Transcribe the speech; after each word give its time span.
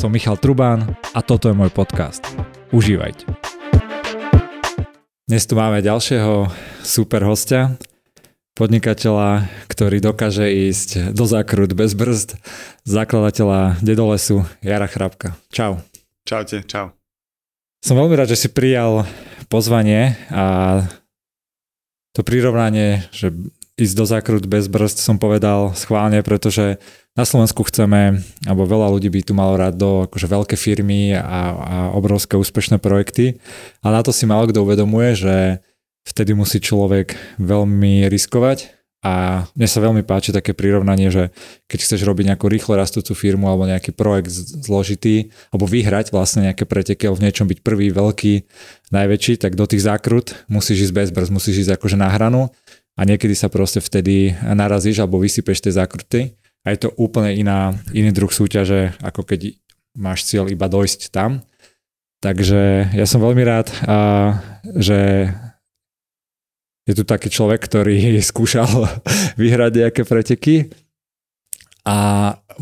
Som 0.00 0.16
Michal 0.16 0.40
Trubán 0.40 0.96
a 1.12 1.20
toto 1.20 1.52
je 1.52 1.54
môj 1.60 1.68
podcast. 1.68 2.24
Užívajte. 2.72 3.28
Dnes 5.28 5.44
tu 5.44 5.52
máme 5.52 5.84
ďalšieho 5.84 6.48
super 6.80 7.20
hostia, 7.28 7.76
podnikateľa, 8.56 9.44
ktorý 9.68 10.00
dokáže 10.00 10.48
ísť 10.48 11.12
do 11.12 11.28
zákrut 11.28 11.76
bez 11.76 11.92
brzd, 11.92 12.40
zakladateľa 12.88 13.76
Dedolesu 13.84 14.48
Jara 14.64 14.88
Chrapka. 14.88 15.36
Čau. 15.52 15.84
Čaute, 16.24 16.64
čau. 16.64 16.96
Som 17.84 18.00
veľmi 18.00 18.16
rád, 18.16 18.32
že 18.32 18.40
si 18.40 18.48
prijal 18.48 19.04
pozvanie 19.52 20.16
a 20.32 20.80
to 22.16 22.24
prirovnanie, 22.24 23.04
že 23.12 23.36
ísť 23.80 23.96
do 23.96 24.04
zákrut 24.04 24.44
bez 24.44 24.68
brzd 24.68 25.00
som 25.00 25.16
povedal 25.16 25.72
schválne, 25.72 26.20
pretože 26.20 26.78
na 27.18 27.26
Slovensku 27.26 27.66
chceme, 27.66 28.22
alebo 28.46 28.68
veľa 28.68 28.92
ľudí 28.94 29.10
by 29.10 29.20
tu 29.26 29.32
malo 29.34 29.58
rád 29.58 29.74
do 29.74 30.06
akože 30.06 30.30
veľké 30.30 30.56
firmy 30.56 31.16
a, 31.16 31.20
a 31.20 31.76
obrovské 31.96 32.38
úspešné 32.38 32.78
projekty. 32.78 33.42
A 33.82 33.90
na 33.90 34.00
to 34.04 34.14
si 34.14 34.24
málo 34.30 34.46
kto 34.46 34.62
uvedomuje, 34.62 35.18
že 35.18 35.36
vtedy 36.06 36.32
musí 36.32 36.62
človek 36.62 37.18
veľmi 37.42 38.06
riskovať. 38.06 38.80
A 39.00 39.48
mne 39.56 39.64
sa 39.64 39.80
veľmi 39.80 40.04
páči 40.04 40.28
také 40.28 40.52
prirovnanie, 40.52 41.08
že 41.08 41.32
keď 41.72 41.78
chceš 41.88 42.04
robiť 42.04 42.36
nejakú 42.36 42.52
rýchlo 42.52 42.76
rastúcu 42.76 43.16
firmu 43.16 43.48
alebo 43.48 43.64
nejaký 43.64 43.96
projekt 43.96 44.28
zložitý, 44.60 45.32
alebo 45.48 45.64
vyhrať 45.64 46.12
vlastne 46.12 46.44
nejaké 46.44 46.68
preteky, 46.68 47.08
alebo 47.08 47.24
v 47.24 47.24
niečom 47.24 47.48
byť 47.48 47.58
prvý, 47.64 47.88
veľký, 47.88 48.34
najväčší, 48.92 49.40
tak 49.40 49.56
do 49.56 49.64
tých 49.64 49.88
zákrut 49.88 50.36
musíš 50.52 50.92
ísť 50.92 50.94
bez 50.94 51.08
brz, 51.16 51.32
musíš 51.32 51.64
ísť 51.64 51.80
akože 51.80 51.96
na 51.96 52.12
hranu 52.12 52.52
a 52.94 53.00
niekedy 53.06 53.34
sa 53.34 53.52
proste 53.52 53.78
vtedy 53.78 54.34
narazíš 54.42 55.02
alebo 55.02 55.22
vysypeš 55.22 55.62
tie 55.62 55.72
zákruty 55.72 56.34
a 56.64 56.74
je 56.74 56.78
to 56.86 56.88
úplne 57.00 57.32
iná, 57.32 57.72
iný 57.96 58.12
druh 58.12 58.28
súťaže, 58.28 58.92
ako 59.00 59.24
keď 59.24 59.56
máš 59.96 60.28
cieľ 60.28 60.50
iba 60.52 60.68
dojsť 60.68 61.08
tam. 61.08 61.40
Takže 62.20 62.92
ja 62.92 63.06
som 63.08 63.24
veľmi 63.24 63.40
rád, 63.48 63.72
že 64.76 65.32
je 66.84 66.92
tu 66.92 67.04
taký 67.06 67.32
človek, 67.32 67.64
ktorý 67.64 67.96
skúšal 68.30 68.68
vyhrať 69.40 69.72
nejaké 69.86 70.02
preteky. 70.04 70.56
A 71.90 71.96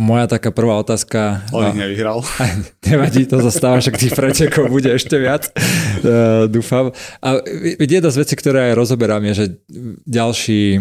moja 0.00 0.24
taká 0.24 0.48
prvá 0.48 0.80
otázka... 0.80 1.44
On 1.52 1.68
ich 1.68 1.76
nevyhral. 1.76 2.24
Nevadí, 2.88 3.28
to 3.28 3.44
zastáva, 3.44 3.76
však 3.84 4.00
tých 4.00 4.16
pretekov 4.16 4.72
bude 4.72 4.88
ešte 4.88 5.20
viac, 5.20 5.52
uh, 5.52 6.48
dúfam. 6.48 6.96
A 7.20 7.36
jedna 7.76 8.08
z 8.08 8.24
vecí, 8.24 8.34
ktoré 8.40 8.72
aj 8.72 8.78
rozoberám, 8.80 9.20
je, 9.28 9.32
že 9.36 9.46
ďalší, 10.08 10.80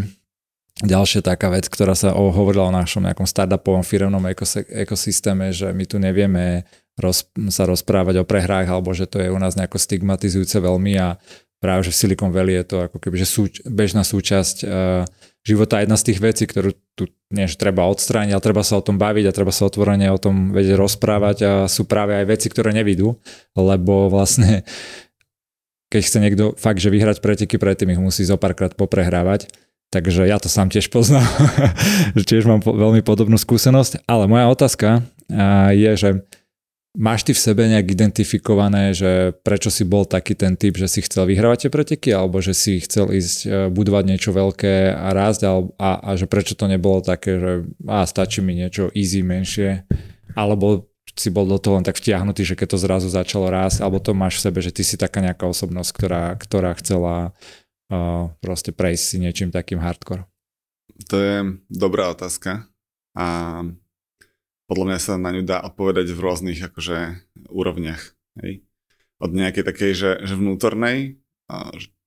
ďalšia 0.79 1.27
taká 1.27 1.51
vec, 1.51 1.67
ktorá 1.67 1.91
sa 1.91 2.15
hovorila 2.15 2.71
o 2.71 2.77
našom 2.77 3.03
nejakom 3.03 3.27
startupovom 3.27 3.83
firmnom 3.83 4.23
ekosystéme, 4.71 5.51
že 5.51 5.75
my 5.75 5.83
tu 5.83 5.99
nevieme 5.99 6.63
roz, 6.95 7.27
sa 7.51 7.67
rozprávať 7.67 8.23
o 8.23 8.25
prehrách, 8.25 8.71
alebo 8.71 8.95
že 8.95 9.11
to 9.11 9.19
je 9.19 9.27
u 9.27 9.35
nás 9.35 9.59
nejako 9.59 9.75
stigmatizujúce 9.75 10.55
veľmi 10.63 10.95
a 11.03 11.19
práve 11.59 11.89
že 11.89 11.91
v 11.91 11.99
Silicon 11.99 12.31
Valley 12.31 12.63
je 12.63 12.65
to 12.69 12.77
ako 12.85 12.97
keby 13.01 13.17
že 13.17 13.27
súč- 13.27 13.61
bežná 13.65 14.07
súčasť 14.07 14.57
uh, 14.63 15.03
života. 15.47 15.79
Jedna 15.79 15.95
z 15.95 16.11
tých 16.11 16.19
vecí, 16.19 16.43
ktorú 16.43 16.75
tu 16.99 17.07
nie, 17.31 17.47
treba 17.55 17.87
odstrániť, 17.87 18.35
ale 18.35 18.43
treba 18.43 18.63
sa 18.67 18.75
o 18.75 18.83
tom 18.83 18.99
baviť 18.99 19.31
a 19.31 19.35
treba 19.35 19.55
sa 19.55 19.71
otvorene 19.71 20.11
o 20.11 20.19
tom 20.19 20.51
vedieť 20.51 20.75
rozprávať 20.75 21.37
a 21.47 21.51
sú 21.71 21.87
práve 21.87 22.19
aj 22.19 22.25
veci, 22.27 22.51
ktoré 22.51 22.75
nevidú, 22.75 23.15
lebo 23.55 24.11
vlastne 24.11 24.67
keď 25.87 26.01
chce 26.03 26.17
niekto 26.19 26.43
fakt, 26.59 26.83
že 26.83 26.91
vyhrať 26.91 27.23
preteky, 27.23 27.55
predtým 27.55 27.95
ich 27.95 28.01
musí 28.03 28.27
zo 28.27 28.35
párkrát 28.35 28.75
poprehrávať. 28.75 29.47
Takže 29.87 30.27
ja 30.27 30.35
to 30.35 30.51
sám 30.51 30.67
tiež 30.67 30.91
poznám, 30.91 31.23
že 32.11 32.23
tiež 32.35 32.43
mám 32.43 32.59
po, 32.59 32.75
veľmi 32.75 32.99
podobnú 33.07 33.39
skúsenosť. 33.39 34.03
Ale 34.03 34.27
moja 34.27 34.51
otázka 34.51 35.07
je, 35.71 35.91
že 35.95 36.09
Máš 36.97 37.29
ty 37.29 37.37
v 37.37 37.43
sebe 37.45 37.69
nejak 37.69 37.93
identifikované, 37.93 38.89
že 38.89 39.37
prečo 39.45 39.69
si 39.69 39.85
bol 39.85 40.09
taký 40.09 40.33
ten 40.33 40.57
typ, 40.57 40.81
že 40.81 40.89
si 40.89 41.05
chcel 41.05 41.29
vyhrávať 41.29 41.69
tie 41.69 41.69
preteky, 41.69 42.09
alebo 42.09 42.41
že 42.41 42.57
si 42.57 42.81
chcel 42.81 43.13
ísť 43.13 43.37
e, 43.45 43.47
budovať 43.69 44.03
niečo 44.09 44.33
veľké 44.33 44.97
a 44.97 45.13
rásť, 45.13 45.45
a, 45.45 45.51
a, 45.77 45.89
a 46.01 46.09
že 46.17 46.25
prečo 46.25 46.57
to 46.57 46.65
nebolo 46.65 47.05
také, 47.05 47.37
že 47.37 47.51
a 47.85 48.01
stačí 48.01 48.41
mi 48.41 48.57
niečo 48.57 48.89
easy, 48.97 49.21
menšie, 49.21 49.85
alebo 50.33 50.89
si 51.13 51.29
bol 51.29 51.45
do 51.45 51.61
toho 51.61 51.77
len 51.77 51.85
tak 51.85 52.01
vtiahnutý, 52.01 52.41
že 52.41 52.57
keď 52.57 52.73
to 52.73 52.81
zrazu 52.81 53.09
začalo 53.13 53.53
rásť, 53.53 53.85
alebo 53.85 54.01
to 54.01 54.17
máš 54.17 54.41
v 54.41 54.49
sebe, 54.49 54.59
že 54.65 54.73
ty 54.73 54.81
si 54.81 54.97
taká 54.97 55.21
nejaká 55.21 55.45
osobnosť, 55.45 55.89
ktorá, 55.93 56.23
ktorá 56.37 56.73
chcela 56.81 57.37
uh, 57.93 58.29
proste 58.41 58.73
prejsť 58.73 59.03
si 59.05 59.17
niečím 59.21 59.49
takým 59.49 59.81
hardcore? 59.81 60.29
To 61.09 61.15
je 61.17 61.61
dobrá 61.69 62.09
otázka 62.13 62.69
a 63.17 63.27
podľa 64.67 64.85
mňa 64.93 64.99
sa 64.99 65.13
na 65.15 65.31
ňu 65.31 65.43
dá 65.47 65.63
odpovedať 65.63 66.11
v 66.11 66.19
rôznych 66.19 66.59
akože 66.59 67.23
úrovniach. 67.47 68.03
Hej. 68.43 68.67
Od 69.17 69.31
nejakej 69.33 69.63
takej, 69.63 69.91
že, 69.95 70.11
že 70.27 70.33
vnútornej, 70.35 71.17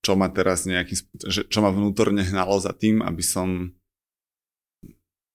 čo 0.05 0.13
ma 0.15 0.29
teraz 0.29 0.69
nejakým, 0.69 0.97
že, 1.27 1.49
čo 1.49 1.59
ma 1.65 1.73
vnútorne 1.73 2.23
hnalo 2.23 2.61
za 2.61 2.77
tým, 2.77 3.01
aby 3.01 3.25
som 3.25 3.73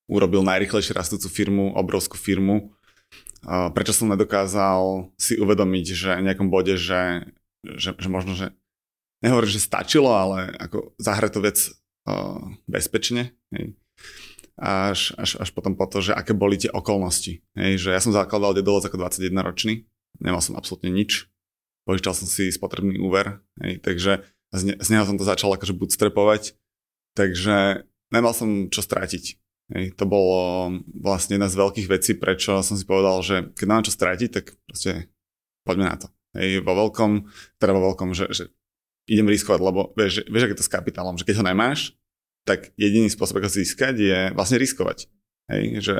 urobil 0.05 0.45
najrychlejšie 0.45 0.93
rastúcu 0.93 1.27
firmu, 1.27 1.65
obrovskú 1.73 2.15
firmu. 2.15 2.71
Prečo 3.45 3.93
som 3.93 4.13
nedokázal 4.13 5.09
si 5.17 5.41
uvedomiť, 5.41 5.85
že 5.91 6.09
v 6.21 6.25
nejakom 6.29 6.53
bode, 6.53 6.77
že, 6.77 7.25
že, 7.65 7.97
že 7.97 8.09
možno, 8.09 8.37
že 8.37 8.53
nehovorím, 9.25 9.49
že 9.49 9.65
stačilo, 9.65 10.13
ale 10.13 10.53
ako 10.61 10.93
zahrať 11.01 11.31
to 11.33 11.39
vec 11.41 11.57
bezpečne. 12.69 13.33
Hej 13.49 13.73
až, 14.55 15.11
až, 15.19 15.35
až 15.39 15.49
potom 15.51 15.75
po 15.75 15.83
to, 15.87 15.99
že 15.99 16.15
aké 16.15 16.31
boli 16.31 16.55
tie 16.55 16.71
okolnosti. 16.71 17.43
Hej, 17.55 17.73
že 17.79 17.89
ja 17.91 17.99
som 17.99 18.15
zakladal 18.15 18.55
Dedolos 18.55 18.87
ako 18.87 18.95
21 18.99 19.35
ročný, 19.43 19.83
nemal 20.23 20.39
som 20.39 20.55
absolútne 20.55 20.91
nič, 20.91 21.27
požičal 21.83 22.15
som 22.15 22.27
si 22.27 22.47
spotrebný 22.49 22.97
úver, 23.03 23.43
hej, 23.59 23.83
takže 23.83 24.23
z, 24.55 24.61
ne, 24.63 24.75
z 24.79 24.87
neho 24.95 25.03
som 25.03 25.19
to 25.19 25.27
začal 25.27 25.51
akože 25.51 25.75
bootstrapovať, 25.75 26.55
takže 27.19 27.83
nemal 28.15 28.31
som 28.31 28.71
čo 28.71 28.79
strátiť. 28.79 29.35
Hej, 29.75 29.97
to 29.97 30.05
bolo 30.05 30.69
vlastne 30.93 31.35
jedna 31.35 31.49
z 31.49 31.57
veľkých 31.57 31.87
vecí, 31.89 32.13
prečo 32.13 32.61
som 32.61 32.77
si 32.77 32.85
povedal, 32.85 33.17
že 33.25 33.49
keď 33.57 33.65
mám 33.67 33.83
čo 33.83 33.91
strátiť, 33.91 34.29
tak 34.29 34.45
proste 34.69 35.09
poďme 35.65 35.89
na 35.89 35.97
to. 35.97 36.07
Hej, 36.37 36.61
vo 36.61 36.77
veľkom, 36.77 37.25
teda 37.57 37.71
vo 37.73 37.81
veľkom, 37.91 38.13
že, 38.13 38.29
že 38.29 38.43
idem 39.09 39.25
riskovať, 39.25 39.59
lebo 39.61 39.91
vieš, 39.97 40.25
vieš, 40.29 40.43
ak 40.45 40.53
je 40.53 40.59
to 40.61 40.67
s 40.67 40.73
kapitálom, 40.73 41.17
že 41.17 41.25
keď 41.25 41.41
ho 41.41 41.45
nemáš, 41.49 41.97
tak 42.45 42.71
jediný 42.77 43.09
spôsob, 43.09 43.41
ako 43.41 43.49
získať, 43.49 43.95
je 43.97 44.19
vlastne 44.37 44.61
riskovať. 44.61 45.09
Hej, 45.49 45.63
že 45.81 45.97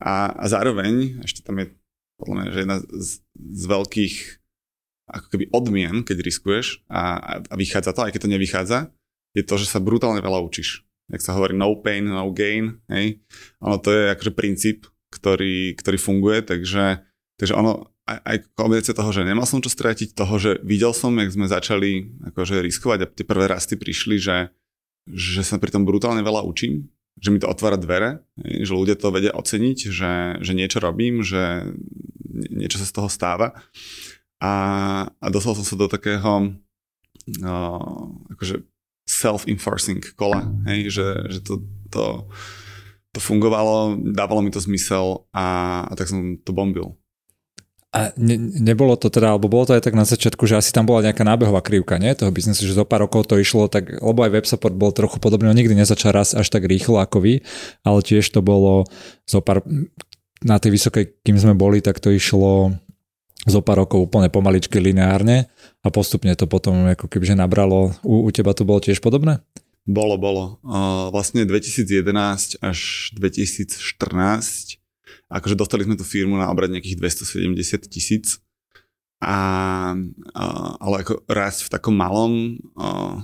a, 0.00 0.12
a 0.32 0.44
zároveň, 0.48 1.24
ešte 1.24 1.44
tam 1.44 1.60
je 1.60 1.72
podľa 2.20 2.34
mňa, 2.36 2.46
že 2.52 2.60
jedna 2.60 2.78
z, 2.80 3.10
z 3.36 3.64
veľkých 3.64 4.14
ako 5.10 5.26
keby 5.26 5.44
odmien, 5.50 6.06
keď 6.06 6.22
riskuješ 6.22 6.86
a, 6.86 7.18
a, 7.18 7.32
a 7.42 7.54
vychádza 7.58 7.90
to, 7.96 8.06
aj 8.06 8.12
keď 8.14 8.20
to 8.22 8.32
nevychádza, 8.32 8.78
je 9.34 9.42
to, 9.42 9.54
že 9.58 9.66
sa 9.66 9.82
brutálne 9.82 10.22
veľa 10.22 10.38
učíš. 10.44 10.86
Jak 11.10 11.24
sa 11.24 11.34
hovorí 11.34 11.58
no 11.58 11.74
pain, 11.82 12.06
no 12.06 12.30
gain, 12.30 12.78
hej. 12.86 13.18
Ono 13.58 13.82
to 13.82 13.90
je 13.90 14.14
akože 14.14 14.32
princíp, 14.36 14.86
ktorý, 15.10 15.74
ktorý 15.74 15.98
funguje, 15.98 16.46
takže, 16.46 17.02
takže 17.34 17.58
ono, 17.58 17.90
aj, 18.06 18.18
aj 18.22 18.36
kombinácia 18.54 18.94
toho, 18.94 19.10
že 19.10 19.26
nemal 19.26 19.42
som 19.46 19.58
čo 19.58 19.70
stratiť, 19.70 20.14
toho, 20.14 20.38
že 20.38 20.62
videl 20.62 20.94
som, 20.94 21.18
jak 21.18 21.34
sme 21.34 21.50
začali 21.50 22.14
akože 22.30 22.62
riskovať 22.62 22.98
a 23.02 23.10
tie 23.10 23.26
prvé 23.26 23.50
rasty 23.50 23.74
prišli, 23.74 24.22
že 24.22 24.54
že 25.08 25.46
sa 25.46 25.56
pri 25.56 25.72
tom 25.72 25.88
brutálne 25.88 26.20
veľa 26.20 26.44
učím, 26.44 26.90
že 27.20 27.28
mi 27.28 27.38
to 27.38 27.50
otvára 27.50 27.76
dvere, 27.76 28.24
že 28.40 28.72
ľudia 28.72 28.96
to 28.96 29.12
vedia 29.12 29.36
oceniť, 29.36 29.78
že, 29.92 30.12
že 30.40 30.52
niečo 30.56 30.80
robím, 30.80 31.20
že 31.20 31.68
niečo 32.48 32.80
sa 32.80 32.86
z 32.88 32.94
toho 32.96 33.08
stáva. 33.12 33.52
A, 34.40 34.52
a 35.20 35.26
dostal 35.28 35.52
som 35.52 35.66
sa 35.66 35.76
do 35.76 35.84
takého 35.84 36.56
uh, 37.44 38.00
akože 38.32 38.64
self-enforcing 39.04 40.00
kola, 40.16 40.48
hej, 40.70 40.88
že, 40.88 41.06
že 41.28 41.40
to, 41.44 41.60
to, 41.92 42.30
to 43.12 43.20
fungovalo, 43.20 43.98
dávalo 44.00 44.40
mi 44.40 44.54
to 44.54 44.62
zmysel 44.62 45.26
a, 45.34 45.82
a 45.84 45.92
tak 45.98 46.08
som 46.08 46.38
to 46.40 46.54
bombil. 46.54 46.96
A 47.90 48.14
ne, 48.14 48.38
nebolo 48.38 48.94
to 48.94 49.10
teda, 49.10 49.34
alebo 49.34 49.50
bolo 49.50 49.66
to 49.66 49.74
aj 49.74 49.82
tak 49.82 49.98
na 49.98 50.06
začiatku, 50.06 50.46
že 50.46 50.54
asi 50.54 50.70
tam 50.70 50.86
bola 50.86 51.10
nejaká 51.10 51.26
nábehová 51.26 51.58
krivka, 51.58 51.98
nie? 51.98 52.14
Toho 52.14 52.30
biznesu, 52.30 52.62
že 52.62 52.78
zo 52.78 52.86
pár 52.86 53.02
rokov 53.02 53.26
to 53.26 53.34
išlo, 53.34 53.66
tak, 53.66 53.98
lebo 53.98 54.22
aj 54.22 54.30
WebSupport 54.30 54.78
bol 54.78 54.94
trochu 54.94 55.18
podobný, 55.18 55.50
on 55.50 55.58
nikdy 55.58 55.74
nezačal 55.74 56.14
raz 56.14 56.30
až 56.30 56.46
tak 56.46 56.70
rýchlo 56.70 57.02
ako 57.02 57.18
vy, 57.18 57.42
ale 57.82 57.98
tiež 57.98 58.30
to 58.30 58.46
bolo 58.46 58.86
zo 59.26 59.42
pár, 59.42 59.66
na 60.46 60.56
tej 60.62 60.78
vysokej, 60.78 61.18
kým 61.26 61.34
sme 61.34 61.58
boli, 61.58 61.82
tak 61.82 61.98
to 61.98 62.14
išlo 62.14 62.78
zo 63.42 63.60
pár 63.64 63.82
rokov 63.82 64.06
úplne 64.06 64.30
pomaličky 64.30 64.78
lineárne 64.78 65.50
a 65.82 65.88
postupne 65.90 66.30
to 66.38 66.46
potom 66.46 66.94
ako 66.94 67.10
kebyže 67.10 67.34
nabralo. 67.34 67.90
U, 68.06 68.22
u 68.22 68.30
teba 68.30 68.54
to 68.54 68.62
bolo 68.62 68.78
tiež 68.78 69.02
podobné? 69.02 69.42
Bolo, 69.88 70.20
bolo. 70.20 70.60
Vlastne 71.10 71.48
2011 71.48 72.60
až 72.60 72.78
2014 73.16 74.79
Akože 75.30 75.58
dostali 75.58 75.86
sme 75.86 75.96
tú 75.98 76.04
firmu 76.06 76.36
na 76.36 76.50
obrad 76.50 76.70
nejakých 76.72 76.98
270 76.98 77.86
tisíc. 77.90 78.38
A, 79.20 79.36
a, 80.32 80.44
ale 80.80 80.96
ako 81.04 81.24
rásť 81.28 81.68
v 81.68 81.72
takom 81.72 81.92
malom 81.92 82.56
a, 82.74 83.20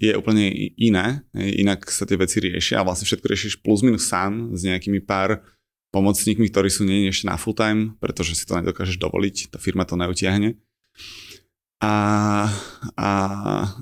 je 0.00 0.16
úplne 0.16 0.48
iné. 0.80 1.20
Inak 1.36 1.92
sa 1.92 2.08
tie 2.08 2.16
veci 2.16 2.40
riešia 2.40 2.80
a 2.80 2.86
vlastne 2.86 3.04
všetko 3.04 3.26
riešiš 3.28 3.54
plus 3.60 3.84
minus 3.84 4.08
sám 4.08 4.56
s 4.56 4.64
nejakými 4.64 5.04
pár 5.04 5.44
pomocníkmi, 5.92 6.48
ktorí 6.48 6.72
sú 6.72 6.88
nie 6.88 7.10
ešte 7.10 7.28
na 7.28 7.36
full 7.36 7.52
time, 7.52 7.98
pretože 8.00 8.38
si 8.38 8.48
to 8.48 8.56
nedokážeš 8.56 8.96
dovoliť, 8.96 9.52
tá 9.52 9.58
firma 9.60 9.84
to 9.84 9.98
neutiahne. 9.98 10.56
A, 11.80 11.94
a, 13.00 13.10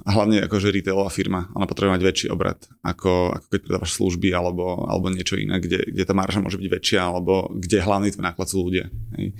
a 0.06 0.10
hlavne 0.14 0.46
akože 0.46 0.70
retailová 0.70 1.10
firma, 1.10 1.50
ona 1.50 1.66
potrebuje 1.66 1.98
mať 1.98 2.02
väčší 2.06 2.26
obrad, 2.30 2.62
ako, 2.86 3.34
ako 3.34 3.46
keď 3.50 3.60
predávaš 3.66 3.98
služby 3.98 4.30
alebo, 4.30 4.86
alebo 4.86 5.10
niečo 5.10 5.34
iné, 5.34 5.58
kde, 5.58 5.82
kde 5.82 6.06
tá 6.06 6.14
marža 6.14 6.38
môže 6.38 6.62
byť 6.62 6.68
väčšia, 6.78 7.00
alebo 7.02 7.50
kde 7.58 7.82
hlavný 7.82 8.14
tvoj 8.14 8.22
náklad 8.22 8.46
sú 8.46 8.62
ľudia. 8.62 8.86
Hej. 9.18 9.34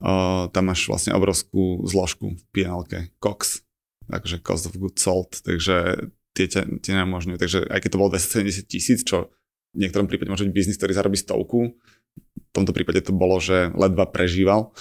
O, 0.00 0.48
tam 0.48 0.72
máš 0.72 0.88
vlastne 0.88 1.12
obrovskú 1.12 1.84
zložku 1.84 2.32
v 2.32 2.42
PNL-ke, 2.56 3.12
COX, 3.20 3.60
takže 4.08 4.40
cost 4.40 4.72
of 4.72 4.80
goods 4.80 5.04
sold, 5.04 5.44
takže 5.44 6.08
tie 6.32 6.48
ťa, 6.48 6.80
tie 6.80 6.92
neumožňujú. 6.96 7.36
Takže 7.36 7.58
aj 7.68 7.80
keď 7.84 7.90
to 7.92 8.00
bolo 8.00 8.10
270 8.16 8.72
tisíc, 8.72 9.04
čo 9.04 9.28
v 9.76 9.84
niektorom 9.84 10.08
prípade 10.08 10.32
môže 10.32 10.48
byť 10.48 10.56
biznis, 10.56 10.80
ktorý 10.80 10.96
zarobí 10.96 11.20
stovku, 11.20 11.76
v 12.16 12.50
tomto 12.52 12.72
prípade 12.72 13.04
to 13.04 13.12
bolo, 13.12 13.40
že 13.40 13.72
ledva 13.72 14.04
prežíval, 14.08 14.72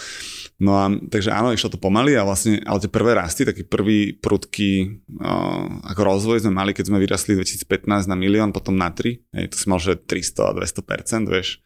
No 0.61 0.77
a 0.77 0.93
takže 0.93 1.33
áno, 1.33 1.49
išlo 1.49 1.73
to 1.73 1.81
pomaly 1.81 2.13
a 2.13 2.21
vlastne, 2.21 2.61
ale 2.69 2.77
tie 2.77 2.91
prvé 2.93 3.17
rasty, 3.17 3.49
taký 3.49 3.65
prvý 3.65 4.13
prudký 4.13 5.01
uh, 5.17 5.89
ako 5.89 6.01
rozvoj 6.05 6.45
sme 6.45 6.53
mali, 6.53 6.77
keď 6.77 6.93
sme 6.93 7.01
vyrastli 7.01 7.33
2015 7.33 8.05
na 8.05 8.13
milión, 8.13 8.53
potom 8.53 8.77
na 8.77 8.93
3, 8.93 9.25
hej, 9.41 9.45
to 9.49 9.57
si 9.57 9.65
mal, 9.65 9.81
že 9.81 9.97
300 9.97 10.53
a 10.53 10.55
200%, 10.61 11.33
vieš. 11.33 11.65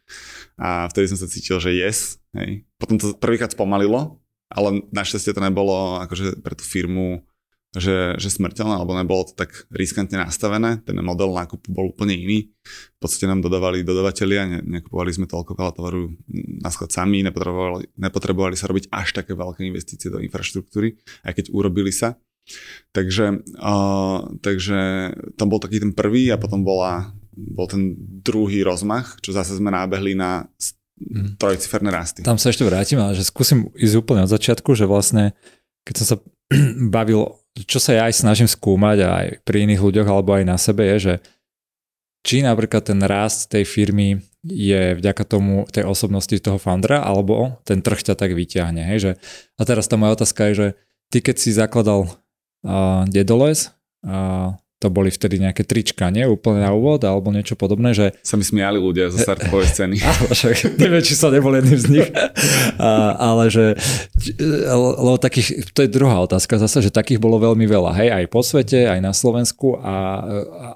A 0.56 0.88
vtedy 0.88 1.12
som 1.12 1.20
sa 1.20 1.28
cítil, 1.28 1.60
že 1.60 1.76
yes, 1.76 2.24
hej. 2.40 2.64
Potom 2.80 2.96
to 2.96 3.12
prvýkrát 3.20 3.52
spomalilo, 3.52 4.24
ale 4.48 4.88
našťastie 4.96 5.36
to 5.36 5.44
nebolo 5.44 6.00
akože 6.00 6.40
pre 6.40 6.56
tú 6.56 6.64
firmu 6.64 7.28
že, 7.76 8.16
že 8.16 8.30
smrteľné, 8.32 8.80
alebo 8.80 8.96
nebolo 8.96 9.28
to 9.28 9.36
tak 9.36 9.68
riskantne 9.68 10.16
nastavené. 10.16 10.80
Ten 10.88 10.96
model 11.04 11.36
nákupu 11.36 11.68
bol 11.68 11.92
úplne 11.92 12.16
iný. 12.16 12.56
V 12.96 13.00
podstate 13.04 13.28
nám 13.28 13.44
dodávali 13.44 13.84
dodavatelia, 13.84 14.48
ne, 14.48 14.60
nekupovali 14.64 15.12
sme 15.12 15.28
toľko 15.28 15.60
veľa 15.60 15.72
tovaru 15.76 16.16
na 16.64 16.70
sklad 16.72 16.96
sami, 16.96 17.20
nepotrebovali, 17.28 18.00
nepotrebovali 18.00 18.56
sa 18.56 18.72
robiť 18.72 18.88
až 18.90 19.20
také 19.20 19.36
veľké 19.36 19.68
investície 19.68 20.08
do 20.08 20.24
infraštruktúry, 20.24 20.96
aj 21.28 21.36
keď 21.36 21.46
urobili 21.52 21.92
sa. 21.92 22.16
Takže, 22.96 23.44
uh, 23.60 24.20
takže 24.40 25.12
tam 25.36 25.48
bol 25.52 25.60
taký 25.60 25.84
ten 25.84 25.92
prvý 25.92 26.32
a 26.32 26.40
potom 26.40 26.64
bola, 26.64 27.12
bol 27.36 27.68
ten 27.68 27.98
druhý 28.00 28.64
rozmach, 28.64 29.20
čo 29.20 29.36
zase 29.36 29.58
sme 29.58 29.74
nábehli 29.74 30.16
na 30.16 30.48
mhm. 30.96 31.36
trojciferné 31.42 31.92
rasty. 31.92 32.24
Tam 32.24 32.40
sa 32.40 32.54
ešte 32.54 32.64
vrátim, 32.64 33.02
ale 33.04 33.20
že 33.20 33.28
skúsim 33.28 33.68
ísť 33.76 34.00
úplne 34.00 34.24
od 34.24 34.32
začiatku, 34.32 34.78
že 34.78 34.88
vlastne 34.88 35.36
keď 35.84 35.94
som 36.02 36.06
sa 36.06 36.18
bavil 36.96 37.45
čo 37.64 37.80
sa 37.80 37.96
ja 37.96 38.04
aj 38.12 38.20
snažím 38.20 38.52
skúmať 38.52 38.98
aj 39.08 39.26
pri 39.48 39.64
iných 39.64 39.80
ľuďoch 39.80 40.08
alebo 40.12 40.36
aj 40.36 40.44
na 40.44 40.60
sebe 40.60 40.84
je, 40.96 40.98
že 41.00 41.14
či 42.26 42.44
napríklad 42.44 42.84
ten 42.84 43.00
rast 43.06 43.48
tej 43.54 43.64
firmy 43.64 44.20
je 44.44 44.98
vďaka 44.98 45.24
tomu, 45.24 45.66
tej 45.70 45.86
osobnosti 45.86 46.34
toho 46.42 46.58
foundera, 46.58 47.06
alebo 47.06 47.62
ten 47.66 47.86
trh 47.86 48.02
ťa 48.02 48.18
tak 48.18 48.34
vyťahne. 48.34 48.82
Hej? 48.82 48.98
Že, 49.00 49.12
a 49.58 49.62
teraz 49.66 49.86
tá 49.86 49.96
moja 49.98 50.18
otázka 50.18 50.52
je, 50.52 50.54
že 50.54 50.68
ty 51.14 51.22
keď 51.22 51.36
si 51.38 51.50
zakladal 51.54 52.10
uh, 52.10 53.06
Dedoles, 53.10 53.74
uh, 54.06 54.58
to 54.86 54.94
boli 54.94 55.10
vtedy 55.10 55.42
nejaké 55.42 55.66
trička, 55.66 56.14
nie? 56.14 56.30
Úplne 56.30 56.62
na 56.62 56.70
úvod, 56.70 57.02
alebo 57.02 57.34
niečo 57.34 57.58
podobné, 57.58 57.98
že... 57.98 58.14
Sa 58.22 58.38
mi 58.38 58.46
smiali 58.46 58.78
ľudia 58.78 59.10
zo 59.10 59.18
startupovej 59.18 59.66
scény. 59.74 59.98
ale 59.98 60.30
však 60.30 60.78
neviem, 60.78 61.02
či 61.02 61.18
som 61.18 61.34
nebol 61.34 61.58
jedným 61.58 61.80
z 61.82 61.88
nich. 61.90 62.10
A, 62.78 63.18
ale 63.18 63.50
že... 63.50 63.74
Lebo 64.38 65.18
takých, 65.18 65.74
to 65.74 65.82
je 65.82 65.90
druhá 65.90 66.22
otázka 66.22 66.62
zase, 66.62 66.86
že 66.86 66.94
takých 66.94 67.18
bolo 67.18 67.42
veľmi 67.42 67.66
veľa, 67.66 67.98
hej, 67.98 68.10
aj 68.14 68.26
po 68.30 68.46
svete, 68.46 68.86
aj 68.86 69.02
na 69.02 69.10
Slovensku, 69.10 69.82
a, 69.82 70.22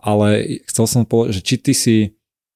ale 0.01 0.57
chcel 0.65 0.89
som 0.89 1.05
povedať, 1.05 1.37
že 1.37 1.45
či 1.45 1.55
ty 1.61 1.73
si 1.77 1.97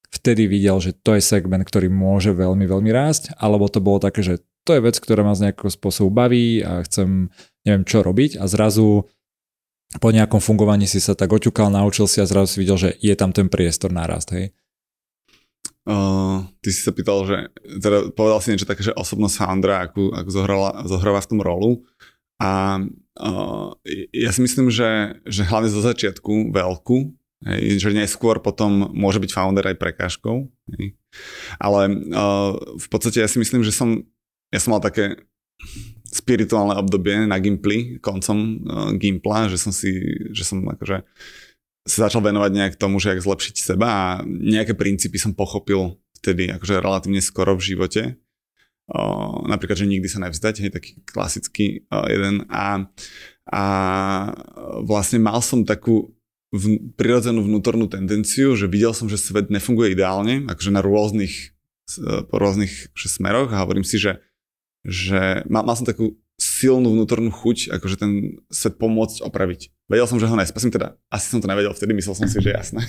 vtedy 0.09 0.49
videl, 0.49 0.81
že 0.81 0.97
to 0.97 1.13
je 1.13 1.21
segment, 1.21 1.61
ktorý 1.61 1.89
môže 1.93 2.33
veľmi, 2.33 2.65
veľmi 2.65 2.89
rásť, 2.89 3.37
alebo 3.37 3.69
to 3.69 3.77
bolo 3.77 4.01
také, 4.01 4.25
že 4.25 4.41
to 4.63 4.79
je 4.79 4.85
vec, 4.85 4.95
ktorá 4.95 5.21
ma 5.27 5.35
z 5.35 5.49
nejakého 5.49 5.69
spôsobu 5.69 6.09
baví 6.09 6.63
a 6.63 6.81
chcem, 6.87 7.27
neviem 7.67 7.83
čo 7.83 7.99
robiť 7.99 8.39
a 8.39 8.47
zrazu 8.47 9.05
po 10.01 10.09
nejakom 10.09 10.41
fungovaní 10.41 10.89
si 10.89 10.97
sa 10.97 11.13
tak 11.13 11.29
oťukal, 11.29 11.69
naučil 11.69 12.09
si 12.09 12.21
a 12.21 12.29
zrazu 12.29 12.57
si 12.57 12.61
videl, 12.65 12.77
že 12.77 12.89
je 12.97 13.13
tam 13.13 13.29
ten 13.29 13.49
priestor 13.49 13.93
narast, 13.93 14.33
hej? 14.33 14.53
Uh, 15.83 16.47
ty 16.63 16.71
si 16.71 16.79
sa 16.79 16.95
pýtal, 16.95 17.27
že 17.27 17.51
teda 17.59 18.15
povedal 18.15 18.39
si 18.39 18.55
niečo 18.55 18.63
také, 18.63 18.87
že 18.87 18.95
osobnosť 18.95 19.35
foundera, 19.35 19.83
ako, 19.83 20.15
ako 20.15 20.29
zohrala, 20.31 20.69
zohráva 20.87 21.19
v 21.19 21.29
tom 21.29 21.39
rolu. 21.43 21.71
A 22.39 22.79
uh, 23.19 23.75
ja 24.15 24.31
si 24.31 24.39
myslím, 24.39 24.71
že, 24.71 25.19
že 25.27 25.43
hlavne 25.43 25.67
zo 25.67 25.83
začiatku 25.83 26.55
veľkú, 26.55 26.97
hej, 27.51 27.83
že 27.83 27.91
neskôr 27.91 28.39
potom 28.39 28.95
môže 28.95 29.19
byť 29.19 29.31
founder 29.35 29.75
aj 29.75 29.75
prekážkou. 29.75 30.47
Hej. 30.79 30.95
Ale 31.59 31.81
uh, 31.91 32.55
v 32.79 32.87
podstate 32.87 33.19
ja 33.19 33.27
si 33.27 33.43
myslím, 33.43 33.67
že 33.67 33.75
som, 33.75 34.07
ja 34.55 34.63
som 34.63 34.71
mal 34.71 34.79
také 34.79 35.19
spirituálne 36.13 36.77
obdobie 36.77 37.25
na 37.25 37.41
Gimply, 37.41 37.97
koncom 37.97 38.37
uh, 38.37 38.91
Gimpla, 38.93 39.49
že 39.49 39.57
som 39.57 39.73
si, 39.73 39.97
že 40.29 40.45
som 40.45 40.61
akože 40.61 41.01
sa 41.83 42.07
začal 42.07 42.23
venovať 42.23 42.51
nejak 42.53 42.75
tomu, 42.77 43.01
že 43.01 43.11
jak 43.11 43.25
zlepšiť 43.25 43.55
seba 43.57 43.87
a 43.89 44.05
nejaké 44.23 44.77
princípy 44.77 45.17
som 45.17 45.35
pochopil 45.35 45.99
vtedy 46.21 46.47
akože 46.53 46.79
relatívne 46.79 47.19
skoro 47.19 47.57
v 47.57 47.65
živote. 47.73 48.03
Uh, 48.87 49.43
napríklad, 49.49 49.79
že 49.79 49.89
nikdy 49.89 50.07
sa 50.07 50.23
nevzdať, 50.23 50.55
hej, 50.63 50.71
taký 50.71 50.91
klasický 51.07 51.87
uh, 51.89 52.07
jeden. 52.07 52.45
A, 52.47 52.87
a 53.49 53.63
vlastne 54.85 55.19
mal 55.19 55.41
som 55.41 55.65
takú 55.65 56.13
v, 56.53 56.93
prirodzenú 56.93 57.41
vnútornú 57.41 57.89
tendenciu, 57.89 58.53
že 58.53 58.69
videl 58.69 58.93
som, 58.93 59.09
že 59.09 59.17
svet 59.17 59.49
nefunguje 59.49 59.97
ideálne, 59.97 60.45
akože 60.45 60.71
na 60.71 60.85
rôznych, 60.85 61.57
po 62.03 62.35
rôznych 62.39 62.93
smeroch 62.95 63.51
a 63.51 63.59
hovorím 63.65 63.83
si, 63.83 63.99
že 63.99 64.23
že 64.83 65.47
mal, 65.47 65.63
mal 65.63 65.75
som 65.79 65.87
takú 65.87 66.19
silnú 66.35 66.91
vnútornú 66.91 67.31
chuť, 67.31 67.71
akože 67.77 67.95
ten 67.95 68.41
svet 68.51 68.75
pomôcť 68.75 69.23
opraviť. 69.23 69.71
Vedel 69.87 70.07
som, 70.09 70.19
že 70.19 70.27
ho 70.27 70.35
nespasím, 70.35 70.73
teda 70.73 70.97
asi 71.07 71.31
som 71.31 71.39
to 71.39 71.47
nevedel 71.47 71.71
vtedy, 71.71 71.95
myslel 71.95 72.17
som 72.17 72.27
si, 72.27 72.41
že 72.41 72.51
jasné. 72.51 72.81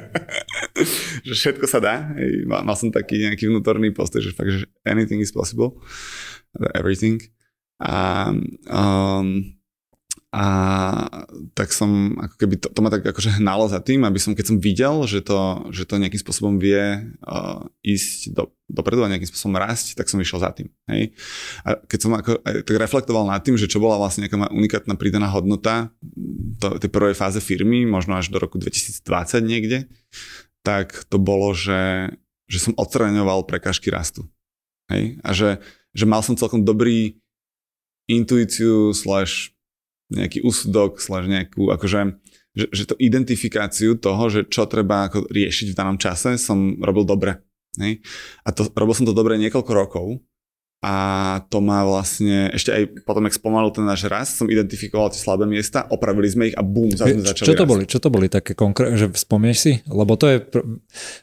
že 1.26 1.32
všetko 1.32 1.66
sa 1.68 1.78
dá. 1.78 1.94
Hej, 2.18 2.48
mal, 2.48 2.64
mal 2.66 2.74
som 2.74 2.90
taký 2.90 3.30
nejaký 3.30 3.46
vnútorný 3.52 3.92
postoj, 3.92 4.24
že 4.24 4.34
fakt, 4.34 4.50
že 4.50 4.66
anything 4.88 5.20
is 5.20 5.30
possible. 5.30 5.78
Everything. 6.74 7.20
A 7.78 8.32
um, 8.70 9.54
a 10.34 10.46
tak 11.54 11.70
som, 11.70 12.18
ako 12.18 12.34
keby 12.34 12.58
to, 12.58 12.66
to 12.66 12.82
ma 12.82 12.90
tak 12.90 13.06
akože 13.06 13.38
hnalo 13.38 13.70
za 13.70 13.78
tým, 13.78 14.02
aby 14.02 14.18
som, 14.18 14.34
keď 14.34 14.46
som 14.50 14.58
videl, 14.58 15.06
že 15.06 15.22
to, 15.22 15.70
že 15.70 15.86
to 15.86 15.94
nejakým 15.94 16.18
spôsobom 16.18 16.58
vie 16.58 17.06
uh, 17.22 17.62
ísť 17.86 18.34
do, 18.34 18.50
dopredu 18.64 19.04
a 19.04 19.12
nejakým 19.12 19.28
spôsobom 19.28 19.60
rásť, 19.60 19.92
tak 19.92 20.08
som 20.08 20.16
išiel 20.20 20.40
za 20.40 20.50
tým. 20.56 20.72
Hej? 20.88 21.12
A 21.68 21.76
keď 21.84 21.98
som 22.00 22.12
ako, 22.16 22.40
tak 22.40 22.74
reflektoval 22.74 23.28
nad 23.28 23.44
tým, 23.44 23.60
že 23.60 23.68
čo 23.68 23.76
bola 23.76 24.00
vlastne 24.00 24.24
nejaká 24.24 24.48
unikátna 24.48 24.94
pridaná 24.96 25.28
hodnota 25.28 25.92
to, 26.58 26.80
tej 26.80 26.88
prvej 26.88 27.12
fáze 27.12 27.38
firmy, 27.44 27.84
možno 27.84 28.16
až 28.16 28.32
do 28.32 28.40
roku 28.40 28.56
2020 28.56 29.04
niekde, 29.44 29.84
tak 30.64 31.04
to 31.12 31.20
bolo, 31.20 31.52
že, 31.52 32.16
že 32.48 32.58
som 32.64 32.72
odstraňoval 32.80 33.44
prekážky 33.44 33.92
rastu. 33.92 34.24
Hej? 34.88 35.20
A 35.20 35.36
že, 35.36 35.60
že 35.92 36.08
mal 36.08 36.24
som 36.24 36.32
celkom 36.32 36.64
dobrý 36.64 37.20
intuíciu 38.08 38.96
slash 38.96 39.52
nejaký 40.12 40.44
úsudok, 40.44 41.00
slaž 41.00 41.28
nejakú, 41.28 41.68
akože, 41.72 42.16
že, 42.56 42.66
že 42.72 42.84
to 42.88 42.96
identifikáciu 43.00 43.96
toho, 43.96 44.28
že 44.28 44.48
čo 44.48 44.68
treba 44.68 45.08
ako 45.08 45.28
riešiť 45.28 45.72
v 45.72 45.78
danom 45.78 45.96
čase, 45.96 46.36
som 46.40 46.80
robil 46.80 47.04
dobre. 47.08 47.40
Hej? 47.80 48.02
A 48.46 48.54
to, 48.54 48.68
robil 48.70 48.94
som 48.94 49.06
to 49.06 49.16
dobre 49.16 49.38
niekoľko 49.40 49.72
rokov 49.74 50.06
a 50.84 50.94
to 51.48 51.64
má 51.64 51.80
vlastne, 51.80 52.52
ešte 52.52 52.68
aj 52.68 53.08
potom, 53.08 53.24
ak 53.24 53.32
spomalil 53.32 53.72
ten 53.72 53.88
náš 53.88 54.04
rast, 54.04 54.36
som 54.36 54.44
identifikoval 54.44 55.08
tie 55.08 55.16
slabé 55.16 55.48
miesta, 55.48 55.88
opravili 55.88 56.28
sme 56.28 56.52
ich 56.52 56.56
a 56.60 56.60
bum, 56.60 56.92
zase 56.92 57.16
sme 57.16 57.24
začali 57.24 57.48
Čo 57.48 57.54
to 57.56 57.64
rast. 57.64 57.72
boli? 57.72 57.82
Čo 57.88 57.98
to 58.04 58.08
boli 58.12 58.26
také 58.28 58.52
konkrétne, 58.52 59.00
že 59.00 59.08
spomieš 59.16 59.56
si? 59.56 59.72
Lebo 59.88 60.20
to 60.20 60.28
je, 60.28 60.44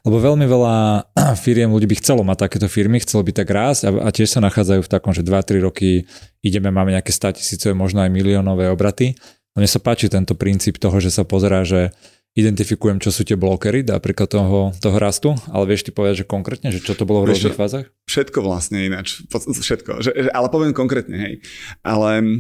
lebo 0.02 0.18
veľmi 0.18 0.50
veľa 0.50 0.76
firiem 1.46 1.70
ľudí 1.70 1.86
by 1.94 1.96
chcelo 2.02 2.26
mať 2.26 2.50
takéto 2.50 2.66
firmy, 2.66 3.06
chcelo 3.06 3.22
by 3.22 3.38
tak 3.38 3.54
rásť 3.54 3.82
a, 3.86 3.90
a 4.02 4.10
tiež 4.10 4.34
sa 4.34 4.42
nachádzajú 4.42 4.82
v 4.82 4.90
takom, 4.90 5.14
že 5.14 5.22
2-3 5.22 5.62
roky 5.62 6.10
ideme, 6.42 6.74
máme 6.74 6.98
nejaké 6.98 7.14
100 7.14 7.38
tisícové, 7.38 7.78
možno 7.78 8.02
aj 8.02 8.10
miliónové 8.10 8.66
obraty. 8.66 9.14
A 9.54 9.62
mne 9.62 9.70
sa 9.70 9.78
páči 9.78 10.10
tento 10.10 10.34
princíp 10.34 10.82
toho, 10.82 10.98
že 10.98 11.14
sa 11.14 11.22
pozerá, 11.22 11.62
že 11.62 11.94
identifikujem, 12.32 13.04
čo 13.04 13.12
sú 13.12 13.28
tie 13.28 13.36
blokery, 13.36 13.84
napríklad 13.84 14.32
toho, 14.32 14.72
toho 14.80 14.98
rastu, 14.98 15.36
ale 15.52 15.68
vieš 15.68 15.88
ty 15.88 15.92
povedať, 15.92 16.24
že 16.24 16.32
konkrétne, 16.32 16.72
že 16.72 16.80
čo 16.80 16.96
to 16.96 17.04
bolo 17.04 17.28
v 17.28 17.36
rôznych 17.36 17.60
fázach? 17.60 17.92
Všetko 18.08 18.40
vlastne 18.40 18.88
ináč, 18.88 19.28
všetko, 19.36 20.00
že, 20.00 20.12
ale 20.32 20.48
poviem 20.48 20.72
konkrétne, 20.72 21.18
hej. 21.20 21.34
Ale 21.84 22.40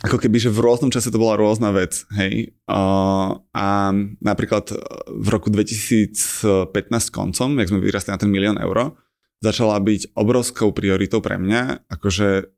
ako 0.00 0.16
keby, 0.16 0.38
že 0.38 0.54
v 0.54 0.62
rôznom 0.64 0.88
čase 0.88 1.12
to 1.12 1.20
bola 1.20 1.36
rôzna 1.36 1.76
vec, 1.76 2.08
hej. 2.16 2.56
Uh, 2.64 3.36
a 3.52 3.92
napríklad 4.24 4.72
v 5.12 5.28
roku 5.28 5.52
2015 5.52 6.72
koncom, 7.12 7.48
jak 7.60 7.68
sme 7.68 7.84
vyrastli 7.84 8.16
na 8.16 8.20
ten 8.20 8.32
milión 8.32 8.56
eur, 8.56 8.96
začala 9.44 9.76
byť 9.76 10.16
obrovskou 10.16 10.72
prioritou 10.72 11.20
pre 11.20 11.36
mňa, 11.36 11.90
akože 11.90 12.48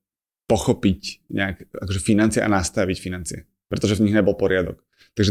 pochopiť 0.47 1.31
nejak, 1.31 1.57
akože 1.83 2.01
financie 2.03 2.41
a 2.43 2.51
nastaviť 2.51 2.99
financie, 2.99 3.39
pretože 3.67 3.99
v 3.99 4.07
nich 4.07 4.15
nebol 4.15 4.35
poriadok. 4.35 4.83
Takže 5.19 5.31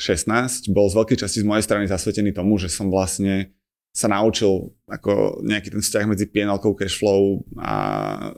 2016 0.00 0.72
bol 0.72 0.88
z 0.88 0.94
veľkej 0.96 1.18
časti 1.20 1.44
z 1.44 1.46
mojej 1.46 1.64
strany 1.64 1.84
zasvetený 1.86 2.32
tomu, 2.32 2.56
že 2.56 2.72
som 2.72 2.88
vlastne 2.88 3.52
sa 3.90 4.06
naučil 4.06 4.70
ako 4.86 5.42
nejaký 5.42 5.74
ten 5.74 5.82
vzťah 5.82 6.04
medzi 6.06 6.30
PNL, 6.30 6.62
cashflow 6.62 7.42
a, 7.58 7.74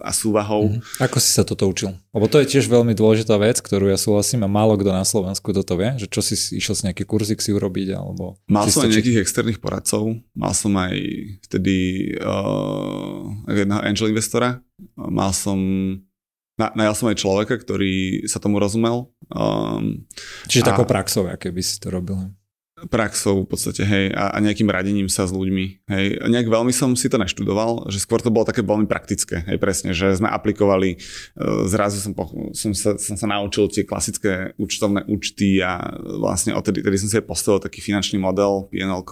a 0.01 0.11
súvahou. 0.13 0.73
Mm. 0.73 0.81
Ako 1.05 1.21
si 1.21 1.29
sa 1.29 1.45
toto 1.45 1.69
učil? 1.69 1.93
Lebo 2.17 2.25
to 2.25 2.41
je 2.41 2.57
tiež 2.57 2.73
veľmi 2.73 2.97
dôležitá 2.97 3.37
vec, 3.37 3.61
ktorú 3.61 3.93
ja 3.93 4.01
súhlasím 4.01 4.49
a 4.49 4.49
málo 4.49 4.81
kto 4.81 4.91
na 4.97 5.05
Slovensku 5.05 5.53
toto 5.53 5.77
vie, 5.77 5.93
že 6.01 6.09
čo 6.09 6.25
si 6.25 6.41
išiel 6.57 6.73
si 6.73 6.83
nejaký 6.89 7.05
kurzík 7.05 7.45
si 7.45 7.53
urobiť 7.53 7.93
alebo... 7.93 8.41
Mal 8.49 8.65
som 8.73 8.89
aj 8.89 8.97
nejakých 8.97 9.21
externých 9.21 9.61
poradcov, 9.61 10.17
mal 10.33 10.57
som 10.57 10.73
aj 10.73 10.97
vtedy 11.45 11.77
uh, 12.17 13.29
jedného 13.53 13.81
angel 13.85 14.09
investora, 14.09 14.65
mal 14.97 15.37
som 15.37 15.61
na, 16.61 16.69
najal 16.77 16.95
som 16.95 17.09
aj 17.09 17.21
človeka, 17.21 17.55
ktorý 17.57 18.25
sa 18.29 18.37
tomu 18.43 18.61
rozumel. 18.61 19.09
Um, 19.33 20.05
Čiže 20.51 20.69
a... 20.69 20.75
takou 20.75 20.85
praxou, 20.85 21.25
aké 21.29 21.49
by 21.49 21.63
si 21.65 21.81
to 21.81 21.89
robil 21.89 22.33
praxou 22.91 23.47
v 23.47 23.49
podstate, 23.49 23.87
hej, 23.87 24.11
a, 24.17 24.35
a 24.35 24.37
nejakým 24.43 24.67
radením 24.67 25.07
sa 25.07 25.29
s 25.29 25.33
ľuďmi, 25.35 25.87
hej. 25.87 26.07
Nejak 26.27 26.49
veľmi 26.51 26.75
som 26.75 26.95
si 26.99 27.07
to 27.07 27.21
neštudoval, 27.21 27.87
že 27.93 28.03
skôr 28.03 28.19
to 28.19 28.33
bolo 28.33 28.49
také 28.49 28.65
veľmi 28.65 28.91
praktické, 28.91 29.47
hej, 29.47 29.59
presne, 29.63 29.95
že 29.95 30.19
sme 30.19 30.27
aplikovali, 30.27 30.99
uh, 30.99 31.69
zrazu 31.71 32.03
som, 32.03 32.17
po, 32.17 32.27
som, 32.57 32.75
sa, 32.75 32.99
som 32.99 33.15
sa 33.15 33.27
naučil 33.29 33.71
tie 33.71 33.87
klasické 33.87 34.57
účtovné 34.59 35.07
účty 35.07 35.63
a 35.63 35.79
vlastne 36.19 36.57
odtedy 36.57 36.83
tedy 36.83 36.97
som 36.99 37.09
si 37.13 37.19
aj 37.21 37.27
postavil 37.29 37.63
taký 37.63 37.79
finančný 37.85 38.19
model 38.19 38.67
pnl 38.73 39.05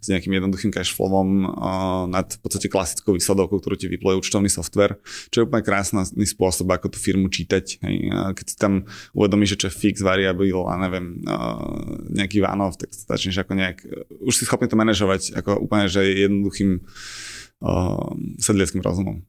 s 0.00 0.06
nejakým 0.08 0.32
jednoduchým 0.34 0.70
cashflowom 0.74 1.28
uh, 1.46 2.04
nad 2.10 2.26
v 2.26 2.40
podstate 2.40 2.66
klasickou 2.66 3.14
výsledovkou, 3.14 3.60
ktorú 3.62 3.76
ti 3.78 3.86
vypluje 3.86 4.18
účtovný 4.18 4.50
software, 4.50 4.98
čo 5.30 5.42
je 5.42 5.46
úplne 5.46 5.62
krásny 5.62 6.26
spôsob, 6.26 6.66
ako 6.72 6.90
tú 6.90 6.98
firmu 6.98 7.30
čítať, 7.30 7.84
hej. 7.84 7.96
Keď 8.34 8.46
si 8.48 8.56
tam 8.58 8.88
uvedomíš, 9.14 9.54
že 9.54 9.60
čo 9.66 9.66
je 9.70 9.74
fix, 9.78 10.02
variabil 10.02 10.56
a 10.66 10.74
neviem, 10.80 11.22
uh, 11.28 12.08
nejaký 12.10 12.42
vánov, 12.42 12.74
tak 12.80 12.90
začneš 13.04 13.44
ako 13.44 13.52
nejak, 13.54 13.78
už 14.24 14.34
si 14.34 14.44
schopný 14.48 14.66
to 14.66 14.80
manažovať 14.80 15.36
ako 15.36 15.60
úplne, 15.60 15.86
že 15.86 16.04
jednoduchým 16.04 16.80
uh, 16.80 18.10
sedlieckým 18.40 18.80
rozumom. 18.80 19.24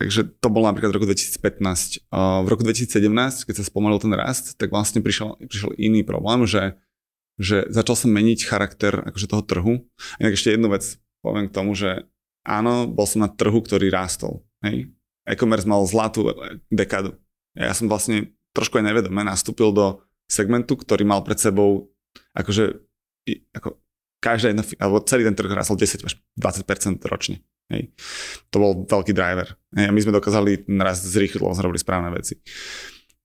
Takže 0.00 0.24
to 0.40 0.48
bolo 0.48 0.70
napríklad 0.70 0.94
v 0.94 0.96
roku 0.96 1.08
2015. 1.10 2.08
Uh, 2.08 2.40
v 2.46 2.48
roku 2.48 2.62
2017, 2.64 3.44
keď 3.44 3.54
sa 3.60 3.64
spomenul 3.66 4.00
ten 4.00 4.14
rast, 4.16 4.56
tak 4.56 4.72
vlastne 4.72 5.04
prišiel, 5.04 5.36
prišiel 5.44 5.76
iný 5.76 6.06
problém, 6.06 6.46
že, 6.48 6.78
že 7.36 7.68
začal 7.68 7.98
som 7.98 8.10
meniť 8.14 8.48
charakter 8.48 9.04
akože 9.04 9.26
toho 9.28 9.42
trhu. 9.44 9.74
Inak 10.22 10.38
ešte 10.38 10.56
jednu 10.56 10.72
vec 10.72 10.96
poviem 11.20 11.52
k 11.52 11.56
tomu, 11.56 11.76
že 11.76 12.08
áno, 12.48 12.88
bol 12.88 13.04
som 13.04 13.26
na 13.26 13.28
trhu, 13.28 13.60
ktorý 13.60 13.92
rástol. 13.92 14.40
Hej? 14.64 14.88
E-commerce 15.28 15.68
mal 15.68 15.84
zlatú 15.84 16.32
dekádu. 16.72 17.20
Ja 17.52 17.76
som 17.76 17.90
vlastne 17.90 18.32
trošku 18.56 18.80
aj 18.80 18.88
nevedome 18.88 19.20
nastúpil 19.20 19.70
do 19.74 20.00
segmentu, 20.30 20.78
ktorý 20.78 21.04
mal 21.04 21.20
pred 21.26 21.38
sebou 21.38 21.90
akože 22.34 22.78
ako 23.54 23.80
každá 24.20 24.52
jedna, 24.52 24.64
alebo 24.76 25.00
celý 25.04 25.24
ten 25.24 25.36
trh 25.36 25.50
rastol 25.50 25.80
10 25.80 26.06
až 26.06 26.12
20% 26.36 27.00
ročne. 27.08 27.40
Hej. 27.70 27.94
To 28.50 28.56
bol 28.58 28.72
veľký 28.84 29.14
driver. 29.14 29.56
Hej. 29.72 29.86
A 29.88 29.92
my 29.94 30.00
sme 30.02 30.12
dokázali 30.12 30.68
raz 30.82 31.00
zrýchliť, 31.00 31.40
lebo 31.40 31.54
správne 31.78 32.10
veci. 32.12 32.36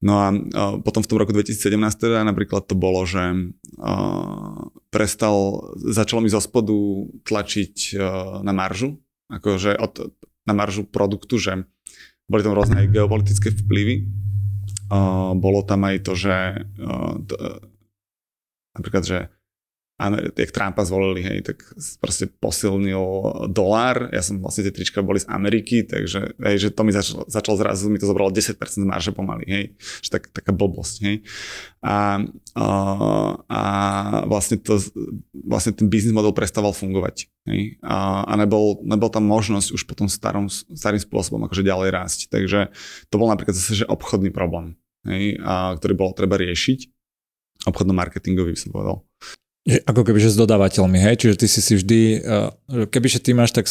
No 0.05 0.21
a 0.21 0.29
uh, 0.29 0.77
potom 0.85 1.01
v 1.01 1.09
tom 1.09 1.17
roku 1.17 1.33
2017 1.33 1.81
teda 1.97 2.21
napríklad 2.21 2.69
to 2.69 2.77
bolo, 2.77 3.07
že 3.09 3.25
uh, 3.81 4.69
prestal, 4.93 5.65
začalo 5.81 6.21
mi 6.21 6.29
zo 6.29 6.37
spodu 6.37 6.75
tlačiť 7.25 7.75
uh, 7.95 7.99
na 8.45 8.53
maržu, 8.53 9.01
akože 9.33 9.73
od, 9.81 10.13
na 10.45 10.53
maržu 10.53 10.85
produktu, 10.85 11.41
že 11.41 11.65
boli 12.29 12.45
tam 12.45 12.53
rôzne 12.53 12.85
geopolitické 12.85 13.49
vplyvy. 13.49 14.05
Uh, 14.93 15.33
bolo 15.33 15.65
tam 15.65 15.81
aj 15.89 16.05
to, 16.05 16.13
že 16.13 16.69
uh, 16.77 17.17
to, 17.25 17.33
napríklad, 18.77 19.03
že 19.07 19.17
jak 20.35 20.51
Trumpa 20.51 20.83
zvolili, 20.83 21.23
hej, 21.23 21.39
tak 21.47 21.63
proste 22.03 22.27
posilnil 22.27 22.99
dolár. 23.47 24.11
Ja 24.11 24.19
som 24.19 24.43
vlastne 24.43 24.67
tie 24.67 24.75
trička 24.75 24.99
boli 24.99 25.23
z 25.23 25.27
Ameriky, 25.31 25.87
takže 25.87 26.35
hej, 26.35 26.67
že 26.67 26.69
to 26.75 26.83
mi 26.83 26.91
začal, 26.91 27.23
začal 27.31 27.55
zrazu, 27.55 27.87
mi 27.87 27.95
to 27.95 28.11
zobralo 28.11 28.27
10% 28.27 28.59
marže 28.83 29.15
pomaly, 29.15 29.47
hej. 29.47 29.65
Že 30.03 30.09
tak, 30.19 30.23
taká 30.35 30.51
blbosť, 30.51 30.95
hej. 31.07 31.15
A, 31.79 32.19
a, 32.59 32.65
a 33.47 33.61
vlastne, 34.27 34.59
to, 34.59 34.83
vlastne 35.31 35.71
ten 35.71 35.87
biznis 35.87 36.11
model 36.11 36.35
prestával 36.35 36.75
fungovať, 36.75 37.31
hej. 37.47 37.79
A, 37.79 38.27
a 38.27 38.33
nebol, 38.35 38.83
nebol 38.83 39.07
tam 39.07 39.23
možnosť 39.23 39.71
už 39.71 39.87
potom 39.87 40.11
starom, 40.11 40.51
starým 40.51 40.99
spôsobom 40.99 41.39
akože 41.47 41.63
ďalej 41.63 41.89
rásť. 41.95 42.19
Takže 42.35 42.67
to 43.07 43.15
bol 43.15 43.31
napríklad 43.31 43.55
zase, 43.55 43.79
že 43.79 43.85
obchodný 43.87 44.35
problém, 44.35 44.75
hej, 45.07 45.39
a, 45.39 45.71
ktorý 45.79 45.95
bolo 45.95 46.11
treba 46.11 46.35
riešiť 46.35 46.91
obchodno-marketingový 47.65 48.53
by 48.53 48.59
som 48.59 48.71
povedal. 48.75 48.97
Ako 49.65 50.05
keby, 50.05 50.21
že 50.21 50.29
s 50.29 50.37
dodávateľmi, 50.37 51.01
hej? 51.01 51.25
Čiže 51.25 51.35
ty 51.41 51.47
si 51.49 51.57
si 51.57 51.73
vždy, 51.73 52.01
eh, 52.21 52.85
keby 52.85 53.07
že 53.09 53.17
ty 53.17 53.33
máš 53.33 53.49
tak 53.49 53.65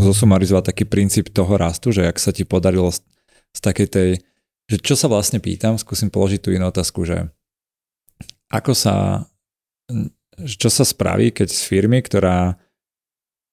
zosumarizovať 0.00 0.72
taký 0.72 0.88
princíp 0.88 1.28
toho 1.28 1.60
rastu, 1.60 1.92
že 1.92 2.08
ak 2.08 2.16
sa 2.16 2.32
ti 2.32 2.48
podarilo 2.48 2.88
z, 2.88 3.04
z 3.52 3.60
takej 3.60 3.88
tej, 3.92 4.10
že 4.72 4.76
čo 4.80 4.96
sa 4.96 5.12
vlastne 5.12 5.36
pýtam, 5.36 5.76
skúsim 5.76 6.08
položiť 6.08 6.40
tú 6.40 6.56
inú 6.56 6.72
otázku, 6.72 7.04
že 7.04 7.28
ako 8.48 8.72
sa, 8.72 9.28
čo 10.40 10.72
sa 10.72 10.84
spraví, 10.88 11.28
keď 11.30 11.52
z 11.52 11.60
firmy, 11.60 12.00
ktorá 12.00 12.56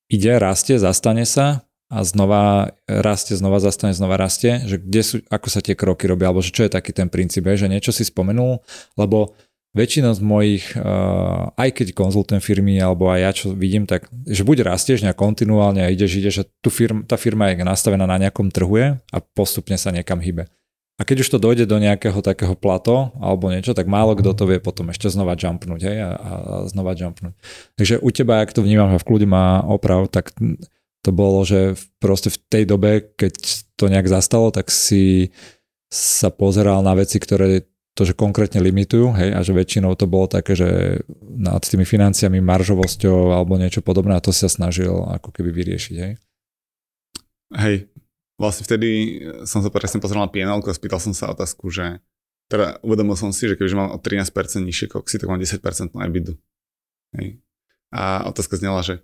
ide, 0.07 0.31
rastie, 0.39 0.79
zastane 0.79 1.27
sa 1.27 1.67
a 1.87 2.03
znova 2.03 2.75
rastie, 2.87 3.35
znova 3.35 3.63
zastane, 3.63 3.91
znova 3.91 4.15
rastie, 4.15 4.63
že 4.67 4.79
kde 4.79 5.01
sú, 5.03 5.15
ako 5.27 5.47
sa 5.47 5.59
tie 5.59 5.75
kroky 5.75 6.07
robia, 6.07 6.31
alebo 6.31 6.43
že 6.43 6.51
čo 6.51 6.63
je 6.67 6.71
taký 6.71 6.91
ten 6.91 7.07
princíp, 7.07 7.47
že 7.47 7.71
niečo 7.71 7.95
si 7.95 8.03
spomenul, 8.03 8.59
lebo 8.99 9.35
väčšina 9.77 10.09
z 10.17 10.21
mojich, 10.25 10.65
uh, 10.73 11.53
aj 11.53 11.69
keď 11.77 11.87
konzultujem 11.93 12.41
firmy, 12.41 12.81
alebo 12.81 13.13
aj 13.13 13.19
ja 13.21 13.31
čo 13.31 13.45
vidím, 13.53 13.85
tak 13.85 14.09
že 14.25 14.41
buď 14.41 14.65
rastieš 14.65 15.05
nejak 15.05 15.15
kontinuálne 15.15 15.85
a 15.85 15.93
ideš, 15.93 16.17
ideš 16.17 16.35
a 16.41 16.43
tu 16.65 16.73
firm, 16.73 17.05
tá 17.05 17.15
firma 17.15 17.53
je 17.53 17.61
nastavená 17.61 18.09
na 18.09 18.17
nejakom 18.17 18.49
trhu 18.49 18.97
a 18.97 19.17
postupne 19.37 19.77
sa 19.77 19.93
niekam 19.93 20.17
hybe. 20.17 20.49
A 20.97 21.05
keď 21.05 21.21
už 21.21 21.29
to 21.29 21.37
dojde 21.37 21.69
do 21.69 21.77
nejakého 21.77 22.25
takého 22.25 22.57
plato 22.57 23.13
alebo 23.21 23.53
niečo, 23.53 23.77
tak 23.77 23.85
málo 23.85 24.17
kto 24.17 24.33
to 24.33 24.49
vie 24.49 24.57
potom 24.57 24.89
ešte 24.89 25.13
znova 25.13 25.37
jumpnúť 25.37 25.81
hej, 25.85 25.97
a, 26.01 26.09
a 26.17 26.33
znova 26.65 26.97
jumpnúť. 26.97 27.37
Takže 27.77 28.01
u 28.01 28.09
teba, 28.09 28.41
ak 28.41 28.49
to 28.49 28.65
vnímam, 28.65 28.89
že 28.89 29.05
v 29.05 29.07
kľude 29.07 29.29
má 29.29 29.61
oprav, 29.61 30.09
tak 30.09 30.33
to 31.05 31.11
bolo, 31.13 31.45
že 31.45 31.77
proste 32.01 32.33
v 32.33 32.37
tej 32.49 32.63
dobe, 32.65 33.13
keď 33.13 33.33
to 33.77 33.93
nejak 33.93 34.09
zastalo, 34.09 34.49
tak 34.49 34.73
si 34.73 35.29
sa 35.87 36.33
pozeral 36.33 36.81
na 36.81 36.97
veci, 36.97 37.21
ktoré 37.21 37.69
to, 37.97 38.05
že 38.05 38.13
konkrétne 38.13 38.61
limitujú, 38.61 39.17
hej, 39.17 39.33
a 39.33 39.41
že 39.41 39.57
väčšinou 39.57 39.97
to 39.97 40.05
bolo 40.05 40.29
také, 40.29 40.53
že 40.53 41.01
nad 41.25 41.65
tými 41.65 41.81
financiami, 41.81 42.37
maržovosťou 42.37 43.33
alebo 43.33 43.57
niečo 43.57 43.81
podobné 43.81 44.13
a 44.13 44.21
to 44.21 44.29
sa 44.29 44.45
snažil 44.45 45.01
ako 45.09 45.33
keby 45.33 45.49
vyriešiť, 45.49 45.95
hej? 45.97 46.13
Hej, 47.57 47.89
vlastne 48.37 48.63
vtedy 48.69 49.19
som 49.49 49.65
sa 49.65 49.73
presne 49.73 49.97
pozrel 49.97 50.21
na 50.21 50.29
PNL 50.29 50.61
a 50.61 50.77
spýtal 50.77 51.01
som 51.01 51.17
sa 51.17 51.33
otázku, 51.33 51.73
že 51.73 51.97
teda 52.47 52.79
uvedomil 52.85 53.17
som 53.17 53.33
si, 53.33 53.49
že 53.49 53.57
keďže 53.57 53.75
mám 53.75 53.91
o 53.91 53.99
13% 53.99 54.29
nižšie 54.61 54.87
koksy, 54.93 55.17
tak 55.17 55.27
mám 55.27 55.41
10% 55.41 55.97
na 55.97 56.05
EBITDA. 56.05 56.37
Hej. 57.17 57.41
A 57.91 58.29
otázka 58.29 58.61
znela, 58.61 58.85
že 58.85 59.01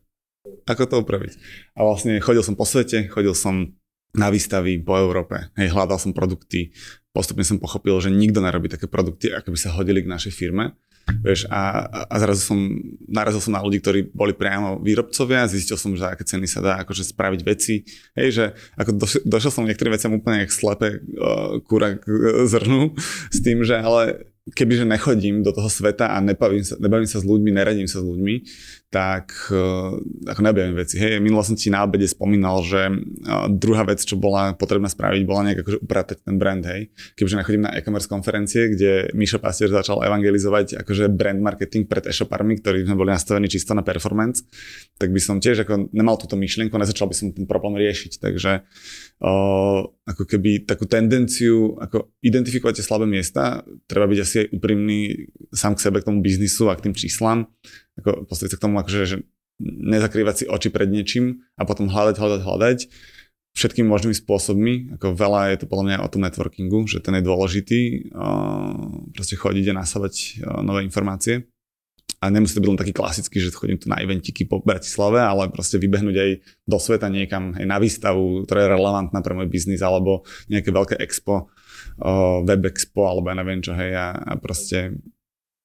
ako 0.68 0.84
to 0.88 0.96
upraviť? 1.04 1.34
A 1.76 1.88
vlastne 1.88 2.20
chodil 2.20 2.44
som 2.44 2.56
po 2.56 2.68
svete, 2.68 3.08
chodil 3.12 3.32
som 3.36 3.76
na 4.14 4.30
výstavy 4.30 4.78
po 4.82 4.98
Európe. 4.98 5.50
Hej, 5.58 5.74
hľadal 5.74 5.98
som 5.98 6.14
produkty, 6.14 6.70
postupne 7.10 7.42
som 7.42 7.58
pochopil, 7.58 7.98
že 7.98 8.14
nikto 8.14 8.42
nerobí 8.42 8.70
také 8.70 8.86
produkty, 8.86 9.34
ako 9.34 9.54
by 9.54 9.58
sa 9.58 9.74
hodili 9.74 10.06
k 10.06 10.12
našej 10.12 10.34
firme. 10.34 10.78
Vieš, 11.04 11.52
a, 11.52 11.84
a 12.08 12.16
zrazu 12.16 12.48
som, 12.48 12.60
narazil 13.12 13.44
som 13.44 13.52
na 13.52 13.60
ľudí, 13.60 13.84
ktorí 13.84 14.16
boli 14.16 14.32
priamo 14.32 14.80
výrobcovia, 14.80 15.52
zistil 15.52 15.76
som, 15.76 15.92
že 16.00 16.08
aké 16.08 16.24
ceny 16.24 16.48
sa 16.48 16.64
dá 16.64 16.80
akože 16.80 17.04
spraviť 17.12 17.42
veci. 17.44 17.84
Hej, 18.16 18.30
že 18.32 18.46
ako 18.80 18.92
došiel, 19.04 19.22
došiel 19.28 19.52
som 19.52 19.68
niektorým 19.68 19.92
veciam 19.92 20.16
úplne 20.16 20.48
jak 20.48 20.56
slepe 20.56 21.04
uh, 21.04 21.60
kúra 21.68 22.00
k 22.00 22.08
uh, 22.08 22.48
zrnu 22.48 22.96
s 23.28 23.38
tým, 23.44 23.68
že 23.68 23.84
ale 23.84 24.32
kebyže 24.56 24.88
nechodím 24.88 25.44
do 25.44 25.52
toho 25.56 25.68
sveta 25.68 26.12
a 26.12 26.24
nebavím 26.24 26.64
sa, 26.64 26.76
nebavím 26.80 27.08
sa 27.08 27.20
s 27.20 27.28
ľuďmi, 27.28 27.52
neradím 27.52 27.88
sa 27.88 28.00
s 28.00 28.06
ľuďmi, 28.08 28.36
tak 28.94 29.34
uh, 29.50 29.98
ako 30.30 30.40
nebavím 30.46 30.78
veci. 30.78 31.02
Hej, 31.02 31.18
minulo 31.18 31.42
som 31.42 31.58
ti 31.58 31.74
na 31.74 31.82
obede 31.82 32.06
spomínal, 32.06 32.62
že 32.62 32.94
uh, 32.94 33.50
druhá 33.50 33.82
vec, 33.90 34.06
čo 34.06 34.14
bola 34.14 34.54
potrebná 34.54 34.86
spraviť, 34.86 35.22
bola 35.26 35.50
nejak 35.50 35.66
akože 35.66 35.80
upratať 35.82 36.18
ten 36.22 36.38
brand, 36.38 36.62
hej. 36.62 36.94
Kebyže 37.18 37.42
nechodím 37.42 37.66
na 37.66 37.74
e-commerce 37.74 38.06
konferencie, 38.06 38.70
kde 38.70 39.10
Mišo 39.18 39.42
Pastier 39.42 39.74
začal 39.74 40.06
evangelizovať 40.06 40.86
akože 40.86 41.10
brand 41.10 41.42
marketing 41.42 41.90
pred 41.90 42.06
e-shoparmi, 42.06 42.62
ktorí 42.62 42.86
sme 42.86 42.94
boli 42.94 43.10
nastavení 43.10 43.50
čisto 43.50 43.74
na 43.74 43.82
performance, 43.82 44.46
tak 45.02 45.10
by 45.10 45.18
som 45.18 45.42
tiež 45.42 45.66
ako 45.66 45.90
nemal 45.90 46.22
túto 46.22 46.38
myšlienku, 46.38 46.78
nezačal 46.78 47.10
by 47.10 47.16
som 47.18 47.34
ten 47.34 47.50
problém 47.50 47.82
riešiť. 47.82 48.22
Takže 48.22 48.52
uh, 48.62 49.80
ako 50.06 50.24
keby 50.30 50.70
takú 50.70 50.86
tendenciu, 50.86 51.82
ako 51.82 52.14
identifikovať 52.22 52.86
slabé 52.86 53.10
miesta, 53.10 53.66
treba 53.90 54.06
byť 54.06 54.20
asi 54.22 54.36
aj 54.46 54.48
úprimný 54.54 55.00
sám 55.50 55.74
k 55.74 55.90
sebe, 55.90 55.98
k 55.98 56.14
tomu 56.14 56.22
biznisu 56.22 56.70
a 56.70 56.78
k 56.78 56.86
tým 56.86 56.94
číslam, 56.94 57.50
ako 58.00 58.26
postaviť 58.26 58.52
sa 58.54 58.58
k 58.58 58.64
tomu, 58.64 58.82
akože, 58.82 59.00
že 59.06 59.18
nezakrývať 59.64 60.36
si 60.36 60.46
oči 60.50 60.70
pred 60.74 60.90
niečím 60.90 61.46
a 61.60 61.68
potom 61.68 61.92
hľadať, 61.92 62.16
hľadať, 62.18 62.42
hľadať 62.42 62.80
všetkými 63.54 63.86
možnými 63.86 64.18
spôsobmi, 64.18 64.98
ako 64.98 65.14
veľa 65.14 65.54
je 65.54 65.58
to 65.62 65.70
podľa 65.70 65.86
mňa 65.86 65.98
o 66.02 66.10
tom 66.10 66.26
networkingu, 66.26 66.90
že 66.90 67.06
ten 67.06 67.14
je 67.22 67.22
dôležitý, 67.22 67.82
proste 69.14 69.38
chodiť 69.38 69.70
a 69.70 69.78
nasávať 69.78 70.42
nové 70.66 70.82
informácie. 70.82 71.46
a 72.24 72.32
nemusí 72.32 72.56
to 72.56 72.64
byť 72.64 72.70
len 72.72 72.80
taký 72.80 72.94
klasický, 72.96 73.44
že 73.44 73.52
chodím 73.52 73.76
tu 73.76 73.92
na 73.92 74.00
eventiky 74.00 74.48
po 74.48 74.64
Bratislave, 74.64 75.20
ale 75.20 75.52
proste 75.52 75.76
vybehnúť 75.76 76.16
aj 76.16 76.30
do 76.64 76.78
sveta 76.80 77.12
niekam, 77.12 77.52
aj 77.52 77.66
na 77.68 77.78
výstavu, 77.84 78.48
ktorá 78.48 78.64
je 78.64 78.74
relevantná 78.80 79.20
pre 79.20 79.36
môj 79.36 79.52
biznis, 79.52 79.84
alebo 79.84 80.24
nejaké 80.48 80.72
veľké 80.72 80.96
expo, 81.04 81.52
web 82.48 82.64
expo, 82.72 83.12
alebo 83.12 83.28
ja 83.28 83.36
neviem 83.36 83.60
čo, 83.60 83.76
hej, 83.76 83.92
a, 83.92 84.16
a 84.16 84.32
proste 84.40 84.96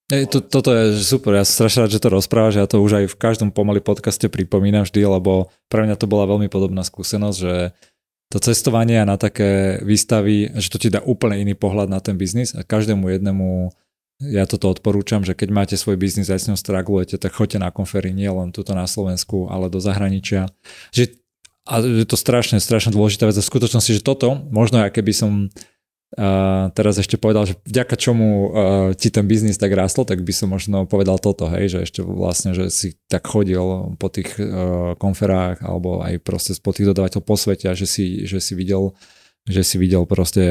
Ej, 0.08 0.32
to, 0.32 0.40
toto 0.40 0.72
je 0.72 0.96
super, 1.04 1.36
ja 1.36 1.44
som 1.44 1.64
strašne 1.64 1.84
rád, 1.84 1.92
že 1.92 2.00
to 2.00 2.08
rozprávaš, 2.08 2.56
ja 2.56 2.64
to 2.64 2.80
už 2.80 3.04
aj 3.04 3.04
v 3.12 3.20
každom 3.20 3.52
pomaly 3.52 3.84
podcaste 3.84 4.24
pripomínam 4.32 4.88
vždy, 4.88 5.04
lebo 5.04 5.52
pre 5.68 5.84
mňa 5.84 6.00
to 6.00 6.08
bola 6.08 6.24
veľmi 6.24 6.48
podobná 6.48 6.80
skúsenosť, 6.80 7.36
že 7.36 7.76
to 8.32 8.40
cestovanie 8.40 9.04
na 9.04 9.20
také 9.20 9.80
výstavy, 9.84 10.56
že 10.56 10.68
to 10.72 10.80
ti 10.80 10.88
dá 10.88 11.04
úplne 11.04 11.44
iný 11.44 11.52
pohľad 11.52 11.92
na 11.92 12.00
ten 12.00 12.16
biznis 12.16 12.56
a 12.56 12.64
každému 12.64 13.04
jednému 13.04 13.72
ja 14.18 14.50
toto 14.50 14.66
odporúčam, 14.66 15.22
že 15.22 15.36
keď 15.36 15.48
máte 15.54 15.76
svoj 15.78 15.94
biznis 15.94 16.26
a 16.26 16.34
s 16.34 16.50
ňou 16.50 16.58
stragulujete, 16.58 17.22
tak 17.22 17.38
choďte 17.38 17.62
na 17.62 17.70
konfery 17.70 18.10
nie 18.10 18.26
len 18.26 18.50
tuto 18.50 18.74
na 18.74 18.82
Slovensku, 18.90 19.46
ale 19.46 19.70
do 19.70 19.78
zahraničia. 19.78 20.50
Že, 20.90 21.22
a 21.62 21.78
je 21.78 22.02
to 22.02 22.18
strašne, 22.18 22.58
strašne 22.58 22.90
dôležitá 22.90 23.30
vec. 23.30 23.38
A 23.38 23.44
v 23.44 23.50
skutočnosti, 23.54 23.94
že 23.94 24.02
toto, 24.02 24.34
možno 24.50 24.82
ja 24.82 24.90
keby 24.90 25.12
som 25.14 25.30
teraz 26.72 26.96
ešte 26.96 27.20
povedal, 27.20 27.44
že 27.44 27.60
vďaka 27.68 27.94
čomu 28.00 28.26
uh, 28.28 28.46
ti 28.96 29.12
ten 29.12 29.28
biznis 29.28 29.60
tak 29.60 29.76
rástol, 29.76 30.08
tak 30.08 30.24
by 30.24 30.32
som 30.32 30.48
možno 30.48 30.88
povedal 30.88 31.20
toto, 31.20 31.52
hej, 31.52 31.68
že 31.68 31.78
ešte 31.84 32.00
vlastne, 32.00 32.56
že 32.56 32.72
si 32.72 32.96
tak 33.12 33.28
chodil 33.28 33.92
po 34.00 34.08
tých 34.08 34.40
uh, 34.40 34.96
konferách 34.96 35.60
alebo 35.60 36.00
aj 36.00 36.16
proste 36.24 36.56
po 36.64 36.72
tých 36.72 36.88
dodávateľ 36.88 37.20
po 37.20 37.36
svete 37.36 37.68
a 37.68 37.76
že 37.76 37.84
si, 37.84 38.24
že 38.24 38.40
si 38.40 38.56
videl 38.56 38.96
že 39.48 39.64
si 39.64 39.80
videl 39.80 40.04
proste 40.04 40.44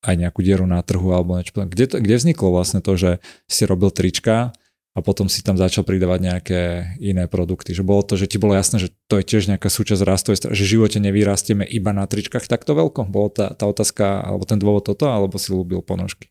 aj 0.00 0.14
nejakú 0.16 0.40
dieru 0.40 0.64
na 0.64 0.80
trhu 0.80 1.12
alebo 1.12 1.36
niečo. 1.36 1.52
Kde, 1.52 1.84
to, 1.90 1.96
kde 2.00 2.14
vzniklo 2.16 2.54
vlastne 2.54 2.80
to, 2.80 2.96
že 2.96 3.20
si 3.50 3.68
robil 3.68 3.92
trička 3.92 4.54
a 5.00 5.06
potom 5.06 5.32
si 5.32 5.40
tam 5.40 5.56
začal 5.56 5.88
pridávať 5.88 6.20
nejaké 6.20 6.60
iné 7.00 7.24
produkty? 7.24 7.72
Že 7.72 7.88
bolo 7.88 8.04
to, 8.04 8.20
že 8.20 8.28
ti 8.28 8.36
bolo 8.36 8.52
jasné, 8.52 8.76
že 8.76 8.92
to 9.08 9.16
je 9.16 9.24
tiež 9.24 9.48
nejaká 9.48 9.72
súčasť 9.72 10.04
rastovej 10.04 10.52
že 10.52 10.62
v 10.68 10.72
živote 10.76 11.00
nevyrastieme 11.00 11.64
iba 11.64 11.96
na 11.96 12.04
tričkách 12.04 12.44
takto 12.44 12.76
veľko? 12.76 13.08
Bolo 13.08 13.32
tá, 13.32 13.56
tá 13.56 13.64
otázka, 13.64 14.20
alebo 14.20 14.44
ten 14.44 14.60
dôvod 14.60 14.84
toto, 14.84 15.08
alebo 15.08 15.40
si 15.40 15.56
ľúbil 15.56 15.80
ponožky? 15.80 16.28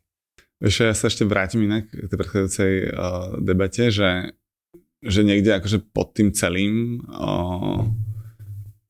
Vieš, 0.62 0.76
ja 0.86 0.94
sa 0.94 1.10
ešte 1.10 1.26
vrátim 1.26 1.66
inak 1.66 1.90
k 1.90 2.06
tej 2.06 2.18
predchádzajúcej 2.20 2.74
uh, 2.94 3.42
debate, 3.42 3.90
že, 3.90 4.38
že 5.02 5.22
niekde 5.26 5.58
akože 5.58 5.82
pod 5.90 6.14
tým 6.14 6.30
celým 6.30 7.02
uh, 7.10 7.90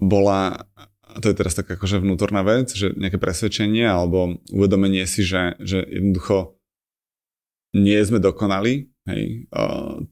bola 0.01 0.67
to 1.17 1.33
je 1.33 1.35
teraz 1.41 1.57
tak 1.57 1.65
akože 1.65 2.05
vnútorná 2.05 2.45
vec, 2.45 2.69
že 2.69 2.93
nejaké 2.93 3.17
presvedčenie 3.17 3.81
alebo 3.81 4.37
uvedomenie 4.53 5.09
si, 5.09 5.25
že, 5.25 5.57
že 5.57 5.81
jednoducho 5.81 6.59
nie 7.73 7.97
sme 8.01 8.21
dokonali. 8.21 8.89
Hej. 9.09 9.49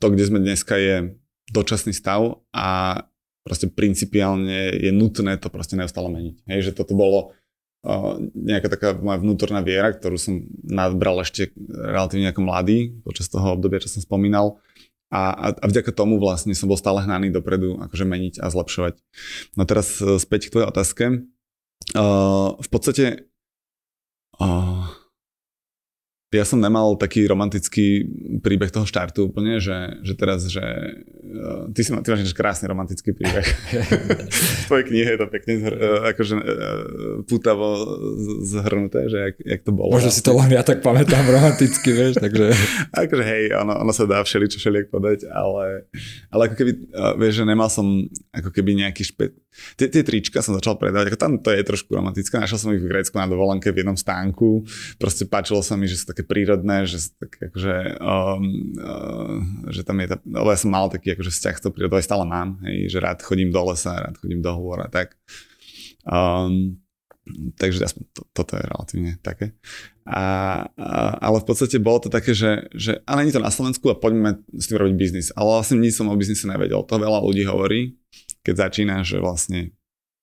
To, 0.01 0.05
kde 0.09 0.23
sme 0.25 0.39
dneska 0.41 0.75
je 0.75 1.17
dočasný 1.53 1.93
stav 1.93 2.41
a 2.51 3.01
proste 3.47 3.71
principiálne 3.71 4.75
je 4.75 4.91
nutné 4.91 5.39
to 5.39 5.47
proste 5.47 5.79
neustále 5.79 6.11
meniť. 6.11 6.35
Hej, 6.49 6.59
že 6.71 6.75
toto 6.75 6.97
bolo 6.97 7.37
nejaká 8.35 8.67
taká 8.67 8.89
moja 8.99 9.21
vnútorná 9.21 9.63
viera, 9.63 9.95
ktorú 9.95 10.19
som 10.19 10.43
nadbral 10.65 11.23
ešte 11.23 11.55
relatívne 11.71 12.35
ako 12.35 12.41
mladý, 12.43 12.91
počas 13.05 13.31
toho 13.31 13.55
obdobia, 13.55 13.79
čo 13.79 13.87
som 13.87 14.03
spomínal, 14.03 14.59
a, 15.07 15.31
a, 15.31 15.45
a 15.55 15.65
vďaka 15.71 15.95
tomu 15.95 16.19
vlastne 16.19 16.51
som 16.51 16.67
bol 16.67 16.75
stále 16.75 16.99
hnaný 16.99 17.31
dopredu, 17.31 17.79
akože 17.79 18.03
meniť 18.03 18.43
a 18.43 18.51
zlepšovať. 18.51 18.99
No 19.55 19.63
teraz 19.63 20.03
e, 20.03 20.19
späť 20.19 20.51
k 20.51 20.59
tvojej 20.59 20.67
otázke. 20.67 21.03
Uh, 21.95 22.59
v 22.59 22.67
podstate 22.67 23.31
uh, 24.43 24.83
ja 26.27 26.43
som 26.43 26.59
nemal 26.59 26.99
taký 26.99 27.23
romantický 27.23 28.03
príbeh 28.43 28.67
toho 28.67 28.83
štartu 28.83 29.31
úplne, 29.31 29.63
že, 29.63 30.03
že 30.03 30.11
teraz, 30.11 30.43
že 30.51 30.59
uh, 30.59 31.71
ty, 31.71 31.87
si, 31.87 31.95
ty 31.95 32.07
máš 32.11 32.35
krásny 32.35 32.67
romantický 32.67 33.15
príbeh. 33.15 33.47
v 34.59 34.65
tvojej 34.67 34.85
knihe 34.91 35.09
je 35.15 35.19
to 35.23 35.27
pekne 35.31 35.53
uh, 35.71 36.11
akože 36.11 36.35
uh, 36.35 36.43
putavo 37.31 37.79
zhrnuté, 38.43 39.07
že 39.07 39.17
jak, 39.31 39.35
jak 39.39 39.61
to 39.63 39.71
bolo. 39.71 39.95
Možno 39.95 40.11
si 40.11 40.19
to 40.19 40.35
len 40.35 40.51
ja 40.51 40.67
tak 40.67 40.83
pamätám 40.83 41.23
romanticky, 41.31 41.95
vieš, 41.95 42.19
takže... 42.19 42.51
akože 43.07 43.23
hej, 43.23 43.43
ono, 43.55 43.79
ono 43.87 43.91
sa 43.95 44.03
dá 44.03 44.19
všeličo 44.19 44.59
všelijak 44.59 44.91
podať, 44.91 45.31
ale, 45.31 45.87
ale 46.27 46.51
ako 46.51 46.55
keby, 46.59 46.71
uh, 46.91 47.15
vieš, 47.15 47.39
že 47.39 47.45
nemal 47.47 47.71
som 47.71 48.03
ako 48.35 48.51
keby 48.51 48.83
nejaký 48.83 49.07
špe... 49.07 49.31
Tie, 49.75 49.89
tie 49.89 50.03
trička 50.05 50.39
som 50.45 50.53
začal 50.53 50.77
predávať, 50.77 51.13
ako 51.13 51.19
tam 51.19 51.31
to 51.41 51.49
je 51.49 51.61
trošku 51.65 51.89
romantické, 51.93 52.37
našiel 52.37 52.59
som 52.61 52.73
ich 52.73 52.83
v 52.83 52.89
Grécku 52.89 53.17
na 53.17 53.25
dovolenke 53.25 53.73
v 53.73 53.81
jednom 53.81 53.97
stánku, 53.97 54.63
proste 55.01 55.25
páčilo 55.25 55.65
sa 55.65 55.73
mi, 55.73 55.89
že 55.89 56.01
sú 56.01 56.05
také 56.09 56.21
prírodné, 56.21 56.85
že 56.85 57.09
tak 57.17 57.51
akože, 57.51 57.75
um, 57.97 58.43
uh, 58.77 59.37
že 59.73 59.81
tam 59.81 59.97
je, 60.01 60.07
tá, 60.13 60.17
lebo 60.21 60.49
ja 60.53 60.59
som 60.59 60.69
mal 60.69 60.89
taký 60.93 61.17
akože 61.17 61.33
vzťah 61.33 61.55
s 61.57 61.63
tou 61.63 61.71
prírodou, 61.73 61.97
aj 61.97 62.05
stále 62.05 62.25
mám, 62.25 62.61
hej, 62.65 62.89
že 62.93 62.97
rád 63.01 63.25
chodím 63.25 63.49
do 63.49 63.61
lesa, 63.65 63.97
rád 63.97 64.15
chodím 64.21 64.45
do 64.45 64.51
hôr 64.53 64.81
a 64.81 64.89
tak. 64.89 65.17
Um, 66.07 66.79
takže 67.59 67.83
aspoň 67.83 68.03
to, 68.15 68.21
toto 68.31 68.55
je 68.55 68.63
relatívne 68.63 69.11
také. 69.19 69.51
A, 70.07 70.23
a, 70.79 71.19
ale 71.19 71.43
v 71.43 71.47
podstate 71.47 71.77
bolo 71.83 71.99
to 71.99 72.09
také, 72.09 72.31
že, 72.31 72.71
že 72.71 73.03
a 73.03 73.19
není 73.19 73.35
to 73.35 73.43
na 73.43 73.51
Slovensku 73.51 73.91
a 73.91 73.99
poďme 73.99 74.39
s 74.55 74.71
tým 74.71 74.79
robiť 74.79 74.95
biznis. 74.95 75.27
Ale 75.35 75.59
vlastne 75.59 75.83
nič 75.83 75.99
som 75.99 76.07
o 76.07 76.15
biznise 76.15 76.47
nevedel. 76.47 76.79
To 76.87 76.95
veľa 76.95 77.19
ľudí 77.19 77.43
hovorí, 77.43 77.99
keď 78.47 78.71
začína, 78.71 79.03
že 79.03 79.19
vlastne 79.19 79.75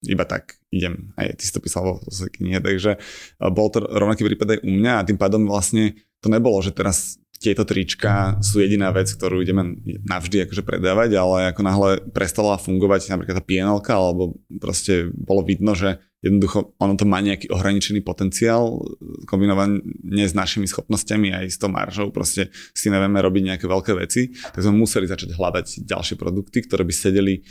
iba 0.09 0.25
tak 0.25 0.57
idem. 0.73 1.13
Aj 1.17 1.29
ty 1.33 1.45
si 1.45 1.53
to 1.53 1.61
písal 1.61 1.85
vo 1.85 2.01
knihe, 2.09 2.61
takže 2.61 2.97
eh, 2.97 3.51
bol 3.53 3.69
to 3.69 3.85
rovnaký 3.85 4.25
prípad 4.25 4.57
aj 4.57 4.61
u 4.65 4.71
mňa 4.73 4.93
a 5.01 5.07
tým 5.07 5.19
pádom 5.21 5.45
vlastne 5.45 5.97
to 6.25 6.33
nebolo, 6.33 6.57
že 6.65 6.73
teraz 6.73 7.21
tieto 7.45 7.69
trička 7.69 8.41
sú 8.41 8.65
jediná 8.65 8.89
vec, 8.89 9.13
ktorú 9.13 9.45
ideme 9.45 9.77
navždy 9.85 10.49
akože 10.49 10.65
predávať, 10.65 11.13
ale 11.21 11.53
ako 11.53 11.61
náhle 11.61 11.91
prestala 12.17 12.57
fungovať 12.57 13.13
napríklad 13.13 13.37
tá 13.37 13.45
PNL, 13.45 13.85
alebo 13.85 14.41
proste 14.57 15.13
bolo 15.13 15.45
vidno, 15.45 15.77
že 15.77 16.01
jednoducho 16.25 16.73
ono 16.81 16.97
to 16.97 17.05
má 17.05 17.21
nejaký 17.21 17.53
ohraničený 17.53 18.01
potenciál 18.01 18.81
kombinovaný 19.29 19.85
s 20.25 20.33
našimi 20.33 20.65
schopnosťami 20.65 21.37
aj 21.37 21.47
s 21.53 21.61
tou 21.61 21.69
maržou, 21.69 22.09
proste 22.09 22.49
si 22.73 22.89
nevieme 22.89 23.21
robiť 23.21 23.43
nejaké 23.53 23.67
veľké 23.69 23.93
veci, 24.01 24.33
tak 24.33 24.65
sme 24.65 24.81
museli 24.81 25.05
začať 25.05 25.37
hľadať 25.37 25.85
ďalšie 25.85 26.17
produkty, 26.17 26.65
ktoré 26.65 26.89
by 26.89 26.95
sedeli 26.97 27.45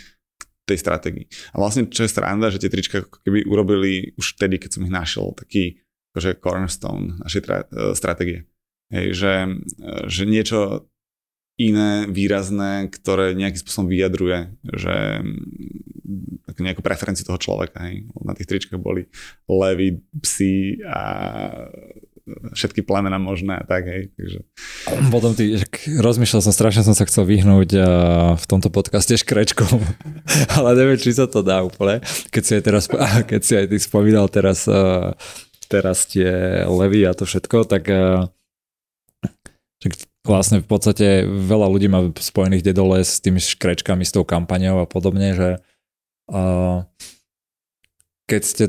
tej 0.64 0.78
stratégii. 0.80 1.26
A 1.54 1.60
vlastne 1.60 1.92
čo 1.92 2.08
je 2.08 2.12
sranda, 2.12 2.48
že 2.48 2.60
tie 2.60 2.72
trička 2.72 3.04
keby 3.04 3.44
urobili 3.48 4.16
už 4.16 4.40
vtedy, 4.40 4.60
keď 4.60 4.70
som 4.80 4.86
ich 4.88 4.94
našiel, 4.94 5.36
taký 5.36 5.84
akože 6.14 6.40
cornerstone 6.40 7.20
našej 7.20 7.42
tra- 7.44 7.68
e, 7.68 7.98
stratégie. 7.98 8.48
Hej, 8.94 9.06
že, 9.18 9.34
e, 9.44 9.92
že 10.08 10.24
niečo 10.24 10.88
iné, 11.58 12.10
výrazné, 12.10 12.90
ktoré 12.90 13.38
nejakým 13.38 13.62
spôsobom 13.62 13.90
vyjadruje, 13.92 14.58
že 14.74 15.22
nejakú 16.54 16.80
preferenciu 16.80 17.28
toho 17.28 17.42
človeka. 17.42 17.84
Hej. 17.84 18.08
Na 18.24 18.34
tých 18.34 18.48
tričkách 18.48 18.80
boli 18.80 19.10
levy, 19.50 20.00
psi 20.22 20.80
a 20.88 21.02
všetky 22.56 22.88
plemena 22.88 23.20
možné 23.20 23.60
a 23.60 23.66
tak, 23.68 23.84
hej. 23.84 24.12
Takže... 24.16 24.40
Potom 25.12 25.36
ty, 25.36 25.60
rozmýšľal 26.00 26.42
som, 26.44 26.54
strašne 26.56 26.88
som 26.88 26.96
sa 26.96 27.04
chcel 27.04 27.28
vyhnúť 27.28 27.70
uh, 27.76 27.84
v 28.40 28.46
tomto 28.48 28.72
podcaste 28.72 29.20
škrečkom, 29.20 29.84
ale 30.58 30.70
neviem, 30.80 31.00
či 31.00 31.12
sa 31.12 31.28
to 31.28 31.44
dá 31.44 31.60
úplne. 31.64 32.00
Keď 32.32 32.44
si 32.44 32.52
aj 32.56 32.64
teraz, 32.64 32.84
keď 33.32 33.42
si 33.44 33.54
aj 33.60 33.66
ty 33.68 33.78
spomínal 33.80 34.32
teraz, 34.32 34.64
uh, 34.72 35.12
teraz 35.68 36.08
tie 36.08 36.64
levy 36.64 37.04
a 37.04 37.12
to 37.12 37.28
všetko, 37.28 37.68
tak 37.68 37.92
vlastne 40.24 40.64
v 40.64 40.68
podstate 40.68 41.28
veľa 41.28 41.68
ľudí 41.68 41.92
má 41.92 42.08
spojených 42.16 42.64
dedole 42.64 43.04
s 43.04 43.20
tými 43.20 43.44
škrečkami, 43.44 44.08
s 44.08 44.16
tou 44.16 44.24
kampaňou 44.24 44.80
a 44.80 44.88
podobne, 44.88 45.36
že 45.36 45.50
uh, 46.32 46.88
keď 48.32 48.42
ste 48.42 48.66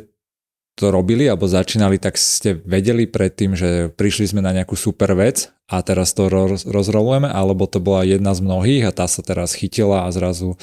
to 0.74 0.90
robili 0.90 1.30
alebo 1.30 1.46
začínali, 1.46 2.02
tak 2.02 2.18
ste 2.18 2.58
vedeli 2.66 3.06
predtým, 3.06 3.54
že 3.54 3.94
prišli 3.94 4.34
sme 4.34 4.42
na 4.42 4.50
nejakú 4.50 4.74
super 4.74 5.14
vec 5.14 5.54
a 5.70 5.78
teraz 5.86 6.10
to 6.18 6.26
roz, 6.26 6.66
rozrolujeme, 6.66 7.30
alebo 7.30 7.70
to 7.70 7.78
bola 7.78 8.02
jedna 8.02 8.34
z 8.34 8.42
mnohých 8.42 8.90
a 8.90 8.96
tá 8.96 9.06
sa 9.06 9.22
teraz 9.22 9.54
chytila 9.54 10.04
a 10.06 10.12
zrazu 10.14 10.58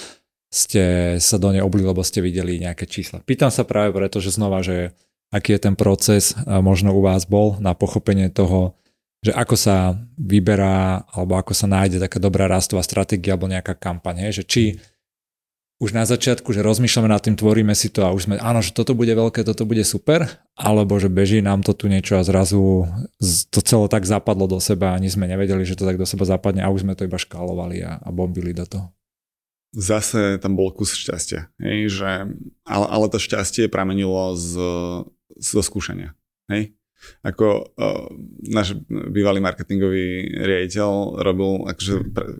ste 0.51 1.15
sa 1.23 1.39
do 1.39 1.55
nej 1.55 1.63
obli, 1.63 1.79
lebo 1.79 2.03
ste 2.03 2.19
videli 2.19 2.59
nejaké 2.59 2.83
čísla. 2.83 3.23
Pýtam 3.23 3.47
sa 3.55 3.63
práve 3.63 3.95
preto, 3.95 4.19
že 4.19 4.35
znova, 4.35 4.59
že 4.59 4.91
aký 5.31 5.55
je 5.55 5.63
ten 5.63 5.79
proces, 5.79 6.35
možno 6.43 6.91
u 6.91 6.99
vás 6.99 7.23
bol 7.23 7.55
na 7.63 7.71
pochopenie 7.71 8.27
toho, 8.27 8.75
že 9.23 9.31
ako 9.31 9.55
sa 9.55 9.95
vyberá 10.19 11.07
alebo 11.07 11.39
ako 11.39 11.55
sa 11.55 11.71
nájde 11.71 12.03
taká 12.03 12.19
dobrá 12.19 12.51
rastová 12.51 12.83
stratégia 12.83 13.39
alebo 13.39 13.47
nejaká 13.47 13.79
kampaň, 13.79 14.27
že 14.35 14.43
či 14.43 14.75
už 15.81 15.97
na 15.97 16.05
začiatku, 16.05 16.53
že 16.53 16.61
rozmýšľame 16.61 17.09
nad 17.09 17.25
tým, 17.25 17.33
tvoríme 17.33 17.73
si 17.73 17.89
to 17.89 18.05
a 18.05 18.13
už 18.13 18.29
sme, 18.29 18.35
áno, 18.37 18.61
že 18.61 18.69
toto 18.69 18.93
bude 18.93 19.09
veľké, 19.17 19.41
toto 19.41 19.65
bude 19.65 19.81
super, 19.81 20.29
alebo 20.53 21.01
že 21.01 21.09
beží 21.09 21.41
nám 21.41 21.65
to 21.65 21.73
tu 21.73 21.89
niečo 21.89 22.21
a 22.21 22.23
zrazu 22.23 22.85
to 23.49 23.59
celé 23.65 23.89
tak 23.89 24.05
zapadlo 24.05 24.45
do 24.45 24.61
seba 24.61 24.93
ani 24.93 25.09
sme 25.09 25.25
nevedeli, 25.25 25.65
že 25.65 25.73
to 25.73 25.89
tak 25.89 25.97
do 25.97 26.05
seba 26.05 26.29
zapadne 26.29 26.61
a 26.61 26.69
už 26.69 26.85
sme 26.85 26.93
to 26.93 27.09
iba 27.09 27.17
škálovali 27.17 27.81
a, 27.81 27.97
a 27.97 28.13
bombili 28.13 28.53
do 28.53 28.69
toho. 28.69 28.93
Zase 29.73 30.37
tam 30.37 30.53
bol 30.53 30.69
kus 30.69 30.93
šťastia, 30.93 31.49
hej, 31.57 31.89
že, 31.89 32.29
ale, 32.61 32.85
ale 32.85 33.05
to 33.09 33.17
šťastie 33.17 33.65
pramenilo 33.65 34.37
z, 34.37 34.53
z 35.33 35.49
skúšania. 35.65 36.13
Hej? 36.45 36.77
Ako 37.21 37.75
uh, 37.77 38.07
náš 38.49 38.77
bývalý 38.87 39.41
marketingový 39.41 40.37
riaditeľ 40.41 41.21
robil, 41.21 41.65
akože, 41.69 41.93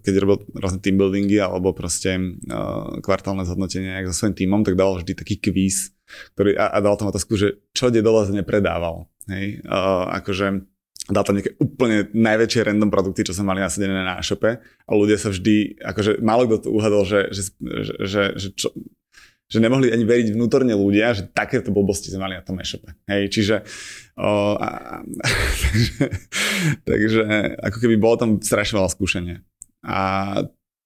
keď 0.06 0.13
robil 0.21 0.38
rôzne 0.58 0.80
team 0.82 0.97
buildingy 1.02 1.41
alebo 1.41 1.74
proste 1.74 2.17
uh, 2.17 2.97
kvartálne 3.02 3.45
zhodnotenie 3.45 4.02
so 4.10 4.26
svojím 4.26 4.36
týmom, 4.38 4.62
tak 4.65 4.78
dal 4.78 4.97
vždy 4.97 5.13
taký 5.17 5.41
kvíz, 5.41 5.93
ktorý, 6.38 6.58
a, 6.58 6.71
a 6.74 6.78
dal 6.80 6.95
tam 6.95 7.10
otázku, 7.10 7.38
že 7.38 7.62
čo 7.74 7.89
dole 7.91 8.28
nepredával. 8.32 9.10
Hej? 9.30 9.62
Uh, 9.65 10.10
akože 10.21 10.65
dal 11.10 11.26
tam 11.26 11.36
nejaké 11.38 11.58
úplne 11.58 12.08
najväčšie 12.13 12.71
random 12.71 12.93
produkty, 12.93 13.26
čo 13.26 13.34
sme 13.34 13.52
mali 13.52 13.65
nasadené 13.65 14.06
na 14.06 14.21
e-shope 14.21 14.62
a 14.62 14.91
ľudia 14.93 15.17
sa 15.17 15.34
vždy, 15.34 15.82
akože 15.82 16.21
málo 16.21 16.45
kto 16.45 16.67
to 16.67 16.69
uhadol, 16.69 17.04
že, 17.04 17.34
že, 17.34 17.41
že, 17.58 17.93
že, 18.06 18.21
že 18.38 18.47
čo, 18.54 18.69
že 19.51 19.59
nemohli 19.59 19.91
ani 19.91 20.07
veriť 20.07 20.27
vnútorne 20.31 20.71
ľudia, 20.71 21.11
že 21.11 21.27
takéto 21.27 21.75
blbosti 21.75 22.07
sme 22.07 22.23
mali 22.23 22.39
na 22.39 22.43
tom 22.47 22.55
e-shope. 22.63 22.87
Hej, 23.03 23.27
čiže, 23.35 23.55
o, 24.15 24.55
a, 24.55 25.03
takže, 25.61 26.07
takže 26.87 27.21
ako 27.59 27.77
keby 27.83 27.95
bolo 27.99 28.15
tam 28.15 28.29
strašne 28.39 28.79
veľa 28.79 28.89
skúšania. 28.95 29.43
A 29.83 29.99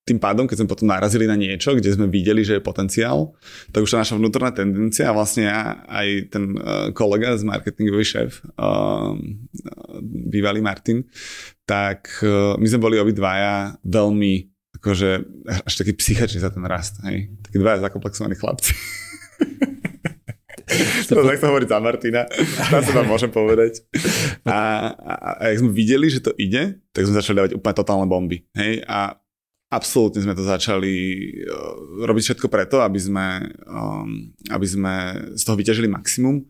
tým 0.06 0.22
pádom, 0.22 0.46
keď 0.46 0.62
sme 0.62 0.72
potom 0.72 0.86
narazili 0.86 1.26
na 1.26 1.34
niečo, 1.34 1.74
kde 1.74 1.90
sme 1.90 2.06
videli, 2.06 2.46
že 2.46 2.58
je 2.58 2.62
potenciál, 2.62 3.34
tak 3.74 3.86
už 3.86 3.90
sa 3.90 4.02
naša 4.06 4.22
vnútorná 4.22 4.54
tendencia 4.54 5.10
a 5.10 5.18
vlastne 5.18 5.50
ja 5.50 5.82
aj 5.90 6.08
ten 6.30 6.44
uh, 6.62 6.94
kolega 6.94 7.34
z 7.34 7.42
marketingový 7.42 8.06
šéf, 8.06 8.46
uh, 8.62 9.18
bývalý 10.06 10.62
Martin, 10.62 11.10
tak 11.66 12.22
uh, 12.22 12.54
my 12.62 12.68
sme 12.70 12.86
boli 12.86 13.02
obidvaja 13.02 13.82
veľmi 13.82 14.55
akože 14.86 15.10
až 15.66 15.74
taký 15.82 15.98
psychačný 15.98 16.46
za 16.46 16.54
ten 16.54 16.62
rast. 16.62 17.02
Hej? 17.10 17.34
Takí 17.42 17.58
dvaja 17.58 17.90
zakomplexovaní 17.90 18.38
chlapci. 18.38 18.78
to 21.10 21.26
tak 21.26 21.42
sa 21.42 21.50
hovorí 21.50 21.66
za 21.66 21.82
Martina, 21.82 22.30
tam 22.70 22.86
sa 22.86 22.94
vám 22.94 23.10
môžem 23.10 23.34
povedať. 23.34 23.82
A, 24.46 24.94
a, 24.94 25.14
a 25.42 25.44
jak 25.50 25.66
sme 25.66 25.74
videli, 25.74 26.06
že 26.14 26.22
to 26.22 26.38
ide, 26.38 26.78
tak 26.94 27.10
sme 27.10 27.18
začali 27.18 27.36
dávať 27.42 27.58
úplne 27.58 27.76
totálne 27.82 28.06
bomby. 28.06 28.46
Hej? 28.54 28.86
A 28.86 29.18
absolútne 29.74 30.22
sme 30.22 30.38
to 30.38 30.46
začali 30.46 30.94
uh, 31.50 32.06
robiť 32.06 32.24
všetko 32.30 32.48
preto, 32.54 32.86
aby 32.86 33.02
sme, 33.02 33.42
um, 33.66 34.30
aby 34.54 34.68
sme 34.70 34.94
z 35.34 35.42
toho 35.42 35.58
vyťažili 35.58 35.90
maximum. 35.90 36.46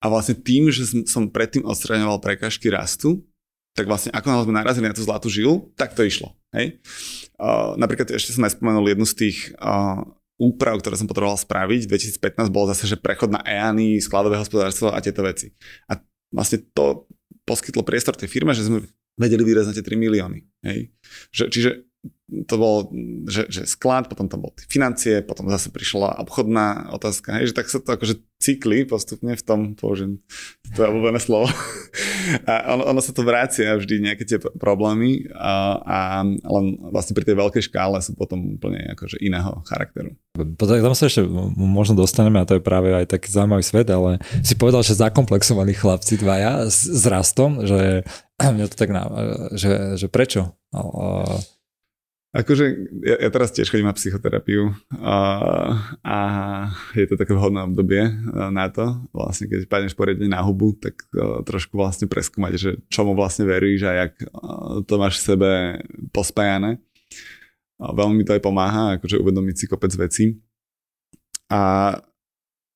A 0.00 0.08
vlastne 0.08 0.36
tým, 0.36 0.72
že 0.72 0.88
som 1.04 1.28
predtým 1.28 1.68
odstraňoval 1.68 2.24
prekažky 2.24 2.72
rastu, 2.72 3.20
tak 3.76 3.84
vlastne 3.84 4.08
ako 4.16 4.48
sme 4.48 4.56
narazili 4.56 4.88
na 4.88 4.96
tú 4.96 5.04
zlatú 5.04 5.28
žilu, 5.28 5.68
tak 5.76 5.92
to 5.92 6.00
išlo. 6.00 6.32
Hej? 6.56 6.80
Uh, 7.36 7.76
napríklad 7.76 8.08
ešte 8.16 8.32
som 8.32 8.42
nespomenul 8.42 8.88
jednu 8.88 9.04
z 9.04 9.14
tých 9.14 9.38
uh, 9.60 10.00
úprav, 10.40 10.80
ktoré 10.80 10.96
som 10.96 11.08
potreboval 11.08 11.36
spraviť. 11.36 11.84
V 11.84 12.16
2015 12.16 12.48
bolo 12.48 12.72
zase, 12.72 12.88
že 12.88 12.96
prechod 12.96 13.32
na 13.32 13.44
EANy, 13.44 14.00
skladové 14.00 14.40
hospodárstvo 14.40 14.88
a 14.92 14.98
tieto 15.04 15.20
veci. 15.20 15.52
A 15.88 16.00
vlastne 16.32 16.64
to 16.72 17.08
poskytlo 17.44 17.84
priestor 17.84 18.16
tej 18.16 18.28
firme, 18.28 18.56
že 18.56 18.66
sme 18.66 18.84
vedeli 19.16 19.44
vyrezať 19.44 19.80
tie 19.80 19.84
3 19.84 19.96
milióny. 19.96 20.40
Hej? 20.64 20.92
Že, 21.32 21.44
čiže 21.48 21.70
to 22.26 22.54
bol, 22.58 22.90
že, 23.30 23.46
že 23.46 23.62
sklad, 23.70 24.10
potom 24.10 24.26
tam 24.26 24.42
bol 24.42 24.50
tie 24.58 24.66
financie, 24.66 25.22
potom 25.22 25.46
zase 25.46 25.70
prišla 25.70 26.18
obchodná 26.26 26.90
otázka, 26.90 27.38
hej, 27.38 27.54
že 27.54 27.56
tak 27.62 27.70
sa 27.70 27.78
to 27.78 27.94
akože 27.94 28.18
cykli 28.42 28.82
postupne 28.82 29.30
v 29.38 29.42
tom, 29.46 29.78
použijem 29.78 30.18
to 30.74 30.82
je 30.82 30.90
obľúbené 30.90 31.22
slovo. 31.22 31.46
A 32.50 32.74
ono, 32.74 32.90
ono 32.90 33.00
sa 33.00 33.14
to 33.14 33.22
vrácia 33.22 33.78
vždy 33.78 34.10
nejaké 34.10 34.26
tie 34.26 34.42
problémy, 34.42 35.30
a, 35.38 35.78
a 35.86 35.98
len 36.26 36.64
vlastne 36.90 37.14
pri 37.14 37.30
tej 37.30 37.38
veľkej 37.38 37.62
škále 37.70 38.02
sú 38.02 38.18
potom 38.18 38.58
úplne 38.58 38.90
akože 38.98 39.22
iného 39.22 39.62
charakteru. 39.70 40.18
Tam 40.58 40.98
sa 40.98 41.06
ešte 41.06 41.22
možno 41.54 41.94
dostaneme 41.94 42.42
a 42.42 42.48
to 42.48 42.58
je 42.58 42.66
práve 42.66 42.90
aj 42.90 43.06
taký 43.06 43.30
zaujímavý 43.30 43.62
svet, 43.62 43.86
ale 43.94 44.18
si 44.42 44.58
povedal, 44.58 44.82
že 44.82 44.98
zakomplexovaní 44.98 45.78
chlapci 45.78 46.18
dvaja 46.18 46.66
s, 46.66 46.90
s 46.90 47.06
rastom, 47.06 47.62
že 47.62 48.02
mňa 48.42 48.66
to 48.66 48.76
tak 48.76 48.90
na, 48.90 49.02
že, 49.54 49.94
že 49.94 50.10
prečo? 50.10 50.58
Akože 52.34 52.64
ja, 53.06 53.16
ja 53.22 53.30
teraz 53.32 53.54
tiež 53.54 53.70
chodím 53.70 53.88
na 53.88 53.96
psychoterapiu 53.96 54.74
a, 54.98 55.16
a 56.04 56.16
je 56.92 57.06
to 57.08 57.16
také 57.16 57.32
vhodné 57.32 57.64
obdobie 57.64 58.12
na 58.50 58.66
to. 58.68 58.98
Vlastne 59.14 59.48
keď 59.48 59.64
padneš 59.70 59.96
poriadne 59.96 60.28
na 60.28 60.44
hubu, 60.44 60.76
tak 60.76 61.00
uh, 61.16 61.40
trošku 61.46 61.78
vlastne 61.78 62.10
preskúmať, 62.10 62.52
že 62.58 62.70
čomu 62.92 63.16
vlastne 63.16 63.48
veríš 63.48 63.88
a 63.88 64.04
jak 64.04 64.12
uh, 64.20 64.84
to 64.84 65.00
máš 65.00 65.22
v 65.22 65.26
sebe 65.32 65.50
pospájané. 66.12 66.76
A 67.80 67.92
veľmi 67.96 68.24
to 68.24 68.36
aj 68.36 68.42
pomáha, 68.44 69.00
akože 69.00 69.16
uvedomiť 69.20 69.54
si 69.56 69.64
kopec 69.68 69.92
vecí. 69.96 70.24
A 71.48 71.92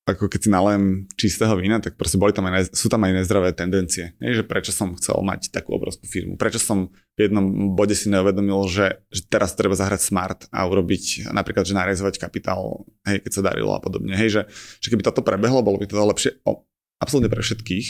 ako 0.01 0.33
keď 0.33 0.39
si 0.41 0.49
nalém 0.49 1.05
čistého 1.13 1.53
vína, 1.53 1.77
tak 1.77 1.93
proste 1.93 2.17
boli 2.17 2.33
tam 2.33 2.49
aj, 2.49 2.73
sú 2.73 2.89
tam 2.89 3.05
aj 3.05 3.21
nezdravé 3.21 3.53
tendencie. 3.53 4.17
Nie, 4.17 4.33
že 4.33 4.41
prečo 4.41 4.73
som 4.73 4.97
chcel 4.97 5.21
mať 5.21 5.53
takú 5.53 5.77
obrovskú 5.77 6.09
firmu. 6.09 6.41
Prečo 6.41 6.57
som 6.57 6.89
v 7.13 7.29
jednom 7.29 7.77
bode 7.77 7.93
si 7.93 8.09
neuvedomil, 8.09 8.65
že, 8.65 9.05
že 9.13 9.21
teraz 9.29 9.53
treba 9.53 9.77
zahrať 9.77 10.01
smart 10.01 10.39
a 10.49 10.65
urobiť 10.65 11.29
napríklad, 11.29 11.69
že 11.69 11.77
narezovať 11.77 12.17
kapitál, 12.17 12.89
hej, 13.05 13.21
keď 13.21 13.31
sa 13.31 13.45
darilo 13.45 13.77
a 13.77 13.79
podobne. 13.83 14.17
Hej, 14.17 14.29
že, 14.33 14.41
že 14.81 14.87
keby 14.89 15.05
toto 15.05 15.21
prebehlo, 15.21 15.61
bolo 15.61 15.77
by 15.77 15.85
to 15.85 16.01
lepšie 16.01 16.31
o, 16.49 16.65
absolútne 16.97 17.29
pre 17.29 17.45
všetkých. 17.45 17.87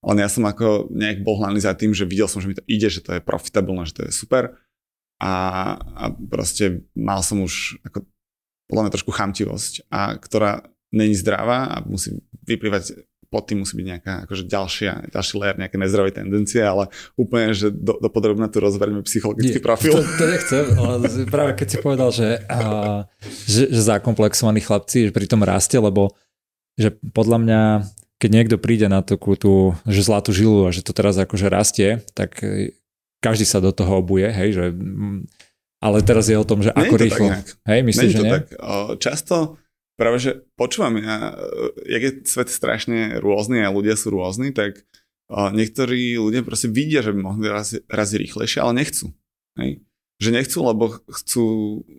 Len 0.00 0.18
ja 0.20 0.28
som 0.28 0.44
ako 0.44 0.92
nejak 0.92 1.24
bol 1.24 1.40
hlavný 1.40 1.60
za 1.60 1.72
tým, 1.72 1.96
že 1.96 2.04
videl 2.04 2.28
som, 2.28 2.44
že 2.44 2.48
mi 2.52 2.56
to 2.56 2.64
ide, 2.68 2.88
že 2.92 3.00
to 3.00 3.16
je 3.16 3.24
profitabilné, 3.24 3.88
že 3.88 3.96
to 3.96 4.02
je 4.08 4.12
super. 4.12 4.60
A, 5.20 5.32
a 5.76 6.04
proste 6.12 6.84
mal 6.96 7.24
som 7.24 7.44
už 7.44 7.80
ako 7.84 8.04
podľa 8.68 8.82
mňa 8.86 8.94
trošku 8.96 9.12
chamtivosť, 9.12 9.92
a 9.92 10.16
ktorá 10.16 10.64
není 10.90 11.14
zdravá 11.14 11.70
a 11.70 11.76
musí 11.86 12.18
vyplývať 12.46 13.06
pod 13.30 13.46
tým 13.46 13.62
musí 13.62 13.78
byť 13.78 13.86
nejaká 13.86 14.14
akože 14.26 14.44
ďalšia, 14.50 14.92
ďalší 15.14 15.34
layer, 15.38 15.56
nejaké 15.62 15.76
nezdravé 15.78 16.10
tendencie, 16.10 16.66
ale 16.66 16.90
úplne, 17.14 17.54
že 17.54 17.70
do, 17.70 18.02
do 18.02 18.10
podrobna 18.10 18.50
tu 18.50 18.58
rozverieme 18.58 19.06
psychologický 19.06 19.62
Nie, 19.62 19.64
profil. 19.64 19.94
To, 19.94 20.02
to 20.02 20.24
nechcem, 20.26 20.64
ale 20.74 20.94
práve 21.30 21.54
keď 21.54 21.66
si 21.70 21.76
povedal, 21.78 22.10
že, 22.10 22.42
a, 22.50 22.58
že, 23.46 23.70
že 23.70 23.80
zakomplexovaní 23.86 24.58
chlapci 24.58 25.08
že 25.08 25.12
pri 25.14 25.30
tom 25.30 25.46
raste, 25.46 25.78
lebo 25.78 26.10
že 26.74 26.90
podľa 27.14 27.38
mňa 27.38 27.60
keď 28.20 28.30
niekto 28.36 28.56
príde 28.60 28.84
na 28.84 29.00
takú 29.00 29.32
tú, 29.32 29.72
že 29.88 30.04
zlatú 30.04 30.36
žilu 30.36 30.68
a 30.68 30.74
že 30.74 30.84
to 30.84 30.92
teraz 30.92 31.16
akože 31.16 31.48
rastie, 31.48 32.04
tak 32.12 32.36
každý 33.24 33.48
sa 33.48 33.64
do 33.64 33.72
toho 33.72 34.04
obuje, 34.04 34.28
hej, 34.28 34.48
že 34.52 34.64
ale 35.80 36.04
teraz 36.04 36.28
je 36.28 36.36
o 36.36 36.44
tom, 36.44 36.60
že 36.60 36.68
ako 36.68 36.94
rýchlo. 37.00 37.32
Hej, 37.64 37.80
myslíš, 37.80 38.12
že 38.12 38.20
nie? 38.20 38.32
Tak. 38.36 38.44
Často 39.00 39.56
práve, 40.00 40.16
že 40.24 40.30
počúvam, 40.56 40.96
ja, 40.96 41.36
jak 41.84 42.00
je 42.00 42.12
svet 42.24 42.48
strašne 42.48 43.20
rôzny 43.20 43.60
a 43.60 43.68
ľudia 43.68 44.00
sú 44.00 44.16
rôzni, 44.16 44.56
tak 44.56 44.80
niektorí 45.28 46.16
ľudia 46.16 46.40
proste 46.40 46.72
vidia, 46.72 47.04
že 47.04 47.12
by 47.12 47.20
mohli 47.20 47.52
raziť 47.52 47.84
raz 47.84 48.16
rýchlejšie, 48.16 48.64
ale 48.64 48.80
nechcú. 48.80 49.12
Hej? 49.60 49.84
Že 50.20 50.36
nechcú, 50.36 50.58
lebo 50.60 50.84
chcú, 51.08 51.44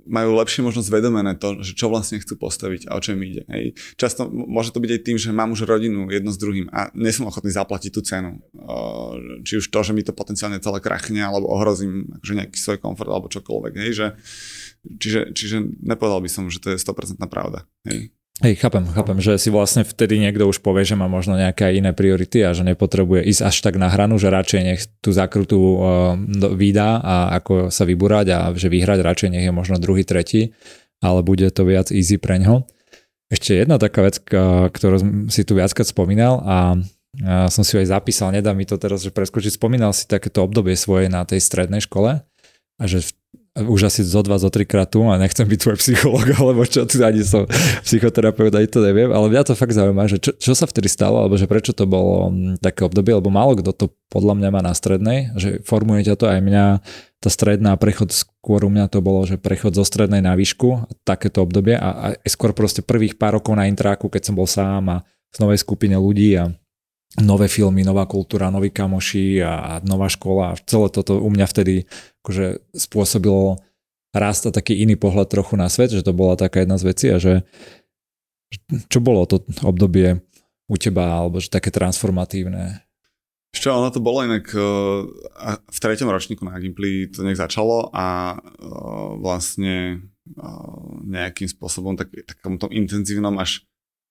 majú 0.06 0.38
lepšie 0.38 0.62
možnosť 0.62 0.90
vedomené 0.94 1.34
to, 1.42 1.58
že 1.66 1.74
čo 1.74 1.90
vlastne 1.90 2.22
chcú 2.22 2.38
postaviť 2.38 2.86
a 2.86 2.94
o 2.94 3.02
čom 3.02 3.18
ide. 3.18 3.50
Hej. 3.50 3.74
Často 3.98 4.30
môže 4.30 4.70
to 4.70 4.78
byť 4.78 4.92
aj 4.94 5.02
tým, 5.02 5.18
že 5.18 5.34
mám 5.34 5.58
už 5.58 5.66
rodinu 5.66 6.06
jedno 6.06 6.30
s 6.30 6.38
druhým 6.38 6.70
a 6.70 6.94
nie 6.94 7.10
som 7.10 7.26
ochotný 7.26 7.50
zaplatiť 7.50 7.90
tú 7.90 8.06
cenu. 8.06 8.38
Či 9.42 9.64
už 9.64 9.74
to, 9.74 9.80
že 9.82 9.98
mi 9.98 10.06
to 10.06 10.14
potenciálne 10.14 10.62
celé 10.62 10.78
krachne, 10.78 11.18
alebo 11.18 11.50
ohrozím 11.50 12.14
akože 12.22 12.34
nejaký 12.36 12.58
svoj 12.62 12.78
komfort, 12.78 13.10
alebo 13.10 13.26
čokoľvek. 13.26 13.74
Hej. 13.80 13.92
Že, 13.98 14.08
čiže, 14.86 15.34
čiže 15.34 15.58
nepovedal 15.82 16.22
by 16.22 16.30
som, 16.30 16.44
že 16.50 16.62
to 16.62 16.74
je 16.74 16.78
100% 16.78 17.22
pravda. 17.28 17.66
Hej. 17.86 18.14
Hej, 18.42 18.58
chápem, 18.58 18.82
chápem, 18.90 19.22
že 19.22 19.38
si 19.38 19.54
vlastne 19.54 19.86
vtedy 19.86 20.18
niekto 20.18 20.50
už 20.50 20.66
povie, 20.66 20.82
že 20.82 20.98
má 20.98 21.06
možno 21.06 21.38
nejaké 21.38 21.78
iné 21.78 21.94
priority 21.94 22.42
a 22.42 22.58
že 22.58 22.66
nepotrebuje 22.66 23.22
ísť 23.30 23.42
až 23.46 23.56
tak 23.62 23.78
na 23.78 23.86
hranu, 23.86 24.18
že 24.18 24.34
radšej 24.34 24.62
nech 24.66 24.82
tú 24.98 25.14
zakrutu 25.14 25.62
uh, 25.62 26.18
vydá 26.50 26.98
a 27.06 27.38
ako 27.38 27.70
sa 27.70 27.86
vybúrať 27.86 28.26
a 28.34 28.40
že 28.58 28.74
vyhrať 28.74 29.06
radšej 29.06 29.30
nech 29.30 29.46
je 29.46 29.54
možno 29.54 29.78
druhý, 29.78 30.02
tretí, 30.02 30.58
ale 31.06 31.22
bude 31.22 31.54
to 31.54 31.70
viac 31.70 31.94
easy 31.94 32.18
pre 32.18 32.42
ňo. 32.42 32.66
Ešte 33.30 33.62
jedna 33.62 33.78
taká 33.78 34.10
vec, 34.10 34.18
ktorú 34.26 35.30
si 35.30 35.46
tu 35.46 35.54
viackrát 35.54 35.86
spomínal 35.86 36.42
a 36.42 36.58
som 37.52 37.62
si 37.62 37.78
aj 37.78 37.94
zapísal, 37.94 38.34
nedá 38.34 38.56
mi 38.58 38.66
to 38.66 38.80
teraz, 38.80 39.06
že 39.06 39.14
preskočiť, 39.14 39.54
spomínal 39.60 39.94
si 39.94 40.10
takéto 40.10 40.42
obdobie 40.42 40.74
svoje 40.74 41.12
na 41.12 41.28
tej 41.28 41.44
strednej 41.44 41.84
škole 41.84 42.26
a 42.82 42.84
že 42.90 43.06
v 43.06 43.12
už 43.52 43.92
asi 43.92 44.08
zo 44.08 44.24
dva, 44.24 44.40
zo 44.40 44.48
trikrát 44.48 44.88
tu 44.88 45.04
a 45.04 45.20
nechcem 45.20 45.44
byť 45.44 45.60
tvoj 45.60 45.78
psychológ, 45.84 46.28
alebo 46.40 46.64
čo, 46.64 46.88
tu 46.88 47.04
ani 47.04 47.20
som 47.20 47.44
psychoterapeut, 47.84 48.56
ani 48.56 48.68
to 48.72 48.80
neviem, 48.80 49.12
ale 49.12 49.28
mňa 49.28 49.44
to 49.44 49.60
fakt 49.60 49.76
zaujíma, 49.76 50.08
že 50.08 50.24
čo, 50.24 50.32
čo 50.40 50.52
sa 50.56 50.64
vtedy 50.64 50.88
stalo, 50.88 51.20
alebo 51.20 51.36
že 51.36 51.52
prečo 51.52 51.76
to 51.76 51.84
bolo 51.84 52.32
mm, 52.32 52.64
také 52.64 52.88
obdobie, 52.88 53.12
lebo 53.12 53.28
málo 53.28 53.60
kto 53.60 53.76
to 53.76 53.86
podľa 54.08 54.40
mňa 54.40 54.50
má 54.56 54.62
na 54.64 54.72
strednej, 54.72 55.36
že 55.36 55.60
formuje 55.68 56.08
ťa 56.08 56.16
to 56.16 56.26
aj 56.32 56.40
mňa, 56.40 56.66
tá 57.20 57.30
stredná 57.30 57.76
prechod 57.76 58.16
skôr 58.16 58.64
u 58.64 58.72
mňa 58.72 58.88
to 58.88 59.04
bolo, 59.04 59.28
že 59.28 59.36
prechod 59.36 59.76
zo 59.76 59.84
strednej 59.84 60.24
na 60.24 60.32
výšku, 60.40 60.88
takéto 61.04 61.44
obdobie 61.44 61.76
a, 61.76 62.16
a 62.16 62.28
skôr 62.32 62.56
proste 62.56 62.80
prvých 62.80 63.20
pár 63.20 63.44
rokov 63.44 63.52
na 63.60 63.68
intráku, 63.68 64.08
keď 64.08 64.32
som 64.32 64.36
bol 64.40 64.48
sám 64.48 64.88
a 64.88 64.98
v 65.32 65.38
novej 65.44 65.60
skupine 65.60 65.96
ľudí 66.00 66.40
a 66.40 66.52
nové 67.20 67.52
filmy, 67.52 67.84
nová 67.84 68.08
kultúra, 68.08 68.54
noví 68.54 68.72
kamoši 68.72 69.44
a 69.44 69.84
nová 69.84 70.08
škola 70.08 70.56
a 70.56 70.60
celé 70.64 70.88
toto 70.88 71.20
u 71.20 71.28
mňa 71.28 71.46
vtedy 71.50 71.84
akože 72.24 72.72
spôsobilo 72.72 73.60
rast 74.16 74.48
a 74.48 74.56
taký 74.56 74.80
iný 74.80 74.96
pohľad 74.96 75.28
trochu 75.28 75.60
na 75.60 75.68
svet, 75.68 75.92
že 75.92 76.04
to 76.04 76.16
bola 76.16 76.40
taká 76.40 76.64
jedna 76.64 76.80
z 76.80 76.88
vecí 76.88 77.08
a 77.12 77.20
že 77.20 77.44
čo 78.92 79.00
bolo 79.00 79.24
to 79.28 79.44
obdobie 79.64 80.20
u 80.72 80.76
teba, 80.80 81.20
alebo 81.20 81.40
že 81.40 81.52
také 81.52 81.72
transformatívne? 81.72 82.84
Ešte 83.52 83.68
ono 83.68 83.92
to 83.92 84.00
bolo 84.00 84.24
inak 84.24 84.48
uh, 84.56 85.04
v 85.68 85.78
treťom 85.84 86.08
ročníku 86.08 86.48
na 86.48 86.56
Gimply 86.56 87.12
to 87.12 87.28
nejak 87.28 87.40
začalo 87.40 87.92
a 87.92 88.40
uh, 88.40 89.20
vlastne 89.20 90.08
uh, 90.40 91.04
nejakým 91.04 91.52
spôsobom 91.52 92.00
tak, 92.00 92.16
takom 92.24 92.56
tom 92.56 92.72
intenzívnom 92.72 93.36
až 93.36 93.68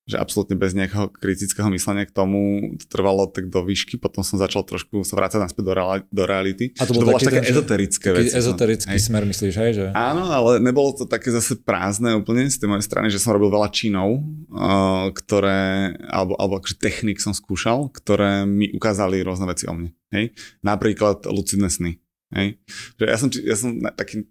že 0.09 0.17
absolútne 0.17 0.57
bez 0.57 0.73
nejakého 0.73 1.13
kritického 1.13 1.69
myslenia 1.69 2.09
k 2.09 2.13
tomu 2.13 2.73
to 2.81 2.85
trvalo 2.89 3.29
tak 3.29 3.53
do 3.53 3.61
výšky, 3.61 4.01
potom 4.01 4.25
som 4.25 4.41
začal 4.41 4.65
trošku 4.65 5.05
sa 5.05 5.13
vrácať 5.13 5.37
naspäť 5.37 5.63
do, 5.69 5.73
reali- 5.77 6.07
do 6.09 6.23
reality. 6.25 6.73
A 6.81 6.89
to, 6.89 6.97
bolo 6.97 7.21
také 7.21 7.45
ten, 7.45 7.53
ezoterické 7.53 8.09
veci. 8.09 8.33
Ezoterický 8.33 8.97
hej. 8.97 9.03
smer 9.05 9.23
myslíš, 9.29 9.53
hej? 9.61 9.71
Že... 9.77 9.85
Áno, 9.93 10.25
ale 10.25 10.57
nebolo 10.57 10.97
to 10.97 11.05
také 11.05 11.29
zase 11.29 11.53
prázdne 11.61 12.17
úplne 12.17 12.49
z 12.49 12.57
tej 12.57 12.67
mojej 12.73 12.85
strany, 12.85 13.13
že 13.13 13.21
som 13.21 13.37
robil 13.37 13.53
veľa 13.53 13.69
činov, 13.69 14.17
uh, 14.17 15.13
ktoré, 15.13 15.93
alebo, 16.09 16.33
alebo 16.41 16.57
akože 16.57 16.81
technik 16.81 17.21
som 17.21 17.37
skúšal, 17.37 17.93
ktoré 17.93 18.49
mi 18.49 18.73
ukázali 18.73 19.21
rôzne 19.21 19.45
veci 19.45 19.69
o 19.69 19.73
mne. 19.77 19.93
Hej? 20.09 20.33
Napríklad 20.65 21.29
lucidné 21.29 21.69
sny. 21.69 22.01
Hej? 22.33 22.57
Že 22.97 23.05
ja 23.05 23.17
som, 23.21 23.29
ja 23.29 23.55
som 23.55 23.69
taký, 23.93 24.25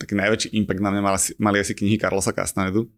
taký 0.00 0.14
najväčší 0.16 0.48
impact 0.56 0.80
na 0.80 0.90
mňa 0.90 1.02
mali, 1.04 1.18
mali 1.36 1.56
asi 1.60 1.76
knihy 1.76 2.00
Carlosa 2.00 2.32
Castanedu, 2.32 2.88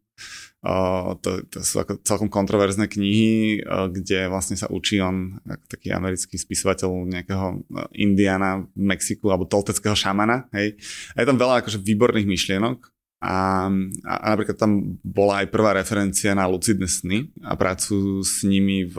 Uh, 0.65 1.13
to, 1.21 1.45
to 1.53 1.61
sú 1.61 1.85
ako 1.85 2.01
celkom 2.01 2.33
kontroverzné 2.33 2.89
knihy, 2.89 3.61
uh, 3.61 3.93
kde 3.93 4.33
vlastne 4.33 4.57
sa 4.57 4.65
učí 4.73 4.97
on 4.97 5.37
ako 5.45 5.65
taký 5.69 5.93
americký 5.93 6.41
spisovateľ 6.41 6.89
nejakého 7.05 7.69
Indiana 7.93 8.65
v 8.65 8.83
Mexiku 8.97 9.29
alebo 9.29 9.45
tolteckého 9.45 9.93
šamana. 9.93 10.49
Hej. 10.57 10.81
A 11.13 11.21
je 11.21 11.29
tam 11.29 11.37
veľa 11.37 11.61
akože 11.61 11.85
výborných 11.85 12.25
myšlienok 12.25 12.81
a, 13.21 13.69
a, 14.09 14.13
a 14.25 14.27
napríklad 14.33 14.57
tam 14.57 14.97
bola 15.05 15.45
aj 15.45 15.53
prvá 15.53 15.77
referencia 15.77 16.33
na 16.33 16.49
lucidné 16.49 16.89
sny 16.89 17.29
a 17.45 17.61
prácu 17.61 18.25
s 18.25 18.41
nimi 18.45 18.89
v 18.89 18.97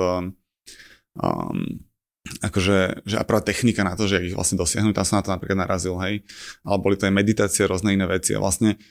um, 1.17 1.81
akože, 2.41 3.05
že 3.05 3.15
a 3.21 3.23
prvá 3.25 3.41
technika 3.41 3.85
na 3.85 3.93
to, 3.93 4.09
že 4.09 4.21
ich 4.25 4.33
vlastne 4.33 4.57
dosiahnuť, 4.57 4.93
tam 4.97 5.05
som 5.05 5.17
na 5.21 5.25
to 5.25 5.33
napríklad 5.33 5.61
narazil, 5.61 5.97
hej. 6.01 6.25
Ale 6.65 6.77
boli 6.81 6.97
to 6.97 7.05
aj 7.05 7.13
meditácie, 7.13 7.69
rôzne 7.69 7.93
iné 7.93 8.09
veci 8.09 8.33
a 8.33 8.41
vlastne 8.41 8.81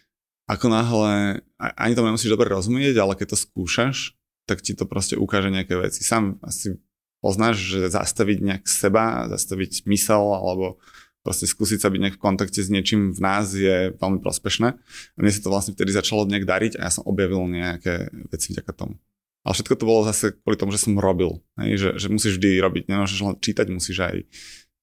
ako 0.44 0.66
náhle, 0.68 1.40
ani 1.56 1.92
to 1.96 2.04
nemusíš 2.04 2.32
dobre 2.32 2.52
rozumieť, 2.52 3.00
ale 3.00 3.16
keď 3.16 3.32
to 3.32 3.38
skúšaš, 3.40 4.12
tak 4.44 4.60
ti 4.60 4.76
to 4.76 4.84
proste 4.84 5.16
ukáže 5.16 5.48
nejaké 5.48 5.72
veci. 5.80 6.04
Sám 6.04 6.36
asi 6.44 6.76
poznáš, 7.24 7.56
že 7.64 7.88
zastaviť 7.88 8.38
nejak 8.44 8.64
seba, 8.68 9.24
zastaviť 9.32 9.88
mysel 9.88 10.20
alebo 10.20 10.76
proste 11.24 11.48
skúsiť 11.48 11.80
sa 11.80 11.88
byť 11.88 12.00
nejak 12.04 12.16
v 12.20 12.22
kontakte 12.22 12.60
s 12.60 12.68
niečím 12.68 13.16
v 13.16 13.20
nás 13.24 13.56
je 13.56 13.96
veľmi 13.96 14.20
prospešné. 14.20 14.68
A 14.76 15.16
mne 15.16 15.32
sa 15.32 15.40
to 15.40 15.48
vlastne 15.48 15.72
vtedy 15.72 15.96
začalo 15.96 16.28
nejak 16.28 16.44
dariť 16.44 16.72
a 16.76 16.84
ja 16.84 16.92
som 16.92 17.08
objavil 17.08 17.48
nejaké 17.48 18.12
veci 18.28 18.52
vďaka 18.52 18.72
tomu. 18.76 19.00
Ale 19.44 19.56
všetko 19.56 19.74
to 19.80 19.88
bolo 19.88 20.04
zase 20.04 20.36
kvôli 20.44 20.60
tomu, 20.60 20.76
že 20.76 20.84
som 20.84 21.00
robil. 21.00 21.40
Hej? 21.56 21.80
Že, 21.80 21.88
že 21.96 22.06
musíš 22.12 22.32
vždy 22.36 22.60
robiť, 22.60 22.84
nemôžeš 22.92 23.18
len 23.24 23.36
čítať, 23.40 23.66
musíš 23.72 24.04
aj 24.04 24.16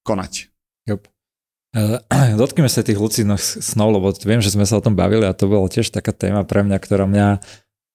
konať. 0.01 0.49
Yep. 0.89 1.05
Eh, 1.71 1.99
dotkneme 2.39 2.67
sa 2.67 2.83
tých 2.83 2.99
lucidných 2.99 3.39
snov, 3.39 3.95
lebo 3.95 4.11
viem, 4.11 4.43
že 4.43 4.51
sme 4.51 4.67
sa 4.67 4.79
o 4.79 4.83
tom 4.83 4.99
bavili 4.99 5.23
a 5.23 5.35
to 5.35 5.47
bolo 5.47 5.71
tiež 5.71 5.91
taká 5.91 6.11
téma 6.11 6.43
pre 6.43 6.67
mňa, 6.67 6.77
ktorá 6.77 7.07
mňa 7.07 7.39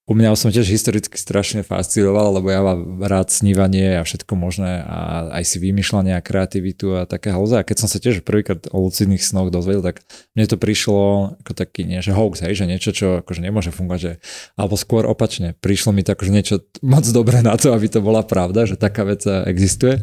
u 0.06 0.14
mňa 0.14 0.38
som 0.38 0.54
tiež 0.54 0.70
historicky 0.70 1.18
strašne 1.18 1.66
fascinoval, 1.66 2.38
lebo 2.38 2.46
ja 2.46 2.62
mám 2.62 3.02
rád 3.02 3.34
snívanie 3.34 3.98
a 3.98 4.06
všetko 4.06 4.38
možné 4.38 4.86
a 4.86 5.26
aj 5.34 5.42
si 5.42 5.58
vymýšľanie 5.58 6.14
a 6.14 6.22
kreativitu 6.22 6.94
a 6.94 7.10
také 7.10 7.34
halze. 7.34 7.58
A 7.58 7.66
keď 7.66 7.76
som 7.82 7.88
sa 7.90 7.98
tiež 7.98 8.22
prvýkrát 8.22 8.70
o 8.70 8.86
lucidných 8.86 9.18
snoch 9.18 9.50
dozvedel, 9.50 9.82
tak 9.82 10.06
mne 10.38 10.46
to 10.46 10.62
prišlo 10.62 11.34
ako 11.42 11.52
taký, 11.58 11.82
nie 11.82 11.98
že 12.06 12.14
hoax, 12.14 12.46
hej, 12.46 12.54
že 12.54 12.70
niečo, 12.70 12.94
čo 12.94 13.06
akože 13.26 13.42
nemôže 13.42 13.74
fungovať, 13.74 13.98
že, 13.98 14.12
alebo 14.54 14.78
skôr 14.78 15.10
opačne. 15.10 15.58
Prišlo 15.58 15.90
mi 15.90 16.06
to 16.06 16.14
akože 16.14 16.30
niečo 16.30 16.62
moc 16.86 17.02
dobré 17.10 17.42
na 17.42 17.58
to, 17.58 17.74
aby 17.74 17.90
to 17.90 17.98
bola 17.98 18.22
pravda, 18.22 18.62
že 18.62 18.78
taká 18.78 19.02
vec 19.02 19.26
existuje. 19.26 19.98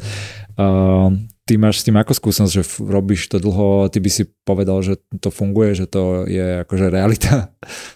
Uh, 0.60 1.16
ty 1.44 1.60
máš 1.60 1.84
s 1.84 1.86
tým 1.88 2.00
ako 2.00 2.16
skúsenosť, 2.16 2.54
že 2.56 2.64
robíš 2.80 3.28
to 3.28 3.38
dlho, 3.40 3.92
ty 3.92 4.00
by 4.00 4.10
si 4.12 4.24
povedal, 4.48 4.80
že 4.80 4.96
to 5.20 5.28
funguje, 5.28 5.76
že 5.76 5.86
to 5.92 6.24
je 6.28 6.64
akože 6.64 6.88
realita? 6.88 7.34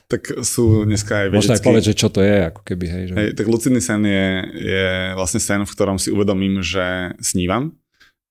Tak 0.08 0.40
sú 0.40 0.88
dneska 0.88 1.28
aj 1.28 1.36
vedecky... 1.36 1.40
Možno 1.44 1.54
aj 1.60 1.64
povedať, 1.68 1.86
že 1.92 2.00
čo 2.00 2.08
to 2.08 2.24
je, 2.24 2.48
ako 2.48 2.64
keby, 2.64 2.86
hej. 2.88 3.04
Že... 3.12 3.14
Hej, 3.20 3.30
tak 3.36 3.46
lucidný 3.52 3.84
sen 3.84 4.00
je, 4.08 4.28
je 4.56 4.88
vlastne 5.20 5.44
sen, 5.44 5.68
v 5.68 5.74
ktorom 5.76 6.00
si 6.00 6.16
uvedomím, 6.16 6.64
že 6.64 7.12
snívam 7.20 7.76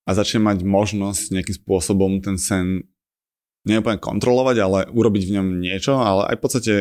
a 0.08 0.10
začnem 0.16 0.40
mať 0.40 0.64
možnosť 0.64 1.36
nejakým 1.36 1.56
spôsobom 1.60 2.24
ten 2.24 2.40
sen 2.40 2.88
neúplne 3.68 4.00
kontrolovať, 4.00 4.56
ale 4.56 4.78
urobiť 4.88 5.22
v 5.28 5.34
ňom 5.36 5.46
niečo, 5.60 6.00
ale 6.00 6.32
aj 6.32 6.36
v 6.40 6.42
podstate 6.48 6.74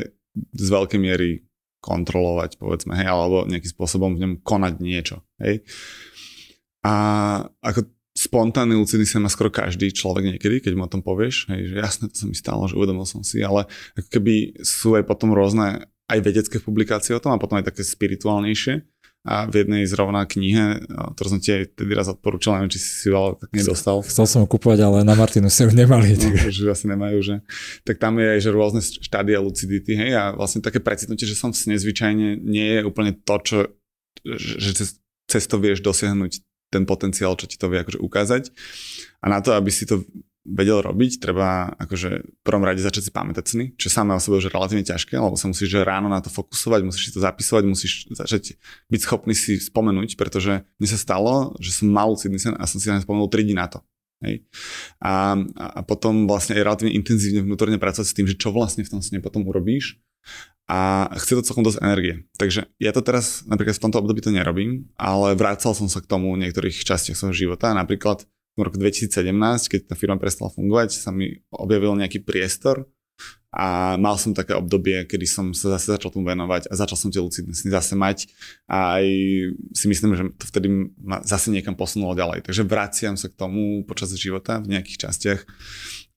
z 0.56 0.68
veľkej 0.72 1.00
miery 1.02 1.44
kontrolovať, 1.84 2.56
povedzme, 2.56 2.96
hej, 2.96 3.12
alebo 3.12 3.44
nejakým 3.44 3.72
spôsobom 3.76 4.16
v 4.16 4.22
ňom 4.24 4.34
konať 4.48 4.74
niečo, 4.80 5.28
hej. 5.44 5.60
A 6.88 6.94
ako 7.60 7.95
spontánny 8.16 8.80
lucidný 8.80 9.04
sen 9.04 9.20
má 9.20 9.28
skoro 9.28 9.52
každý 9.52 9.92
človek 9.92 10.24
niekedy, 10.24 10.64
keď 10.64 10.74
mu 10.80 10.88
o 10.88 10.92
tom 10.92 11.04
povieš, 11.04 11.52
hej, 11.52 11.68
že 11.68 11.76
jasné, 11.76 12.04
to 12.08 12.16
sa 12.16 12.26
mi 12.26 12.34
stalo, 12.34 12.64
že 12.66 12.80
uvedomil 12.80 13.04
som 13.04 13.22
si, 13.22 13.44
ale 13.44 13.68
ako 14.00 14.08
keby 14.08 14.64
sú 14.64 14.96
aj 14.96 15.04
potom 15.04 15.36
rôzne 15.36 15.84
aj 16.08 16.20
vedecké 16.24 16.64
publikácie 16.64 17.12
o 17.12 17.22
tom 17.22 17.36
a 17.36 17.42
potom 17.42 17.60
aj 17.60 17.68
také 17.76 17.84
spirituálnejšie. 17.84 18.88
A 19.26 19.50
v 19.50 19.66
jednej 19.66 19.90
zrovna 19.90 20.22
knihe, 20.30 20.86
ktorú 21.18 21.28
som 21.34 21.42
ti 21.42 21.50
aj 21.50 21.82
tedy 21.82 21.98
raz 21.98 22.06
odporúčal, 22.14 22.62
neviem, 22.62 22.70
či 22.70 22.78
si 22.78 22.90
si 22.94 23.08
veľa 23.10 23.42
tak 23.42 23.50
nedostal. 23.58 24.06
Chcel 24.06 24.30
som 24.30 24.46
ho 24.46 24.48
kúpovať, 24.48 24.86
ale 24.86 25.02
na 25.02 25.18
Martinu 25.18 25.50
sa 25.50 25.66
ju 25.66 25.74
nemali. 25.74 26.14
No, 26.14 26.30
tak. 26.30 26.46
že 26.54 26.70
asi 26.70 26.86
nemajú, 26.86 27.26
že. 27.26 27.36
Tak 27.90 27.98
tam 27.98 28.22
je 28.22 28.38
aj, 28.38 28.40
že 28.46 28.50
rôzne 28.54 28.86
štádia 28.86 29.42
lucidity, 29.42 29.98
hej, 29.98 30.14
a 30.14 30.24
vlastne 30.38 30.62
také 30.62 30.78
precitnutie, 30.78 31.26
že 31.26 31.34
som 31.34 31.50
v 31.50 31.58
sne 31.58 31.74
zvyčajne 31.74 32.38
nie 32.38 32.78
je 32.78 32.82
úplne 32.86 33.18
to, 33.18 33.36
čo, 33.42 33.58
že 34.38 34.78
cez, 34.78 35.02
cez 35.26 35.50
to 35.50 35.58
vieš 35.58 35.82
dosiahnuť 35.82 36.46
ten 36.76 36.84
potenciál, 36.84 37.40
čo 37.40 37.48
ti 37.48 37.56
to 37.56 37.72
vie 37.72 37.80
akože 37.80 38.04
ukázať. 38.04 38.44
A 39.24 39.32
na 39.32 39.40
to, 39.40 39.56
aby 39.56 39.72
si 39.72 39.88
to 39.88 40.04
vedel 40.46 40.78
robiť, 40.86 41.18
treba 41.18 41.74
akože 41.74 42.10
v 42.22 42.42
prvom 42.46 42.62
rade 42.62 42.78
začať 42.78 43.10
si 43.10 43.12
pamätať 43.12 43.46
sny, 43.50 43.66
čo 43.82 43.90
samé 43.90 44.14
o 44.14 44.22
sebe 44.22 44.38
už 44.38 44.48
je 44.48 44.54
relatívne 44.54 44.86
ťažké, 44.86 45.18
lebo 45.18 45.34
sa 45.34 45.50
musíš 45.50 45.74
že 45.74 45.82
ráno 45.82 46.06
na 46.06 46.22
to 46.22 46.30
fokusovať, 46.30 46.86
musíš 46.86 47.10
si 47.10 47.14
to 47.18 47.22
zapisovať, 47.26 47.64
musíš 47.66 48.06
začať 48.14 48.62
byť 48.94 49.02
schopný 49.02 49.34
si 49.34 49.58
spomenúť, 49.58 50.14
pretože 50.14 50.62
mne 50.78 50.88
sa 50.88 51.02
stalo, 51.02 51.58
že 51.58 51.74
som 51.74 51.90
mal 51.90 52.14
lucidný 52.14 52.38
sen 52.38 52.54
a 52.62 52.70
som 52.70 52.78
si 52.78 52.94
len 52.94 53.02
spomenul 53.02 53.26
3 53.26 53.42
dní 53.42 53.58
na 53.58 53.66
to. 53.66 53.82
Hej. 54.22 54.46
A, 55.02 55.36
a 55.58 55.82
potom 55.82 56.30
vlastne 56.30 56.56
aj 56.56 56.64
relatívne 56.64 56.94
intenzívne 56.94 57.42
vnútorne 57.42 57.82
pracovať 57.82 58.06
s 58.06 58.16
tým, 58.16 58.30
že 58.30 58.38
čo 58.38 58.54
vlastne 58.54 58.86
v 58.86 58.92
tom 58.94 59.02
sne 59.02 59.20
potom 59.20 59.44
urobíš 59.50 59.98
a 60.66 61.10
chce 61.22 61.38
to 61.38 61.46
celkom 61.46 61.62
dosť 61.62 61.82
energie. 61.86 62.26
Takže 62.42 62.66
ja 62.82 62.90
to 62.90 63.06
teraz 63.06 63.46
napríklad 63.46 63.78
v 63.78 63.84
tomto 63.86 64.02
období 64.02 64.26
to 64.26 64.34
nerobím, 64.34 64.90
ale 64.98 65.38
vrácal 65.38 65.78
som 65.78 65.86
sa 65.86 66.02
k 66.02 66.10
tomu 66.10 66.34
v 66.34 66.42
niektorých 66.42 66.82
častiach 66.82 67.14
svojho 67.14 67.54
života. 67.54 67.70
Napríklad 67.78 68.26
v 68.58 68.60
roku 68.66 68.82
2017, 68.82 69.30
keď 69.70 69.94
tá 69.94 69.96
firma 70.00 70.18
prestala 70.18 70.50
fungovať, 70.50 70.96
sa 70.98 71.14
mi 71.14 71.44
objavil 71.54 71.94
nejaký 71.94 72.26
priestor 72.26 72.90
a 73.56 73.96
mal 73.96 74.20
som 74.20 74.36
také 74.36 74.52
obdobie, 74.52 75.08
kedy 75.08 75.24
som 75.24 75.46
sa 75.56 75.80
zase 75.80 75.96
začal 75.96 76.12
tomu 76.12 76.28
venovať 76.28 76.68
a 76.68 76.74
začal 76.76 77.00
som 77.00 77.08
tie 77.08 77.24
lucidné 77.24 77.56
sny 77.56 77.72
zase 77.72 77.96
mať 77.96 78.28
a 78.68 79.00
aj 79.00 79.06
si 79.72 79.86
myslím, 79.88 80.12
že 80.18 80.24
to 80.36 80.44
vtedy 80.52 80.68
ma 81.00 81.24
zase 81.24 81.54
niekam 81.56 81.78
posunulo 81.78 82.18
ďalej. 82.18 82.44
Takže 82.44 82.68
vraciam 82.68 83.16
sa 83.16 83.32
k 83.32 83.40
tomu 83.40 83.88
počas 83.88 84.12
života 84.18 84.60
v 84.60 84.76
nejakých 84.76 85.08
častiach 85.08 85.40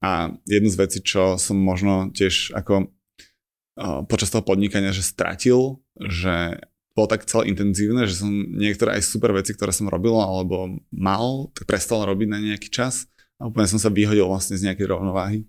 a 0.03 0.35
jednu 0.51 0.66
z 0.73 0.81
vecí, 0.83 0.99
čo 0.99 1.38
som 1.38 1.55
možno 1.59 2.11
tiež 2.11 2.59
ako 2.59 2.90
počas 4.10 4.34
toho 4.34 4.42
podnikania, 4.42 4.90
že 4.90 5.06
stratil, 5.06 5.78
že 5.96 6.58
bolo 6.98 7.06
tak 7.06 7.30
celé 7.30 7.54
intenzívne, 7.54 8.10
že 8.10 8.18
som 8.18 8.30
niektoré 8.34 8.98
aj 8.98 9.06
super 9.06 9.30
veci, 9.30 9.54
ktoré 9.54 9.70
som 9.70 9.86
robil 9.86 10.18
alebo 10.18 10.82
mal, 10.90 11.54
tak 11.54 11.70
prestal 11.70 12.02
robiť 12.02 12.26
na 12.26 12.42
nejaký 12.42 12.74
čas 12.74 13.06
a 13.38 13.46
úplne 13.46 13.70
som 13.70 13.78
sa 13.78 13.86
vyhodil 13.86 14.26
vlastne 14.26 14.58
z 14.58 14.66
nejakej 14.66 14.90
rovnováhy. 14.90 15.46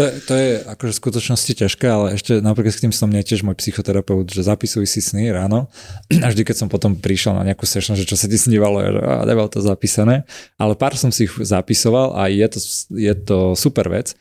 To, 0.00 0.08
to 0.24 0.32
je 0.32 0.50
akože 0.64 0.92
v 0.96 1.00
skutočnosti 1.04 1.52
ťažké, 1.52 1.84
ale 1.84 2.16
ešte 2.16 2.40
napríklad 2.40 2.72
s 2.72 2.80
tým 2.80 2.96
som 2.96 3.12
mne 3.12 3.20
tiež 3.20 3.44
môj 3.44 3.60
psychoterapeut, 3.60 4.24
že 4.24 4.40
zapisuj 4.40 4.88
si 4.88 5.04
sny 5.04 5.28
ráno. 5.28 5.68
A 6.24 6.32
vždy, 6.32 6.48
keď 6.48 6.64
som 6.64 6.72
potom 6.72 6.96
prišiel 6.96 7.36
na 7.36 7.44
nejakú 7.44 7.68
session, 7.68 7.92
že 7.92 8.08
čo 8.08 8.16
sa 8.16 8.24
ti 8.24 8.40
snívalo, 8.40 8.80
že 8.80 9.00
a 9.04 9.28
nebolo 9.28 9.52
to 9.52 9.60
zapísané, 9.60 10.24
ale 10.56 10.72
pár 10.80 10.96
som 10.96 11.12
si 11.12 11.28
ich 11.28 11.34
zapisoval 11.36 12.16
a 12.16 12.32
je 12.32 12.46
to, 12.48 12.58
je 12.96 13.14
to 13.20 13.38
super 13.52 13.92
vec, 13.92 14.16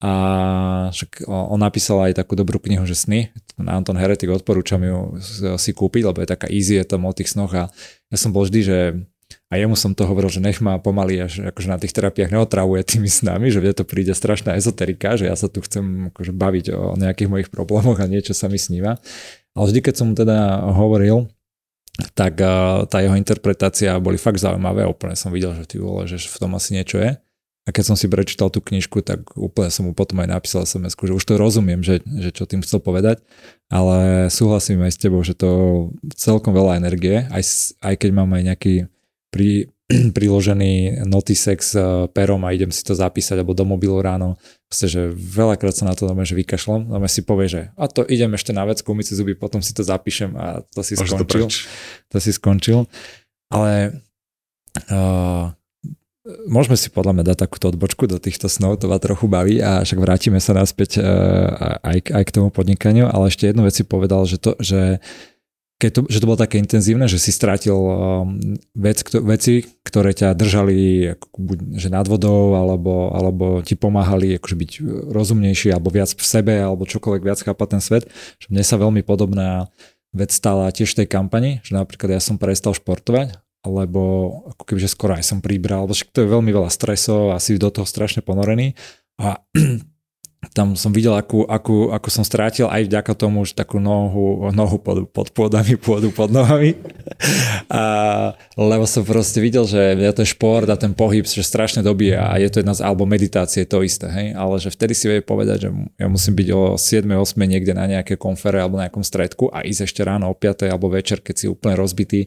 a 0.00 0.12
však 0.96 1.28
on 1.28 1.60
napísal 1.60 2.00
aj 2.08 2.16
takú 2.16 2.32
dobrú 2.32 2.56
knihu, 2.56 2.88
že 2.88 2.96
sny. 2.96 3.36
Anton 3.60 4.00
Heretik 4.00 4.32
odporúčam 4.32 4.80
ju 4.80 5.20
si 5.60 5.76
kúpiť, 5.76 6.08
lebo 6.08 6.24
je 6.24 6.32
taká 6.32 6.48
easy, 6.48 6.80
je 6.80 6.88
tam 6.88 7.04
o 7.04 7.12
tých 7.12 7.36
snoch 7.36 7.52
a 7.52 7.68
ja 8.08 8.16
som 8.16 8.32
bol 8.32 8.48
vždy, 8.48 8.60
že 8.64 8.78
a 9.50 9.58
jemu 9.58 9.74
som 9.74 9.94
to 9.94 10.06
hovoril, 10.06 10.30
že 10.30 10.42
nech 10.42 10.62
ma 10.62 10.78
pomaly 10.78 11.26
až 11.26 11.52
akože 11.54 11.68
na 11.70 11.78
tých 11.78 11.94
terapiách 11.94 12.34
neotravuje 12.34 12.82
tými 12.86 13.10
snami, 13.10 13.50
že 13.50 13.60
mne 13.60 13.74
to 13.76 13.84
príde 13.86 14.14
strašná 14.14 14.54
ezoterika, 14.54 15.18
že 15.18 15.26
ja 15.26 15.34
sa 15.34 15.50
tu 15.50 15.62
chcem 15.62 16.10
akože 16.14 16.32
baviť 16.34 16.66
o 16.74 16.94
nejakých 16.98 17.30
mojich 17.30 17.48
problémoch 17.50 17.98
a 17.98 18.10
niečo 18.10 18.32
sa 18.32 18.48
mi 18.50 18.58
sníva. 18.58 18.98
Ale 19.54 19.64
vždy, 19.68 19.80
keď 19.82 19.94
som 19.94 20.06
mu 20.10 20.14
teda 20.14 20.70
hovoril, 20.70 21.30
tak 22.14 22.38
tá 22.88 22.96
jeho 23.02 23.18
interpretácia 23.18 23.98
boli 23.98 24.16
fakt 24.16 24.38
zaujímavé, 24.38 24.86
úplne 24.86 25.18
som 25.18 25.34
videl, 25.34 25.52
že 25.58 25.66
ty 25.66 25.76
vole, 25.82 26.06
že 26.06 26.16
v 26.16 26.38
tom 26.40 26.54
asi 26.54 26.78
niečo 26.78 27.02
je. 27.02 27.18
A 27.70 27.74
keď 27.74 27.94
som 27.94 27.94
si 27.94 28.10
prečítal 28.10 28.50
tú 28.50 28.58
knižku, 28.58 29.06
tak 29.06 29.38
úplne 29.38 29.70
som 29.70 29.86
mu 29.86 29.94
potom 29.94 30.18
aj 30.26 30.34
napísal 30.34 30.66
sms 30.66 30.98
že 30.98 31.14
už 31.14 31.22
to 31.22 31.38
rozumiem, 31.38 31.86
že, 31.86 32.02
že 32.02 32.34
čo 32.34 32.50
tým 32.50 32.66
chcel 32.66 32.82
povedať, 32.82 33.22
ale 33.70 34.26
súhlasím 34.26 34.82
aj 34.82 34.90
s 34.90 34.98
tebou, 34.98 35.22
že 35.22 35.38
to 35.38 35.86
celkom 36.18 36.50
veľa 36.50 36.82
energie, 36.82 37.30
aj, 37.30 37.46
aj 37.78 37.94
keď 37.94 38.10
mám 38.10 38.34
aj 38.34 38.42
nejaký 38.42 38.74
pri, 39.30 39.70
priložený 40.18 41.06
Notisex 41.06 41.78
perom 42.10 42.42
a 42.42 42.50
idem 42.50 42.74
si 42.74 42.82
to 42.82 42.98
zapísať 42.98 43.38
alebo 43.38 43.54
do 43.54 43.62
mobilu 43.62 44.02
ráno. 44.02 44.34
Proste, 44.66 44.90
že 44.90 45.02
veľakrát 45.14 45.78
sa 45.78 45.86
na 45.86 45.94
to 45.94 46.10
doma, 46.10 46.26
že 46.26 46.34
vykašlom, 46.34 46.90
doma 46.90 47.06
si 47.06 47.22
povie, 47.22 47.46
že 47.46 47.62
a 47.78 47.86
to 47.86 48.02
idem 48.02 48.34
ešte 48.34 48.50
na 48.50 48.66
vec, 48.66 48.82
si 48.82 49.14
zuby, 49.14 49.38
potom 49.38 49.62
si 49.62 49.70
to 49.70 49.86
zapíšem 49.86 50.34
a 50.34 50.66
to 50.74 50.82
si 50.82 50.98
Môže 50.98 51.14
skončil. 51.14 51.46
To, 51.46 51.54
to 52.10 52.16
si 52.18 52.30
skončil. 52.34 52.78
Ale 53.50 54.02
uh, 54.90 55.54
môžeme 56.46 56.76
si 56.76 56.92
podľa 56.92 57.16
mňa 57.16 57.24
dať 57.32 57.38
takúto 57.46 57.70
odbočku 57.72 58.06
do 58.10 58.18
týchto 58.20 58.50
snov, 58.50 58.78
to 58.78 58.90
ma 58.90 58.98
trochu 59.02 59.26
baví 59.26 59.58
a 59.58 59.82
však 59.82 59.98
vrátime 59.98 60.38
sa 60.38 60.56
naspäť 60.56 61.00
uh, 61.00 61.80
aj, 61.82 61.98
aj 62.10 62.22
k 62.26 62.34
tomu 62.34 62.48
podnikaniu, 62.48 63.08
ale 63.08 63.32
ešte 63.32 63.48
jednu 63.48 63.66
vec 63.66 63.74
si 63.74 63.84
povedal, 63.86 64.24
že 64.26 64.36
to, 64.38 64.54
že 64.60 64.98
keď 65.80 65.90
to, 65.96 66.00
že 66.12 66.20
to 66.20 66.28
bolo 66.28 66.36
také 66.36 66.60
intenzívne, 66.60 67.08
že 67.08 67.16
si 67.16 67.32
strátil 67.32 67.72
um, 67.72 68.36
vec, 68.76 69.00
kto, 69.00 69.24
veci, 69.24 69.64
ktoré 69.80 70.12
ťa 70.12 70.36
držali 70.36 71.08
buď, 71.32 71.58
že 71.80 71.88
nad 71.88 72.04
vodou, 72.04 72.52
alebo, 72.52 73.16
alebo 73.16 73.64
ti 73.64 73.80
pomáhali 73.80 74.36
akože 74.36 74.56
byť 74.60 74.70
rozumnejší, 75.08 75.72
alebo 75.72 75.88
viac 75.88 76.12
v 76.12 76.20
sebe, 76.20 76.52
alebo 76.60 76.84
čokoľvek 76.84 77.22
viac 77.24 77.40
chápať 77.40 77.68
ten 77.72 77.80
svet. 77.80 78.04
Že 78.44 78.46
mne 78.52 78.64
sa 78.68 78.76
veľmi 78.76 79.00
podobná 79.00 79.72
vec 80.12 80.36
stala 80.36 80.68
tiež 80.68 80.92
v 80.92 80.98
tej 81.02 81.08
kampani, 81.08 81.64
že 81.64 81.72
napríklad 81.72 82.12
ja 82.12 82.20
som 82.20 82.36
prestal 82.36 82.76
športovať 82.76 83.40
lebo 83.64 84.02
ako 84.56 84.62
keby, 84.64 84.80
že 84.80 84.92
skoro 84.92 85.12
aj 85.16 85.24
som 85.24 85.44
pribral, 85.44 85.84
lebo 85.84 85.92
to 85.92 86.24
je 86.24 86.32
veľmi 86.32 86.50
veľa 86.50 86.70
stresov 86.72 87.36
a 87.36 87.42
si 87.42 87.60
do 87.60 87.68
toho 87.68 87.84
strašne 87.84 88.24
ponorený. 88.24 88.72
A 89.20 89.44
tam 90.56 90.72
som 90.72 90.88
videl, 90.88 91.12
akú, 91.12 91.44
akú, 91.44 91.92
ako 91.92 92.08
som 92.08 92.24
strátil 92.24 92.64
aj 92.64 92.88
vďaka 92.88 93.12
tomu, 93.12 93.44
že 93.44 93.52
takú 93.52 93.76
nohu, 93.76 94.48
nohu 94.56 94.80
pod, 94.80 95.04
pod 95.12 95.28
pôdami, 95.36 95.76
pôdu 95.76 96.08
pod 96.08 96.32
nohami. 96.32 96.80
A, 97.68 98.32
lebo 98.56 98.88
som 98.88 99.04
proste 99.04 99.38
videl, 99.38 99.68
že 99.68 99.78
ja 100.00 100.10
je 100.10 100.26
šport 100.26 100.66
a 100.66 100.74
ten 100.80 100.96
pohyb, 100.96 101.22
že 101.22 101.44
strašne 101.44 101.84
dobíja 101.84 102.32
a 102.32 102.34
je 102.40 102.48
to 102.50 102.64
jedna 102.64 102.74
z, 102.74 102.82
alebo 102.82 103.06
meditácie, 103.06 103.62
to 103.62 103.84
isté, 103.86 104.10
hej? 104.10 104.28
ale 104.34 104.58
že 104.58 104.74
vtedy 104.74 104.96
si 104.96 105.06
vie 105.06 105.22
povedať, 105.22 105.68
že 105.68 105.70
ja 106.00 106.10
musím 106.10 106.34
byť 106.34 106.48
o 106.50 106.74
7-8 106.74 107.38
niekde 107.38 107.72
na 107.76 107.86
nejaké 107.86 108.18
konfere 108.18 108.58
alebo 108.58 108.80
na 108.80 108.90
nejakom 108.90 109.06
stredku 109.06 109.52
a 109.54 109.62
ísť 109.62 109.86
ešte 109.86 110.02
ráno 110.02 110.32
o 110.32 110.34
5 110.34 110.66
alebo 110.66 110.90
večer, 110.90 111.22
keď 111.22 111.34
si 111.36 111.46
úplne 111.46 111.78
rozbitý. 111.78 112.26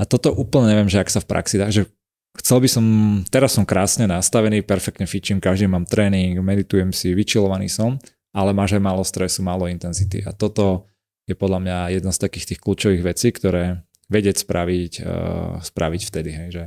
A 0.00 0.02
toto 0.02 0.34
úplne 0.34 0.74
neviem, 0.74 0.90
že 0.90 0.98
ak 0.98 1.12
sa 1.12 1.22
v 1.22 1.30
praxi 1.30 1.62
dá, 1.62 1.70
že 1.70 1.86
Chcel 2.32 2.64
by 2.64 2.68
som, 2.68 2.84
teraz 3.28 3.52
som 3.52 3.68
krásne 3.68 4.08
nastavený, 4.08 4.64
perfektne 4.64 5.04
fičím, 5.04 5.36
každý 5.36 5.68
mám 5.68 5.84
tréning, 5.84 6.40
meditujem 6.40 6.88
si, 6.88 7.12
vyčilovaný 7.12 7.68
som, 7.68 8.00
ale 8.32 8.56
máš 8.56 8.80
aj 8.80 8.82
málo 8.82 9.04
stresu, 9.04 9.44
málo 9.44 9.68
intenzity. 9.68 10.24
A 10.24 10.32
toto 10.32 10.88
je 11.28 11.36
podľa 11.36 11.60
mňa 11.60 11.76
jedna 12.00 12.10
z 12.10 12.22
takých 12.24 12.48
tých 12.54 12.60
kľúčových 12.64 13.02
vecí, 13.04 13.28
ktoré 13.36 13.84
vedieť 14.08 14.48
spraviť, 14.48 14.92
uh, 15.04 15.60
spraviť 15.60 16.02
vtedy. 16.08 16.30
Hej, 16.32 16.48
že, 16.50 16.64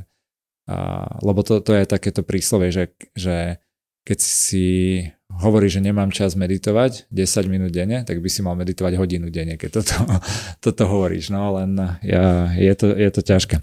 uh, 0.70 1.18
lebo 1.26 1.42
to, 1.42 1.58
to 1.58 1.74
je 1.74 1.84
takéto 1.84 2.22
príslovie, 2.22 2.70
že, 2.70 2.94
že 3.18 3.58
keď 4.06 4.18
si 4.22 5.02
hovorí, 5.42 5.66
že 5.66 5.82
nemám 5.82 6.14
čas 6.14 6.38
meditovať 6.38 7.10
10 7.10 7.50
minút 7.50 7.74
denne, 7.74 8.06
tak 8.06 8.22
by 8.22 8.30
si 8.30 8.40
mal 8.46 8.54
meditovať 8.54 8.94
hodinu 8.94 9.34
denne, 9.34 9.58
keď 9.58 9.82
toto, 9.82 9.94
toto 10.70 10.82
hovoríš. 10.86 11.34
No 11.34 11.58
len 11.58 11.74
ja, 12.06 12.54
je, 12.54 12.72
to, 12.78 12.94
je 12.94 13.10
to 13.10 13.20
ťažké. 13.26 13.56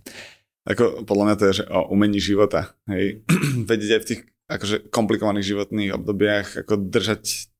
Ako, 0.64 1.04
podľa 1.04 1.26
mňa 1.28 1.36
to 1.36 1.46
je 1.50 1.54
že 1.64 1.66
o 1.68 1.92
umení 1.92 2.24
života. 2.24 2.76
Hej. 2.88 3.28
Vedieť 3.70 3.92
aj 4.00 4.02
v 4.02 4.10
tých 4.10 4.22
akože 4.48 4.76
komplikovaných 4.92 5.50
životných 5.56 5.96
obdobiach 5.96 6.68
ako 6.68 6.88
držať 6.92 7.52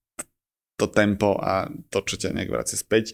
to 0.74 0.90
tempo 0.90 1.38
a 1.38 1.70
to, 1.94 2.02
čo 2.04 2.18
ťa 2.18 2.34
nejak 2.34 2.50
vracia 2.50 2.76
späť. 2.76 3.14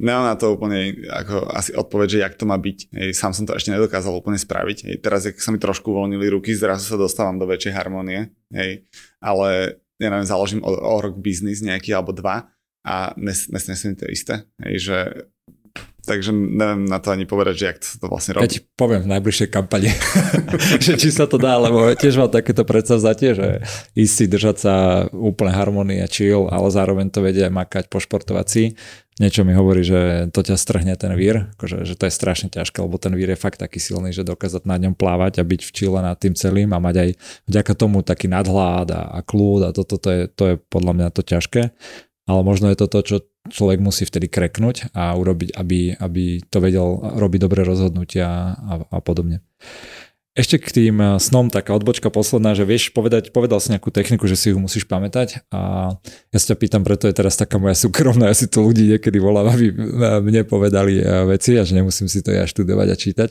Nemám 0.00 0.32
na 0.32 0.34
to 0.34 0.56
úplne 0.56 1.06
ako 1.06 1.46
asi 1.52 1.70
odpoveď, 1.76 2.08
že 2.08 2.22
jak 2.24 2.34
to 2.34 2.48
má 2.48 2.56
byť. 2.56 2.78
Hej, 2.96 3.10
sám 3.14 3.36
som 3.36 3.44
to 3.46 3.54
ešte 3.54 3.70
nedokázal 3.70 4.16
úplne 4.16 4.40
spraviť. 4.40 4.90
Hej, 4.90 4.96
teraz, 5.04 5.28
ak 5.28 5.38
sa 5.38 5.52
mi 5.54 5.60
trošku 5.60 5.92
uvoľnili 5.92 6.26
ruky, 6.32 6.56
zrazu 6.56 6.88
sa 6.88 6.96
dostávam 6.98 7.36
do 7.38 7.46
väčšej 7.46 7.76
harmonie. 7.76 8.32
Hej, 8.50 8.88
ale 9.22 9.80
ja 10.00 10.08
neviem, 10.08 10.26
založím 10.26 10.64
o, 10.64 10.72
o 10.72 10.96
rok 10.98 11.20
biznis 11.20 11.60
nejaký 11.60 11.92
alebo 11.92 12.16
dva 12.16 12.48
a 12.80 13.12
nes, 13.20 13.52
nes, 13.52 13.64
nesmiem 13.68 13.94
to 13.94 14.08
isté. 14.08 14.48
Hej, 14.64 14.74
že 14.80 14.98
takže 16.10 16.34
neviem 16.34 16.90
na 16.90 16.98
to 16.98 17.14
ani 17.14 17.22
povedať, 17.22 17.54
že 17.54 17.64
jak 17.70 17.78
to 17.78 18.06
vlastne 18.10 18.34
robí. 18.34 18.50
Ja 18.50 18.54
ti 18.58 18.60
poviem 18.74 19.06
v 19.06 19.12
najbližšej 19.14 19.48
kampani, 19.54 19.94
že 20.84 20.98
či 20.98 21.14
sa 21.14 21.30
to 21.30 21.38
dá, 21.38 21.54
lebo 21.54 21.94
tiež 21.94 22.18
mám 22.18 22.34
takéto 22.34 22.66
predsavzatie, 22.66 23.38
že 23.38 23.48
ísť 23.94 24.14
si 24.18 24.24
držať 24.26 24.56
sa 24.58 24.74
úplne 25.14 25.54
harmonia, 25.54 26.10
chill, 26.10 26.50
ale 26.50 26.66
zároveň 26.74 27.14
to 27.14 27.22
vedie 27.22 27.46
makať, 27.46 27.86
pošportovať 27.86 28.46
si. 28.50 28.64
Niečo 29.20 29.44
mi 29.44 29.52
hovorí, 29.52 29.84
že 29.84 30.32
to 30.32 30.40
ťa 30.40 30.56
strhne 30.56 30.96
ten 30.96 31.12
vír, 31.12 31.52
akože, 31.60 31.84
že 31.84 31.92
to 31.92 32.08
je 32.08 32.12
strašne 32.16 32.48
ťažké, 32.48 32.80
lebo 32.80 32.96
ten 32.96 33.12
vír 33.12 33.28
je 33.28 33.38
fakt 33.38 33.60
taký 33.60 33.76
silný, 33.76 34.16
že 34.16 34.24
dokázať 34.24 34.64
na 34.64 34.80
ňom 34.80 34.96
plávať 34.96 35.38
a 35.38 35.46
byť 35.46 35.60
v 35.60 35.70
čile 35.76 36.00
nad 36.00 36.16
tým 36.16 36.32
celým 36.32 36.72
a 36.72 36.80
mať 36.80 36.96
aj 36.96 37.10
vďaka 37.44 37.72
tomu 37.76 38.00
taký 38.00 38.32
nadhľad 38.32 38.88
a, 38.96 39.02
a 39.12 39.18
kľúd 39.20 39.68
a 39.68 39.76
toto 39.76 40.00
to, 40.00 40.02
to, 40.02 40.08
je, 40.08 40.22
to 40.32 40.44
je 40.48 40.54
podľa 40.72 40.92
mňa 40.96 41.08
to 41.12 41.20
ťažké 41.20 41.62
ale 42.30 42.46
možno 42.46 42.70
je 42.70 42.78
to 42.78 42.86
to, 42.86 43.00
čo 43.02 43.16
človek 43.50 43.82
musí 43.82 44.06
vtedy 44.06 44.30
kreknúť 44.30 44.94
a 44.94 45.18
urobiť, 45.18 45.50
aby, 45.58 45.98
aby 45.98 46.38
to 46.46 46.62
vedel 46.62 47.02
robiť 47.18 47.40
dobré 47.42 47.66
rozhodnutia 47.66 48.54
a, 48.54 48.86
a 48.86 48.98
podobne. 49.02 49.42
Ešte 50.30 50.62
k 50.62 50.70
tým 50.70 50.96
eh, 51.02 51.18
snom 51.18 51.50
taká 51.50 51.74
odbočka 51.74 52.06
posledná, 52.06 52.54
že 52.54 52.62
vieš 52.62 52.94
povedať, 52.94 53.34
povedal 53.34 53.58
si 53.58 53.74
nejakú 53.74 53.90
techniku, 53.90 54.30
že 54.30 54.38
si 54.38 54.54
ju 54.54 54.62
musíš 54.62 54.86
pamätať 54.86 55.42
a 55.50 55.92
ja 56.30 56.38
sa 56.38 56.54
ťa 56.54 56.56
pýtam, 56.62 56.82
preto 56.86 57.10
je 57.10 57.18
teraz 57.18 57.34
taká 57.34 57.58
moja 57.58 57.74
súkromná, 57.74 58.30
ja 58.30 58.36
si 58.38 58.46
to 58.46 58.62
ľudí 58.62 58.94
niekedy 58.94 59.18
volám, 59.18 59.50
aby 59.50 59.74
mne 60.22 60.46
povedali 60.46 61.02
eh, 61.02 61.26
veci 61.26 61.58
a 61.58 61.66
že 61.66 61.74
nemusím 61.74 62.06
si 62.06 62.22
to 62.22 62.30
ja 62.30 62.46
študovať 62.46 62.88
a 62.94 62.96
čítať 62.96 63.30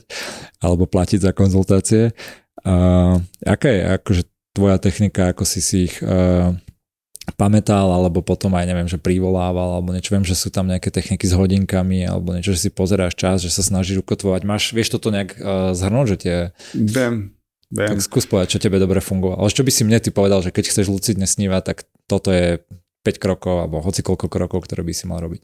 alebo 0.60 0.84
platiť 0.84 1.24
za 1.24 1.32
konzultácie. 1.32 2.12
A 2.60 3.16
aká 3.48 3.68
je 3.72 3.82
akože 3.96 4.22
tvoja 4.52 4.76
technika, 4.76 5.32
ako 5.32 5.48
si 5.48 5.64
si 5.64 5.88
ich 5.88 5.96
pamätal, 7.36 7.90
alebo 7.90 8.22
potom 8.24 8.54
aj 8.56 8.64
neviem, 8.66 8.88
že 8.88 8.96
privolával, 8.96 9.78
alebo 9.78 9.90
niečo. 9.90 10.14
Viem, 10.14 10.26
že 10.26 10.38
sú 10.38 10.48
tam 10.48 10.66
nejaké 10.66 10.88
techniky 10.88 11.26
s 11.26 11.34
hodinkami, 11.34 12.06
alebo 12.06 12.34
niečo, 12.34 12.54
že 12.56 12.68
si 12.68 12.70
pozeráš 12.70 13.18
čas, 13.18 13.42
že 13.44 13.50
sa 13.50 13.60
snažíš 13.60 14.02
ukotvovať. 14.02 14.42
Máš, 14.46 14.74
vieš 14.74 14.94
toto 14.94 15.12
nejak 15.12 15.36
uh, 15.36 15.72
zhrnúť, 15.76 16.06
že 16.14 16.16
tie... 16.16 16.36
Viem, 16.74 17.34
viem. 17.68 17.90
Tak 17.94 18.02
skús 18.02 18.24
povedať, 18.26 18.56
čo 18.56 18.62
tebe 18.62 18.80
dobre 18.80 19.02
fungovalo. 19.04 19.42
Ale 19.42 19.54
čo 19.54 19.66
by 19.66 19.72
si 19.74 19.82
mne 19.86 19.98
ty 19.98 20.10
povedal, 20.14 20.40
že 20.40 20.54
keď 20.54 20.70
chceš 20.70 20.86
lucidne 20.88 21.26
snívať, 21.26 21.62
tak 21.62 21.78
toto 22.06 22.30
je 22.30 22.62
5 23.04 23.22
krokov, 23.22 23.66
alebo 23.66 23.82
hoci 23.82 24.00
koľko 24.00 24.26
krokov, 24.26 24.66
ktoré 24.66 24.86
by 24.86 24.92
si 24.94 25.06
mal 25.06 25.22
robiť 25.22 25.42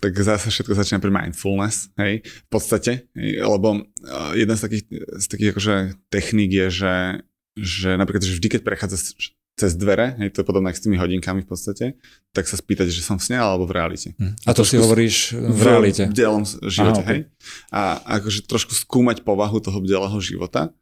tak 0.00 0.16
zase 0.16 0.48
všetko 0.48 0.72
začína 0.72 0.96
pri 0.96 1.12
mindfulness, 1.12 1.92
hej, 2.00 2.24
v 2.24 2.48
podstate, 2.48 3.04
hej, 3.12 3.44
lebo 3.44 3.84
uh, 3.84 4.32
jedna 4.32 4.56
z 4.56 4.64
takých, 4.64 4.84
z 4.96 5.26
takých 5.28 5.50
akože 5.52 5.74
techník 6.08 6.50
je, 6.56 6.66
že, 6.72 6.94
že 7.60 7.90
napríklad, 8.00 8.24
že 8.24 8.32
vždy, 8.32 8.48
keď 8.48 8.60
prechádza 8.64 8.96
cez 9.60 9.76
dvere, 9.76 10.16
hej, 10.16 10.32
to 10.32 10.40
je 10.40 10.46
podobné 10.48 10.72
s 10.72 10.80
tými 10.80 10.96
hodinkami 10.96 11.44
v 11.44 11.48
podstate, 11.52 11.84
tak 12.32 12.48
sa 12.48 12.56
spýtať, 12.56 12.88
že 12.88 13.04
som 13.04 13.20
v 13.20 13.28
sne 13.28 13.36
alebo 13.36 13.68
v 13.68 13.76
realite. 13.76 14.16
Hm. 14.16 14.40
A 14.48 14.50
to 14.56 14.64
si 14.64 14.80
hovoríš 14.80 15.36
v 15.36 15.60
realite? 15.60 16.08
V 16.08 16.16
bdelom 16.16 16.44
živote, 16.48 17.02
Aha, 17.04 17.10
hej. 17.12 17.20
A 17.68 18.00
akože 18.20 18.48
trošku 18.48 18.72
skúmať 18.72 19.20
povahu 19.20 19.60
toho 19.60 19.78
bdelého 19.84 20.16
života 20.24 20.72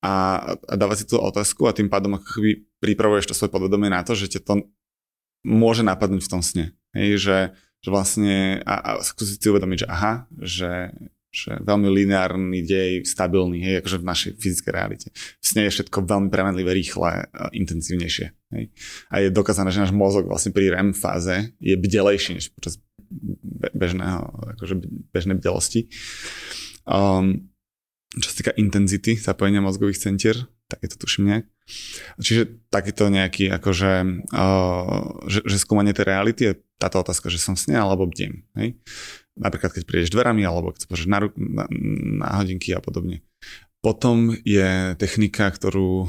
a, 0.00 0.14
a 0.56 0.74
dávať 0.74 1.04
si 1.04 1.08
tú 1.12 1.20
otázku 1.20 1.68
a 1.68 1.76
tým 1.76 1.92
pádom 1.92 2.16
ako 2.16 2.40
keby 2.40 2.50
pripravuješ 2.80 3.30
to 3.30 3.36
svoje 3.36 3.52
podvedomie 3.52 3.92
na 3.92 4.00
to, 4.02 4.16
že 4.16 4.32
ťa 4.32 4.40
to 4.42 4.54
môže 5.44 5.84
napadnúť 5.84 6.26
v 6.26 6.32
tom 6.32 6.42
sne. 6.42 6.74
Hej, 6.96 7.22
že, 7.22 7.38
že 7.84 7.88
vlastne 7.92 8.64
a, 8.64 8.74
a 8.74 8.90
skúsiť 9.04 9.38
si 9.38 9.46
uvedomiť, 9.52 9.84
že 9.84 9.88
aha, 9.88 10.12
že 10.40 10.70
že 11.32 11.56
veľmi 11.64 11.88
lineárny 11.88 12.60
dej, 12.60 13.08
stabilný, 13.08 13.64
hej, 13.64 13.74
akože 13.80 13.98
v 13.98 14.08
našej 14.08 14.30
fyzickej 14.36 14.72
realite. 14.72 15.08
V 15.16 15.44
sne 15.48 15.64
je 15.64 15.74
všetko 15.80 16.04
veľmi 16.04 16.28
premenlivé, 16.28 16.76
rýchle, 16.76 17.24
intenzívnejšie. 17.56 18.26
Hej. 18.52 18.64
A 19.08 19.14
je 19.24 19.32
dokázané, 19.32 19.72
že 19.72 19.80
náš 19.80 19.96
mozog 19.96 20.28
vlastne 20.28 20.52
pri 20.52 20.68
REM 20.68 20.92
fáze 20.92 21.56
je 21.56 21.72
bdelejší 21.72 22.36
než 22.36 22.52
počas 22.52 22.76
bežného, 23.72 24.28
akože 24.56 24.74
bežnej 25.08 25.40
bdelosti. 25.40 25.88
Um, 26.84 27.48
čo 28.12 28.28
sa 28.28 28.36
týka 28.36 28.52
intenzity 28.60 29.16
zapojenia 29.16 29.64
mozgových 29.64 30.04
centier, 30.04 30.36
tak 30.68 30.84
je 30.84 30.88
to 30.92 31.00
tuším 31.00 31.32
nejak. 31.32 31.44
Čiže 32.20 32.68
takýto 32.68 33.08
nejaký, 33.08 33.48
akože, 33.56 33.92
uh, 34.36 35.00
že, 35.28 35.40
že 35.48 35.56
skúmanie 35.56 35.96
tej 35.96 36.04
reality 36.08 36.42
je 36.52 36.60
táto 36.76 37.00
otázka, 37.00 37.32
že 37.32 37.40
som 37.40 37.56
sne 37.56 37.80
alebo 37.80 38.04
bdiem. 38.04 38.44
Hej? 38.56 38.76
Napríklad 39.36 39.72
keď 39.72 39.82
prídeš 39.88 40.12
dverami 40.12 40.44
alebo 40.44 40.72
keď 40.72 40.80
sa 40.86 41.08
na, 41.08 41.18
na, 41.36 41.64
na 42.20 42.28
hodinky 42.40 42.76
a 42.76 42.80
podobne. 42.80 43.24
Potom 43.82 44.30
je 44.46 44.94
technika, 44.94 45.50
ktorú 45.50 46.06
o, 46.06 46.08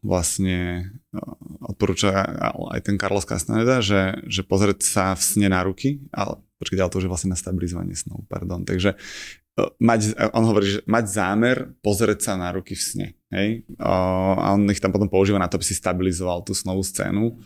vlastne 0.00 0.88
o, 1.12 1.20
odporúča 1.68 2.24
aj 2.72 2.88
ten 2.88 2.96
Carlos 2.96 3.28
Castaneda, 3.28 3.84
že, 3.84 4.24
že 4.24 4.48
pozrieť 4.48 4.80
sa 4.80 5.04
v 5.12 5.20
sne 5.20 5.52
na 5.52 5.60
ruky, 5.60 6.00
ale 6.08 6.40
počkať, 6.56 6.80
ale 6.80 6.88
to 6.88 7.04
už 7.04 7.04
je 7.04 7.12
vlastne 7.12 7.36
na 7.36 7.36
stabilizovanie 7.36 7.92
snov, 7.92 8.24
pardon. 8.32 8.64
Takže 8.64 8.96
o, 9.60 9.76
mať, 9.76 10.16
on 10.32 10.44
hovorí, 10.48 10.80
že 10.80 10.80
mať 10.88 11.04
zámer 11.04 11.76
pozrieť 11.84 12.32
sa 12.32 12.40
na 12.40 12.48
ruky 12.48 12.72
v 12.72 12.80
sne. 12.80 13.06
Hej? 13.28 13.68
O, 13.76 13.94
a 14.40 14.56
on 14.56 14.64
ich 14.72 14.80
tam 14.80 14.88
potom 14.88 15.12
používa 15.12 15.36
na 15.36 15.52
to, 15.52 15.60
aby 15.60 15.68
si 15.68 15.76
stabilizoval 15.76 16.48
tú 16.48 16.56
snovú 16.56 16.80
scénu 16.80 17.36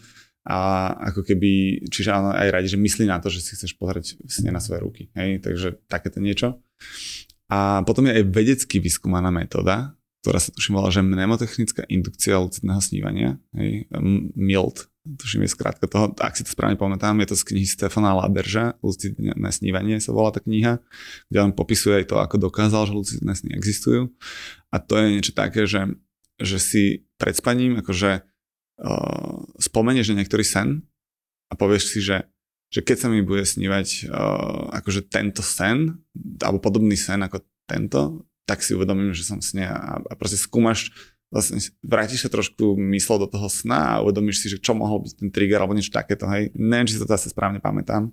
a 0.48 0.58
ako 1.12 1.28
keby, 1.28 1.84
čiže 1.92 2.08
aj 2.08 2.48
radi, 2.48 2.72
že 2.72 2.80
myslí 2.80 3.04
na 3.04 3.20
to, 3.20 3.28
že 3.28 3.44
si 3.44 3.52
chceš 3.52 3.76
pozrieť 3.76 4.16
sne 4.24 4.48
na 4.48 4.64
svoje 4.64 4.80
ruky, 4.80 5.02
hej, 5.12 5.44
takže 5.44 5.76
takéto 5.84 6.24
niečo. 6.24 6.56
A 7.52 7.84
potom 7.84 8.08
je 8.08 8.16
aj 8.16 8.24
vedecky 8.32 8.80
vyskúmaná 8.80 9.28
metóda, 9.28 9.92
ktorá 10.24 10.40
sa 10.40 10.48
tuším 10.48 10.80
volá, 10.80 10.88
že 10.88 11.04
mnemotechnická 11.04 11.84
indukcia 11.92 12.40
lucidného 12.40 12.80
snívania, 12.80 13.36
hej, 13.52 13.92
MILT, 14.32 14.88
tuším 15.16 15.44
je 15.44 15.52
skrátka 15.52 15.84
toho, 15.84 16.12
ak 16.16 16.36
si 16.36 16.44
to 16.44 16.52
správne 16.52 16.80
pamätám, 16.80 17.16
je 17.20 17.32
to 17.32 17.36
z 17.36 17.44
knihy 17.52 17.68
Stefana 17.68 18.16
Laberža, 18.16 18.76
lucidné 18.80 19.52
snívanie 19.52 20.00
sa 20.00 20.12
volá 20.12 20.32
tá 20.32 20.40
kniha, 20.40 20.80
kde 21.28 21.38
on 21.44 21.52
popisuje 21.56 22.04
aj 22.04 22.06
to, 22.08 22.16
ako 22.20 22.36
dokázal, 22.40 22.88
že 22.88 22.96
lucidné 22.96 23.32
sny 23.32 23.56
existujú. 23.56 24.12
A 24.68 24.76
to 24.80 25.00
je 25.00 25.06
niečo 25.16 25.32
také, 25.32 25.64
že, 25.64 25.96
že 26.36 26.60
si 26.60 27.08
pred 27.16 27.32
spaním 27.32 27.80
akože 27.80 28.27
uh, 28.80 29.44
spomenieš 29.58 30.14
na 30.14 30.22
niektorý 30.22 30.46
sen 30.46 30.86
a 31.50 31.54
povieš 31.54 31.84
si, 31.92 32.00
že 32.02 32.26
že 32.68 32.84
keď 32.84 32.96
sa 33.00 33.08
mi 33.08 33.24
bude 33.24 33.48
snívať 33.48 34.12
uh, 34.12 34.76
akože 34.76 35.08
tento 35.08 35.40
sen, 35.40 36.04
alebo 36.44 36.60
podobný 36.60 37.00
sen 37.00 37.24
ako 37.24 37.40
tento, 37.64 38.28
tak 38.44 38.60
si 38.60 38.76
uvedomím, 38.76 39.16
že 39.16 39.24
som 39.24 39.40
sne 39.40 39.72
a, 39.72 40.00
a 40.00 40.12
proste 40.16 40.36
skúmaš, 40.36 40.92
vlastne 41.32 41.60
vrátiš 41.84 42.24
sa 42.24 42.30
trošku 42.32 42.76
myslou 42.96 43.24
do 43.24 43.28
toho 43.28 43.48
sna 43.48 43.96
a 43.96 44.00
uvedomíš 44.04 44.44
si, 44.44 44.46
že 44.52 44.60
čo 44.60 44.76
mohol 44.76 45.04
byť 45.04 45.12
ten 45.20 45.28
trigger 45.32 45.60
alebo 45.64 45.76
niečo 45.76 45.92
takéto, 45.92 46.28
hej. 46.28 46.52
Neviem, 46.56 46.88
či 46.88 46.96
sa 46.96 47.08
to 47.08 47.16
asi 47.16 47.28
správne 47.32 47.60
pamätám, 47.60 48.12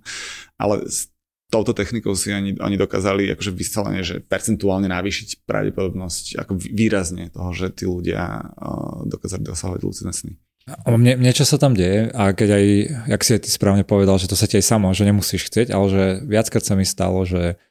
ale 0.60 0.88
s 0.88 1.12
touto 1.48 1.72
technikou 1.72 2.16
si 2.20 2.36
oni, 2.36 2.60
oni 2.60 2.76
dokázali 2.76 3.32
akože 3.36 3.52
vyscelenie, 3.56 4.04
že 4.04 4.20
percentuálne 4.20 4.92
navýšiť 4.92 5.48
pravdepodobnosť 5.48 6.44
ako 6.44 6.60
výrazne 6.60 7.32
toho, 7.32 7.52
že 7.56 7.72
tí 7.72 7.88
ľudia 7.88 8.52
uh, 8.52 9.08
dokázali 9.08 9.44
dosahovať 9.48 9.80
lucidné 9.84 10.12
sny. 10.12 10.34
Mne, 10.66 11.22
niečo 11.22 11.46
sa 11.46 11.62
tam 11.62 11.78
deje 11.78 12.10
a 12.10 12.34
keď 12.34 12.50
aj, 12.58 12.66
jak 13.06 13.22
si 13.22 13.38
ty 13.38 13.50
správne 13.54 13.86
povedal, 13.86 14.18
že 14.18 14.26
to 14.26 14.34
sa 14.34 14.50
ti 14.50 14.58
aj 14.58 14.66
samo, 14.66 14.90
že 14.98 15.06
nemusíš 15.06 15.46
chcieť, 15.46 15.70
ale 15.70 15.86
že 15.94 16.04
viackrát 16.26 16.66
sa 16.66 16.74
mi 16.74 16.90
stalo, 16.90 17.22
že 17.22 17.62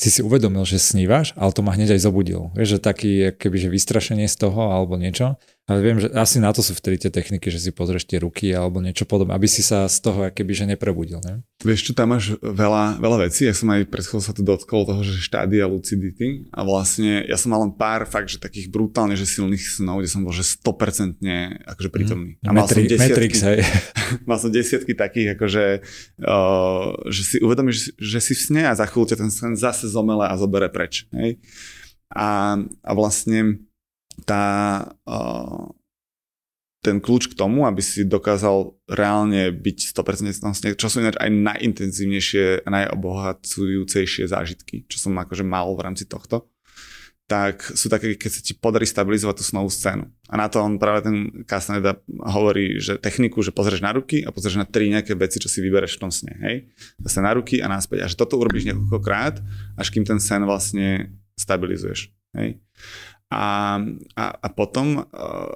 si 0.00 0.08
si 0.08 0.24
uvedomil, 0.24 0.64
že 0.64 0.80
snívaš, 0.80 1.36
ale 1.36 1.52
to 1.52 1.60
ma 1.60 1.76
hneď 1.76 1.92
aj 1.92 2.08
zobudil. 2.08 2.48
Vieš, 2.56 2.80
že 2.80 2.80
taký 2.80 3.12
keby, 3.36 3.56
že 3.60 3.68
vystrašenie 3.68 4.24
z 4.24 4.36
toho 4.48 4.72
alebo 4.72 4.96
niečo. 4.96 5.36
Ale 5.72 5.80
viem, 5.80 5.96
že 5.96 6.12
asi 6.12 6.36
na 6.36 6.52
to 6.52 6.60
sú 6.60 6.76
vtedy 6.76 7.08
tie 7.08 7.10
techniky, 7.10 7.48
že 7.48 7.56
si 7.56 7.70
pozrieš 7.72 8.04
tie 8.04 8.20
ruky 8.20 8.52
alebo 8.52 8.84
niečo 8.84 9.08
podobné, 9.08 9.32
aby 9.32 9.48
si 9.48 9.64
sa 9.64 9.88
z 9.88 10.04
toho 10.04 10.28
keby, 10.28 10.52
že 10.52 10.68
neprebudil. 10.68 11.24
Ne? 11.24 11.40
Vieš 11.64 11.88
čo, 11.88 11.92
tam 11.96 12.12
máš 12.12 12.36
veľa, 12.44 13.00
veľa 13.00 13.24
vecí. 13.24 13.48
Ja 13.48 13.56
som 13.56 13.72
aj 13.72 13.88
pred 13.88 14.04
sa 14.04 14.36
tu 14.36 14.44
dotkol 14.44 14.84
toho, 14.84 15.00
že 15.00 15.16
štádia 15.16 15.64
lucidity 15.64 16.44
a 16.52 16.60
vlastne 16.60 17.24
ja 17.24 17.40
som 17.40 17.56
mal 17.56 17.64
len 17.64 17.72
pár 17.72 18.04
fakt, 18.04 18.28
že 18.28 18.36
takých 18.36 18.68
brutálne, 18.68 19.16
že 19.16 19.24
silných 19.24 19.64
snov, 19.64 20.04
kde 20.04 20.12
som 20.12 20.20
bol, 20.20 20.34
že 20.36 20.44
100% 20.44 21.24
akože 21.64 21.88
prítomný. 21.88 22.36
Mm. 22.36 22.44
A 22.44 22.50
mal 22.52 22.68
Metri- 22.68 22.84
som 22.84 22.92
desiatky, 22.92 23.08
Matrix, 23.08 23.32
hej. 23.48 23.58
mal 24.28 24.38
som 24.38 24.50
desiatky 24.52 24.92
takých, 24.92 25.28
akože, 25.40 25.64
uh, 26.20 26.86
že 27.08 27.22
si 27.24 27.36
uvedomíš, 27.40 27.96
že 27.96 28.18
si 28.20 28.36
v 28.36 28.42
sne 28.44 28.62
a 28.68 28.76
za 28.76 28.84
chvíľu 28.84 29.08
ťa 29.08 29.20
ten 29.24 29.30
sen 29.32 29.56
zase 29.56 29.88
zomele 29.88 30.28
a 30.28 30.34
zobere 30.36 30.68
preč. 30.68 31.08
Hej? 31.16 31.40
A, 32.12 32.60
a 32.60 32.90
vlastne 32.92 33.64
tá, 34.24 34.88
ten 36.82 36.98
kľúč 36.98 37.30
k 37.30 37.38
tomu, 37.38 37.64
aby 37.64 37.78
si 37.78 38.02
dokázal 38.02 38.74
reálne 38.90 39.54
byť 39.54 39.78
100% 39.94 40.74
čo 40.74 40.86
sú 40.90 40.98
ináč 40.98 41.14
aj 41.22 41.30
najintenzívnejšie 41.30 42.66
a 42.66 42.68
najobohacujúcejšie 42.68 44.26
zážitky, 44.26 44.84
čo 44.90 44.98
som 44.98 45.14
akože 45.14 45.46
mal 45.46 45.70
v 45.78 45.84
rámci 45.86 46.10
tohto, 46.10 46.52
tak 47.32 47.64
sú 47.64 47.88
také, 47.88 48.18
keď 48.18 48.30
sa 48.34 48.42
ti 48.44 48.52
podarí 48.52 48.84
stabilizovať 48.84 49.40
tú 49.40 49.44
snovú 49.46 49.72
scénu. 49.72 50.04
A 50.28 50.34
na 50.36 50.52
to 50.52 50.60
on 50.60 50.76
práve 50.76 51.06
ten 51.06 51.16
Castaneda 51.48 51.96
hovorí, 52.28 52.76
že 52.76 53.00
techniku, 53.00 53.40
že 53.40 53.54
pozrieš 53.54 53.80
na 53.80 53.94
ruky 53.94 54.20
a 54.20 54.34
pozrieš 54.34 54.60
na 54.60 54.68
tri 54.68 54.92
nejaké 54.92 55.16
veci, 55.16 55.40
čo 55.40 55.48
si 55.48 55.64
vybereš 55.64 55.96
v 55.96 56.02
tom 56.02 56.12
sne. 56.12 56.36
Hej? 56.44 56.68
Zase 57.00 57.24
na 57.24 57.32
ruky 57.32 57.64
a 57.64 57.72
náspäť. 57.72 58.04
A 58.04 58.10
že 58.10 58.20
toto 58.20 58.36
urobíš 58.36 58.68
niekoľkokrát, 58.68 59.40
až 59.80 59.86
kým 59.88 60.04
ten 60.04 60.20
sen 60.20 60.44
vlastne 60.44 61.14
stabilizuješ. 61.38 62.12
Hej? 62.36 62.60
A, 63.32 63.80
a, 64.12 64.24
a 64.36 64.48
potom, 64.52 65.08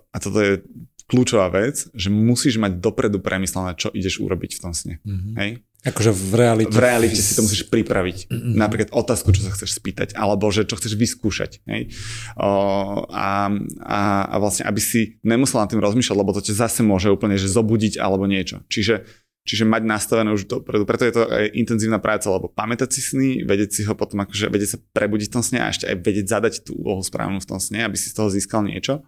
a 0.08 0.16
toto 0.16 0.40
je 0.40 0.64
kľúčová 1.06 1.54
vec, 1.54 1.86
že 1.94 2.10
musíš 2.10 2.58
mať 2.58 2.82
dopredu 2.82 3.22
premyslené, 3.22 3.78
čo 3.78 3.94
ideš 3.94 4.18
urobiť 4.18 4.58
v 4.58 4.60
tom 4.62 4.72
sne. 4.74 4.98
Mm-hmm. 5.06 5.34
Hej? 5.38 5.50
Akože 5.86 6.10
v 6.10 6.32
realite. 6.34 6.74
V 6.74 6.82
realite 6.82 7.20
si 7.22 7.32
to 7.38 7.46
musíš 7.46 7.70
pripraviť. 7.70 8.26
Mm-hmm. 8.26 8.54
Napríklad 8.58 8.90
otázku, 8.90 9.30
čo 9.30 9.46
sa 9.46 9.54
chceš 9.54 9.78
spýtať, 9.78 10.18
alebo 10.18 10.50
že 10.50 10.66
čo 10.66 10.74
chceš 10.74 10.98
vyskúšať. 10.98 11.62
Hej? 11.70 11.94
O, 12.34 13.06
a, 13.06 13.54
a, 13.86 14.00
a 14.26 14.34
vlastne, 14.42 14.66
aby 14.66 14.82
si 14.82 15.22
nemusel 15.22 15.62
nad 15.62 15.70
tým 15.70 15.78
rozmýšľať, 15.78 16.16
lebo 16.18 16.34
to 16.34 16.42
ťa 16.42 16.66
zase 16.66 16.82
môže 16.82 17.06
úplne 17.06 17.38
že 17.38 17.46
zobudiť 17.46 18.02
alebo 18.02 18.26
niečo. 18.26 18.66
Čiže 18.66 19.06
Čiže 19.46 19.62
mať 19.62 19.86
nastavené 19.86 20.34
už 20.34 20.50
dopredu. 20.50 20.82
Preto 20.82 21.06
je 21.06 21.14
to 21.14 21.22
aj 21.22 21.54
intenzívna 21.54 22.02
práca, 22.02 22.26
lebo 22.26 22.50
pamätať 22.50 22.90
si 22.90 23.00
sny, 23.00 23.30
vedieť 23.46 23.70
si 23.70 23.82
ho 23.86 23.94
potom 23.94 24.26
akože 24.26 24.50
vedieť 24.50 24.70
sa 24.74 24.78
prebudiť 24.82 25.30
v 25.30 25.34
tom 25.38 25.44
sne 25.46 25.62
a 25.62 25.70
ešte 25.70 25.86
aj 25.86 25.96
vedieť 26.02 26.26
zadať 26.26 26.54
tú 26.66 26.74
úlohu 26.74 26.98
správnu 27.06 27.38
v 27.38 27.46
tom 27.46 27.62
sne, 27.62 27.86
aby 27.86 27.94
si 27.94 28.10
z 28.10 28.18
toho 28.18 28.26
získal 28.26 28.66
niečo. 28.66 29.06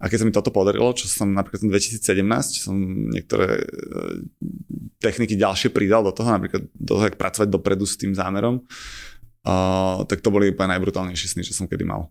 A 0.00 0.08
keď 0.08 0.24
sa 0.24 0.26
mi 0.26 0.32
toto 0.32 0.48
podarilo, 0.48 0.88
čo 0.96 1.04
som 1.04 1.28
napríklad 1.28 1.68
v 1.68 1.76
2017, 1.76 2.64
som 2.64 2.74
niektoré 3.12 3.60
e, 3.60 3.64
techniky 5.04 5.36
ďalšie 5.36 5.68
pridal 5.68 6.00
do 6.00 6.16
toho, 6.16 6.32
napríklad 6.32 6.64
do 6.72 6.92
toho, 6.96 7.04
jak 7.04 7.20
pracovať 7.20 7.52
dopredu 7.52 7.84
s 7.84 8.00
tým 8.00 8.16
zámerom, 8.16 8.64
uh, 9.44 10.00
tak 10.08 10.24
to 10.24 10.32
boli 10.32 10.48
úplne 10.48 10.72
najbrutálnejšie 10.80 11.36
sny, 11.36 11.42
čo 11.44 11.52
som 11.52 11.68
kedy 11.68 11.84
mal. 11.84 12.08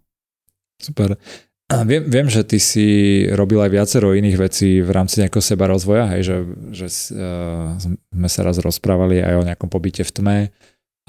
Super. 0.78 1.18
A 1.74 1.82
viem, 1.82 2.06
viem, 2.06 2.30
že 2.30 2.46
ty 2.46 2.62
si 2.62 2.88
robil 3.34 3.58
aj 3.58 3.72
viacero 3.74 4.14
iných 4.14 4.38
vecí 4.38 4.78
v 4.86 4.94
rámci 4.94 5.26
nejakého 5.26 5.42
seba 5.42 5.66
rozvoja, 5.66 6.06
hej, 6.14 6.22
že, 6.22 6.38
že 6.70 6.88
uh, 7.18 7.74
sme 8.14 8.30
sa 8.30 8.46
raz 8.46 8.62
rozprávali 8.62 9.26
aj 9.26 9.34
o 9.42 9.48
nejakom 9.50 9.70
pobyte 9.74 10.06
v 10.06 10.12
tme 10.14 10.38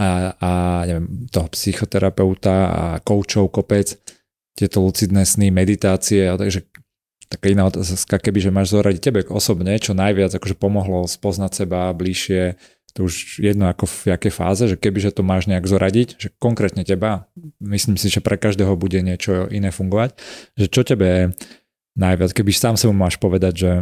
a, 0.00 0.08
a 0.40 0.50
neviem, 0.88 1.28
toho 1.28 1.52
psychoterapeuta 1.52 2.56
a 2.72 2.84
koučov 3.04 3.52
kopec, 3.52 3.92
tieto 4.56 4.80
lucidné 4.80 5.28
sny, 5.28 5.52
meditácie, 5.52 6.32
a 6.32 6.40
takže 6.40 6.64
taká 7.28 7.52
iná 7.52 7.68
otázka, 7.68 8.16
keby, 8.16 8.38
že 8.48 8.54
máš 8.54 8.72
zoradiť 8.72 9.00
tebe 9.02 9.20
osobne, 9.28 9.76
čo 9.76 9.92
najviac 9.92 10.32
akože 10.32 10.56
pomohlo 10.56 11.04
spoznať 11.04 11.66
seba 11.66 11.92
bližšie, 11.92 12.56
to 12.94 13.10
už 13.10 13.42
jedno 13.42 13.66
ako 13.66 13.90
v 13.90 14.14
jakej 14.14 14.32
fáze, 14.32 14.64
že 14.70 14.78
kebyže 14.78 15.18
to 15.18 15.26
máš 15.26 15.50
nejak 15.50 15.66
zoradiť, 15.66 16.08
že 16.14 16.28
konkrétne 16.38 16.86
teba, 16.86 17.26
myslím 17.58 17.98
si, 17.98 18.06
že 18.06 18.22
pre 18.22 18.38
každého 18.38 18.78
bude 18.78 19.02
niečo 19.02 19.50
iné 19.50 19.74
fungovať, 19.74 20.14
že 20.54 20.70
čo 20.70 20.86
tebe 20.86 21.34
najviac, 21.98 22.30
keby 22.30 22.50
sám 22.54 22.78
sa 22.78 22.86
máš 22.94 23.18
povedať, 23.18 23.54
že 23.54 23.72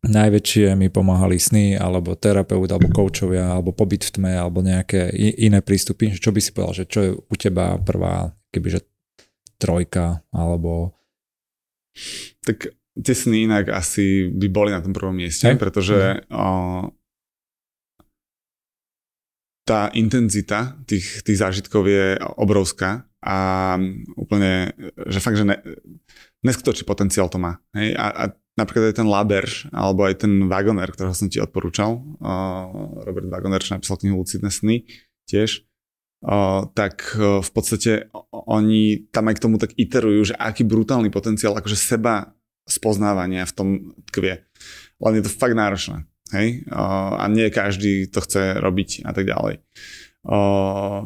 najväčšie 0.00 0.72
mi 0.80 0.88
pomáhali 0.88 1.36
sny, 1.36 1.76
alebo 1.76 2.16
terapeut, 2.16 2.68
alebo 2.72 2.88
koučovia, 2.88 3.52
alebo 3.52 3.76
pobyt 3.76 4.08
v 4.08 4.12
tme, 4.16 4.32
alebo 4.32 4.64
nejaké 4.64 5.12
iné 5.36 5.60
prístupy, 5.60 6.16
čo 6.16 6.32
by 6.32 6.40
si 6.40 6.56
povedal, 6.56 6.84
že 6.84 6.88
čo 6.88 7.00
je 7.04 7.10
u 7.12 7.34
teba 7.36 7.76
prvá, 7.76 8.32
kebyže 8.48 8.80
trojka, 9.60 10.24
alebo... 10.32 10.96
Tak 12.48 12.72
tie 12.96 13.14
sny 13.14 13.44
inak 13.44 13.68
asi 13.68 14.32
by 14.32 14.46
boli 14.48 14.70
na 14.72 14.80
tom 14.80 14.96
prvom 14.96 15.12
mieste, 15.12 15.52
Hej? 15.52 15.60
pretože 15.60 15.96
mm. 16.00 16.32
o, 16.32 16.48
tá 19.70 19.86
intenzita 19.94 20.74
tých, 20.82 21.22
tých 21.22 21.38
zážitkov 21.38 21.86
je 21.86 22.18
obrovská 22.34 23.06
a 23.22 23.78
úplne, 24.18 24.74
že 25.06 25.22
fakt, 25.22 25.38
že 25.38 25.46
ne, 25.46 25.62
neskutočný 26.42 26.82
potenciál 26.82 27.30
to 27.30 27.38
má. 27.38 27.62
Hej? 27.78 27.94
A, 27.94 28.06
a 28.10 28.22
napríklad 28.58 28.90
aj 28.90 28.98
ten 28.98 29.06
Laberš, 29.06 29.70
alebo 29.70 30.10
aj 30.10 30.26
ten 30.26 30.50
Wagoner, 30.50 30.90
ktorého 30.90 31.14
som 31.14 31.30
ti 31.30 31.38
odporúčal, 31.38 32.02
uh, 32.02 33.06
Robert 33.06 33.30
Wagoner, 33.30 33.62
čo 33.62 33.78
napísal 33.78 34.02
knihu 34.02 34.18
Lucidné 34.18 34.50
sny 34.50 34.90
tiež, 35.30 35.62
uh, 36.26 36.66
tak 36.74 37.14
uh, 37.14 37.38
v 37.38 37.50
podstate 37.54 38.10
oni 38.50 39.06
tam 39.14 39.30
aj 39.30 39.38
k 39.38 39.44
tomu 39.46 39.62
tak 39.62 39.70
iterujú, 39.78 40.34
že 40.34 40.34
aký 40.34 40.66
brutálny 40.66 41.14
potenciál 41.14 41.54
akože 41.54 41.78
seba 41.78 42.34
spoznávania 42.66 43.46
v 43.46 43.54
tom 43.54 43.68
tkvie. 44.10 44.42
Len 44.98 45.14
je 45.14 45.22
to 45.22 45.30
fakt 45.30 45.54
náročné. 45.54 46.09
Hej? 46.34 46.66
A 46.70 47.24
nie 47.28 47.50
každý 47.50 48.06
to 48.06 48.22
chce 48.22 48.58
robiť 48.58 49.06
a 49.06 49.10
tak 49.10 49.26
ďalej. 49.26 49.62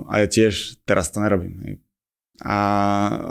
A 0.05 0.15
ja 0.21 0.27
tiež 0.27 0.83
teraz 0.85 1.11
to 1.15 1.23
nerobím. 1.23 1.55
Hej? 1.65 1.75
A, 2.43 2.59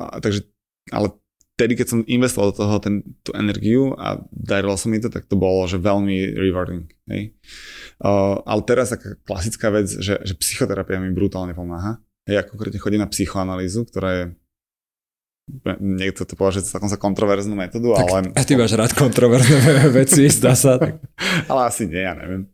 a 0.10 0.18
takže, 0.24 0.48
ale 0.89 1.12
tedy, 1.60 1.78
keď 1.78 1.88
som 1.88 2.00
investoval 2.10 2.52
do 2.52 2.58
toho 2.66 2.76
ten, 2.82 3.04
tú 3.22 3.36
energiu 3.36 3.94
a 4.00 4.18
darilo 4.32 4.74
sa 4.80 4.89
mi 4.89 4.98
to, 4.98 5.12
tak 5.12 5.30
to 5.30 5.38
bolo 5.38 5.70
že 5.70 5.78
veľmi 5.78 6.34
rewarding. 6.39 6.89
Hej? 7.12 7.36
Uh, 8.02 8.41
ale 8.48 8.62
teraz 8.66 8.96
taká 8.96 9.20
klasická 9.22 9.70
vec, 9.70 9.91
že, 9.91 10.18
že 10.24 10.34
psychoterapia 10.39 10.98
mi 10.98 11.14
brutálne 11.14 11.54
pomáha. 11.54 12.02
Ja 12.24 12.41
konkrétne 12.48 12.80
chodím 12.80 13.04
na 13.04 13.12
psychoanalýzu, 13.12 13.84
ktorá 13.91 14.10
je 14.16 14.24
niekto 15.80 16.24
to 16.24 16.39
považuje 16.39 16.64
za 16.64 16.80
takom 16.80 16.88
kontroverznú 16.88 17.56
metódu, 17.60 18.00
tak 18.00 18.08
ale... 18.08 18.20
A 18.32 18.41
ty 18.48 18.56
máš 18.56 18.80
rád 18.80 18.96
kontroverzné 18.96 19.91
veci, 20.00 20.32
zdá 20.32 20.56
sa. 20.56 20.80
Tak. 20.80 21.04
ale 21.52 21.62
asi 21.68 21.84
nie, 21.91 22.00
ja 22.00 22.16
neviem. 22.16 22.48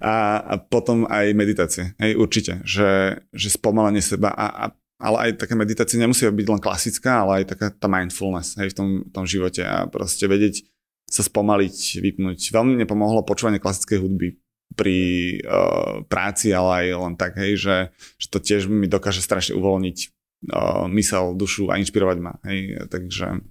A, 0.00 0.40
a 0.40 0.54
potom 0.56 1.04
aj 1.04 1.36
meditácie, 1.36 1.92
hej, 2.00 2.16
určite, 2.16 2.64
že, 2.64 3.20
že 3.36 3.48
spomalenie 3.52 4.00
seba, 4.00 4.32
a, 4.32 4.46
a, 4.48 4.64
ale 5.00 5.16
aj 5.28 5.44
taká 5.44 5.52
meditácia 5.52 6.00
nemusí 6.00 6.24
byť 6.24 6.48
len 6.48 6.60
klasická, 6.64 7.28
ale 7.28 7.44
aj 7.44 7.56
taká 7.56 7.66
tá 7.76 7.88
mindfulness, 7.92 8.56
hej, 8.56 8.72
v 8.72 8.76
tom, 8.76 8.88
tom 9.12 9.24
živote 9.28 9.60
a 9.60 9.84
proste 9.92 10.24
vedieť 10.24 10.64
sa 11.10 11.20
spomaliť, 11.20 12.00
vypnúť. 12.00 12.54
Veľmi 12.54 12.78
mne 12.78 12.86
pomohlo 12.88 13.26
počúvanie 13.26 13.60
klasickej 13.60 14.00
hudby 14.00 14.38
pri 14.78 14.98
uh, 15.42 16.06
práci, 16.06 16.54
ale 16.54 16.86
aj 16.86 16.86
len 16.94 17.14
tak, 17.18 17.34
hej, 17.36 17.58
že, 17.58 17.76
že 18.16 18.26
to 18.30 18.38
tiež 18.38 18.70
mi 18.70 18.86
dokáže 18.86 19.18
strašne 19.18 19.58
uvoľniť 19.58 20.19
uh, 20.48 20.88
mysel, 20.96 21.36
dušu 21.36 21.68
a 21.68 21.76
inšpirovať 21.76 22.18
ma. 22.20 22.40
Hej, 22.48 22.88
takže... 22.88 23.44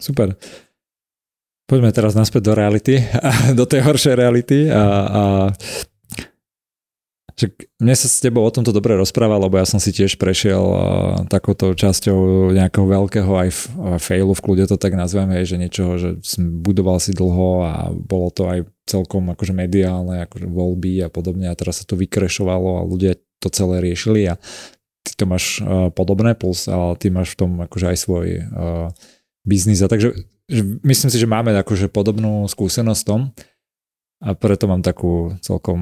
Super. 0.00 0.36
Poďme 1.70 1.94
teraz 1.94 2.18
naspäť 2.18 2.50
do 2.50 2.52
reality, 2.58 2.98
do 3.58 3.64
tej 3.64 3.86
horšej 3.86 4.14
reality 4.18 4.66
a, 4.66 4.82
a 5.06 5.22
že 7.40 7.48
mne 7.80 7.96
sa 7.96 8.04
s 8.04 8.20
tebou 8.20 8.44
o 8.44 8.52
tomto 8.52 8.68
dobre 8.68 8.92
rozprával, 9.00 9.40
lebo 9.40 9.56
ja 9.56 9.64
som 9.64 9.80
si 9.80 9.96
tiež 9.96 10.20
prešiel 10.20 10.60
uh, 10.60 10.76
takouto 11.24 11.72
časťou 11.72 12.52
nejakého 12.52 12.84
veľkého 12.84 13.32
aj 13.32 13.48
failu, 13.96 14.36
v 14.36 14.44
kľude 14.44 14.64
to 14.68 14.76
tak 14.76 14.92
nazvem, 14.92 15.32
hej, 15.32 15.56
že 15.56 15.56
niečoho, 15.56 15.92
že 15.96 16.20
som 16.20 16.44
budoval 16.60 17.00
si 17.00 17.16
dlho 17.16 17.64
a 17.64 17.72
bolo 17.96 18.28
to 18.28 18.44
aj 18.44 18.68
celkom 18.84 19.32
akože 19.32 19.56
mediálne, 19.56 20.28
akože 20.28 20.44
voľby 20.50 21.06
a 21.06 21.08
podobne 21.08 21.48
a 21.48 21.56
teraz 21.56 21.80
sa 21.80 21.88
to 21.88 21.96
vykrešovalo 21.96 22.84
a 22.84 22.88
ľudia 22.88 23.16
to 23.40 23.48
celé 23.48 23.80
riešili 23.80 24.28
a 24.28 24.36
ty 25.06 25.12
to 25.16 25.24
máš 25.24 25.64
uh, 25.64 25.88
podobné, 25.92 26.36
plus 26.36 26.68
ale 26.68 26.96
ty 27.00 27.08
máš 27.08 27.34
v 27.34 27.38
tom 27.46 27.50
akože 27.64 27.86
aj 27.90 27.98
svoj 27.98 28.26
uh, 28.48 28.88
biznis 29.44 29.80
a 29.80 29.88
takže 29.88 30.12
že 30.50 30.62
myslím 30.82 31.10
si, 31.14 31.18
že 31.22 31.30
máme 31.30 31.54
akože 31.54 31.86
podobnú 31.94 32.42
skúsenosť 32.50 33.00
v 33.02 33.08
tom 33.08 33.20
a 34.20 34.34
preto 34.34 34.66
mám 34.66 34.82
takú 34.82 35.38
celkom 35.40 35.78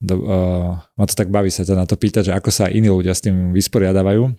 do, 0.00 0.14
uh, 0.24 0.80
ma 0.96 1.04
to 1.04 1.14
tak 1.16 1.28
baví 1.28 1.48
sa 1.52 1.64
ťa 1.64 1.76
na 1.76 1.86
to 1.88 1.96
pýtať, 1.96 2.32
že 2.32 2.36
ako 2.36 2.50
sa 2.52 2.72
iní 2.72 2.92
ľudia 2.92 3.16
s 3.16 3.24
tým 3.24 3.52
vysporiadávajú. 3.56 4.32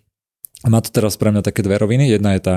A 0.63 0.67
má 0.71 0.79
to 0.81 0.89
teraz 0.89 1.17
pre 1.19 1.29
mňa 1.29 1.45
také 1.45 1.61
dve 1.61 1.77
roviny. 1.77 2.09
Jedna 2.09 2.33
je 2.37 2.41
tá, 2.41 2.55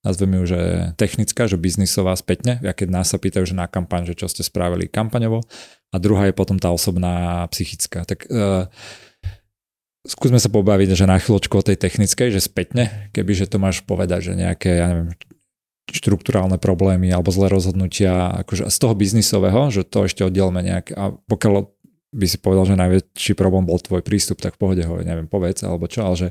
nazvem 0.00 0.40
ju, 0.40 0.54
že 0.56 0.60
technická, 0.96 1.44
že 1.44 1.60
biznisová 1.60 2.16
spätne, 2.16 2.56
ja 2.64 2.72
keď 2.72 2.88
nás 2.88 3.12
sa 3.12 3.20
pýtajú, 3.20 3.44
že 3.48 3.58
na 3.58 3.68
kampaň, 3.68 4.08
že 4.08 4.16
čo 4.16 4.30
ste 4.30 4.40
spravili 4.40 4.88
kampaňovo. 4.88 5.44
A 5.90 5.96
druhá 5.98 6.30
je 6.30 6.34
potom 6.36 6.56
tá 6.56 6.70
osobná 6.70 7.44
psychická. 7.50 8.06
Tak 8.06 8.30
uh, 8.30 8.70
skúsme 10.06 10.40
sa 10.40 10.48
pobaviť, 10.48 10.96
že 10.96 11.10
na 11.10 11.20
chvíľočku 11.20 11.54
o 11.60 11.66
tej 11.66 11.76
technickej, 11.76 12.32
že 12.32 12.40
spätne, 12.40 13.10
kebyže 13.12 13.50
to 13.50 13.60
máš 13.60 13.84
povedať, 13.84 14.32
že 14.32 14.32
nejaké, 14.38 14.70
ja 14.80 14.86
neviem, 14.88 15.12
štruktúrálne 15.90 16.56
problémy 16.56 17.10
alebo 17.10 17.34
zlé 17.34 17.50
rozhodnutia 17.50 18.30
akože 18.46 18.70
z 18.70 18.76
toho 18.78 18.94
biznisového, 18.94 19.74
že 19.74 19.82
to 19.82 20.06
ešte 20.06 20.22
oddielme 20.22 20.62
nejak. 20.62 20.94
A 20.94 21.18
pokiaľ 21.26 21.66
by 22.10 22.26
si 22.26 22.38
povedal, 22.38 22.66
že 22.66 22.78
najväčší 22.78 23.34
problém 23.34 23.66
bol 23.66 23.78
tvoj 23.78 24.02
prístup, 24.02 24.38
tak 24.38 24.54
v 24.58 24.60
pohode 24.66 24.82
ho, 24.82 24.94
neviem, 25.02 25.26
povedz, 25.26 25.62
alebo 25.66 25.90
čo, 25.90 26.06
ale 26.06 26.16
že 26.16 26.28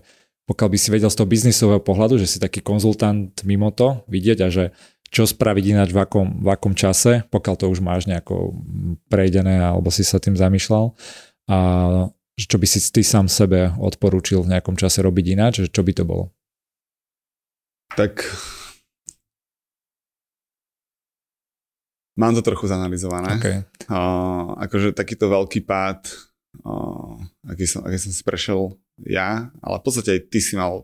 pokiaľ 0.48 0.70
by 0.74 0.78
si 0.82 0.90
vedel 0.90 1.12
z 1.12 1.18
toho 1.20 1.30
biznisového 1.30 1.82
pohľadu, 1.84 2.18
že 2.18 2.28
si 2.28 2.42
taký 2.42 2.66
konzultant 2.66 3.30
mimo 3.46 3.70
to 3.70 4.02
vidieť 4.10 4.40
a 4.44 4.50
že 4.50 4.74
čo 5.10 5.26
spraviť 5.26 5.66
ináč 5.74 5.90
v 5.94 6.00
akom, 6.06 6.42
v 6.42 6.48
akom 6.54 6.74
čase, 6.78 7.26
pokiaľ 7.30 7.56
to 7.58 7.66
už 7.70 7.82
máš 7.82 8.06
nejako 8.06 8.54
prejdené 9.10 9.62
alebo 9.62 9.90
si 9.90 10.06
sa 10.06 10.22
tým 10.22 10.38
zamýšľal. 10.38 10.94
A 11.50 11.58
čo 12.46 12.56
by 12.62 12.68
si 12.70 12.80
ty 12.94 13.02
sám 13.04 13.28
sebe 13.28 13.76
odporúčil 13.76 14.46
v 14.46 14.56
nejakom 14.56 14.80
čase 14.80 15.04
robiť 15.04 15.26
ináč, 15.36 15.54
že 15.66 15.70
čo 15.74 15.84
by 15.84 15.92
to 15.92 16.04
bolo? 16.08 16.32
Tak 17.98 18.24
Mám 22.20 22.36
to 22.36 22.44
trochu 22.44 22.68
zanalizované. 22.68 23.40
Okay. 23.40 23.64
Uh, 23.88 24.52
akože 24.60 24.92
takýto 24.92 25.32
veľký 25.32 25.64
pád, 25.64 26.04
uh, 26.68 27.16
aký, 27.48 27.64
som, 27.64 27.88
aký 27.88 27.96
som 27.96 28.12
si 28.12 28.28
prešiel 28.28 28.76
ja, 29.08 29.48
ale 29.64 29.76
v 29.80 29.84
podstate 29.88 30.20
aj 30.20 30.22
ty 30.28 30.44
si 30.44 30.60
mal 30.60 30.84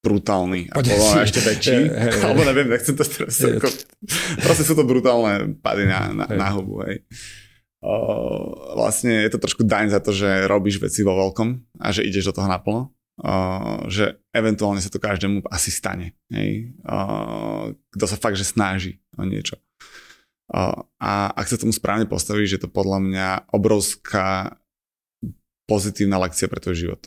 brutálny 0.00 0.72
a 0.72 0.80
bolo 0.80 1.04
ešte 1.20 1.44
väčší, 1.44 1.92
alebo 2.24 2.40
neviem, 2.48 2.72
nechcem 2.72 2.96
to 2.96 3.04
teraz 3.04 3.36
ako, 3.44 3.68
proste 4.40 4.64
sú 4.64 4.72
to 4.72 4.88
brutálne 4.88 5.60
pády 5.60 5.84
na, 5.84 6.08
na, 6.16 6.24
na 6.24 6.48
hubu, 6.48 6.80
hej. 6.88 7.04
Vlastne 8.76 9.24
je 9.24 9.30
to 9.32 9.40
trošku 9.40 9.64
daň 9.64 9.88
za 9.88 10.04
to, 10.04 10.12
že 10.12 10.44
robíš 10.44 10.84
veci 10.84 11.00
vo 11.00 11.16
veľkom 11.16 11.80
a 11.80 11.88
že 11.92 12.04
ideš 12.04 12.28
do 12.28 12.36
toho 12.36 12.48
naplno, 12.48 12.92
že 13.88 14.20
eventuálne 14.36 14.84
sa 14.84 14.92
to 14.92 15.00
každému 15.00 15.48
asi 15.48 15.72
stane, 15.72 16.12
hej. 16.28 16.76
Kto 17.92 18.04
sa 18.04 18.20
fakt, 18.20 18.36
že 18.36 18.44
snaží 18.44 19.00
o 19.16 19.24
niečo. 19.24 19.56
A 20.52 21.30
ak 21.32 21.46
sa 21.48 21.56
tomu 21.56 21.72
správne 21.72 22.04
postaví, 22.04 22.44
že 22.44 22.60
to 22.60 22.68
podľa 22.68 22.98
mňa 23.00 23.28
obrovská 23.54 24.60
pozitívna 25.70 26.18
lekcia 26.18 26.50
pre 26.50 26.60
tvoj 26.60 26.76
život. 26.76 27.02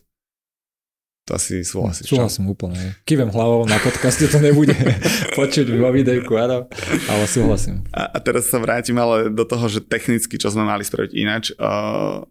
To 1.23 1.39
asi 1.39 1.63
súhlasíš. 1.63 2.11
Súhlasím 2.11 2.51
úplne. 2.51 2.99
Kývem 3.07 3.31
hlavou 3.31 3.63
na 3.63 3.79
podcaste 3.79 4.27
to 4.27 4.43
nebude 4.43 4.75
počuť 5.39 5.71
vo 5.79 5.87
videjku, 5.95 6.35
áno, 6.35 6.67
ale 7.07 7.23
súhlasím. 7.31 7.87
A, 7.95 8.11
a 8.11 8.17
teraz 8.19 8.51
sa 8.51 8.59
vrátim 8.59 8.99
ale 8.99 9.31
do 9.31 9.47
toho, 9.47 9.71
že 9.71 9.79
technicky, 9.79 10.35
čo 10.35 10.51
sme 10.51 10.67
mali 10.67 10.83
spraviť 10.83 11.11
ináč. 11.15 11.55
Uh, 11.55 12.27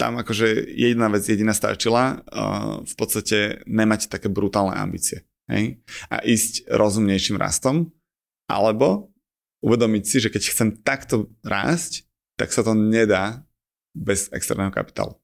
tam 0.00 0.16
akože 0.16 0.72
jediná 0.72 1.12
vec, 1.12 1.28
jediná 1.28 1.52
stačila, 1.52 2.24
uh, 2.32 2.80
v 2.80 2.94
podstate 2.96 3.60
nemať 3.68 4.08
také 4.08 4.32
brutálne 4.32 4.72
ambície. 4.72 5.28
Hej? 5.52 5.84
A 6.08 6.24
ísť 6.24 6.64
rozumnejším 6.72 7.36
rastom, 7.36 7.92
alebo 8.48 9.12
uvedomiť 9.60 10.04
si, 10.08 10.16
že 10.24 10.32
keď 10.32 10.42
chcem 10.48 10.68
takto 10.80 11.28
rásť, 11.44 12.08
tak 12.40 12.56
sa 12.56 12.64
to 12.64 12.72
nedá 12.72 13.44
bez 13.92 14.32
externého 14.32 14.72
kapitálu. 14.72 15.19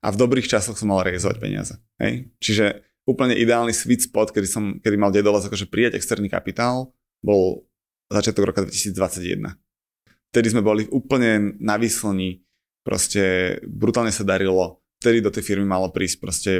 A 0.00 0.08
v 0.08 0.20
dobrých 0.20 0.48
časoch 0.48 0.76
som 0.80 0.88
mal 0.88 1.04
realizovať 1.04 1.36
peniaze. 1.40 1.74
Hej? 2.00 2.32
Čiže 2.40 2.84
úplne 3.04 3.36
ideálny 3.36 3.74
sweet 3.76 4.08
spot, 4.08 4.32
kedy, 4.32 4.48
som, 4.48 4.64
kedy 4.80 4.96
mal 4.96 5.12
Dedolas 5.12 5.44
akože 5.44 5.68
prijať 5.68 6.00
externý 6.00 6.32
kapitál, 6.32 6.92
bol 7.20 7.68
začiatok 8.08 8.52
roka 8.52 8.60
2021. 8.64 9.56
Vtedy 10.30 10.46
sme 10.48 10.62
boli 10.62 10.86
úplne 10.88 11.58
na 11.58 11.76
výslni, 11.76 12.40
proste 12.86 13.56
brutálne 13.66 14.14
sa 14.14 14.24
darilo, 14.24 14.80
vtedy 15.02 15.20
do 15.20 15.32
tej 15.32 15.42
firmy 15.42 15.66
malo 15.66 15.90
prísť 15.90 16.16
proste 16.22 16.52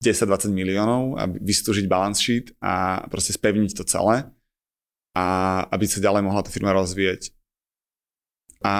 10-20 0.00 0.50
miliónov 0.56 1.20
a 1.20 1.28
vystúžiť 1.28 1.84
balance 1.84 2.24
sheet 2.24 2.56
a 2.64 3.04
proste 3.12 3.36
spevniť 3.36 3.76
to 3.76 3.84
celé 3.84 4.24
a 5.12 5.24
aby 5.68 5.84
sa 5.84 6.00
ďalej 6.00 6.22
mohla 6.24 6.40
tá 6.40 6.48
firma 6.48 6.72
rozvíjať. 6.72 7.34
A, 8.60 8.74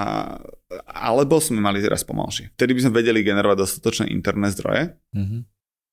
alebo 0.85 1.41
sme 1.41 1.57
mali 1.57 1.81
raz 1.81 2.05
pomalšie. 2.05 2.53
Vtedy 2.53 2.77
by 2.77 2.81
sme 2.85 2.97
vedeli 3.01 3.25
generovať 3.25 3.57
dostatočné 3.57 4.13
interné 4.13 4.53
zdroje, 4.53 4.93
mm-hmm. 4.93 5.41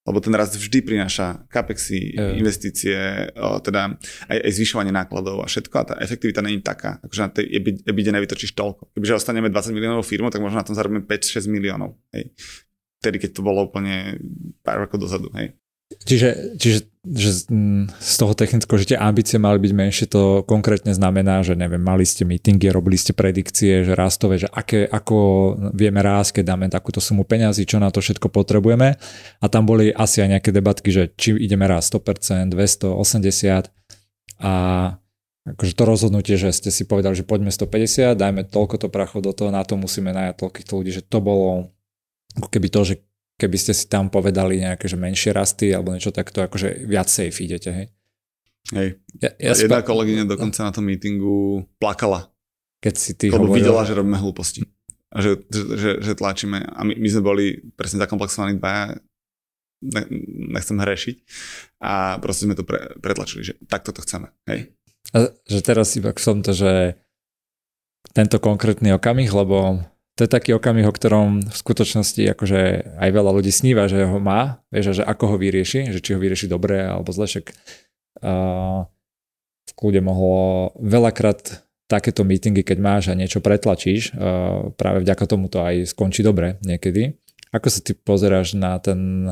lebo 0.04 0.18
ten 0.20 0.34
rast 0.36 0.60
vždy 0.60 0.84
prináša 0.84 1.48
capexy, 1.48 2.12
yeah. 2.12 2.36
investície, 2.36 2.96
o, 3.32 3.64
teda 3.64 3.96
aj, 4.28 4.38
aj 4.44 4.52
zvyšovanie 4.60 4.92
nákladov 4.92 5.40
a 5.40 5.48
všetko 5.48 5.74
a 5.80 5.84
tá 5.88 5.94
efektivita 6.04 6.44
není 6.44 6.60
taká. 6.60 7.00
Akože 7.00 7.22
na 7.24 7.30
tej 7.32 7.48
ebide 7.88 8.12
nevytočíš 8.12 8.52
toľko. 8.52 8.92
Kebyže 8.92 9.24
ostaneme 9.24 9.48
20 9.48 9.72
miliónov 9.72 10.04
firmu, 10.04 10.28
tak 10.28 10.44
možno 10.44 10.60
na 10.60 10.68
tom 10.68 10.76
zarobíme 10.76 11.08
5-6 11.08 11.48
miliónov. 11.48 11.96
Hej. 12.12 12.36
Vtedy, 13.00 13.16
keď 13.24 13.30
to 13.30 13.40
bolo 13.40 13.64
úplne 13.64 14.20
pár 14.60 14.84
rokov 14.84 15.00
dozadu. 15.00 15.32
Hej. 15.32 15.56
Čiže, 15.88 16.60
čiže 16.60 16.78
že 17.08 17.48
z 17.88 18.14
toho 18.20 18.36
technického, 18.36 18.76
že 18.76 18.92
tie 18.92 19.00
ambície 19.00 19.40
mali 19.40 19.56
byť 19.56 19.72
menšie, 19.72 20.06
to 20.12 20.44
konkrétne 20.44 20.92
znamená, 20.92 21.40
že 21.40 21.56
neviem, 21.56 21.80
mali 21.80 22.04
ste 22.04 22.28
meetingy, 22.28 22.68
robili 22.68 23.00
ste 23.00 23.16
predikcie, 23.16 23.80
že 23.80 23.96
rastové, 23.96 24.36
že 24.36 24.52
aké, 24.52 24.84
ako 24.84 25.16
vieme 25.72 26.04
rásť, 26.04 26.40
keď 26.40 26.44
dáme 26.52 26.68
takúto 26.68 27.00
sumu 27.00 27.24
peňazí, 27.24 27.64
čo 27.64 27.80
na 27.80 27.88
to 27.88 28.04
všetko 28.04 28.28
potrebujeme. 28.28 29.00
A 29.40 29.46
tam 29.48 29.64
boli 29.64 29.88
asi 29.88 30.20
aj 30.20 30.36
nejaké 30.36 30.50
debatky, 30.52 30.92
že 30.92 31.08
či 31.16 31.32
ideme 31.40 31.64
rásť 31.64 31.96
100%, 31.96 32.52
280 32.52 33.72
a 34.44 34.52
akože 35.48 35.72
to 35.72 35.84
rozhodnutie, 35.88 36.36
že 36.36 36.52
ste 36.52 36.68
si 36.68 36.84
povedali, 36.84 37.16
že 37.16 37.24
poďme 37.24 37.48
150, 37.48 38.20
dajme 38.20 38.44
toľko 38.52 38.76
to 38.84 38.88
do 39.24 39.32
toho, 39.32 39.48
na 39.48 39.64
to 39.64 39.80
musíme 39.80 40.12
najať 40.12 40.34
toľkých 40.36 40.66
ľudí, 40.68 40.90
že 40.92 41.00
to 41.00 41.24
bolo 41.24 41.72
ako 42.36 42.48
keby 42.52 42.68
to, 42.68 42.84
že 42.84 42.94
keby 43.38 43.56
ste 43.56 43.72
si 43.72 43.86
tam 43.86 44.10
povedali 44.10 44.58
nejaké 44.58 44.90
že 44.90 44.98
menšie 44.98 45.30
rasty 45.30 45.70
alebo 45.70 45.94
niečo 45.94 46.10
takto, 46.10 46.42
akože 46.42 46.84
viac 46.84 47.06
safe 47.06 47.38
idete, 47.38 47.70
hej? 47.70 47.86
Hej. 48.74 48.88
Ja, 49.22 49.30
ja 49.40 49.52
Jedna 49.56 49.80
spa... 49.80 49.88
kolegyňa 49.88 50.28
dokonca 50.28 50.60
na 50.66 50.74
tom 50.74 50.84
meetingu 50.84 51.64
plakala. 51.80 52.28
Keď 52.84 52.94
si 52.98 53.12
ty 53.16 53.32
hovoril... 53.32 53.64
videla, 53.64 53.86
že 53.86 53.96
robíme 53.96 54.18
hlúposti. 54.20 54.66
A 55.08 55.24
že, 55.24 55.40
že, 55.48 55.62
že, 55.78 55.90
že 56.04 56.12
tlačíme. 56.12 56.68
A 56.68 56.84
my, 56.84 56.92
my 56.92 57.08
sme 57.08 57.22
boli 57.24 57.44
presne 57.78 58.02
zakomplexovaní 58.04 58.60
dvaja, 58.60 59.00
ne, 59.88 60.02
nechcem 60.52 60.76
hrešiť. 60.76 61.16
A 61.80 62.20
proste 62.20 62.44
sme 62.44 62.58
to 62.58 62.68
pre, 62.68 62.92
pretlačili, 63.00 63.40
že 63.40 63.56
takto 63.64 63.96
to 63.96 64.04
chceme. 64.04 64.28
Hej? 64.44 64.68
A 65.16 65.32
že 65.48 65.60
teraz 65.64 65.96
iba 65.96 66.12
som 66.20 66.44
to, 66.44 66.52
že 66.52 67.00
tento 68.12 68.36
konkrétny 68.36 68.92
okamih, 68.92 69.32
lebo 69.32 69.80
to 70.18 70.26
je 70.26 70.34
taký 70.34 70.50
okamih, 70.58 70.90
o 70.90 70.90
ktorom 70.90 71.46
v 71.46 71.54
skutočnosti 71.54 72.18
akože 72.34 72.60
aj 72.98 73.10
veľa 73.14 73.30
ľudí 73.38 73.54
sníva, 73.54 73.86
že 73.86 74.02
ho 74.02 74.18
má, 74.18 74.58
vieš, 74.74 74.98
že 74.98 75.06
ako 75.06 75.24
ho 75.30 75.36
vyrieši, 75.38 75.94
že 75.94 76.02
či 76.02 76.10
ho 76.12 76.18
vyrieši 76.18 76.50
dobre 76.50 76.82
alebo 76.82 77.14
zle, 77.14 77.30
však 77.30 77.54
uh, 78.26 78.82
v 79.62 79.72
kľude 79.78 80.02
mohlo 80.02 80.74
veľakrát 80.82 81.62
takéto 81.86 82.26
meetingy, 82.26 82.66
keď 82.66 82.78
máš 82.82 83.02
a 83.08 83.14
niečo 83.14 83.38
pretlačíš, 83.38 84.10
uh, 84.18 84.74
práve 84.74 85.06
vďaka 85.06 85.24
tomu 85.30 85.46
to 85.46 85.62
aj 85.62 85.86
skončí 85.94 86.26
dobre 86.26 86.58
niekedy. 86.66 87.14
Ako 87.54 87.70
sa 87.70 87.78
ty 87.78 87.94
pozeráš 87.94 88.58
na 88.58 88.74
ten 88.82 89.30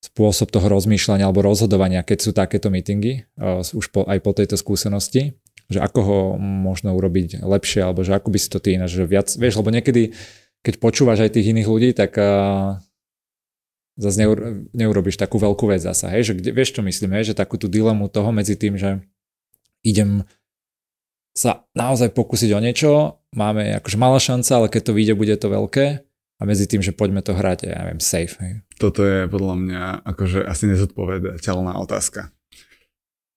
spôsob 0.00 0.48
toho 0.48 0.64
rozmýšľania 0.72 1.28
alebo 1.28 1.44
rozhodovania, 1.44 2.00
keď 2.00 2.18
sú 2.24 2.30
takéto 2.32 2.72
meetingy, 2.72 3.28
uh, 3.36 3.60
už 3.60 3.92
po, 3.92 4.08
aj 4.08 4.16
po 4.24 4.32
tejto 4.32 4.56
skúsenosti? 4.56 5.36
Že 5.66 5.82
ako 5.82 6.00
ho 6.02 6.18
možno 6.38 6.94
urobiť 6.94 7.42
lepšie, 7.42 7.82
alebo 7.82 8.06
že 8.06 8.14
ako 8.14 8.30
by 8.30 8.38
si 8.38 8.48
to 8.48 8.58
ty 8.62 8.78
ináč, 8.78 8.94
že 8.94 9.04
viac, 9.06 9.28
vieš, 9.34 9.58
lebo 9.58 9.74
niekedy, 9.74 10.14
keď 10.62 10.74
počúvaš 10.78 11.26
aj 11.26 11.34
tých 11.34 11.50
iných 11.50 11.68
ľudí, 11.68 11.90
tak 11.90 12.14
uh, 12.18 12.78
zase 13.98 14.16
neur, 14.22 14.62
neurobiš 14.76 15.18
takú 15.18 15.40
veľkú 15.40 15.72
vec 15.72 15.82
zasa, 15.82 16.12
hej, 16.12 16.30
že 16.30 16.32
kde, 16.38 16.50
vieš 16.54 16.76
čo 16.76 16.82
myslím, 16.84 17.16
hej, 17.18 17.32
že 17.32 17.38
takú 17.38 17.58
tú 17.58 17.66
dilemu 17.66 18.06
toho 18.12 18.30
medzi 18.30 18.54
tým, 18.54 18.78
že 18.78 19.02
idem 19.82 20.22
sa 21.36 21.68
naozaj 21.76 22.14
pokúsiť 22.16 22.50
o 22.56 22.60
niečo, 22.60 23.20
máme 23.36 23.76
akože 23.82 23.96
malá 24.00 24.16
šanca, 24.16 24.50
ale 24.56 24.68
keď 24.72 24.82
to 24.88 24.96
vyjde, 24.96 25.14
bude 25.18 25.34
to 25.36 25.48
veľké 25.52 26.06
a 26.36 26.42
medzi 26.44 26.68
tým, 26.68 26.84
že 26.84 26.92
poďme 26.92 27.24
to 27.24 27.32
hrať, 27.32 27.68
ja 27.68 27.84
neviem, 27.84 28.00
safe. 28.00 28.36
Hej. 28.40 28.52
Toto 28.76 29.04
je 29.04 29.24
podľa 29.28 29.54
mňa 29.56 29.82
akože 30.04 30.44
asi 30.44 30.68
nezodpovedateľná 30.68 31.76
otázka. 31.80 32.35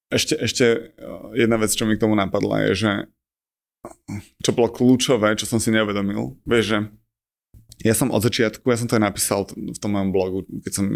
Ešte, 0.09 0.33
ešte 0.41 0.65
eh, 0.65 1.21
jedna 1.37 1.57
vec, 1.61 1.73
čo 1.73 1.85
mi 1.85 1.95
k 1.95 2.03
tomu 2.03 2.17
napadla, 2.17 2.69
je, 2.69 2.71
že 2.75 2.91
čo 4.43 4.51
bolo 4.51 4.73
kľúčové, 4.73 5.39
čo 5.39 5.47
som 5.47 5.61
si 5.61 5.71
neuvedomil, 5.71 6.35
vieš, 6.43 6.65
že 6.75 6.79
ja 7.79 7.95
som 7.95 8.11
od 8.11 8.19
začiatku, 8.19 8.67
ja 8.67 8.75
som 8.75 8.91
to 8.91 8.99
aj 8.99 9.07
napísal 9.07 9.47
v 9.47 9.79
tom 9.79 9.95
mojom 9.95 10.11
blogu, 10.11 10.43
keď 10.67 10.71
som 10.75 10.91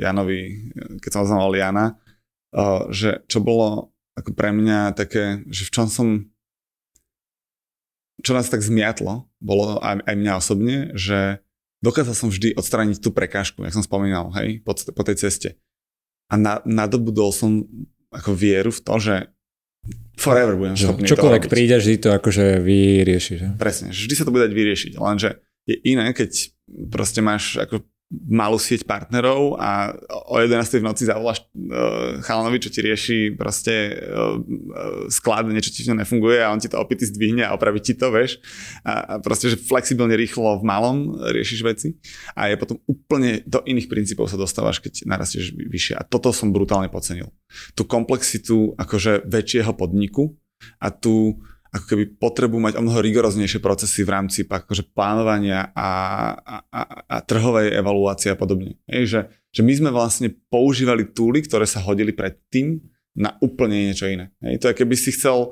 Janovi, 0.00 0.72
keď 1.04 1.10
som 1.12 1.22
oznamoval 1.28 1.52
Jana, 1.52 1.86
uh, 2.56 2.88
že 2.88 3.20
čo 3.28 3.44
bolo 3.44 3.92
ako 4.16 4.32
pre 4.32 4.48
mňa 4.56 4.96
také, 4.96 5.44
že 5.52 5.68
v 5.68 5.74
čom 5.74 5.86
som 5.92 6.08
čo 8.24 8.32
nás 8.32 8.48
tak 8.48 8.64
zmiatlo, 8.64 9.28
bolo 9.36 9.76
aj, 9.84 10.00
aj 10.06 10.14
mňa 10.16 10.32
osobne, 10.40 10.76
že 10.96 11.44
dokázal 11.84 12.16
som 12.16 12.28
vždy 12.32 12.56
odstrániť 12.56 13.04
tú 13.04 13.12
prekážku, 13.12 13.60
jak 13.60 13.76
som 13.76 13.84
spomínal, 13.84 14.32
hej, 14.40 14.64
po, 14.64 14.72
po 14.72 15.02
tej 15.04 15.20
ceste. 15.20 15.60
A 16.32 16.40
na, 16.40 16.64
nadobudol 16.64 17.34
som 17.36 17.68
ako 18.14 18.30
vieru 18.32 18.70
v 18.70 18.80
to, 18.80 18.94
že 19.02 19.14
forever 20.14 20.54
budem 20.54 20.78
schopný 20.78 21.04
Čokoľvek 21.04 21.50
príde, 21.50 21.76
vždy 21.76 21.94
to 22.00 22.10
akože 22.14 22.62
vyrieši. 22.62 23.32
Že? 23.42 23.46
Presne, 23.58 23.90
vždy 23.90 24.14
sa 24.14 24.24
to 24.24 24.32
bude 24.32 24.46
dať 24.46 24.54
vyriešiť, 24.54 24.92
lenže 24.96 25.42
je 25.66 25.76
iné, 25.84 26.14
keď 26.14 26.30
proste 26.92 27.20
máš 27.20 27.58
ako 27.58 27.82
malú 28.28 28.56
sieť 28.60 28.86
partnerov 28.86 29.58
a 29.58 29.94
o 30.30 30.38
11. 30.38 30.80
v 30.80 30.86
noci 30.86 31.04
zavoláš 31.04 31.42
uh, 31.42 32.20
chalanovi, 32.22 32.58
čo 32.62 32.70
ti 32.70 32.80
rieši 32.84 33.18
proste 33.34 33.94
uh, 33.94 34.38
sklad, 35.10 35.50
niečo 35.50 35.74
ti 35.74 35.84
to 35.84 35.94
nefunguje 35.94 36.40
a 36.40 36.52
on 36.52 36.60
ti 36.62 36.70
to 36.70 36.78
opity 36.78 37.04
zdvihne 37.08 37.44
a 37.44 37.54
opraví 37.54 37.82
ti 37.82 37.96
to, 37.98 38.10
vieš. 38.10 38.38
A, 38.86 39.18
proste, 39.20 39.52
že 39.52 39.60
flexibilne, 39.60 40.14
rýchlo 40.14 40.60
v 40.60 40.64
malom 40.64 40.96
riešiš 41.18 41.60
veci 41.64 41.88
a 42.38 42.50
je 42.50 42.56
potom 42.60 42.78
úplne 42.86 43.42
do 43.44 43.60
iných 43.64 43.90
princípov 43.90 44.30
sa 44.30 44.38
dostávaš, 44.38 44.80
keď 44.80 45.06
narastieš 45.06 45.54
vyššie. 45.54 45.94
A 45.98 46.06
toto 46.06 46.30
som 46.30 46.54
brutálne 46.54 46.88
podcenil. 46.88 47.30
Tú 47.74 47.84
komplexitu 47.84 48.74
akože 48.78 49.26
väčšieho 49.26 49.72
podniku 49.74 50.34
a 50.80 50.90
tú 50.92 51.38
ako 51.74 51.86
keby 51.90 52.04
potrebu 52.22 52.62
mať 52.62 52.78
o 52.78 52.84
mnoho 52.86 53.02
rigoróznejšie 53.02 53.58
procesy 53.58 54.06
v 54.06 54.14
rámci 54.14 54.46
akože 54.46 54.94
plánovania 54.94 55.74
a, 55.74 55.90
a, 56.38 56.56
a, 56.70 56.80
a 57.10 57.16
trhovej 57.26 57.74
evaluácie 57.74 58.30
a 58.30 58.38
podobne. 58.38 58.78
Ej, 58.86 59.04
že, 59.10 59.20
že 59.50 59.60
my 59.66 59.72
sme 59.74 59.90
vlastne 59.90 60.30
používali 60.30 61.10
túly, 61.10 61.42
ktoré 61.42 61.66
sa 61.66 61.82
hodili 61.82 62.14
predtým 62.14 62.78
na 63.18 63.34
úplne 63.42 63.90
niečo 63.90 64.06
iné. 64.06 64.30
Ej, 64.38 64.62
to 64.62 64.70
je 64.70 64.78
keby 64.78 64.94
si 64.94 65.10
chcel 65.10 65.50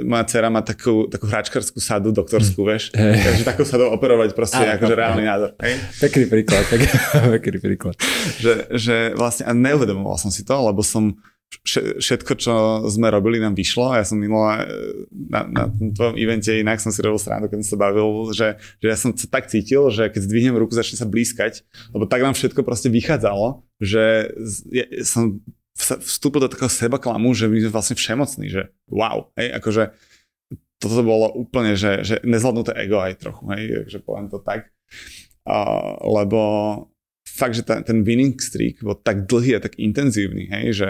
moja 0.00 0.24
dcera 0.24 0.48
má 0.48 0.64
takú, 0.64 1.12
takú 1.12 1.28
hračkarskú 1.28 1.76
sadu 1.76 2.08
doktorskú, 2.08 2.64
mm. 2.64 2.68
vieš, 2.72 2.84
hey. 2.96 3.20
takže 3.20 3.44
takú 3.44 3.68
sadu 3.68 3.92
operovať 3.92 4.32
proste 4.32 4.64
je 4.64 4.70
akože 4.80 4.94
reálny 4.96 5.24
nádor. 5.28 5.50
Hej? 5.60 5.74
Pekný 6.00 6.24
príklad, 6.24 6.64
pek, 6.72 6.80
pekný 7.36 7.58
príklad. 7.60 7.94
Že, 8.40 8.52
že 8.72 8.96
vlastne, 9.12 9.44
a 9.44 9.52
neuvedomoval 9.52 10.16
som 10.16 10.32
si 10.32 10.40
to, 10.40 10.56
lebo 10.56 10.80
som 10.80 11.12
všetko, 12.02 12.32
čo 12.40 12.52
sme 12.88 13.12
robili, 13.12 13.36
nám 13.36 13.52
vyšlo. 13.52 13.92
Ja 13.92 14.02
som 14.02 14.18
minula 14.18 14.64
na, 15.12 15.44
na 15.44 15.62
tom 15.92 16.16
evente 16.16 16.56
inak 16.56 16.80
som 16.80 16.90
si 16.90 17.04
robil 17.04 17.20
srandu, 17.20 17.52
keď 17.52 17.62
som 17.62 17.76
sa 17.76 17.78
bavil, 17.78 18.32
že, 18.32 18.56
že 18.80 18.86
ja 18.88 18.96
som 18.96 19.12
sa 19.12 19.28
tak 19.28 19.52
cítil, 19.52 19.92
že 19.92 20.08
keď 20.08 20.20
zdvihnem 20.24 20.56
ruku, 20.56 20.72
začne 20.72 20.96
sa 20.96 21.06
blískať, 21.06 21.62
lebo 21.92 22.08
tak 22.08 22.24
nám 22.24 22.34
všetko 22.34 22.64
proste 22.64 22.88
vychádzalo, 22.88 23.62
že 23.78 24.32
ja 24.72 24.84
som 25.04 25.44
vstúpil 25.76 26.44
do 26.44 26.52
takého 26.52 26.72
seba 26.72 27.00
klamu, 27.00 27.32
že 27.32 27.48
my 27.48 27.68
sme 27.68 27.72
vlastne 27.72 27.96
všemocní, 27.96 28.46
že 28.48 28.62
wow, 28.92 29.32
hej, 29.36 29.56
akože 29.56 29.82
toto 30.82 31.00
bolo 31.06 31.30
úplne, 31.38 31.78
že, 31.78 32.02
že 32.02 32.18
nezvládnuté 32.26 32.74
ego 32.74 32.98
aj 32.98 33.22
trochu, 33.22 33.44
hej, 33.54 33.62
že 33.86 33.98
poviem 34.02 34.26
to 34.26 34.42
tak. 34.42 34.68
Uh, 35.46 35.94
lebo 36.22 36.40
fakt, 37.22 37.54
že 37.54 37.62
ten, 37.62 37.82
ten 37.86 38.02
winning 38.02 38.36
streak 38.36 38.82
bol 38.82 38.98
tak 38.98 39.30
dlhý 39.30 39.58
a 39.58 39.62
tak 39.62 39.78
intenzívny, 39.78 40.50
hej, 40.50 40.66
že 40.74 40.88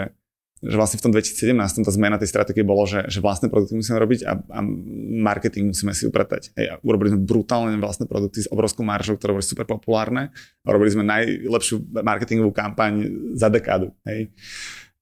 že 0.63 0.79
vlastne 0.79 0.95
v 0.95 1.03
tom 1.03 1.11
2017 1.11 1.83
tá 1.83 1.91
zmena 1.91 2.15
tej 2.15 2.31
stratégie 2.31 2.63
bolo, 2.63 2.87
že, 2.87 3.03
že 3.11 3.19
vlastné 3.19 3.51
produkty 3.51 3.75
musíme 3.75 3.99
robiť 3.99 4.19
a, 4.23 4.39
a 4.39 4.59
marketing 5.19 5.75
musíme 5.75 5.91
si 5.91 6.07
upratať. 6.07 6.55
Hej, 6.55 6.65
a 6.71 6.73
urobili 6.87 7.11
sme 7.11 7.19
brutálne 7.27 7.75
vlastné 7.75 8.07
produkty 8.07 8.47
s 8.47 8.51
obrovskou 8.51 8.87
maržou, 8.87 9.19
ktoré 9.19 9.35
boli 9.35 9.43
super 9.43 9.67
populárne 9.67 10.31
a 10.63 10.67
robili 10.71 10.95
sme 10.95 11.03
najlepšiu 11.03 11.83
marketingovú 11.99 12.55
kampaň 12.55 13.11
za 13.35 13.51
dekádu. 13.51 13.91
Hej. 14.07 14.31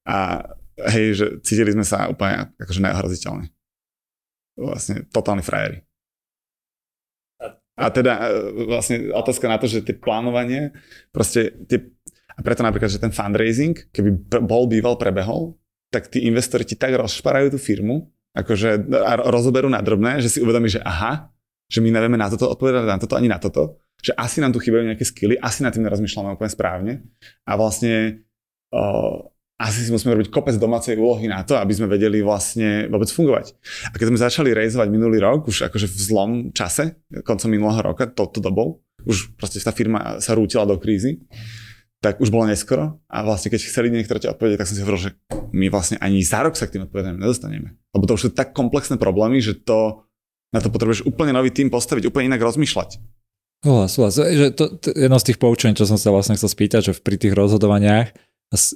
A 0.02 0.50
hej, 0.90 1.06
že 1.14 1.26
cítili 1.46 1.70
sme 1.70 1.86
sa 1.86 2.10
úplne 2.10 2.50
akože 2.58 2.82
neohroziteľne. 2.82 3.46
Vlastne 4.58 5.06
totálni 5.14 5.46
frajeri. 5.46 5.86
A 7.72 7.88
teda 7.88 8.12
e, 8.20 8.66
vlastne 8.68 9.08
otázka 9.16 9.48
na 9.48 9.56
to, 9.56 9.64
že 9.64 9.80
tie 9.80 9.96
plánovanie, 9.96 10.76
proste 11.08 11.56
tie 11.64 11.88
a 12.32 12.40
preto 12.40 12.64
napríklad, 12.64 12.88
že 12.88 13.02
ten 13.02 13.12
fundraising, 13.12 13.92
keby 13.92 14.10
bol 14.44 14.64
býval 14.66 14.96
prebehol, 14.96 15.56
tak 15.92 16.08
tí 16.08 16.24
investori 16.24 16.64
ti 16.64 16.74
tak 16.74 16.96
rozšparajú 16.96 17.52
tú 17.52 17.58
firmu, 17.60 18.08
akože 18.32 18.88
a 18.96 19.12
rozoberú 19.28 19.68
na 19.68 19.84
drobné, 19.84 20.24
že 20.24 20.32
si 20.32 20.38
uvedomí, 20.40 20.72
že 20.72 20.80
aha, 20.80 21.28
že 21.68 21.84
my 21.84 21.92
nevieme 21.92 22.16
na 22.16 22.32
toto 22.32 22.48
odpovedať, 22.48 22.88
na 22.88 23.00
toto 23.00 23.14
ani 23.16 23.28
na 23.28 23.36
toto, 23.36 23.80
že 24.00 24.16
asi 24.16 24.40
nám 24.40 24.56
tu 24.56 24.60
chýbajú 24.60 24.88
nejaké 24.88 25.04
skily, 25.04 25.36
asi 25.36 25.60
nad 25.60 25.72
tým 25.72 25.84
nerozmýšľame 25.84 26.36
úplne 26.36 26.52
správne 26.52 26.92
a 27.44 27.52
vlastne 27.60 28.24
o, 28.72 28.82
asi 29.62 29.86
si 29.86 29.90
musíme 29.94 30.16
robiť 30.18 30.32
kopec 30.32 30.58
domácej 30.58 30.98
úlohy 30.98 31.30
na 31.30 31.46
to, 31.46 31.54
aby 31.54 31.70
sme 31.70 31.86
vedeli 31.86 32.18
vlastne 32.18 32.90
vôbec 32.90 33.06
fungovať. 33.06 33.54
A 33.92 33.94
keď 33.94 34.06
sme 34.10 34.18
začali 34.18 34.50
rejzovať 34.50 34.88
minulý 34.90 35.22
rok, 35.22 35.46
už 35.46 35.70
akože 35.70 35.86
v 35.86 35.98
zlom 36.02 36.30
čase, 36.50 36.98
koncom 37.22 37.46
minulého 37.46 37.94
roka, 37.94 38.10
touto 38.10 38.42
dobou, 38.42 38.82
už 39.06 39.38
proste 39.38 39.62
tá 39.62 39.70
firma 39.70 40.18
sa 40.18 40.34
rútila 40.34 40.66
do 40.66 40.74
krízy, 40.82 41.22
tak 42.02 42.18
už 42.18 42.34
bolo 42.34 42.50
neskoro 42.50 42.98
a 43.06 43.22
vlastne 43.22 43.46
keď 43.46 43.62
chceli 43.62 43.94
niektoré 43.94 44.18
tie 44.18 44.34
odpovede, 44.34 44.58
tak 44.58 44.66
som 44.66 44.74
si 44.74 44.82
hovoril, 44.82 45.06
že 45.06 45.10
my 45.54 45.70
vlastne 45.70 46.02
ani 46.02 46.18
za 46.26 46.42
rok 46.42 46.58
sa 46.58 46.66
k 46.66 46.74
tým 46.76 46.90
odpovediam 46.90 47.14
nedostaneme. 47.14 47.78
Lebo 47.94 48.10
to 48.10 48.18
už 48.18 48.22
sú 48.26 48.30
tak 48.34 48.50
komplexné 48.50 48.98
problémy, 48.98 49.38
že 49.38 49.54
to, 49.62 50.02
na 50.50 50.58
to 50.58 50.66
potrebuješ 50.66 51.06
úplne 51.06 51.30
nový 51.30 51.54
tým 51.54 51.70
postaviť, 51.70 52.10
úplne 52.10 52.34
inak 52.34 52.42
rozmýšľať. 52.42 52.98
Súhlas, 53.62 53.90
súhlas. 53.94 54.18
Že 54.18 54.46
to, 54.58 54.64
to, 54.82 54.88
jedno 54.90 55.18
z 55.22 55.26
tých 55.30 55.38
poučení, 55.38 55.78
čo 55.78 55.86
som 55.86 55.94
sa 55.94 56.10
vlastne 56.10 56.34
chcel 56.34 56.50
spýtať, 56.50 56.80
že 56.90 56.92
pri 56.98 57.14
tých 57.14 57.38
rozhodovaniach, 57.38 58.10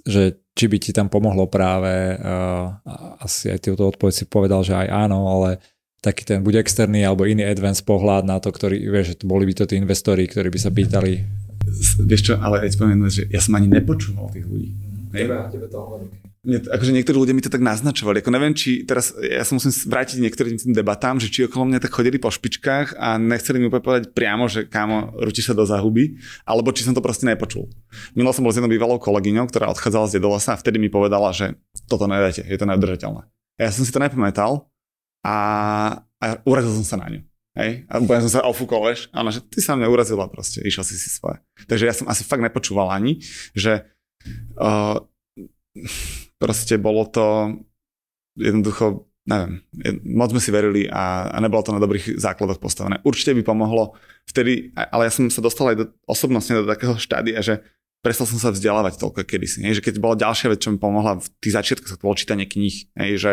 že 0.07 0.39
či 0.55 0.65
by 0.71 0.79
ti 0.79 0.95
tam 0.95 1.11
pomohlo 1.11 1.51
práve, 1.51 2.15
uh, 2.15 2.79
asi 3.19 3.51
aj 3.51 3.67
túto 3.67 3.91
odpoveď 3.91 4.15
si 4.15 4.25
povedal, 4.31 4.63
že 4.63 4.79
aj 4.79 4.89
áno, 4.89 5.27
ale 5.27 5.59
taký 5.99 6.23
ten 6.23 6.39
buď 6.47 6.63
externý 6.63 7.03
alebo 7.03 7.27
iný 7.27 7.43
advanced 7.43 7.83
pohľad 7.83 8.23
na 8.23 8.39
to, 8.39 8.55
ktorý, 8.55 8.79
vieš, 8.87 9.19
boli 9.27 9.51
by 9.51 9.59
to 9.59 9.65
tí 9.67 9.75
investori, 9.75 10.31
ktorí 10.31 10.55
by 10.55 10.61
sa 10.63 10.71
pýtali, 10.71 11.13
vieš 12.07 12.33
čo, 12.33 12.35
ale 12.39 12.67
aj 12.67 12.79
spomenúť, 12.79 13.13
že 13.13 13.25
ja 13.29 13.41
som 13.43 13.59
ani 13.59 13.69
nepočúval 13.69 14.31
tých 14.31 14.47
ľudí. 14.47 14.71
Tebe, 15.13 15.37
tebe 15.51 15.67
to 15.67 15.79
hovorím. 15.79 16.11
Nie, 16.47 16.63
akože 16.63 16.95
niektorí 16.95 17.19
ľudia 17.19 17.35
mi 17.35 17.43
to 17.43 17.51
tak 17.51 17.59
naznačovali. 17.59 18.23
Ako 18.23 18.31
neviem, 18.31 18.55
či 18.55 18.87
teraz 18.87 19.11
ja 19.19 19.43
sa 19.43 19.59
musím 19.59 19.75
vrátiť 19.75 20.23
niektorým 20.23 20.55
tým 20.55 20.79
debatám, 20.79 21.19
že 21.19 21.27
či 21.27 21.43
okolo 21.51 21.67
mňa 21.67 21.83
tak 21.83 21.91
chodili 21.91 22.23
po 22.23 22.31
špičkách 22.31 22.95
a 23.03 23.19
nechceli 23.19 23.59
mi 23.59 23.67
úplne 23.67 23.83
povedať 23.83 24.15
priamo, 24.15 24.47
že 24.47 24.63
kámo, 24.71 25.19
ručíš 25.19 25.51
sa 25.51 25.59
do 25.59 25.67
zahuby, 25.67 26.15
alebo 26.47 26.71
či 26.71 26.87
som 26.87 26.95
to 26.95 27.03
proste 27.03 27.27
nepočul. 27.27 27.67
Minul 28.15 28.31
som 28.31 28.47
bol 28.47 28.55
s 28.55 28.63
jednou 28.63 28.71
bývalou 28.71 29.03
kolegyňou, 29.03 29.51
ktorá 29.51 29.75
odchádzala 29.75 30.07
z 30.07 30.23
Jedolasa 30.23 30.55
a 30.55 30.61
vtedy 30.63 30.79
mi 30.79 30.87
povedala, 30.87 31.35
že 31.35 31.59
toto 31.91 32.07
nedáte, 32.07 32.47
je 32.47 32.55
to 32.55 32.63
neudržateľné. 32.71 33.27
Ja 33.59 33.75
som 33.75 33.83
si 33.83 33.91
to 33.91 33.99
nepamätal 33.99 34.71
a, 35.27 35.37
a 36.23 36.27
urazil 36.47 36.71
som 36.79 36.87
sa 36.87 37.03
na 37.03 37.11
ňu. 37.11 37.27
Hej? 37.57 37.89
A 37.89 37.99
úplne 37.99 38.21
som 38.29 38.41
sa 38.41 38.45
ofúkol, 38.45 38.93
vieš. 38.93 39.09
A 39.17 39.25
ona, 39.25 39.33
že 39.33 39.41
ty 39.41 39.65
sa 39.65 39.75
mňa 39.75 39.89
urazila 39.89 40.29
proste, 40.29 40.61
išiel 40.61 40.85
si 40.85 41.01
si 41.01 41.09
svoje. 41.09 41.41
Takže 41.65 41.85
ja 41.89 41.95
som 41.97 42.07
asi 42.07 42.23
fakt 42.23 42.45
nepočúval 42.45 42.93
ani, 42.93 43.25
že 43.57 43.89
uh, 44.61 45.01
proste 46.37 46.77
bolo 46.77 47.09
to 47.09 47.57
jednoducho, 48.37 49.09
neviem, 49.25 49.65
moc 50.05 50.37
sme 50.37 50.41
si 50.45 50.53
verili 50.53 50.85
a, 50.93 51.33
a 51.33 51.37
nebolo 51.41 51.65
to 51.65 51.73
na 51.73 51.81
dobrých 51.81 52.21
základoch 52.21 52.61
postavené. 52.61 53.01
Určite 53.09 53.33
by 53.41 53.43
pomohlo 53.49 53.97
vtedy, 54.29 54.77
ale 54.77 55.09
ja 55.09 55.13
som 55.13 55.25
sa 55.33 55.41
dostal 55.41 55.73
aj 55.73 55.77
do, 55.81 55.85
osobnostne 56.05 56.61
do 56.61 56.69
takého 56.69 57.01
štádia, 57.01 57.41
že 57.41 57.65
prestal 58.05 58.29
som 58.29 58.37
sa 58.37 58.53
vzdelávať 58.53 59.01
toľko 59.01 59.25
kedysi. 59.25 59.65
Hej, 59.65 59.81
že 59.81 59.85
keď 59.89 59.95
bola 59.99 60.15
ďalšia 60.21 60.53
vec, 60.53 60.61
čo 60.61 60.71
mi 60.71 60.79
pomohla 60.79 61.19
v 61.19 61.27
tých 61.41 61.57
začiatkoch, 61.57 61.97
to 61.97 62.05
bolo 62.05 62.21
čítanie 62.21 62.45
kníh. 62.45 62.93
Hej, 62.95 63.13
že 63.17 63.33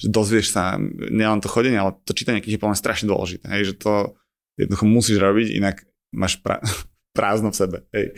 že 0.00 0.08
dozvieš 0.08 0.54
sa, 0.54 0.80
nielen 1.10 1.40
to 1.44 1.52
chodenie, 1.52 1.78
ale 1.78 1.96
to 2.02 2.16
čítanie 2.16 2.40
knih 2.40 2.56
je 2.58 2.78
strašne 2.78 3.06
dôležité, 3.10 3.46
hej, 3.48 3.72
že 3.72 3.74
to 3.78 4.16
jednoducho 4.56 4.84
musíš 4.88 5.18
robiť, 5.20 5.46
inak 5.56 5.76
máš 6.12 6.40
pra, 6.40 6.60
prázdno 7.16 7.52
v 7.52 7.56
sebe. 7.56 7.78
Hej. 7.92 8.16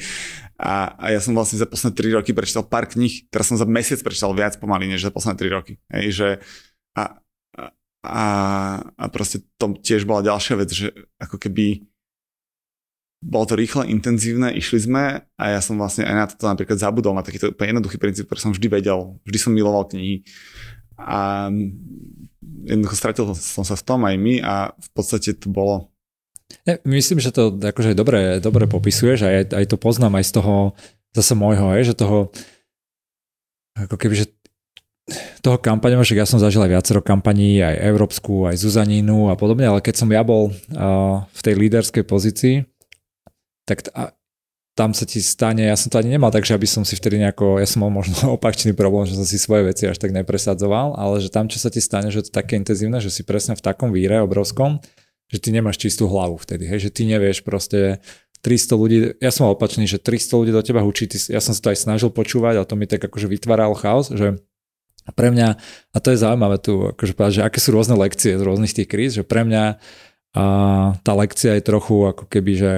A, 0.55 0.95
a 0.95 1.05
ja 1.11 1.19
som 1.19 1.35
vlastne 1.35 1.59
za 1.59 1.67
posledné 1.67 1.99
3 1.99 2.19
roky 2.23 2.31
prečítal 2.31 2.63
pár 2.67 2.87
kníh, 2.87 3.27
teraz 3.31 3.51
som 3.51 3.59
za 3.59 3.67
mesiac 3.67 3.99
prečítal 4.03 4.31
viac 4.35 4.55
pomaly, 4.59 4.87
než 4.87 5.03
za 5.03 5.15
posledné 5.15 5.51
3 5.51 5.57
roky. 5.57 5.73
Hej, 5.91 6.07
že 6.15 6.29
a, 6.95 7.19
a, 8.07 8.27
a 8.95 9.05
proste 9.11 9.43
to 9.59 9.75
tiež 9.83 10.07
bola 10.07 10.23
ďalšia 10.23 10.55
vec, 10.61 10.71
že 10.71 10.95
ako 11.19 11.43
keby 11.43 11.83
bolo 13.25 13.49
to 13.49 13.57
rýchle, 13.57 13.89
intenzívne, 13.89 14.53
išli 14.53 14.85
sme 14.85 15.25
a 15.25 15.45
ja 15.49 15.61
som 15.65 15.81
vlastne 15.81 16.05
aj 16.05 16.15
na 16.15 16.25
to 16.29 16.45
napríklad 16.45 16.77
zabudol 16.77 17.17
na 17.17 17.25
takýto 17.25 17.57
úplne 17.57 17.73
jednoduchý 17.73 17.97
princíp, 17.97 18.29
ktorý 18.29 18.41
som 18.41 18.53
vždy 18.53 18.69
vedel, 18.69 19.17
vždy 19.25 19.39
som 19.41 19.57
miloval 19.57 19.89
knihy 19.89 20.29
a 20.99 21.51
jednoducho 22.65 22.97
stratil 22.97 23.25
som 23.35 23.65
sa 23.67 23.77
v 23.77 23.87
tom 23.87 24.01
aj 24.07 24.17
my 24.17 24.35
a 24.41 24.55
v 24.73 24.89
podstate 24.95 25.37
to 25.37 25.51
bolo. 25.51 25.91
Ja, 26.65 26.79
myslím, 26.87 27.19
že 27.19 27.35
to 27.35 27.51
akože 27.51 27.97
dobre, 27.97 28.39
dobre 28.39 28.69
popisuješ 28.69 29.19
a 29.25 29.29
aj, 29.29 29.45
aj 29.53 29.65
to 29.69 29.77
poznám 29.81 30.21
aj 30.21 30.25
z 30.29 30.33
toho 30.41 30.55
zase 31.15 31.35
môjho, 31.35 31.73
aj, 31.73 31.93
že 31.93 31.95
toho 31.95 32.31
ako 33.75 33.97
keby, 33.99 34.15
že 34.23 34.27
toho 35.45 35.61
kampaňa, 35.61 36.01
že 36.07 36.17
ja 36.17 36.25
som 36.25 36.41
zažil 36.41 36.65
aj 36.65 36.73
viacero 36.81 37.01
kampaní, 37.05 37.61
aj 37.61 37.77
európsku, 37.85 38.49
aj 38.49 38.57
Zuzanínu 38.57 39.29
a 39.29 39.37
podobne, 39.37 39.69
ale 39.69 39.85
keď 39.85 39.95
som 40.01 40.09
ja 40.09 40.25
bol 40.25 40.49
uh, 40.49 41.27
v 41.29 41.41
tej 41.45 41.55
líderskej 41.61 42.05
pozícii, 42.09 42.65
tak 43.69 43.85
t- 43.85 43.93
tam 44.75 44.91
sa 44.91 45.07
ti 45.07 45.23
stane, 45.23 45.71
ja 45.71 45.79
som 45.79 45.87
to 45.87 46.03
ani 46.03 46.19
nemal 46.19 46.35
tak, 46.35 46.43
že 46.43 46.59
aby 46.59 46.67
som 46.67 46.83
si 46.83 46.99
vtedy 46.99 47.23
nejako, 47.23 47.63
ja 47.63 47.67
som 47.67 47.87
mal 47.87 47.95
možno 47.95 48.15
opačný 48.37 48.75
problém, 48.75 49.07
že 49.07 49.15
som 49.15 49.27
si 49.27 49.39
svoje 49.39 49.71
veci 49.71 49.87
až 49.87 50.03
tak 50.03 50.11
nepresadzoval, 50.11 50.99
ale 50.99 51.23
že 51.23 51.31
tam, 51.31 51.47
čo 51.47 51.63
sa 51.63 51.71
ti 51.71 51.79
stane, 51.79 52.11
že 52.11 52.27
to 52.27 52.35
je 52.35 52.37
také 52.43 52.59
intenzívne, 52.59 52.99
že 52.99 53.15
si 53.15 53.23
presne 53.23 53.55
v 53.55 53.63
takom 53.63 53.95
víre 53.95 54.19
obrovskom, 54.19 54.83
že 55.31 55.39
ty 55.39 55.55
nemáš 55.55 55.79
čistú 55.79 56.11
hlavu 56.11 56.37
vtedy, 56.43 56.67
hej, 56.67 56.91
že 56.91 56.91
ty 56.91 57.07
nevieš 57.07 57.47
proste 57.47 58.03
300 58.43 58.77
ľudí, 58.77 58.99
ja 59.23 59.31
som 59.33 59.49
mal 59.49 59.57
opačný, 59.57 59.89
že 59.89 60.03
300 60.03 60.41
ľudí 60.43 60.53
do 60.53 60.61
teba 60.61 60.85
hučí, 60.85 61.09
ja 61.31 61.39
som 61.39 61.57
sa 61.57 61.61
to 61.65 61.71
aj 61.73 61.79
snažil 61.81 62.11
počúvať, 62.11 62.61
ale 62.61 62.69
to 62.69 62.77
mi 62.77 62.85
tak 62.91 63.01
akože 63.01 63.31
vytváral 63.31 63.73
chaos, 63.79 64.13
že 64.13 64.43
pre 65.17 65.29
mňa, 65.31 65.49
a 65.93 65.99
to 66.01 66.13
je 66.13 66.19
zaujímavé 66.19 66.57
tu, 66.61 66.93
akože 66.93 67.13
povedať, 67.13 67.35
že 67.41 67.47
aké 67.47 67.59
sú 67.61 67.77
rôzne 67.77 67.95
lekcie 67.97 68.37
z 68.37 68.43
rôznych 68.43 68.73
tých 68.73 68.89
kríz, 68.89 69.11
že 69.17 69.25
pre 69.25 69.45
mňa 69.45 69.81
a 70.35 70.45
tá 71.07 71.13
lekcia 71.15 71.55
je 71.55 71.63
trochu 71.63 72.11
ako 72.11 72.27
keby, 72.27 72.53
že 72.59 72.73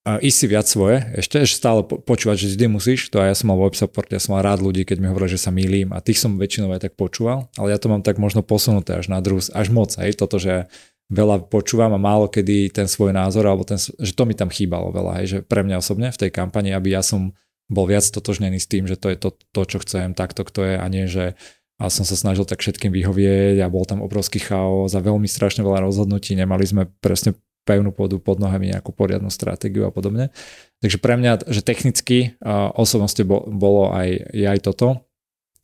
a 0.00 0.16
ísť 0.16 0.38
si 0.40 0.46
viac 0.48 0.64
svoje, 0.64 1.04
ešte, 1.12 1.44
že 1.44 1.60
stále 1.60 1.84
počúvať, 1.84 2.40
že 2.40 2.56
vždy 2.56 2.66
musíš, 2.72 3.12
to 3.12 3.20
aj 3.20 3.28
ja 3.28 3.36
som 3.36 3.52
mal 3.52 3.60
web 3.60 3.76
support, 3.76 4.08
ja 4.08 4.16
som 4.16 4.32
mal 4.32 4.40
rád 4.40 4.64
ľudí, 4.64 4.88
keď 4.88 4.96
mi 4.96 5.12
hovorili, 5.12 5.36
že 5.36 5.44
sa 5.44 5.52
mýlim 5.52 5.92
a 5.92 6.00
tých 6.00 6.16
som 6.16 6.40
väčšinou 6.40 6.72
aj 6.72 6.88
tak 6.88 6.94
počúval, 6.96 7.52
ale 7.60 7.76
ja 7.76 7.78
to 7.78 7.92
mám 7.92 8.00
tak 8.00 8.16
možno 8.16 8.40
posunuté 8.40 8.96
až 8.96 9.12
na 9.12 9.20
druhú, 9.20 9.44
až 9.44 9.68
moc, 9.68 9.92
hej, 10.00 10.16
toto, 10.16 10.40
že 10.40 10.72
veľa 11.12 11.52
počúvam 11.52 11.92
a 11.92 12.00
málo 12.00 12.32
kedy 12.32 12.72
ten 12.72 12.88
svoj 12.88 13.12
názor, 13.12 13.44
alebo 13.44 13.68
ten, 13.68 13.76
že 13.76 14.16
to 14.16 14.24
mi 14.24 14.32
tam 14.32 14.48
chýbalo 14.48 14.88
veľa, 14.88 15.20
hej, 15.20 15.26
že 15.26 15.38
pre 15.44 15.60
mňa 15.60 15.76
osobne 15.84 16.08
v 16.08 16.20
tej 16.26 16.30
kampani, 16.32 16.72
aby 16.72 16.96
ja 16.96 17.04
som 17.04 17.36
bol 17.68 17.84
viac 17.84 18.08
totožnený 18.08 18.56
s 18.56 18.70
tým, 18.72 18.88
že 18.88 18.96
to 18.96 19.12
je 19.12 19.20
to, 19.20 19.36
to 19.52 19.62
čo 19.68 19.78
chcem, 19.84 20.16
takto 20.16 20.48
kto 20.48 20.64
je 20.64 20.74
a 20.80 20.86
nie, 20.88 21.04
že 21.06 21.36
a 21.80 21.88
som 21.88 22.04
sa 22.04 22.12
snažil 22.12 22.44
tak 22.44 22.60
všetkým 22.60 22.92
vyhovieť 22.92 23.64
a 23.64 23.72
bol 23.72 23.88
tam 23.88 24.04
obrovský 24.04 24.36
chaos 24.36 24.92
a 24.92 25.00
veľmi 25.00 25.24
strašne 25.24 25.64
veľa 25.64 25.88
rozhodnutí, 25.88 26.36
nemali 26.36 26.68
sme 26.68 26.84
presne 27.00 27.32
pevnú 27.68 27.92
pôdu 27.92 28.18
pod 28.18 28.40
nohami, 28.40 28.72
nejakú 28.72 28.90
poriadnu 28.90 29.28
stratégiu 29.28 29.84
a 29.86 29.94
podobne. 29.94 30.32
Takže 30.80 30.96
pre 30.96 31.14
mňa, 31.20 31.48
že 31.48 31.60
technicky 31.60 32.34
osobnosti 32.74 33.20
bolo 33.28 33.92
aj, 33.92 34.32
aj 34.32 34.58
toto, 34.64 35.04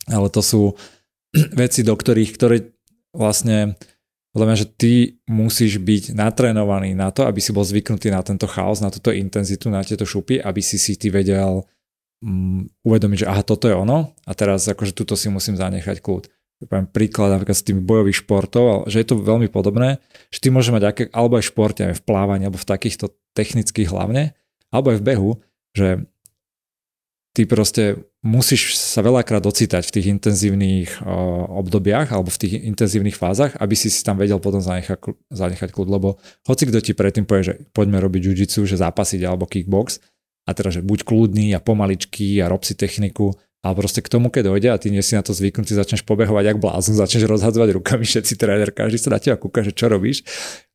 ale 0.07 0.27
to 0.29 0.41
sú 0.45 0.61
veci, 1.61 1.81
do 1.81 1.93
ktorých, 1.97 2.31
ktoré 2.37 2.71
vlastne 3.11 3.75
podľa 4.37 4.53
mňa, 4.53 4.57
že 4.61 4.67
ty 4.69 4.93
musíš 5.25 5.81
byť 5.81 6.13
natrénovaný 6.13 6.93
na 6.93 7.09
to, 7.09 7.25
aby 7.25 7.41
si 7.41 7.49
bol 7.49 7.65
zvyknutý 7.65 8.13
na 8.13 8.21
tento 8.21 8.45
chaos, 8.45 8.77
na 8.85 8.93
túto 8.93 9.09
intenzitu, 9.09 9.73
na 9.73 9.81
tieto 9.81 10.05
šupy, 10.05 10.37
aby 10.37 10.61
si 10.61 10.77
si 10.77 10.93
ty 10.93 11.09
vedel 11.09 11.65
um, 12.21 12.69
uvedomiť, 12.85 13.25
že 13.25 13.29
aha, 13.33 13.41
toto 13.41 13.65
je 13.65 13.73
ono 13.73 14.13
a 14.29 14.31
teraz 14.37 14.69
akože 14.69 14.93
tuto 14.93 15.17
si 15.17 15.33
musím 15.33 15.57
zanechať 15.57 16.05
kľud. 16.05 16.29
Poviem 16.57 16.89
príklad 16.89 17.37
napríklad 17.37 17.53
s 17.53 17.67
tými 17.67 17.85
bojových 17.85 18.25
športov, 18.25 18.89
že 18.89 19.05
je 19.05 19.07
to 19.13 19.21
veľmi 19.21 19.45
podobné, 19.45 20.01
že 20.33 20.41
ty 20.41 20.49
môže 20.49 20.73
mať 20.73 20.83
aké, 20.89 21.03
alebo 21.13 21.37
aj 21.37 21.45
v 21.45 21.51
športe, 21.53 21.81
aj 21.85 22.01
v 22.01 22.05
plávaní, 22.05 22.49
alebo 22.49 22.57
v 22.57 22.65
takýchto 22.65 23.13
technických 23.37 23.93
hlavne, 23.93 24.33
alebo 24.73 24.89
aj 24.89 24.97
v 24.97 25.05
behu, 25.05 25.31
že 25.77 25.87
ty 27.37 27.45
proste 27.45 28.01
musíš 28.25 28.73
sa 28.73 29.05
veľakrát 29.05 29.45
ocitať 29.45 29.85
v 29.85 29.93
tých 29.93 30.07
intenzívnych 30.09 30.89
uh, 31.05 31.45
obdobiach 31.61 32.09
alebo 32.09 32.33
v 32.33 32.41
tých 32.41 32.53
intenzívnych 32.65 33.13
fázach, 33.13 33.53
aby 33.61 33.77
si 33.77 33.93
si 33.93 34.01
tam 34.01 34.17
vedel 34.17 34.41
potom 34.41 34.57
zanechať, 34.57 34.97
zanechať 35.29 35.69
kľud, 35.69 35.87
lebo 35.93 36.17
hoci 36.49 36.63
kto 36.65 36.81
ti 36.81 36.97
predtým 36.97 37.29
povie, 37.29 37.53
že 37.53 37.55
poďme 37.77 38.01
robiť 38.01 38.33
jiu 38.33 38.65
že 38.65 38.81
zápasiť 38.81 39.21
alebo 39.21 39.45
kickbox, 39.45 40.01
a 40.47 40.55
teda, 40.55 40.79
že 40.79 40.81
buď 40.81 41.03
kľudný 41.03 41.51
a 41.53 41.59
pomaličký 41.59 42.39
a 42.39 42.47
rob 42.47 42.63
si 42.63 42.71
techniku, 42.73 43.35
ale 43.67 43.75
proste 43.75 43.99
k 43.99 44.07
tomu, 44.07 44.31
keď 44.31 44.47
dojde 44.47 44.69
a 44.71 44.79
ty 44.79 44.87
nie 44.87 45.03
si 45.03 45.19
na 45.19 45.23
to 45.27 45.35
zvyknutý, 45.35 45.75
začneš 45.75 46.07
pobehovať 46.07 46.55
jak 46.55 46.57
blázon, 46.63 46.95
začneš 46.95 47.27
rozhadzovať 47.27 47.75
rukami 47.75 48.07
všetci 48.07 48.33
tréner, 48.39 48.71
každý 48.71 48.95
sa 48.95 49.11
na 49.11 49.19
teba 49.19 49.35
kúka, 49.35 49.59
že 49.59 49.75
čo 49.75 49.91
robíš. 49.91 50.23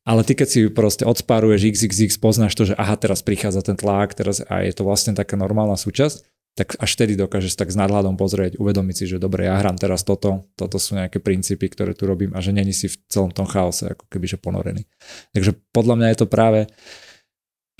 Ale 0.05 0.21
ty 0.21 0.37
keď 0.37 0.47
si 0.47 0.59
proste 0.69 1.09
odspáruješ 1.09 1.73
XXX, 1.73 2.21
poznáš 2.21 2.53
to, 2.53 2.69
že 2.69 2.77
aha, 2.77 2.93
teraz 2.93 3.25
prichádza 3.25 3.65
ten 3.65 3.73
tlak, 3.73 4.13
teraz 4.13 4.45
a 4.45 4.61
je 4.61 4.73
to 4.77 4.85
vlastne 4.85 5.17
taká 5.17 5.33
normálna 5.33 5.73
súčasť, 5.73 6.21
tak 6.53 6.77
až 6.77 6.89
vtedy 6.93 7.17
dokážeš 7.17 7.57
tak 7.57 7.73
s 7.73 7.79
nadhľadom 7.79 8.13
pozrieť, 8.13 8.61
uvedomiť 8.61 8.95
si, 8.95 9.05
že 9.09 9.17
dobre, 9.17 9.49
ja 9.49 9.57
hrám 9.57 9.73
teraz 9.81 10.05
toto, 10.05 10.45
toto 10.53 10.77
sú 10.77 10.93
nejaké 10.93 11.17
princípy, 11.17 11.65
ktoré 11.65 11.97
tu 11.97 12.05
robím 12.05 12.29
a 12.37 12.39
že 12.45 12.53
není 12.53 12.77
si 12.77 12.93
v 12.93 12.99
celom 13.09 13.33
tom 13.33 13.49
chaose 13.49 13.89
ako 13.89 14.05
kebyže 14.05 14.37
ponorený. 14.37 14.85
Takže 15.33 15.57
podľa 15.73 15.95
mňa 15.97 16.07
je 16.13 16.17
to 16.21 16.27
práve 16.29 16.69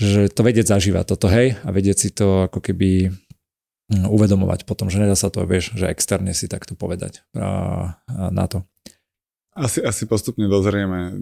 že 0.01 0.33
to 0.33 0.41
vedieť 0.41 0.73
zažívať 0.73 1.05
toto, 1.05 1.29
hej, 1.29 1.53
a 1.61 1.69
vedieť 1.69 1.97
si 1.97 2.09
to 2.09 2.49
ako 2.49 2.59
keby 2.65 3.13
uvedomovať 4.09 4.65
potom, 4.65 4.89
že 4.89 4.97
nedá 4.97 5.13
sa 5.13 5.29
to, 5.29 5.45
vieš, 5.45 5.77
že 5.77 5.89
externe 5.89 6.33
si 6.33 6.49
takto 6.49 6.73
povedať 6.73 7.21
na 8.11 8.45
to. 8.49 8.65
Asi, 9.53 9.85
asi 9.85 10.09
postupne 10.09 10.49
dozrieme 10.49 11.13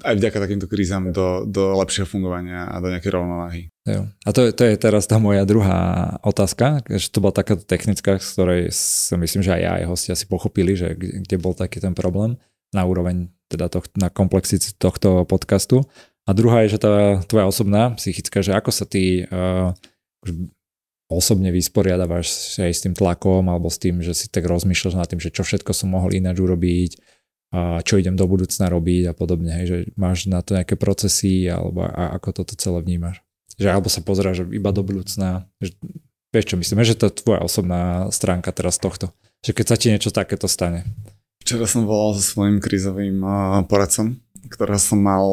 aj 0.00 0.14
vďaka 0.16 0.40
takýmto 0.40 0.72
krízam 0.72 1.12
do, 1.12 1.44
do 1.44 1.76
lepšieho 1.84 2.08
fungovania 2.08 2.64
a 2.64 2.80
do 2.80 2.88
nejakej 2.88 3.12
rovnováhy. 3.12 3.62
Jo. 3.84 4.08
A 4.24 4.28
to, 4.32 4.48
to 4.56 4.64
je 4.64 4.80
teraz 4.80 5.04
tá 5.04 5.20
moja 5.20 5.44
druhá 5.44 6.16
otázka, 6.24 6.80
že 6.88 7.12
to 7.12 7.20
bola 7.20 7.36
taká 7.36 7.60
technická, 7.60 8.16
z 8.16 8.28
ktorej 8.32 8.62
si 8.72 9.12
myslím, 9.20 9.44
že 9.44 9.52
aj 9.52 9.60
ja 9.60 9.72
aj 9.76 9.84
hostia 9.84 10.14
si 10.16 10.24
pochopili, 10.24 10.80
že 10.80 10.96
kde 10.96 11.36
bol 11.36 11.52
taký 11.52 11.76
ten 11.76 11.92
problém 11.92 12.40
na 12.72 12.88
úroveň, 12.88 13.28
teda 13.52 13.68
to, 13.68 13.84
na 14.00 14.08
komplexity 14.08 14.72
tohto 14.80 15.28
podcastu. 15.28 15.84
A 16.24 16.32
druhá 16.32 16.64
je, 16.64 16.80
že 16.80 16.88
tá 16.88 17.20
tvoja 17.28 17.44
osobná 17.44 17.92
psychická, 18.00 18.40
že 18.40 18.56
ako 18.56 18.72
sa 18.72 18.88
ty 18.88 19.28
uh, 19.28 19.76
osobne 21.06 21.54
vysporiadavaš 21.54 22.58
aj 22.58 22.72
s 22.72 22.82
tým 22.82 22.94
tlakom 22.94 23.46
alebo 23.46 23.70
s 23.70 23.78
tým, 23.78 24.02
že 24.02 24.12
si 24.12 24.26
tak 24.26 24.46
rozmýšľaš 24.46 24.94
nad 24.98 25.06
tým, 25.06 25.22
že 25.22 25.30
čo 25.30 25.46
všetko 25.46 25.70
som 25.70 25.94
mohol 25.94 26.14
ináč 26.14 26.42
urobiť, 26.42 26.92
a 27.54 27.78
čo 27.86 28.02
idem 28.02 28.18
do 28.18 28.26
budúcna 28.26 28.66
robiť 28.66 29.02
a 29.10 29.12
podobne, 29.14 29.54
hej, 29.62 29.66
že 29.66 29.78
máš 29.94 30.26
na 30.26 30.42
to 30.42 30.58
nejaké 30.58 30.74
procesy 30.74 31.46
alebo 31.46 31.86
a 31.86 32.18
ako 32.18 32.42
toto 32.42 32.58
celé 32.58 32.82
vnímaš. 32.82 33.22
Že 33.54 33.70
alebo 33.70 33.88
sa 33.88 34.02
pozráš 34.02 34.44
iba 34.50 34.70
do 34.74 34.82
budúcna, 34.82 35.46
že, 35.62 35.78
vieš 36.34 36.52
čo 36.52 36.56
myslím, 36.58 36.82
že 36.82 36.98
to 36.98 37.06
je 37.08 37.22
tvoja 37.22 37.40
osobná 37.46 38.10
stránka 38.10 38.50
teraz 38.50 38.82
tohto, 38.82 39.14
že 39.46 39.54
keď 39.54 39.64
sa 39.64 39.76
ti 39.78 39.94
niečo 39.94 40.10
takéto 40.10 40.50
stane. 40.50 40.82
Včera 41.46 41.70
som 41.70 41.86
volal 41.86 42.18
so 42.18 42.26
svojím 42.26 42.58
krízovým 42.58 43.22
poradcom 43.70 44.18
ktorého 44.48 44.80
som 44.80 44.98
mal 45.02 45.26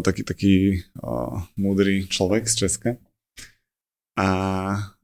taký, 0.00 0.22
taký 0.22 0.54
uh, 1.02 1.42
múdry 1.58 2.06
človek 2.06 2.46
z 2.46 2.66
Česka. 2.66 2.90
A, 4.18 4.28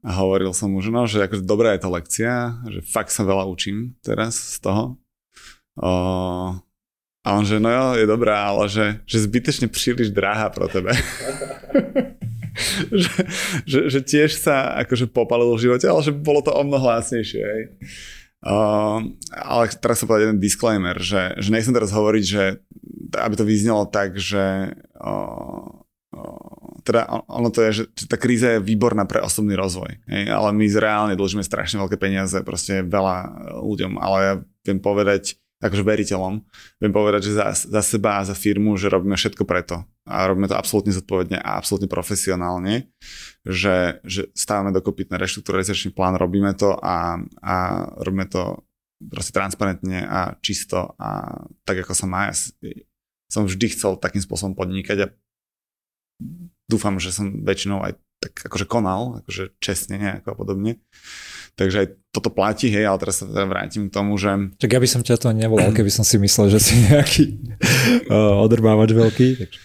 a 0.07 0.11
hovoril 0.23 0.55
som 0.55 0.71
mu, 0.71 0.79
že 0.79 0.87
no, 0.87 1.03
že 1.03 1.19
akože 1.27 1.43
dobrá 1.43 1.75
je 1.75 1.83
tá 1.83 1.89
lekcia, 1.91 2.63
že 2.71 2.79
fakt 2.79 3.11
sa 3.11 3.27
veľa 3.27 3.43
učím 3.43 3.91
teraz 3.99 4.39
z 4.55 4.63
toho. 4.63 4.83
Uh, 5.75 6.55
a 7.27 7.35
on, 7.35 7.43
že 7.43 7.59
no 7.59 7.67
jo, 7.67 7.85
je 7.99 8.07
dobrá, 8.07 8.47
ale 8.47 8.71
že, 8.71 9.03
že 9.03 9.27
zbytečne 9.27 9.67
príliš 9.67 10.15
drahá 10.15 10.47
pro 10.47 10.71
tebe. 10.71 10.95
že, 13.03 13.11
že, 13.67 13.79
že 13.91 13.99
tiež 13.99 14.31
sa 14.39 14.79
akože 14.87 15.11
popalil 15.11 15.51
v 15.59 15.67
živote, 15.67 15.91
ale 15.91 15.99
že 15.99 16.15
bolo 16.15 16.39
to 16.39 16.55
o 16.55 16.63
mnoho 16.63 16.87
lásnejšie. 16.87 17.43
Hej. 17.43 17.63
Uh, 18.47 19.11
ale 19.35 19.67
teraz 19.75 19.99
sa 19.99 20.07
povedať 20.07 20.31
jeden 20.31 20.39
disclaimer, 20.39 20.95
že, 21.03 21.35
že 21.35 21.51
nechcem 21.51 21.75
teraz 21.75 21.91
hovoriť, 21.91 22.23
že 22.23 22.63
aby 23.11 23.35
to 23.35 23.43
vyznelo 23.43 23.83
tak, 23.91 24.15
že 24.15 24.71
uh, 25.03 25.67
uh, 26.15 26.66
teda 26.87 27.03
ono 27.27 27.51
to 27.51 27.59
je, 27.67 27.83
že 27.83 28.07
tá 28.07 28.15
kríza 28.15 28.55
je 28.55 28.63
výborná 28.63 29.03
pre 29.03 29.19
osobný 29.19 29.59
rozvoj, 29.59 29.99
hej? 30.07 30.23
ale 30.31 30.55
my 30.55 30.63
reálne 30.71 31.19
dlžíme 31.19 31.43
strašne 31.43 31.83
veľké 31.83 31.99
peniaze 31.99 32.39
proste 32.47 32.79
veľa 32.87 33.15
ľuďom, 33.59 33.99
ale 33.99 34.17
ja 34.23 34.33
viem 34.63 34.79
povedať, 34.79 35.35
akože 35.59 35.83
veriteľom, 35.83 36.39
viem 36.79 36.93
povedať, 36.93 37.27
že 37.27 37.33
za, 37.35 37.51
za 37.51 37.81
seba 37.83 38.21
a 38.21 38.27
za 38.27 38.37
firmu, 38.37 38.79
že 38.79 38.87
robíme 38.87 39.19
všetko 39.19 39.43
preto 39.43 39.83
a 40.07 40.23
robíme 40.29 40.47
to 40.47 40.55
absolútne 40.55 40.95
zodpovedne 40.95 41.43
a 41.43 41.59
absolútne 41.59 41.91
profesionálne, 41.91 42.87
že, 43.43 43.99
že 44.07 44.31
stávame 44.31 44.71
dokopy 44.71 45.11
ten 45.11 45.19
reštrukturalizačný 45.19 45.91
plán, 45.91 46.15
robíme 46.15 46.55
to 46.55 46.77
a, 46.77 47.19
a 47.43 47.55
robíme 47.99 48.29
to 48.31 48.63
proste 49.11 49.35
transparentne 49.35 50.07
a 50.07 50.39
čisto 50.39 50.95
a 50.95 51.41
tak, 51.67 51.83
ako 51.83 51.93
sa 51.93 52.05
má. 52.07 52.31
Ja 52.31 52.35
som 53.27 53.43
vždy 53.43 53.75
chcel 53.75 53.99
takým 53.99 54.23
spôsobom 54.23 54.55
podnikať 54.55 54.97
a 55.03 55.07
dúfam, 56.67 56.99
že 56.99 57.15
som 57.15 57.43
väčšinou 57.43 57.81
aj 57.81 57.95
tak 58.17 58.33
akože 58.49 58.65
konal, 58.65 59.23
akože 59.23 59.57
čestne 59.61 60.01
nejako 60.01 60.33
a 60.33 60.35
podobne. 60.35 60.71
Takže 61.57 61.77
aj 61.81 61.87
toto 62.13 62.29
platí, 62.29 62.69
hej, 62.69 62.85
ale 62.85 63.01
teraz 63.01 63.21
sa 63.21 63.25
teda 63.25 63.49
vrátim 63.49 63.89
k 63.89 63.93
tomu, 63.93 64.13
že... 64.17 64.29
Tak 64.61 64.77
ja 64.77 64.81
by 64.81 64.89
som 64.89 65.01
ťa 65.01 65.17
to 65.17 65.33
nevolal, 65.33 65.73
keby 65.73 65.89
som 65.89 66.05
si 66.05 66.21
myslel, 66.21 66.53
že 66.53 66.59
si 66.61 66.73
nejaký 66.85 67.23
uh, 68.13 68.37
odrbávač 68.41 68.93
veľký. 68.93 69.27
Takže... 69.41 69.59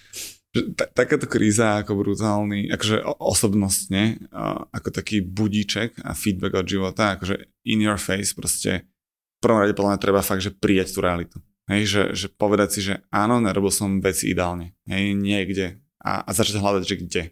že 0.56 0.60
t- 0.72 0.90
takáto 0.92 1.28
kríza 1.28 1.84
ako 1.84 2.00
brutálny, 2.00 2.72
akože 2.72 2.96
osobnostne, 3.20 4.24
ako 4.72 4.88
taký 4.88 5.20
budíček 5.20 6.00
a 6.00 6.16
feedback 6.16 6.60
od 6.60 6.68
života, 6.68 7.16
akože 7.16 7.40
in 7.68 7.84
your 7.84 8.00
face 8.00 8.32
proste 8.32 8.88
v 8.88 9.38
prvom 9.40 9.60
rade 9.60 9.76
podľa 9.76 9.96
mňa 9.96 10.00
treba 10.00 10.20
fakt, 10.24 10.44
že 10.44 10.54
prijať 10.54 10.96
tú 10.96 11.00
realitu. 11.04 11.36
Hej, 11.66 11.82
že, 11.88 12.02
že 12.14 12.26
povedať 12.30 12.68
si, 12.72 12.80
že 12.84 12.94
áno, 13.10 13.38
nerobil 13.42 13.74
som 13.74 14.00
veci 14.00 14.30
ideálne. 14.32 14.74
Hej, 14.86 15.18
niekde. 15.18 15.81
A, 16.02 16.26
a 16.26 16.30
začať 16.34 16.58
hľadať, 16.58 16.82
že 16.82 16.96
kde. 16.98 17.22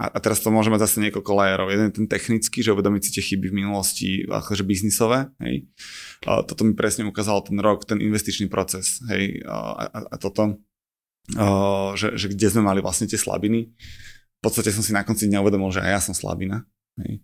A, 0.00 0.08
a 0.10 0.18
teraz 0.18 0.40
to 0.40 0.50
môže 0.50 0.72
mať 0.72 0.88
zase 0.88 1.04
niekoľko 1.04 1.30
lajerov. 1.30 1.68
Jeden 1.70 1.86
je 1.92 1.96
ten 2.02 2.08
technický, 2.10 2.64
že 2.64 2.72
uvedomiť 2.74 3.02
si 3.06 3.10
tie 3.14 3.22
chyby 3.22 3.52
v 3.52 3.58
minulosti, 3.62 4.24
akože 4.26 4.64
biznisové. 4.66 5.30
Hej. 5.44 5.68
A 6.24 6.42
toto 6.42 6.64
mi 6.64 6.72
presne 6.72 7.04
ukázal 7.04 7.44
ten 7.44 7.60
rok, 7.60 7.84
ten 7.84 8.00
investičný 8.00 8.48
proces. 8.48 8.98
Hej. 9.12 9.44
A, 9.46 9.86
a, 9.86 9.98
a 10.10 10.16
toto 10.18 10.58
že, 11.94 12.16
že 12.18 12.26
kde 12.32 12.48
sme 12.50 12.66
mali 12.66 12.80
vlastne 12.82 13.06
tie 13.06 13.20
slabiny. 13.20 13.70
V 13.70 14.40
podstate 14.42 14.72
som 14.72 14.82
si 14.82 14.96
na 14.96 15.04
konci 15.04 15.28
dňa 15.28 15.44
uvedomil, 15.44 15.70
že 15.70 15.84
aj 15.84 15.90
ja 15.92 16.00
som 16.00 16.14
slabina. 16.16 16.64
Hej. 16.98 17.20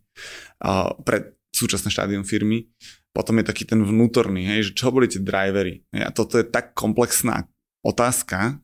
A 0.60 0.92
pre 1.00 1.34
súčasné 1.56 1.88
štádium 1.88 2.22
firmy. 2.22 2.68
Potom 3.16 3.40
je 3.40 3.48
taký 3.48 3.64
ten 3.64 3.80
vnútorný, 3.80 4.44
hej, 4.44 4.60
že 4.68 4.72
čo 4.76 4.92
boli 4.92 5.08
tie 5.08 5.24
drivery. 5.24 5.88
Hej. 5.96 6.02
A 6.04 6.10
toto 6.12 6.36
je 6.36 6.44
tak 6.44 6.76
komplexná 6.76 7.48
otázka, 7.80 8.60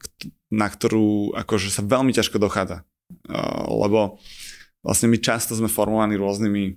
na 0.53 0.68
ktorú 0.68 1.32
akože 1.32 1.72
sa 1.72 1.80
veľmi 1.80 2.12
ťažko 2.12 2.36
dochádza. 2.36 2.84
Lebo 3.72 4.20
vlastne 4.84 5.09
my 5.09 5.16
často 5.16 5.57
sme 5.57 5.72
formovaní 5.72 6.20
rôznymi 6.20 6.76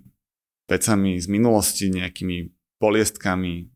vecami 0.66 1.20
z 1.20 1.28
minulosti, 1.28 1.92
nejakými 1.92 2.56
poliestkami, 2.80 3.70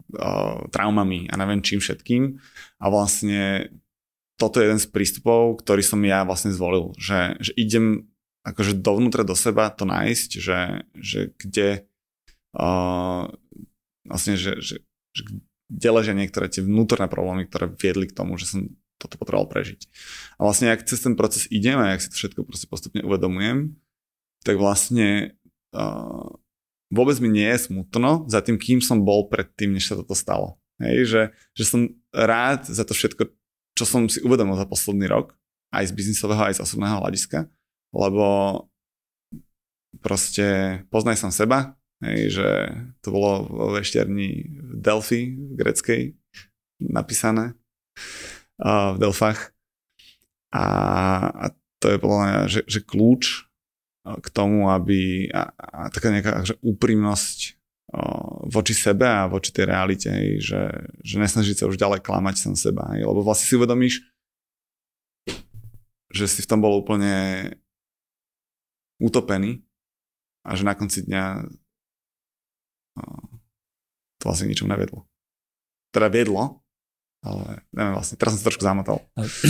traumami 0.71 1.27
a 1.29 1.35
neviem 1.35 1.59
čím 1.59 1.83
všetkým. 1.83 2.39
A 2.79 2.85
vlastne 2.87 3.69
toto 4.39 4.63
je 4.63 4.71
jeden 4.71 4.79
z 4.79 4.87
prístupov, 4.87 5.59
ktorý 5.59 5.83
som 5.83 5.99
ja 6.07 6.23
vlastne 6.23 6.55
zvolil, 6.55 6.95
že, 6.95 7.35
že 7.43 7.51
idem 7.59 8.07
akože 8.47 8.79
dovnútra 8.79 9.27
do 9.27 9.35
seba 9.35 9.67
to 9.67 9.83
nájsť, 9.83 10.29
že, 10.39 10.59
že 10.95 11.19
kde 11.35 11.83
uh, 12.55 13.27
vlastne, 14.07 14.39
že, 14.39 14.63
že, 14.63 14.79
že 15.11 15.21
kde 15.67 15.89
ležia 15.91 16.15
niektoré 16.15 16.47
tie 16.47 16.63
vnútorné 16.63 17.11
problémy, 17.11 17.51
ktoré 17.51 17.67
viedli 17.67 18.07
k 18.07 18.15
tomu, 18.15 18.39
že 18.39 18.47
som 18.47 18.71
toto 18.99 19.15
potreboval 19.15 19.47
prežiť. 19.47 19.87
A 20.35 20.45
vlastne, 20.45 20.69
ak 20.69 20.83
cez 20.83 20.99
ten 20.99 21.15
proces 21.15 21.47
idem 21.47 21.79
a 21.79 21.95
ak 21.95 22.03
si 22.03 22.11
to 22.11 22.19
všetko 22.19 22.43
proste 22.43 22.67
postupne 22.67 23.01
uvedomujem, 23.01 23.79
tak 24.43 24.59
vlastne 24.59 25.39
uh, 25.71 26.27
vôbec 26.91 27.15
mi 27.23 27.31
nie 27.31 27.47
je 27.55 27.71
smutno 27.71 28.27
za 28.27 28.43
tým, 28.43 28.59
kým 28.59 28.83
som 28.83 29.07
bol 29.07 29.31
predtým, 29.31 29.71
než 29.71 29.87
sa 29.87 29.95
toto 29.95 30.13
stalo. 30.13 30.59
Hej, 30.83 30.97
že, 31.07 31.21
že 31.55 31.63
som 31.67 31.81
rád 32.11 32.67
za 32.67 32.83
to 32.83 32.91
všetko, 32.95 33.31
čo 33.75 33.83
som 33.87 34.07
si 34.11 34.19
uvedomil 34.23 34.59
za 34.59 34.67
posledný 34.67 35.07
rok, 35.07 35.35
aj 35.71 35.91
z 35.91 35.95
biznisového, 35.95 36.39
aj 36.51 36.59
z 36.59 36.63
osobného 36.63 36.99
hľadiska, 36.99 37.47
lebo 37.95 38.27
proste 39.99 40.79
poznaj 40.87 41.19
som 41.19 41.31
seba, 41.35 41.75
hej, 42.03 42.31
že 42.31 42.49
to 43.03 43.11
bolo 43.11 43.31
v 43.75 43.83
Delphi, 44.79 45.35
v 45.35 45.53
greckej, 45.55 46.01
napísané 46.79 47.59
v 48.59 48.97
Delfách. 48.99 49.55
A, 50.51 50.65
a 51.29 51.45
to 51.79 51.95
je 51.95 51.97
podľa 52.01 52.19
mňa, 52.19 52.39
že, 52.51 52.61
že 52.67 52.79
kľúč 52.83 53.47
k 54.03 54.27
tomu, 54.33 54.67
aby 54.67 55.29
a, 55.31 55.53
a 55.55 55.79
taká 55.93 56.11
nejaká 56.11 56.43
že 56.43 56.55
úprimnosť 56.59 57.59
voči 58.53 58.77
sebe 58.77 59.09
a 59.09 59.25
voči 59.25 59.49
tej 59.49 59.65
realite, 59.65 60.09
že, 60.37 60.61
že 61.01 61.15
nesnažiť 61.17 61.55
sa 61.57 61.69
už 61.69 61.81
ďalej 61.81 62.05
klamať 62.05 62.35
sám 62.37 62.53
seba, 62.53 62.93
lebo 62.93 63.25
vlastne 63.25 63.49
si 63.49 63.57
uvedomíš, 63.57 64.05
že 66.13 66.25
si 66.29 66.45
v 66.45 66.49
tom 66.49 66.61
bol 66.61 66.77
úplne 66.77 67.49
utopený 69.01 69.65
a 70.45 70.53
že 70.53 70.69
na 70.69 70.77
konci 70.77 71.01
dňa 71.09 71.49
to 74.19 74.23
vlastne 74.27 74.51
ničom 74.51 74.69
nevedlo. 74.69 75.09
Teda 75.89 76.11
viedlo, 76.13 76.61
ale 77.19 77.67
neviem 77.75 77.93
vlastne, 77.99 78.15
teraz 78.15 78.35
som 78.35 78.39
sa 78.39 78.47
trošku 78.47 78.63
zamotal. 78.63 79.03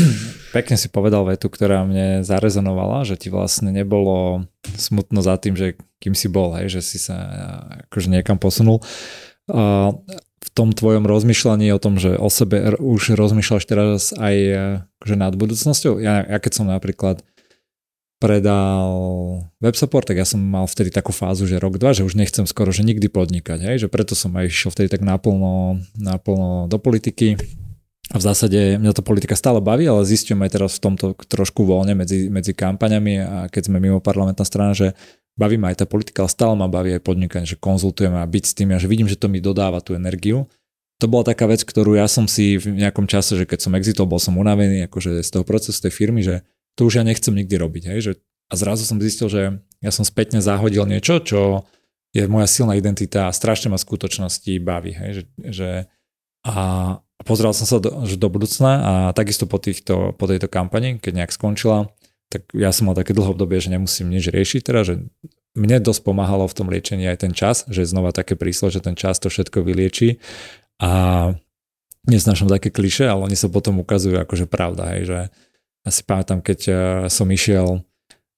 Pekne 0.57 0.75
si 0.75 0.89
povedal 0.89 1.21
vetu, 1.29 1.53
ktorá 1.53 1.85
mne 1.85 2.25
zarezonovala, 2.25 3.05
že 3.05 3.15
ti 3.19 3.29
vlastne 3.29 3.69
nebolo 3.69 4.49
smutno 4.73 5.21
za 5.21 5.37
tým, 5.37 5.53
že 5.53 5.77
kým 6.01 6.17
si 6.17 6.31
bol, 6.31 6.57
hej, 6.57 6.79
že 6.79 6.81
si 6.81 6.97
sa 6.97 7.17
akože 7.89 8.09
niekam 8.09 8.41
posunul. 8.41 8.81
A 9.49 9.93
v 10.39 10.49
tom 10.55 10.73
tvojom 10.73 11.05
rozmýšľaní 11.05 11.69
o 11.75 11.81
tom, 11.81 12.01
že 12.01 12.15
o 12.17 12.31
sebe 12.31 12.73
už 12.79 13.13
rozmýšľaš 13.13 13.63
teraz 13.69 14.15
aj 14.17 14.35
akože 14.97 15.15
nad 15.19 15.33
budúcnosťou. 15.35 16.01
Ja, 16.01 16.25
ja 16.25 16.37
keď 16.41 16.51
som 16.63 16.65
napríklad 16.71 17.21
predal 18.19 18.91
web 19.63 19.75
support, 19.79 20.03
tak 20.03 20.19
ja 20.19 20.27
som 20.27 20.43
mal 20.43 20.67
vtedy 20.67 20.91
takú 20.91 21.15
fázu, 21.15 21.47
že 21.47 21.55
rok, 21.55 21.79
dva, 21.79 21.95
že 21.95 22.03
už 22.03 22.19
nechcem 22.19 22.43
skoro, 22.43 22.75
že 22.75 22.83
nikdy 22.83 23.07
podnikať, 23.07 23.63
hej, 23.63 23.75
že 23.83 23.87
preto 23.87 24.11
som 24.11 24.35
aj 24.35 24.51
išiel 24.51 24.75
vtedy 24.75 24.91
tak 24.91 25.01
naplno, 25.01 25.79
naplno 25.95 26.67
do 26.67 26.77
politiky 26.77 27.39
a 28.11 28.17
v 28.19 28.23
zásade 28.23 28.75
mňa 28.75 28.91
to 28.91 29.07
politika 29.07 29.39
stále 29.39 29.63
baví, 29.63 29.87
ale 29.87 30.03
zistím 30.03 30.43
aj 30.43 30.51
teraz 30.51 30.71
v 30.77 30.83
tomto 30.91 31.05
trošku 31.15 31.63
voľne 31.63 31.95
medzi, 31.95 32.27
medzi 32.27 32.51
kampaňami 32.51 33.13
a 33.23 33.37
keď 33.47 33.71
sme 33.71 33.79
mimo 33.79 34.03
parlamentná 34.03 34.43
strana, 34.43 34.75
že 34.75 34.91
baví 35.39 35.55
ma 35.55 35.71
aj 35.71 35.81
tá 35.81 35.85
politika, 35.87 36.25
ale 36.25 36.33
stále 36.33 36.53
ma 36.59 36.67
baví 36.67 36.91
aj 36.99 37.05
podnikanie, 37.05 37.47
že 37.47 37.55
konzultujeme 37.55 38.19
a 38.19 38.27
byť 38.27 38.43
s 38.43 38.53
tým 38.57 38.75
a 38.75 38.81
že 38.81 38.91
vidím, 38.91 39.07
že 39.07 39.15
to 39.15 39.31
mi 39.31 39.39
dodáva 39.39 39.79
tú 39.79 39.95
energiu. 39.95 40.49
To 40.99 41.07
bola 41.07 41.23
taká 41.23 41.47
vec, 41.47 41.63
ktorú 41.63 41.95
ja 41.95 42.11
som 42.11 42.27
si 42.27 42.59
v 42.59 42.75
nejakom 42.75 43.07
čase, 43.07 43.39
že 43.39 43.47
keď 43.47 43.59
som 43.63 43.77
exitol, 43.79 44.03
bol 44.03 44.19
som 44.19 44.35
unavený 44.35 44.91
akože 44.91 45.23
z 45.23 45.29
toho 45.31 45.47
procesu 45.47 45.79
tej 45.79 45.95
firmy, 45.95 46.19
že 46.19 46.43
to 46.79 46.87
už 46.87 46.95
ja 46.95 47.03
nechcem 47.03 47.35
nikdy 47.35 47.59
robiť. 47.59 47.83
Hej? 47.91 47.99
Že, 47.99 48.11
a 48.47 48.53
zrazu 48.55 48.87
som 48.87 49.03
zistil, 49.03 49.27
že 49.27 49.41
ja 49.83 49.91
som 49.91 50.07
spätne 50.07 50.39
zahodil 50.39 50.87
niečo, 50.87 51.19
čo 51.19 51.67
je 52.15 52.23
moja 52.31 52.47
silná 52.47 52.79
identita 52.79 53.27
a 53.27 53.35
strašne 53.35 53.67
ma 53.67 53.75
skutočnosti 53.75 54.63
baví. 54.63 54.95
Hej? 54.95 55.11
Že, 55.11 55.23
že, 55.51 55.69
a 56.47 56.55
pozeral 57.27 57.51
som 57.51 57.67
sa 57.67 57.83
do, 57.83 58.07
že 58.07 58.15
do 58.15 58.31
budúcna 58.31 58.71
a 58.79 58.93
takisto 59.11 59.43
po, 59.43 59.59
týchto, 59.59 60.15
po 60.15 60.23
tejto 60.23 60.47
kampani, 60.47 61.03
keď 61.03 61.19
nejak 61.19 61.35
skončila, 61.35 61.91
tak 62.31 62.47
ja 62.55 62.71
som 62.71 62.87
mal 62.87 62.95
také 62.95 63.11
dlho 63.11 63.35
obdobie, 63.35 63.59
že 63.59 63.75
nemusím 63.75 64.07
nič 64.07 64.31
riešiť, 64.31 64.61
teda, 64.63 64.87
že 64.87 64.93
mne 65.59 65.83
dosť 65.83 66.07
pomáhalo 66.07 66.47
v 66.47 66.55
tom 66.55 66.71
liečení 66.71 67.11
aj 67.11 67.27
ten 67.27 67.33
čas, 67.35 67.67
že 67.67 67.83
je 67.83 67.91
znova 67.91 68.15
také 68.15 68.39
príslo, 68.39 68.71
že 68.71 68.79
ten 68.79 68.95
čas 68.95 69.19
to 69.19 69.27
všetko 69.27 69.65
vylieči 69.65 70.21
a 70.79 71.33
neznášam 72.07 72.47
také 72.47 72.71
kliše, 72.71 73.03
ale 73.09 73.27
oni 73.27 73.35
sa 73.35 73.51
potom 73.51 73.81
ukazujú 73.83 74.15
akože 74.15 74.45
pravda, 74.47 74.95
hej, 74.95 75.03
že 75.09 75.19
ja 75.85 75.91
si 75.91 76.01
pamätám, 76.03 76.43
keď 76.43 76.59
eh, 76.67 76.75
som 77.07 77.27
išiel 77.29 77.83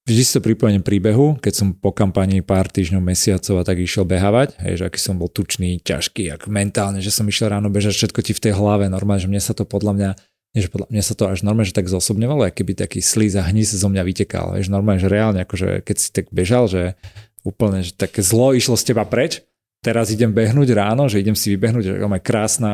vždy 0.05 0.21
si 0.25 0.31
to 0.33 0.41
pripojením 0.41 0.81
príbehu, 0.81 1.37
keď 1.37 1.53
som 1.53 1.67
po 1.77 1.93
kampani 1.93 2.41
pár 2.41 2.67
týždňov, 2.67 3.01
mesiacov 3.05 3.61
a 3.61 3.63
tak 3.63 3.77
išiel 3.79 4.03
behávať, 4.03 4.57
hej, 4.65 4.81
že 4.81 4.83
aký 4.89 4.99
som 4.99 5.15
bol 5.21 5.29
tučný, 5.29 5.77
ťažký, 5.81 6.33
ak 6.33 6.49
mentálne, 6.49 6.99
že 6.99 7.13
som 7.13 7.23
išiel 7.29 7.53
ráno 7.53 7.69
bežať, 7.69 7.95
všetko 7.95 8.19
ti 8.25 8.33
v 8.33 8.43
tej 8.49 8.53
hlave, 8.57 8.89
normálne, 8.89 9.21
že 9.21 9.29
mne 9.29 9.41
sa 9.41 9.53
to 9.53 9.63
podľa 9.63 9.93
mňa 9.95 10.11
že 10.51 10.67
podľa 10.67 10.91
mňa 10.91 11.03
sa 11.07 11.15
to 11.15 11.31
až 11.31 11.47
normálne, 11.47 11.71
že 11.71 11.79
tak 11.79 11.87
zosobňovalo, 11.87 12.43
aký 12.43 12.67
by 12.67 12.75
taký 12.75 12.99
slíz 12.99 13.39
a 13.39 13.43
hnis 13.47 13.71
zo 13.71 13.87
mňa 13.87 14.03
vytekal. 14.03 14.51
Vieš, 14.59 14.67
normálne, 14.67 14.99
že 14.99 15.07
reálne, 15.07 15.47
akože 15.47 15.79
keď 15.79 15.95
si 15.95 16.11
tak 16.11 16.27
bežal, 16.27 16.67
že 16.67 16.99
úplne, 17.47 17.79
že 17.87 17.95
také 17.95 18.19
zlo 18.19 18.51
išlo 18.51 18.75
z 18.75 18.91
teba 18.91 19.07
preč, 19.07 19.39
teraz 19.79 20.11
idem 20.11 20.35
behnúť 20.35 20.75
ráno, 20.75 21.07
že 21.07 21.23
idem 21.23 21.39
si 21.39 21.55
vybehnúť, 21.55 21.83
že 21.87 21.93
oh, 22.03 22.11
krásna, 22.19 22.73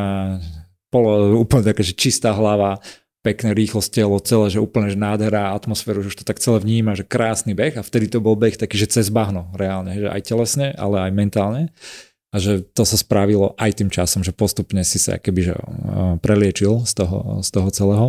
polo, 0.89 1.37
úplne 1.37 1.69
taká, 1.69 1.85
že 1.85 1.93
čistá 1.93 2.33
hlava, 2.33 2.81
pekné 3.27 3.51
rýchlosť 3.51 3.91
telo 3.91 4.15
celé, 4.23 4.47
že 4.47 4.63
úplne 4.63 4.87
že 4.87 4.95
nádhera 4.95 5.51
atmosféru, 5.51 5.99
že 5.99 6.15
už 6.15 6.23
to 6.23 6.29
tak 6.29 6.39
celé 6.39 6.63
vníma, 6.63 6.95
že 6.95 7.03
krásny 7.03 7.51
beh 7.51 7.75
a 7.75 7.83
vtedy 7.83 8.07
to 8.07 8.23
bol 8.23 8.39
beh 8.39 8.55
taký, 8.55 8.79
že 8.79 8.87
cez 8.87 9.11
bahno 9.11 9.51
reálne, 9.51 9.91
že 9.99 10.07
aj 10.07 10.21
telesne, 10.23 10.71
ale 10.79 11.03
aj 11.03 11.11
mentálne 11.11 11.61
a 12.31 12.35
že 12.39 12.63
to 12.75 12.83
sa 12.83 12.99
spravilo 12.99 13.55
aj 13.55 13.83
tým 13.83 13.89
časom, 13.91 14.23
že 14.23 14.35
postupne 14.35 14.83
si 14.83 14.99
sa 14.99 15.19
keby 15.19 15.41
že 15.51 15.55
preliečil 16.19 16.83
z 16.83 16.93
toho, 17.03 17.43
z 17.43 17.49
toho 17.51 17.69
celého. 17.71 18.07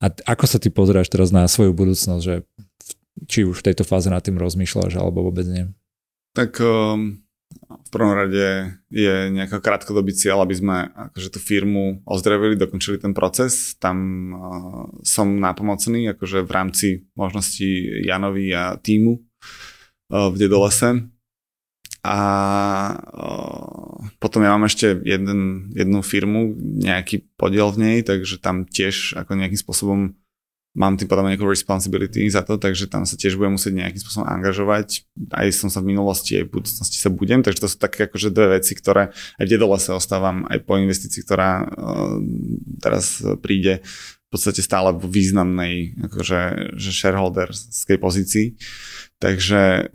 A 0.00 0.08
ako 0.08 0.44
sa 0.48 0.56
ty 0.60 0.72
pozeráš 0.72 1.12
teraz 1.12 1.28
na 1.28 1.44
svoju 1.48 1.76
budúcnosť, 1.76 2.22
že 2.24 2.34
či 3.26 3.44
už 3.44 3.60
v 3.60 3.66
tejto 3.72 3.82
fáze 3.82 4.08
nad 4.08 4.22
tým 4.22 4.38
rozmýšľaš, 4.38 4.96
alebo 4.96 5.26
vôbec 5.26 5.44
nie? 5.48 5.68
Tak 6.36 6.62
um, 6.62 7.18
v 7.68 7.88
prvom 7.92 8.12
rade 8.16 8.76
je 8.88 9.14
nejaký 9.32 9.60
krátkodobý 9.60 10.12
cieľ, 10.16 10.44
aby 10.44 10.56
sme 10.56 10.76
akože 10.88 11.28
tú 11.32 11.40
firmu 11.40 12.04
ozdravili, 12.04 12.56
dokončili 12.56 13.00
ten 13.00 13.12
proces. 13.12 13.76
Tam 13.76 13.96
uh, 14.32 14.84
som 15.04 15.40
nápomocný 15.40 16.12
akože 16.16 16.44
v 16.44 16.50
rámci 16.52 16.88
možností 17.16 18.04
Janovi 18.04 18.52
a 18.52 18.76
týmu 18.76 19.20
uh, 19.20 20.28
v 20.32 20.36
Dedolese. 20.36 21.08
A 22.04 22.18
uh, 22.94 23.96
potom 24.16 24.44
ja 24.44 24.52
mám 24.56 24.64
ešte 24.64 24.96
jeden, 25.04 25.72
jednu 25.76 26.00
firmu, 26.00 26.56
nejaký 26.60 27.24
podiel 27.36 27.68
v 27.72 27.80
nej, 27.84 27.96
takže 28.00 28.40
tam 28.40 28.64
tiež 28.64 29.16
ako 29.16 29.36
nejakým 29.36 29.60
spôsobom 29.60 30.00
mám 30.76 30.94
tým 31.00 31.08
potom 31.08 31.24
nejakú 31.26 31.48
responsibility 31.48 32.22
za 32.28 32.44
to, 32.44 32.60
takže 32.60 32.90
tam 32.92 33.08
sa 33.08 33.16
tiež 33.16 33.40
budem 33.40 33.56
musieť 33.56 33.72
nejakým 33.74 34.00
spôsobom 34.04 34.28
angažovať. 34.28 35.08
Aj 35.32 35.48
som 35.50 35.72
sa 35.72 35.80
v 35.80 35.96
minulosti, 35.96 36.38
aj 36.38 36.44
v 36.48 36.54
budúcnosti 36.60 36.98
sa 37.00 37.08
budem, 37.08 37.40
takže 37.40 37.64
to 37.64 37.68
sú 37.72 37.76
také 37.80 38.06
akože 38.06 38.28
dve 38.30 38.60
veci, 38.60 38.76
ktoré 38.76 39.10
aj 39.40 39.44
v 39.48 39.52
dedole 39.52 39.80
sa 39.80 39.96
ostávam, 39.96 40.44
aj 40.46 40.58
po 40.68 40.76
investícii, 40.76 41.24
ktorá 41.24 41.64
uh, 41.64 42.20
teraz 42.78 43.24
príde, 43.40 43.80
v 44.28 44.36
podstate 44.36 44.60
stále 44.60 44.92
v 44.92 45.08
významnej 45.08 46.04
akože, 46.04 46.40
že 46.76 46.90
shareholderskej 46.92 47.96
pozícii. 47.96 48.46
Takže 49.16 49.88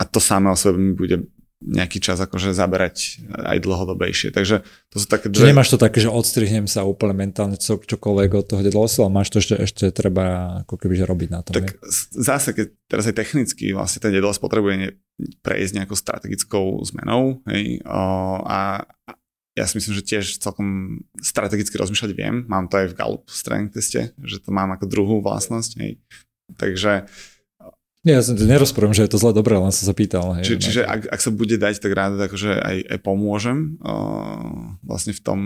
a 0.00 0.04
to 0.08 0.18
samé 0.24 0.48
o 0.48 0.56
sebe 0.56 0.80
mi 0.80 0.96
bude 0.96 1.28
nejaký 1.64 2.04
čas 2.04 2.20
akože 2.20 2.52
zaberať 2.52 3.24
aj 3.32 3.64
dlhodobejšie. 3.64 4.28
Takže 4.28 4.60
to 4.92 4.96
sú 5.00 5.06
také 5.08 5.32
dve... 5.32 5.40
Čiže 5.40 5.52
nemáš 5.56 5.72
to 5.72 5.80
také, 5.80 6.04
že 6.04 6.12
odstrihnem 6.12 6.68
sa 6.68 6.84
úplne 6.84 7.16
mentálne 7.16 7.56
čo, 7.56 7.80
čokoľvek 7.80 8.30
od 8.36 8.44
toho 8.44 8.60
dedlosu, 8.60 9.08
ale 9.08 9.16
máš 9.16 9.32
to 9.32 9.40
ešte, 9.40 9.56
ešte 9.56 9.84
treba 9.88 10.60
ako 10.68 10.76
keby 10.76 11.00
robiť 11.08 11.28
na 11.32 11.40
tom. 11.40 11.56
Tak 11.56 11.72
je? 11.72 11.76
zase, 12.20 12.52
keď 12.52 12.66
teraz 12.92 13.08
aj 13.08 13.16
technicky 13.16 13.72
vlastne 13.72 14.04
ten 14.04 14.12
dedlos 14.12 14.36
potrebuje 14.36 14.74
ne, 14.76 14.88
prejsť 15.40 15.72
nejakou 15.80 15.96
strategickou 15.96 16.76
zmenou 16.84 17.40
hej, 17.48 17.80
o, 17.88 18.04
a 18.44 18.84
ja 19.56 19.64
si 19.64 19.80
myslím, 19.80 19.96
že 19.96 20.04
tiež 20.04 20.36
celkom 20.36 21.00
strategicky 21.16 21.72
rozmýšľať 21.80 22.12
viem. 22.12 22.44
Mám 22.44 22.68
to 22.68 22.84
aj 22.84 22.92
v 22.92 22.96
Gallup 23.00 23.24
strength 23.32 23.72
teste, 23.72 24.12
že 24.20 24.36
to 24.44 24.52
mám 24.52 24.76
ako 24.76 24.84
druhú 24.84 25.24
vlastnosť. 25.24 25.70
Hej. 25.80 25.96
Takže 26.60 27.08
nie, 28.06 28.14
ja 28.14 28.22
som 28.22 28.38
nerozprávam, 28.38 28.94
že 28.94 29.02
je 29.02 29.10
to 29.10 29.18
zle 29.18 29.34
dobré, 29.34 29.58
len 29.58 29.74
som 29.74 29.82
sa 29.82 29.90
pýtal. 29.90 30.38
Hej, 30.38 30.46
či, 30.46 30.54
čiže 30.62 30.86
ak, 30.86 31.10
ak 31.10 31.20
sa 31.20 31.34
bude 31.34 31.58
dať, 31.58 31.82
tak 31.82 31.90
rád 31.90 32.14
akože 32.14 32.54
aj, 32.54 32.76
aj 32.86 32.98
pomôžem 33.02 33.82
uh, 33.82 34.78
vlastne 34.86 35.10
v 35.10 35.20
tom 35.26 35.38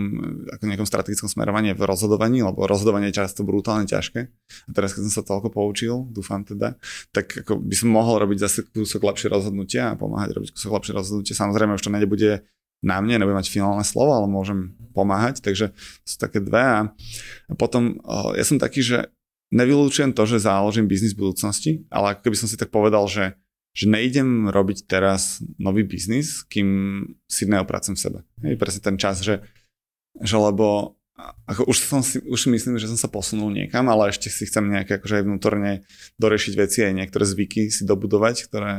ako 0.53 0.69
nejakom 0.69 0.85
strategickom 0.85 1.33
smerovaní 1.33 1.73
v 1.73 1.81
rozhodovaní, 1.89 2.45
lebo 2.45 2.69
rozhodovanie 2.69 3.09
je 3.09 3.25
často 3.25 3.49
brutálne 3.49 3.89
ťažké. 3.89 4.21
A 4.69 4.71
teraz, 4.77 4.93
keď 4.93 5.09
som 5.09 5.13
sa 5.19 5.23
toľko 5.25 5.49
poučil, 5.49 6.05
dúfam 6.13 6.45
teda, 6.45 6.77
tak 7.17 7.33
ako 7.49 7.65
by 7.65 7.73
som 7.73 7.89
mohol 7.89 8.21
robiť 8.21 8.39
zase 8.45 8.69
kúsok 8.69 9.09
lepšie 9.09 9.33
rozhodnutia 9.33 9.97
a 9.97 9.99
pomáhať 9.99 10.37
robiť 10.37 10.53
kúsok 10.53 10.71
lepšie 10.77 10.93
rozhodnutia. 10.93 11.33
Samozrejme, 11.33 11.81
už 11.81 11.89
to 11.89 11.89
nebude 11.89 12.45
na 12.85 12.97
mne, 13.01 13.21
nebudem 13.21 13.41
mať 13.41 13.53
finálne 13.53 13.85
slovo, 13.85 14.17
ale 14.17 14.29
môžem 14.29 14.77
pomáhať, 14.93 15.45
takže 15.45 15.73
sú 16.05 16.17
také 16.17 16.41
dve. 16.41 16.61
A 16.61 17.53
potom 17.57 18.01
ja 18.37 18.45
som 18.45 18.57
taký, 18.57 18.81
že 18.81 18.99
Nevylúčujem 19.51 20.15
to, 20.15 20.23
že 20.31 20.47
založím 20.47 20.87
biznis 20.87 21.15
v 21.15 21.27
budúcnosti, 21.27 21.71
ale 21.91 22.15
ako 22.15 22.31
keby 22.31 22.37
som 22.39 22.47
si 22.47 22.55
tak 22.55 22.71
povedal, 22.71 23.11
že, 23.11 23.35
že 23.75 23.91
nejdem 23.91 24.47
robiť 24.47 24.87
teraz 24.87 25.43
nový 25.59 25.83
biznis, 25.83 26.47
kým 26.47 26.69
si 27.27 27.51
neopracujem 27.51 27.99
v 27.99 28.03
sebe. 28.03 28.19
Hej, 28.47 28.55
presne 28.63 28.81
ten 28.83 28.97
čas, 28.99 29.27
že, 29.27 29.43
že 30.23 30.37
lebo 30.39 30.95
ako 31.45 31.69
už, 31.69 31.77
som 31.85 32.01
si, 32.01 32.23
už 32.25 32.49
myslím, 32.49 32.81
že 32.81 32.89
som 32.89 32.97
sa 32.97 33.11
posunul 33.11 33.53
niekam, 33.53 33.85
ale 33.93 34.09
ešte 34.09 34.33
si 34.33 34.49
chcem 34.49 34.65
nejaké 34.65 34.97
akože 34.97 35.21
aj 35.21 35.25
vnútorne 35.27 35.73
doriešiť 36.17 36.55
veci, 36.57 36.79
aj 36.87 36.97
niektoré 36.97 37.25
zvyky 37.27 37.69
si 37.69 37.83
dobudovať, 37.85 38.37
ktoré 38.49 38.73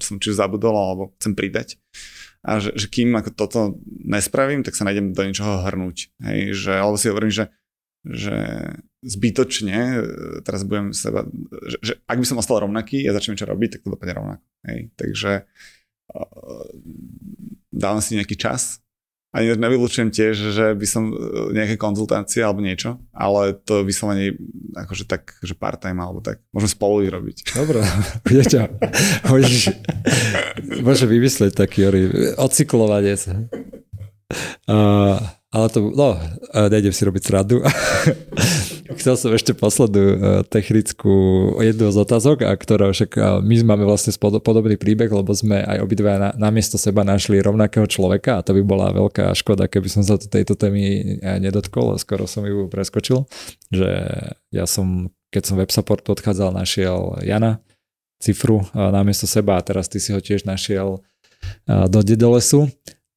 som 0.00 0.16
či 0.16 0.32
už 0.32 0.40
zabudol, 0.40 0.72
alebo 0.72 1.12
chcem 1.20 1.36
pridať. 1.36 1.76
A 2.40 2.56
že, 2.56 2.72
že 2.72 2.88
kým 2.88 3.12
ako 3.12 3.30
toto 3.36 3.60
nespravím, 3.84 4.64
tak 4.64 4.72
sa 4.72 4.88
nájdem 4.88 5.12
do 5.12 5.20
niečoho 5.20 5.60
hrnúť. 5.68 6.08
Hej, 6.24 6.40
že, 6.56 6.72
alebo 6.80 6.96
si 6.96 7.12
hovorím, 7.12 7.32
že, 7.32 7.52
že 8.04 8.36
zbytočne, 9.00 9.76
e, 9.76 10.00
teraz 10.44 10.64
budem 10.64 10.92
seba, 10.92 11.24
že, 11.64 11.76
že 11.80 11.92
ak 12.04 12.20
by 12.20 12.26
som 12.28 12.40
ostal 12.40 12.64
rovnaký, 12.64 13.00
ja 13.00 13.16
začnem 13.16 13.36
čo 13.36 13.48
robiť, 13.48 13.76
tak 13.76 13.80
to 13.84 13.92
dopadne 13.96 14.14
rovnako. 14.16 14.44
Hej. 14.68 14.80
Takže 14.92 15.32
uh, 16.12 16.68
dávam 17.72 18.04
si 18.04 18.20
nejaký 18.20 18.36
čas 18.36 18.84
a 19.30 19.46
nevylučujem 19.46 20.10
tiež, 20.10 20.34
že 20.50 20.66
by 20.74 20.86
som 20.90 21.14
e, 21.14 21.54
nejaké 21.54 21.78
konzultácie 21.78 22.42
alebo 22.42 22.66
niečo, 22.66 22.98
ale 23.14 23.54
to 23.62 23.86
vyslovene 23.86 24.34
akože 24.74 25.06
tak, 25.06 25.38
že 25.46 25.54
part-time 25.54 26.02
alebo 26.02 26.18
tak. 26.18 26.42
Môžeme 26.50 26.74
spolu 26.74 27.06
ich 27.06 27.14
robiť. 27.14 27.54
Dobre, 27.54 27.78
ťa. 28.50 28.62
Môžeš, 29.30 29.70
môže 30.82 31.06
vymyslieť 31.06 31.54
taký 31.54 31.86
odcyklovanie. 32.34 33.14
Ale 35.50 35.66
to, 35.74 35.90
no, 35.90 36.14
nejdem 36.54 36.94
si 36.94 37.02
robiť 37.02 37.22
srandu. 37.26 37.58
Chcel 39.02 39.14
som 39.18 39.30
ešte 39.34 39.50
poslednú 39.50 40.04
e, 40.06 40.16
technickú 40.46 41.14
jednu 41.58 41.90
z 41.90 41.98
otázok, 41.98 42.46
a 42.46 42.54
ktorá 42.54 42.90
však 42.94 43.10
e, 43.18 43.20
my 43.42 43.54
máme 43.66 43.82
vlastne 43.82 44.14
podobný 44.14 44.78
príbeh, 44.78 45.10
lebo 45.10 45.30
sme 45.34 45.62
aj 45.62 45.82
obidva 45.82 46.22
na, 46.22 46.30
namiesto 46.38 46.78
seba 46.78 47.02
našli 47.02 47.42
rovnakého 47.42 47.86
človeka 47.90 48.38
a 48.38 48.44
to 48.46 48.54
by 48.54 48.62
bola 48.62 48.94
veľká 48.94 49.34
škoda, 49.34 49.66
keby 49.66 49.90
som 49.90 50.02
sa 50.06 50.18
tejto 50.18 50.54
témy 50.54 51.18
e, 51.18 51.42
nedotkol, 51.42 51.98
skoro 51.98 52.30
som 52.30 52.46
ju 52.46 52.70
preskočil, 52.70 53.26
že 53.74 53.90
ja 54.54 54.70
som, 54.70 55.10
keď 55.34 55.42
som 55.50 55.58
web 55.58 55.70
support 55.74 56.06
odchádzal, 56.06 56.54
našiel 56.54 57.18
Jana 57.26 57.58
Cifru 58.22 58.62
namiesto 58.74 59.26
seba 59.26 59.58
a 59.58 59.64
teraz 59.66 59.90
ty 59.90 59.98
si 59.98 60.14
ho 60.14 60.20
tiež 60.20 60.44
našiel 60.44 61.00
do 61.64 62.04
Dedolesu 62.04 62.68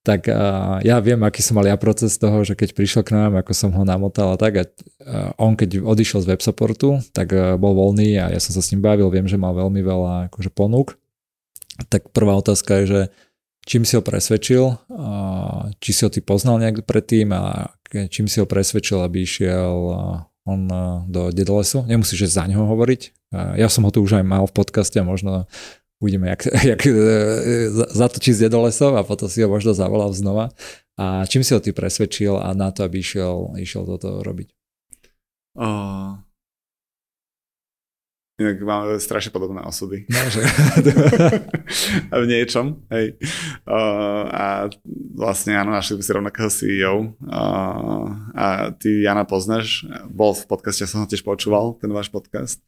tak 0.03 0.27
uh, 0.27 0.83
ja 0.83 0.99
viem, 0.99 1.15
aký 1.23 1.39
som 1.39 1.55
mal 1.55 1.63
ja 1.63 1.79
proces 1.79 2.19
toho, 2.19 2.43
že 2.43 2.59
keď 2.59 2.75
prišiel 2.75 3.07
k 3.07 3.15
nám, 3.15 3.39
ako 3.39 3.55
som 3.55 3.71
ho 3.71 3.87
namotal 3.87 4.35
a 4.35 4.37
tak 4.37 4.53
a 4.59 4.63
uh, 4.67 5.31
on 5.39 5.55
keď 5.55 5.79
odišiel 5.79 6.27
z 6.27 6.29
web 6.35 6.43
supportu, 6.43 6.99
tak 7.15 7.31
uh, 7.31 7.55
bol 7.55 7.71
voľný 7.71 8.19
a 8.19 8.27
ja 8.27 8.39
som 8.43 8.51
sa 8.51 8.59
s 8.59 8.75
ním 8.75 8.83
bavil, 8.83 9.07
viem, 9.07 9.31
že 9.31 9.39
mal 9.39 9.55
veľmi 9.55 9.79
veľa 9.79 10.27
akože 10.27 10.51
ponúk. 10.51 10.99
Tak 11.87 12.11
prvá 12.11 12.35
otázka 12.35 12.83
je, 12.83 12.85
že 12.85 13.01
čím 13.63 13.87
si 13.87 13.95
ho 13.95 14.03
presvedčil, 14.03 14.75
uh, 14.75 15.71
či 15.79 15.95
si 15.95 16.03
ho 16.03 16.11
ty 16.11 16.19
poznal 16.19 16.59
nejak 16.59 16.83
predtým 16.83 17.31
a 17.31 17.71
čím 18.11 18.27
si 18.27 18.43
ho 18.43 18.45
presvedčil, 18.45 18.99
aby 18.99 19.23
išiel 19.23 19.75
uh, 19.87 20.27
on 20.43 20.67
uh, 20.67 21.07
do 21.07 21.31
Dedlesu. 21.31 21.87
Nemusíš 21.87 22.27
za 22.27 22.43
ňoho 22.43 22.67
hovoriť. 22.67 23.23
Ja 23.57 23.65
som 23.65 23.81
ho 23.81 23.89
tu 23.89 23.97
už 24.05 24.21
aj 24.21 24.25
mal 24.29 24.45
v 24.45 24.53
podcaste 24.53 24.93
a 25.01 25.07
možno 25.07 25.49
uvidíme, 26.03 26.35
jak, 26.35 26.51
jak 26.75 26.81
e, 26.85 26.91
zatočí 27.95 28.35
z 28.35 28.51
jedolesov 28.51 28.99
a 28.99 29.07
potom 29.07 29.31
si 29.31 29.39
ho 29.39 29.47
možno 29.47 29.71
zavolal 29.71 30.11
znova. 30.11 30.51
A 30.99 31.25
čím 31.25 31.41
si 31.41 31.55
ho 31.55 31.63
ty 31.63 31.71
presvedčil 31.71 32.37
a 32.37 32.51
na 32.53 32.69
to, 32.69 32.83
aby 32.83 32.99
išiel, 32.99 33.55
išiel 33.57 33.87
toto 33.87 34.21
robiť? 34.21 34.51
Uh, 35.57 36.21
inak 38.37 38.61
máme 38.61 39.01
strašne 39.01 39.33
podobné 39.33 39.65
osudy. 39.65 40.05
No, 40.09 40.21
v 42.21 42.25
niečom, 42.29 42.85
hej. 42.93 43.17
Uh, 43.65 44.25
a 44.29 44.45
vlastne 45.17 45.57
áno, 45.57 45.73
našli 45.73 45.97
by 45.97 46.03
si 46.05 46.11
rovnakého 46.13 46.49
CEO. 46.49 46.95
Uh, 47.25 48.05
a 48.37 48.73
ty 48.77 49.01
Jana 49.01 49.25
poznáš, 49.25 49.85
bol 50.13 50.37
v 50.37 50.45
podcaste, 50.45 50.85
som 50.85 51.05
ho 51.05 51.09
tiež 51.09 51.25
počúval, 51.25 51.77
ten 51.81 51.89
váš 51.89 52.13
podcast. 52.13 52.61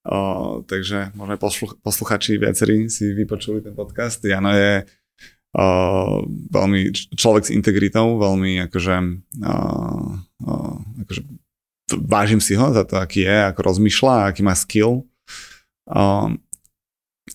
O, 0.00 0.64
takže 0.64 1.12
možno 1.12 1.36
posluch- 1.36 1.76
posluchači 1.84 2.40
viacerí 2.40 2.88
si 2.88 3.12
vypočuli 3.12 3.60
ten 3.60 3.76
podcast. 3.76 4.24
Jano 4.24 4.48
je 4.56 4.88
o, 5.52 5.64
veľmi 6.48 6.88
človek 7.12 7.44
s 7.44 7.52
integritou, 7.52 8.16
veľmi 8.16 8.64
akože, 8.70 8.96
o, 9.44 9.54
o, 10.40 10.52
akože 11.04 11.20
vážim 12.00 12.40
si 12.40 12.56
ho 12.56 12.72
za 12.72 12.88
to, 12.88 12.96
aký 12.96 13.28
je, 13.28 13.38
ako 13.52 13.60
rozmýšľa, 13.60 14.32
aký 14.32 14.40
má 14.40 14.56
skill. 14.56 15.04
O, 15.84 16.02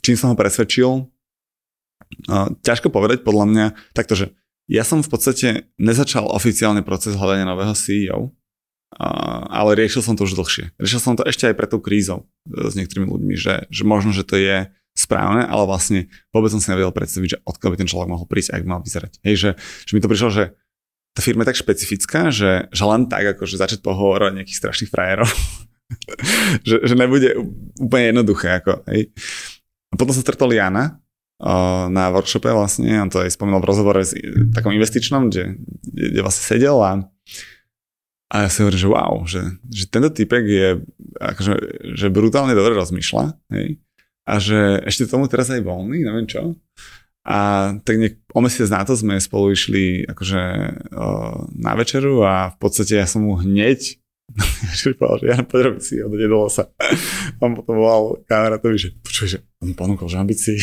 čím 0.01 0.18
som 0.18 0.34
ho 0.34 0.36
presvedčil? 0.36 1.05
O, 1.05 1.05
ťažko 2.66 2.89
povedať, 2.89 3.22
podľa 3.22 3.45
mňa, 3.45 3.66
takto, 3.93 4.18
že 4.18 4.34
ja 4.66 4.82
som 4.82 5.05
v 5.05 5.09
podstate 5.13 5.70
nezačal 5.78 6.26
oficiálny 6.26 6.82
proces 6.82 7.13
hľadania 7.13 7.45
nového 7.45 7.78
CEO, 7.78 8.34
ale 8.95 9.75
riešil 9.75 9.99
som 9.99 10.15
to 10.15 10.23
už 10.23 10.39
dlhšie. 10.39 10.71
Riešil 10.79 11.01
som 11.03 11.13
to 11.19 11.27
ešte 11.27 11.51
aj 11.51 11.55
pred 11.55 11.69
tou 11.69 11.83
krízou 11.83 12.27
e, 12.47 12.71
s 12.71 12.79
niektorými 12.79 13.11
ľuďmi, 13.11 13.35
že, 13.35 13.67
že 13.67 13.83
možno, 13.83 14.15
že 14.15 14.23
to 14.23 14.39
je 14.39 14.71
správne, 14.95 15.43
ale 15.43 15.67
vlastne 15.67 16.07
vôbec 16.31 16.47
som 16.55 16.63
si 16.63 16.71
nevedel 16.71 16.95
predstaviť, 16.95 17.29
že 17.35 17.41
odkiaľ 17.43 17.69
by 17.75 17.77
ten 17.83 17.89
človek 17.91 18.07
mohol 18.07 18.27
prísť, 18.27 18.55
ak 18.55 18.63
mal 18.63 18.79
vyzerať. 18.79 19.19
Hej, 19.27 19.35
že, 19.35 19.49
že 19.59 19.91
mi 19.91 19.99
to 19.99 20.07
prišlo, 20.07 20.29
že 20.31 20.43
tá 21.11 21.19
firma 21.19 21.43
je 21.43 21.51
tak 21.51 21.59
špecifická, 21.59 22.31
že, 22.31 22.71
že 22.71 22.83
len 22.87 23.11
tak, 23.11 23.35
akože 23.35 23.59
začať 23.59 23.79
pohovor 23.83 24.31
o 24.31 24.35
nejakých 24.35 24.59
strašných 24.63 24.91
frajerov, 24.91 25.27
že, 26.67 26.87
že 26.87 26.93
nebude 26.95 27.35
úplne 27.79 28.15
jednoduché. 28.15 28.63
Ako, 28.63 28.87
hej. 28.87 29.11
A 29.91 29.99
potom 29.99 30.15
som 30.15 30.23
stretol 30.23 30.55
Jana, 30.55 31.03
na 31.91 32.15
workshope 32.15 32.47
vlastne, 32.47 32.87
on 32.95 33.11
to 33.11 33.19
aj 33.19 33.35
spomínal 33.35 33.59
v 33.59 33.67
rozhovore 33.67 33.99
s 33.99 34.15
takom 34.55 34.71
investičnom, 34.71 35.27
kde, 35.27 35.59
kde 35.83 36.19
vlastne 36.23 36.47
sedel 36.47 36.79
a 36.79 37.03
a 38.26 38.36
ja 38.45 38.49
si 38.49 38.65
hovorím, 38.65 38.82
že 38.82 38.89
wow, 38.89 39.13
že, 39.30 39.41
že 39.69 39.86
tento 39.86 40.09
typek 40.09 40.43
je 40.43 40.67
akože, 41.21 41.53
že 41.93 42.07
brutálne 42.09 42.57
dobre 42.57 42.73
rozmýšľa, 42.73 43.26
hej? 43.53 43.78
A 44.26 44.41
že 44.41 44.82
ešte 44.82 45.05
tomu 45.05 45.30
teraz 45.30 45.53
aj 45.53 45.61
voľný, 45.61 46.01
neviem 46.01 46.26
čo. 46.26 46.57
A 47.26 47.69
tak 47.86 48.01
nejak 48.01 48.21
o 48.34 48.41
mesiac 48.41 48.69
na 48.73 48.82
to 48.82 48.97
sme 48.97 49.21
spolu 49.21 49.53
išli 49.53 50.05
akože 50.09 50.41
o, 50.93 51.07
na 51.53 51.73
večeru 51.78 52.26
a 52.26 52.53
v 52.53 52.57
podstate 52.57 52.97
ja 52.97 53.05
som 53.05 53.26
mu 53.26 53.38
hneď 53.38 54.01
povedal, 54.97 55.17
že 55.21 55.26
ja 55.30 55.38
poď 55.45 55.61
robiť 55.69 55.84
si, 55.86 55.95
odjedolo 56.01 56.49
sa. 56.49 56.69
On 57.38 57.53
potom 57.53 57.78
volal 57.78 58.26
kamarátovi, 58.26 58.78
že 58.78 58.89
počuj, 59.05 59.38
že 59.38 59.39
on 59.61 59.78
ponúkol, 59.78 60.09
že 60.09 60.17
ambícií. 60.17 60.57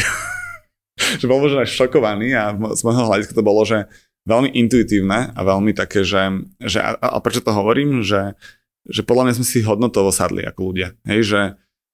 že 1.21 1.27
bol 1.31 1.39
možno 1.39 1.63
aj 1.63 1.71
šokovaný 1.71 2.35
a 2.35 2.55
z 2.75 2.81
môjho 2.83 3.07
hľadiska 3.07 3.35
to 3.39 3.47
bolo, 3.47 3.63
že 3.63 3.87
veľmi 4.27 4.55
intuitívne 4.55 5.35
a 5.35 5.41
veľmi 5.43 5.75
také, 5.75 6.07
že, 6.07 6.47
že 6.63 6.79
a, 6.79 6.95
a 6.95 7.19
prečo 7.19 7.43
to 7.43 7.51
hovorím, 7.51 8.07
že, 8.07 8.39
že 8.87 9.03
podľa 9.03 9.31
mňa 9.31 9.35
sme 9.39 9.47
si 9.47 9.59
hodnotovo 9.67 10.15
sadli 10.15 10.47
ako 10.47 10.61
ľudia. 10.71 10.95
Hej, 11.07 11.21
že, 11.27 11.43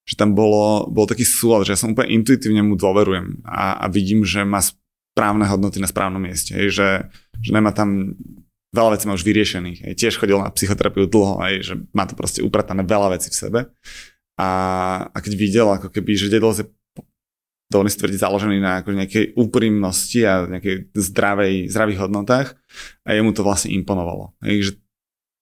že 0.04 0.14
tam 0.16 0.36
bolo, 0.36 0.88
bol 0.92 1.08
taký 1.08 1.24
súlad, 1.24 1.64
že 1.64 1.72
ja 1.76 1.80
som 1.80 1.96
úplne 1.96 2.12
intuitívne 2.20 2.60
mu 2.64 2.76
dôverujem 2.76 3.44
a, 3.48 3.80
a 3.80 3.86
vidím, 3.88 4.28
že 4.28 4.44
má 4.44 4.60
správne 4.60 5.48
hodnoty 5.48 5.80
na 5.80 5.88
správnom 5.88 6.20
mieste. 6.20 6.52
Hej, 6.52 6.68
že, 6.76 6.88
že 7.40 7.50
nemá 7.50 7.72
tam 7.72 8.16
veľa 8.72 8.96
vecí 8.96 9.04
má 9.08 9.16
už 9.16 9.24
vyriešených. 9.24 9.78
Hej. 9.88 9.92
Tiež 9.96 10.20
chodil 10.20 10.36
na 10.36 10.52
psychoterapiu 10.52 11.08
dlho, 11.08 11.40
aj, 11.40 11.52
že 11.64 11.74
má 11.96 12.04
to 12.04 12.14
proste 12.14 12.44
upratané 12.44 12.84
veľa 12.84 13.16
vecí 13.16 13.32
v 13.32 13.40
sebe. 13.40 13.60
A, 14.38 14.48
a 15.10 15.18
keď 15.18 15.32
videl, 15.34 15.66
ako 15.66 15.90
keby, 15.90 16.14
že 16.14 16.30
Dedel 16.30 16.54
je 16.54 16.68
dovolím 17.68 17.92
si 17.92 18.00
tvrdiť, 18.00 18.18
založený 18.24 18.56
na 18.58 18.80
ako 18.80 18.96
nejakej 18.96 19.36
úprimnosti 19.36 20.20
a 20.24 20.48
nejakej 20.48 20.92
zdravej, 20.96 21.68
zdravých 21.68 22.00
hodnotách 22.08 22.56
a 23.04 23.12
jemu 23.12 23.30
to 23.36 23.44
vlastne 23.44 23.76
imponovalo. 23.76 24.32
Hej, 24.44 24.56
že 24.60 24.72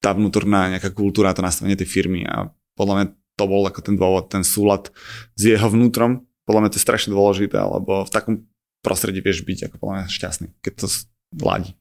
tá 0.02 0.12
vnútorná 0.12 0.70
nejaká 0.74 0.90
kultúra, 0.90 1.34
to 1.34 1.46
nastavenie 1.46 1.78
tej 1.78 1.88
firmy 1.88 2.26
a 2.26 2.50
podľa 2.74 2.94
mňa 2.94 3.06
to 3.36 3.44
bol 3.46 3.62
ako 3.64 3.80
ten 3.84 3.96
dôvod, 3.96 4.26
ten 4.28 4.42
súlad 4.42 4.90
s 5.36 5.42
jeho 5.42 5.68
vnútrom. 5.70 6.26
Podľa 6.46 6.60
mňa 6.66 6.70
to 6.72 6.78
je 6.78 6.86
strašne 6.86 7.10
dôležité, 7.14 7.58
lebo 7.58 8.06
v 8.06 8.10
takom 8.10 8.34
prostredí 8.82 9.18
vieš 9.18 9.42
byť 9.42 9.70
ako 9.70 9.76
podľa 9.82 9.94
mňa 9.98 10.06
šťastný, 10.14 10.46
keď 10.62 10.72
to 10.78 10.86
ladí. 11.42 11.74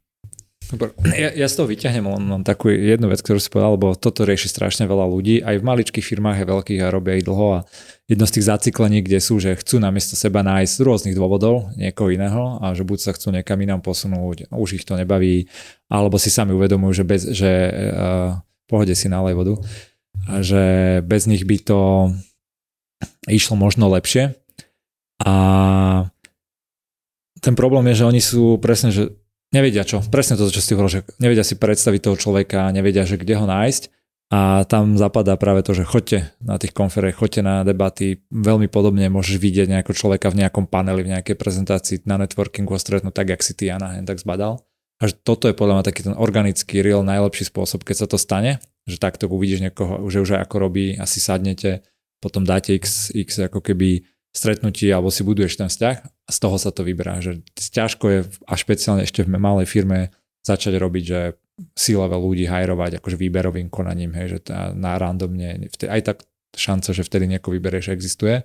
Ja, 1.14 1.30
ja 1.30 1.48
z 1.48 1.62
toho 1.62 1.70
vyťahnem 1.70 2.06
len 2.10 2.42
takú 2.42 2.74
jednu 2.74 3.14
vec, 3.14 3.22
ktorú 3.22 3.38
si 3.38 3.54
povedal, 3.54 3.78
lebo 3.78 3.94
toto 3.94 4.26
rieši 4.26 4.50
strašne 4.50 4.90
veľa 4.90 5.06
ľudí. 5.06 5.46
Aj 5.46 5.54
v 5.54 5.64
maličkých 5.64 6.02
firmách, 6.02 6.42
aj 6.42 6.50
veľkých 6.50 6.82
a 6.82 6.90
robia 6.90 7.22
ich 7.22 7.26
dlho. 7.28 7.62
A 7.62 7.70
jedno 8.10 8.26
z 8.26 8.40
tých 8.40 8.50
zaciklení, 8.50 9.06
kde 9.06 9.22
sú, 9.22 9.38
že 9.38 9.54
chcú 9.54 9.78
namiesto 9.78 10.18
seba 10.18 10.42
nájsť 10.42 10.74
z 10.74 10.82
rôznych 10.82 11.16
dôvodov 11.18 11.70
niekoho 11.78 12.10
iného 12.10 12.58
a 12.62 12.74
že 12.74 12.82
buď 12.82 12.98
sa 12.98 13.12
chcú 13.14 13.30
niekam 13.34 13.62
inám 13.62 13.86
posunúť, 13.86 14.50
už 14.50 14.82
ich 14.82 14.86
to 14.86 14.98
nebaví, 14.98 15.46
alebo 15.90 16.18
si 16.18 16.34
sami 16.34 16.54
uvedomujú, 16.58 17.02
že, 17.02 17.06
bez, 17.06 17.22
že 17.30 17.52
uh, 17.70 18.42
pohode 18.66 18.94
si 18.98 19.06
nalej 19.06 19.34
vodu, 19.38 19.54
a 20.26 20.42
že 20.42 20.64
bez 21.06 21.30
nich 21.30 21.46
by 21.46 21.58
to 21.62 21.82
išlo 23.30 23.54
možno 23.54 23.86
lepšie. 23.90 24.34
A 25.22 25.36
ten 27.42 27.54
problém 27.54 27.86
je, 27.94 28.02
že 28.02 28.10
oni 28.10 28.22
sú 28.22 28.58
presne, 28.58 28.90
že 28.90 29.14
nevedia 29.56 29.88
čo. 29.88 30.04
Presne 30.04 30.36
to, 30.36 30.52
čo 30.52 30.60
si 30.60 30.76
hovoril, 30.76 31.00
že 31.00 31.02
nevedia 31.24 31.48
si 31.48 31.56
predstaviť 31.56 32.00
toho 32.04 32.20
človeka, 32.20 32.76
nevedia, 32.76 33.08
že 33.08 33.16
kde 33.16 33.40
ho 33.40 33.48
nájsť. 33.48 33.96
A 34.34 34.66
tam 34.66 34.98
zapadá 34.98 35.38
práve 35.38 35.62
to, 35.62 35.78
že 35.78 35.86
choďte 35.86 36.34
na 36.42 36.58
tých 36.58 36.74
konferách, 36.74 37.16
choďte 37.16 37.46
na 37.46 37.62
debaty. 37.62 38.26
Veľmi 38.34 38.68
podobne 38.68 39.06
môžeš 39.08 39.38
vidieť 39.38 39.70
nejakého 39.70 39.96
človeka 39.96 40.34
v 40.34 40.44
nejakom 40.44 40.66
paneli, 40.66 41.06
v 41.06 41.14
nejakej 41.14 41.38
prezentácii 41.38 42.04
na 42.10 42.18
networkingu 42.20 42.74
a 42.74 42.82
stretnúť 42.82 43.14
tak, 43.14 43.32
jak 43.32 43.46
si 43.46 43.54
ty 43.54 43.70
Jana 43.70 43.96
tak 44.02 44.18
zbadal. 44.18 44.66
A 45.00 45.12
že 45.12 45.14
toto 45.22 45.46
je 45.46 45.54
podľa 45.54 45.80
mňa 45.80 45.86
taký 45.86 46.02
ten 46.10 46.16
organický, 46.18 46.82
real, 46.82 47.06
najlepší 47.06 47.52
spôsob, 47.54 47.86
keď 47.86 47.96
sa 48.04 48.08
to 48.10 48.18
stane, 48.18 48.64
že 48.90 48.98
takto 48.98 49.30
uvidíš 49.30 49.62
niekoho, 49.62 50.08
že 50.10 50.24
už 50.24 50.40
aj 50.40 50.50
ako 50.50 50.56
robí, 50.58 50.98
asi 50.98 51.22
sadnete, 51.22 51.86
potom 52.24 52.48
dáte 52.48 52.74
x, 52.74 53.14
x 53.14 53.46
ako 53.46 53.62
keby 53.62 54.08
stretnutí 54.34 54.90
alebo 54.90 55.12
si 55.14 55.22
buduješ 55.22 55.62
ten 55.62 55.70
vzťah 55.70 56.15
a 56.26 56.30
z 56.34 56.38
toho 56.42 56.58
sa 56.58 56.74
to 56.74 56.82
vyberá. 56.82 57.22
Že 57.22 57.46
ťažko 57.54 58.06
je 58.10 58.20
a 58.50 58.54
špeciálne 58.58 59.06
ešte 59.06 59.22
v 59.22 59.38
malej 59.38 59.70
firme 59.70 60.10
začať 60.46 60.78
robiť, 60.78 61.04
že 61.06 61.20
level 61.96 62.22
ľudí 62.22 62.46
hajrovať 62.46 63.00
akože 63.00 63.18
výberovým 63.18 63.72
konaním, 63.72 64.12
hej, 64.14 64.38
že 64.38 64.40
tá, 64.52 64.76
na 64.76 65.00
randomne, 65.00 65.72
aj 65.72 66.02
tak 66.04 66.18
šanca, 66.56 66.92
že 66.92 67.04
vtedy 67.04 67.26
nieko 67.32 67.52
vyberieš, 67.52 67.92
existuje, 67.96 68.44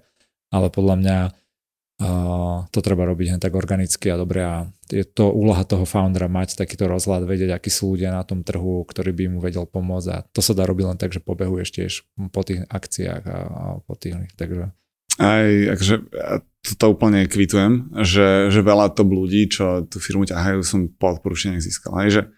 ale 0.54 0.66
podľa 0.70 0.96
mňa 0.98 1.18
uh, 1.26 2.58
to 2.70 2.78
treba 2.82 3.06
robiť 3.06 3.26
len 3.34 3.40
tak 3.42 3.54
organicky 3.58 4.10
a 4.10 4.18
dobre 4.18 4.40
a 4.46 4.54
je 4.90 5.02
to 5.06 5.30
úloha 5.30 5.62
toho 5.66 5.86
foundera 5.86 6.30
mať 6.30 6.58
takýto 6.58 6.86
rozhľad, 6.86 7.26
vedieť, 7.26 7.50
akí 7.54 7.70
sú 7.70 7.98
ľudia 7.98 8.14
na 8.14 8.22
tom 8.22 8.46
trhu, 8.46 8.86
ktorý 8.86 9.10
by 9.10 9.24
mu 9.30 9.38
vedel 9.42 9.66
pomôcť 9.66 10.08
a 10.10 10.22
to 10.30 10.40
sa 10.42 10.54
dá 10.54 10.62
robiť 10.66 10.84
len 10.94 10.98
tak, 10.98 11.10
že 11.10 11.22
pobehuješ 11.22 11.68
tiež 11.70 11.92
po 12.30 12.42
tých 12.46 12.66
akciách 12.70 13.22
a, 13.26 13.38
a 13.46 13.62
po 13.82 13.94
tých, 13.98 14.14
takže 14.38 14.70
aj, 15.18 15.46
akože, 15.74 15.94
ja 16.12 16.36
to 16.76 16.86
úplne 16.92 17.24
kvitujem, 17.24 17.88
že, 18.04 18.52
že 18.52 18.60
veľa 18.60 18.92
to 18.92 19.02
ľudí, 19.02 19.48
čo 19.48 19.88
tú 19.88 19.96
firmu 19.96 20.28
ťahajú, 20.28 20.60
som 20.60 20.92
po 20.92 21.16
odporúčaniach 21.16 21.64
získal. 21.64 21.96
Aj, 21.96 22.08
že 22.12 22.28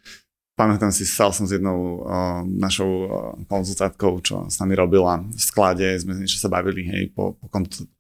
pamätám 0.55 0.95
si, 0.95 1.03
stal 1.03 1.35
som 1.35 1.45
s 1.45 1.53
jednou 1.59 2.07
uh, 2.07 2.47
našou 2.47 2.91
uh, 2.91 3.11
konzultátkou, 3.51 4.23
čo 4.23 4.47
s 4.47 4.63
nami 4.63 4.79
robila 4.79 5.19
v 5.19 5.41
sklade, 5.43 5.91
sme 5.99 6.15
niečo 6.15 6.39
sa 6.39 6.47
bavili, 6.47 6.87
hej, 6.87 7.03
po, 7.11 7.35
po 7.35 7.51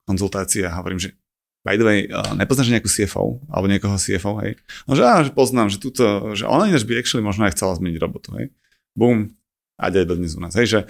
konzultácii 0.06 0.62
a 0.62 0.78
hovorím, 0.78 1.02
že 1.02 1.18
by 1.66 1.74
the 1.78 1.86
way, 1.86 1.98
uh, 2.06 2.34
nepoznáš 2.38 2.70
nejakú 2.70 2.90
CFO, 2.90 3.42
alebo 3.50 3.66
niekoho 3.66 3.98
CFO, 3.98 4.38
hej? 4.46 4.58
No, 4.86 4.94
že, 4.94 5.02
á, 5.02 5.26
že 5.26 5.34
poznám, 5.34 5.74
že 5.74 5.82
túto, 5.82 6.34
že 6.38 6.46
ona 6.46 6.70
ináč 6.70 6.86
by 6.86 7.02
actually 7.02 7.22
možno 7.22 7.50
aj 7.50 7.58
chcela 7.58 7.74
zmeniť 7.74 7.98
robotu, 7.98 8.34
hej? 8.38 8.54
Boom, 8.94 9.34
a 9.78 9.90
aj 9.90 10.06
dodnes 10.06 10.38
u 10.38 10.40
nás, 10.42 10.54
hej? 10.54 10.66
Že, 10.70 10.80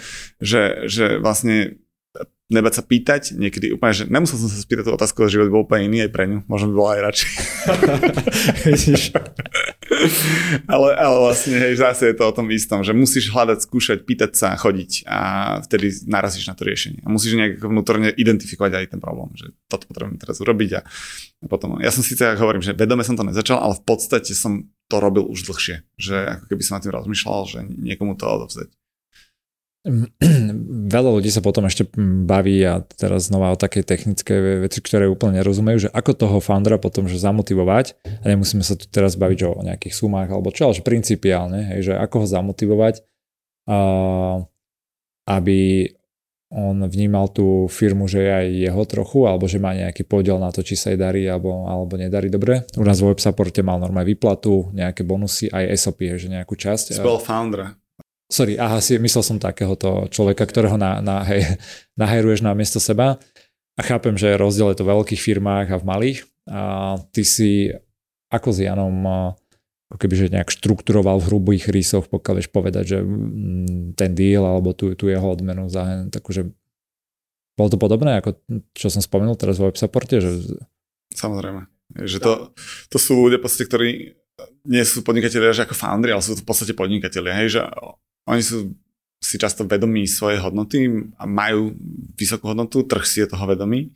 že, 0.45 0.63
že 0.89 1.05
vlastne 1.21 1.81
nebať 2.53 2.75
sa 2.79 2.83
pýtať, 2.85 3.33
niekedy 3.35 3.73
úplne, 3.75 3.95
že 3.97 4.05
nemusel 4.09 4.39
som 4.39 4.49
sa 4.49 4.61
spýtať 4.61 4.85
tú 4.89 4.93
otázku, 4.95 5.29
život 5.29 5.49
bol 5.49 5.65
úplne 5.65 5.85
iný 5.89 6.03
aj 6.07 6.13
pre 6.13 6.27
ňu, 6.29 6.43
možno 6.47 6.69
by 6.73 6.77
bola 6.77 6.95
aj 6.95 7.01
radšej. 7.09 7.31
ale, 10.73 10.89
ale 10.97 11.17
vlastne, 11.21 11.57
hej, 11.57 11.79
zase 11.79 12.13
je 12.13 12.17
to 12.17 12.29
o 12.29 12.35
tom 12.35 12.49
istom, 12.51 12.83
že 12.83 12.97
musíš 12.97 13.33
hľadať, 13.33 13.59
skúšať, 13.65 13.99
pýtať 14.05 14.33
sa, 14.35 14.57
chodiť 14.57 15.07
a 15.07 15.19
vtedy 15.65 15.93
narazíš 16.09 16.49
na 16.49 16.55
to 16.57 16.67
riešenie. 16.67 17.01
A 17.05 17.09
musíš 17.13 17.39
nejak 17.39 17.61
vnútorne 17.61 18.13
identifikovať 18.13 18.73
aj 18.79 18.87
ten 18.97 19.01
problém, 19.01 19.31
že 19.37 19.53
toto 19.69 19.89
potrebujem 19.89 20.21
teraz 20.21 20.41
urobiť 20.41 20.71
a 20.79 20.81
potom, 21.51 21.83
ja 21.83 21.91
som 21.91 22.07
síce, 22.07 22.23
ako 22.23 22.47
hovorím, 22.47 22.65
že 22.65 22.77
vedome 22.77 23.03
som 23.03 23.19
to 23.19 23.27
nezačal, 23.27 23.59
ale 23.59 23.79
v 23.79 23.85
podstate 23.85 24.31
som 24.33 24.71
to 24.87 24.97
robil 25.01 25.27
už 25.27 25.49
dlhšie, 25.49 25.83
že 25.97 26.17
ako 26.39 26.45
keby 26.53 26.63
som 26.63 26.79
na 26.79 26.83
tým 26.85 26.95
rozmýšľal, 26.95 27.41
že 27.49 27.59
niekomu 27.67 28.15
to 28.15 28.29
odovzdať. 28.29 28.71
Veľa 30.95 31.11
ľudí 31.11 31.27
sa 31.35 31.43
potom 31.43 31.67
ešte 31.67 31.91
baví 31.99 32.63
a 32.63 32.87
teraz 32.87 33.27
znova 33.27 33.51
o 33.51 33.59
také 33.59 33.83
technické 33.83 34.63
veci, 34.63 34.79
ktoré 34.79 35.11
úplne 35.11 35.43
nerozumejú, 35.43 35.89
že 35.89 35.91
ako 35.91 36.13
toho 36.15 36.39
foundera 36.39 36.79
potom 36.79 37.11
že 37.11 37.19
zamotivovať 37.19 37.99
a 38.23 38.25
nemusíme 38.31 38.63
sa 38.63 38.79
tu 38.79 38.87
teraz 38.87 39.19
baviť 39.19 39.41
o 39.43 39.51
nejakých 39.67 39.95
sumách 39.95 40.31
alebo 40.31 40.55
čo, 40.55 40.71
ale 40.71 40.79
že 40.79 40.87
principiálne, 40.87 41.75
hej, 41.75 41.91
že 41.91 41.93
ako 41.99 42.23
ho 42.23 42.27
zamotivovať, 42.31 43.03
aby 45.27 45.61
on 46.53 46.85
vnímal 46.85 47.33
tú 47.33 47.65
firmu, 47.73 48.05
že 48.05 48.21
je 48.21 48.31
aj 48.31 48.47
jeho 48.69 48.83
trochu, 48.85 49.25
alebo 49.25 49.49
že 49.49 49.57
má 49.57 49.73
nejaký 49.73 50.05
podiel 50.05 50.37
na 50.37 50.53
to, 50.53 50.61
či 50.61 50.77
sa 50.77 50.93
jej 50.93 51.01
darí 51.01 51.25
alebo, 51.25 51.65
alebo 51.65 51.97
nedarí 51.97 52.29
dobre. 52.29 52.69
U 52.77 52.85
nás 52.85 53.01
v 53.01 53.09
websupporte 53.09 53.65
mal 53.65 53.81
normálne 53.81 54.13
výplatu, 54.13 54.69
nejaké 54.77 55.01
bonusy, 55.01 55.49
aj 55.49 55.73
SOP, 55.81 56.05
že 56.21 56.29
nejakú 56.29 56.53
časť. 56.53 56.93
Spell 56.93 57.17
founder. 57.19 57.73
Sorry, 58.33 58.57
aha, 58.57 58.81
si, 58.81 58.97
myslel 58.97 59.21
som 59.21 59.37
takéhoto 59.37 60.09
človeka, 60.09 60.49
ktorého 60.49 60.81
na, 60.81 61.05
na, 61.05 61.21
hej, 61.29 61.45
nahajruješ 62.01 62.41
na 62.41 62.57
miesto 62.57 62.81
seba. 62.81 63.21
A 63.77 63.81
chápem, 63.85 64.17
že 64.17 64.41
rozdiel 64.41 64.73
je 64.73 64.81
to 64.81 64.89
v 64.89 64.93
veľkých 64.97 65.21
firmách 65.21 65.67
a 65.69 65.81
v 65.81 65.85
malých. 65.85 66.19
A 66.49 66.61
ty 67.13 67.29
si 67.29 67.69
ako 68.33 68.49
s 68.57 68.65
Janom 68.65 68.97
ako 69.93 70.01
keby, 70.01 70.15
že 70.17 70.33
nejak 70.33 70.49
štrukturoval 70.49 71.21
v 71.21 71.29
hrubých 71.29 71.69
rysoch, 71.69 72.09
pokiaľ 72.09 72.35
vieš 72.41 72.49
povedať, 72.49 72.85
že 72.97 72.99
mm, 73.05 73.93
ten 73.93 74.17
deal 74.17 74.41
alebo 74.41 74.73
tú, 74.73 74.97
tú 74.97 75.13
jeho 75.13 75.29
odmenu 75.29 75.69
za 75.69 76.09
takže 76.09 76.49
bolo 77.53 77.69
to 77.69 77.77
podobné, 77.77 78.17
ako 78.17 78.41
čo 78.73 78.89
som 78.89 79.05
spomenul 79.05 79.37
teraz 79.37 79.61
vo 79.61 79.69
websupporte? 79.69 80.25
Že... 80.25 80.57
Samozrejme. 81.13 81.69
Že 81.93 82.19
to, 82.25 82.33
to 82.89 82.97
sú 82.97 83.29
ľudia, 83.29 83.37
ktorí 83.45 84.17
nie 84.65 84.85
sú 84.89 85.05
podnikatelia 85.05 85.53
že 85.53 85.69
ako 85.69 85.77
foundry, 85.77 86.17
ale 86.17 86.25
sú 86.25 86.33
to 86.33 86.41
v 86.41 86.49
podstate 86.49 86.73
podnikatelia. 86.73 87.37
Hej, 87.45 87.61
že 87.61 87.63
oni 88.27 88.43
sú 88.43 88.75
si 89.23 89.39
často 89.39 89.63
vedomí 89.63 90.03
svojej 90.11 90.43
hodnoty 90.43 90.91
a 91.15 91.25
majú 91.31 91.79
vysokú 92.19 92.51
hodnotu, 92.51 92.83
trh 92.83 93.07
si 93.07 93.23
je 93.23 93.31
toho 93.31 93.47
vedomý 93.47 93.95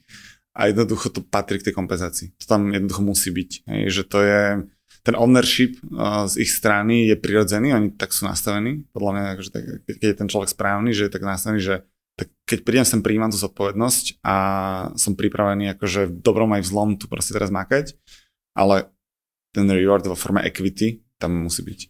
a 0.55 0.71
jednoducho 0.71 1.11
to 1.11 1.21
patrí 1.21 1.59
k 1.59 1.69
tej 1.69 1.75
kompenzácii. 1.75 2.39
To 2.41 2.45
tam 2.47 2.71
jednoducho 2.71 3.03
musí 3.03 3.35
byť. 3.35 3.51
Hej, 3.67 3.83
že 3.91 4.03
to 4.07 4.19
je, 4.23 4.43
ten 5.03 5.19
ownership 5.19 5.83
uh, 5.91 6.31
z 6.31 6.47
ich 6.47 6.51
strany 6.55 7.11
je 7.11 7.19
prirodzený, 7.19 7.75
oni 7.75 7.91
tak 7.99 8.15
sú 8.15 8.25
nastavení. 8.25 8.87
Podľa 8.95 9.11
mňa, 9.13 9.25
že 9.43 9.51
tak, 9.51 9.65
keď 9.85 10.09
je 10.15 10.19
ten 10.23 10.29
človek 10.31 10.49
správny, 10.55 10.95
že 10.95 11.11
je 11.11 11.13
tak 11.13 11.27
nastavený, 11.27 11.59
že 11.61 11.77
tak 12.17 12.33
keď 12.49 12.59
prídem 12.65 12.87
sem, 12.89 13.05
príjmam 13.05 13.29
tú 13.29 13.37
zodpovednosť 13.37 14.25
a 14.25 14.37
som 14.97 15.19
pripravený 15.19 15.77
akože 15.77 16.09
v 16.09 16.19
dobrom 16.25 16.49
aj 16.57 16.65
v 16.65 16.71
zlom 16.73 16.91
tu 16.97 17.11
proste 17.11 17.37
teraz 17.37 17.53
makať, 17.53 17.93
ale 18.57 18.89
ten 19.53 19.69
reward 19.69 20.07
vo 20.09 20.17
forme 20.17 20.41
equity 20.41 21.05
tam 21.21 21.45
musí 21.45 21.61
byť. 21.61 21.81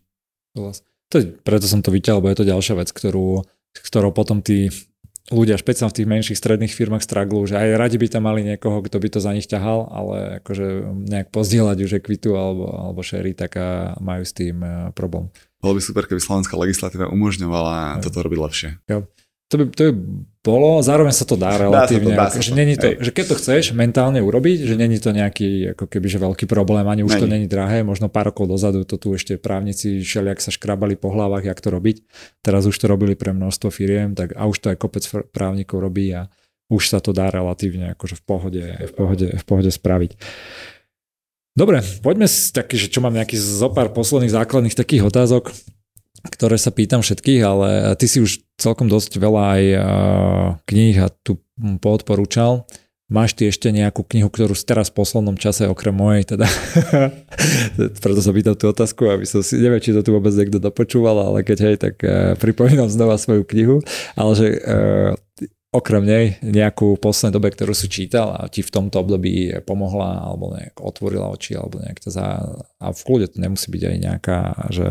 Vlastne. 0.58 0.95
To, 1.14 1.22
preto 1.46 1.66
som 1.70 1.80
to 1.82 1.94
vyťahol, 1.94 2.18
lebo 2.18 2.30
je 2.32 2.38
to 2.42 2.50
ďalšia 2.50 2.74
vec, 2.78 2.90
ktorú, 2.90 3.46
ktorou 3.78 4.10
potom 4.10 4.42
tí 4.42 4.70
ľudia, 5.30 5.58
špeciálne 5.58 5.90
v 5.90 5.98
tých 6.02 6.10
menších 6.10 6.38
stredných 6.38 6.70
firmách 6.70 7.02
straglu, 7.02 7.42
že 7.50 7.58
aj 7.58 7.78
radi 7.78 7.98
by 7.98 8.06
tam 8.06 8.30
mali 8.30 8.46
niekoho, 8.46 8.78
kto 8.82 8.96
by 9.02 9.08
to 9.10 9.18
za 9.18 9.34
nich 9.34 9.50
ťahal, 9.50 9.90
ale 9.90 10.16
akože 10.42 10.66
nejak 11.10 11.34
pozdieľať 11.34 11.78
už 11.82 11.90
ekvitu 11.98 12.38
alebo, 12.38 12.70
alebo 12.70 13.02
sherry, 13.02 13.34
tak 13.34 13.58
majú 13.98 14.22
s 14.22 14.30
tým 14.30 14.62
e, 14.62 14.94
problém. 14.94 15.30
Bolo 15.58 15.78
by 15.78 15.82
super, 15.82 16.06
keby 16.06 16.22
slovenská 16.22 16.54
legislatíva 16.54 17.10
umožňovala 17.10 17.98
toto 18.02 18.22
robiť 18.22 18.38
lepšie. 18.38 18.70
Jo. 18.86 19.10
To 19.50 19.54
by, 19.62 19.64
to 19.74 19.82
by 19.82 19.90
bolo, 20.46 20.78
zároveň 20.78 21.10
sa 21.10 21.26
to 21.26 21.34
dá 21.34 21.58
relatívne. 21.58 22.14
Dá 22.14 22.30
sa 22.30 22.38
to, 22.38 22.38
dá 22.38 22.44
sa 22.46 22.46
že, 22.46 22.52
není 22.54 22.78
to, 22.78 22.94
že 23.02 23.10
keď 23.10 23.24
to 23.34 23.38
chceš 23.42 23.74
mentálne 23.74 24.22
urobiť, 24.22 24.62
že 24.62 24.74
není 24.78 25.02
to 25.02 25.10
nejaký 25.10 25.74
ako 25.74 25.90
keby, 25.90 26.06
že 26.06 26.22
veľký 26.22 26.46
problém, 26.46 26.86
ani 26.86 27.02
už 27.02 27.18
není. 27.18 27.22
to 27.22 27.26
není 27.26 27.46
drahé, 27.50 27.82
možno 27.82 28.06
pár 28.06 28.30
rokov 28.30 28.46
dozadu 28.46 28.86
to 28.86 28.94
tu 28.94 29.18
ešte 29.18 29.34
právnici 29.34 29.98
ak 30.06 30.38
sa 30.38 30.54
škrabali 30.54 30.94
po 30.94 31.10
hlavách, 31.10 31.50
jak 31.50 31.58
to 31.58 31.74
robiť. 31.74 32.06
Teraz 32.46 32.62
už 32.70 32.78
to 32.78 32.86
robili 32.86 33.18
pre 33.18 33.34
množstvo 33.34 33.74
firiem, 33.74 34.14
tak 34.14 34.38
a 34.38 34.46
už 34.46 34.62
to 34.62 34.70
aj 34.70 34.78
kopec 34.78 35.02
právnikov 35.34 35.82
robí 35.82 36.14
a 36.14 36.30
už 36.70 36.90
sa 36.90 37.02
to 37.02 37.10
dá 37.10 37.30
relatívne 37.30 37.94
akože 37.98 38.14
v 38.18 38.22
pohode, 38.22 38.64
v 38.86 38.92
pohode, 38.94 39.26
v 39.34 39.44
pohode 39.46 39.70
spraviť. 39.70 40.18
Dobre, 41.56 41.80
poďme 42.04 42.28
si 42.28 42.52
taký, 42.52 42.76
že 42.76 42.92
čo 42.92 43.00
mám 43.00 43.16
nejaký 43.16 43.40
zo 43.40 43.72
pár 43.72 43.88
posledných 43.96 44.34
základných 44.34 44.76
takých 44.76 45.08
otázok 45.08 45.56
ktoré 46.24 46.56
sa 46.56 46.72
pýtam 46.72 47.04
všetkých, 47.04 47.42
ale 47.44 47.68
ty 48.00 48.06
si 48.08 48.22
už 48.22 48.40
celkom 48.56 48.88
dosť 48.88 49.20
veľa 49.20 49.42
aj 49.56 49.62
uh, 49.76 50.46
kníh 50.64 50.96
a 51.00 51.12
tu 51.12 51.40
poodporúčal. 51.80 52.64
Máš 53.06 53.38
ty 53.38 53.46
ešte 53.46 53.70
nejakú 53.70 54.02
knihu, 54.02 54.26
ktorú 54.26 54.58
si 54.58 54.66
teraz 54.66 54.90
v 54.90 54.98
poslednom 54.98 55.38
čase, 55.38 55.70
okrem 55.70 55.94
mojej, 55.94 56.34
teda, 56.34 56.50
preto 58.02 58.18
sa 58.18 58.34
pýtam 58.34 58.58
tú 58.58 58.66
otázku, 58.66 59.06
aby 59.06 59.22
som 59.22 59.46
si, 59.46 59.62
neviem, 59.62 59.78
či 59.78 59.94
to 59.94 60.02
tu 60.02 60.10
vôbec 60.10 60.34
niekto 60.34 60.58
dopočúval, 60.58 61.22
ale 61.22 61.46
keď 61.46 61.58
hej, 61.70 61.76
tak 61.78 61.94
uh, 62.02 62.34
pripomínam 62.34 62.90
znova 62.90 63.14
svoju 63.14 63.46
knihu, 63.46 63.78
ale 64.18 64.32
že 64.34 64.46
uh, 64.58 65.14
okrem 65.76 66.02
nej 66.02 66.26
nejakú 66.40 66.96
poslednej 66.96 67.36
dobe, 67.36 67.52
ktorú 67.52 67.76
si 67.76 67.92
čítal 67.92 68.32
a 68.32 68.48
ti 68.48 68.64
v 68.64 68.72
tomto 68.72 68.96
období 68.96 69.52
pomohla, 69.68 70.24
alebo 70.24 70.56
nejak 70.56 70.80
otvorila 70.80 71.28
oči, 71.28 71.54
alebo 71.54 71.78
nejak 71.84 72.00
to 72.00 72.08
za... 72.08 72.42
A 72.80 72.86
v 72.90 73.00
kľude 73.04 73.36
to 73.36 73.38
nemusí 73.44 73.68
byť 73.68 73.82
aj 73.84 73.96
nejaká, 74.00 74.40
že 74.72 74.88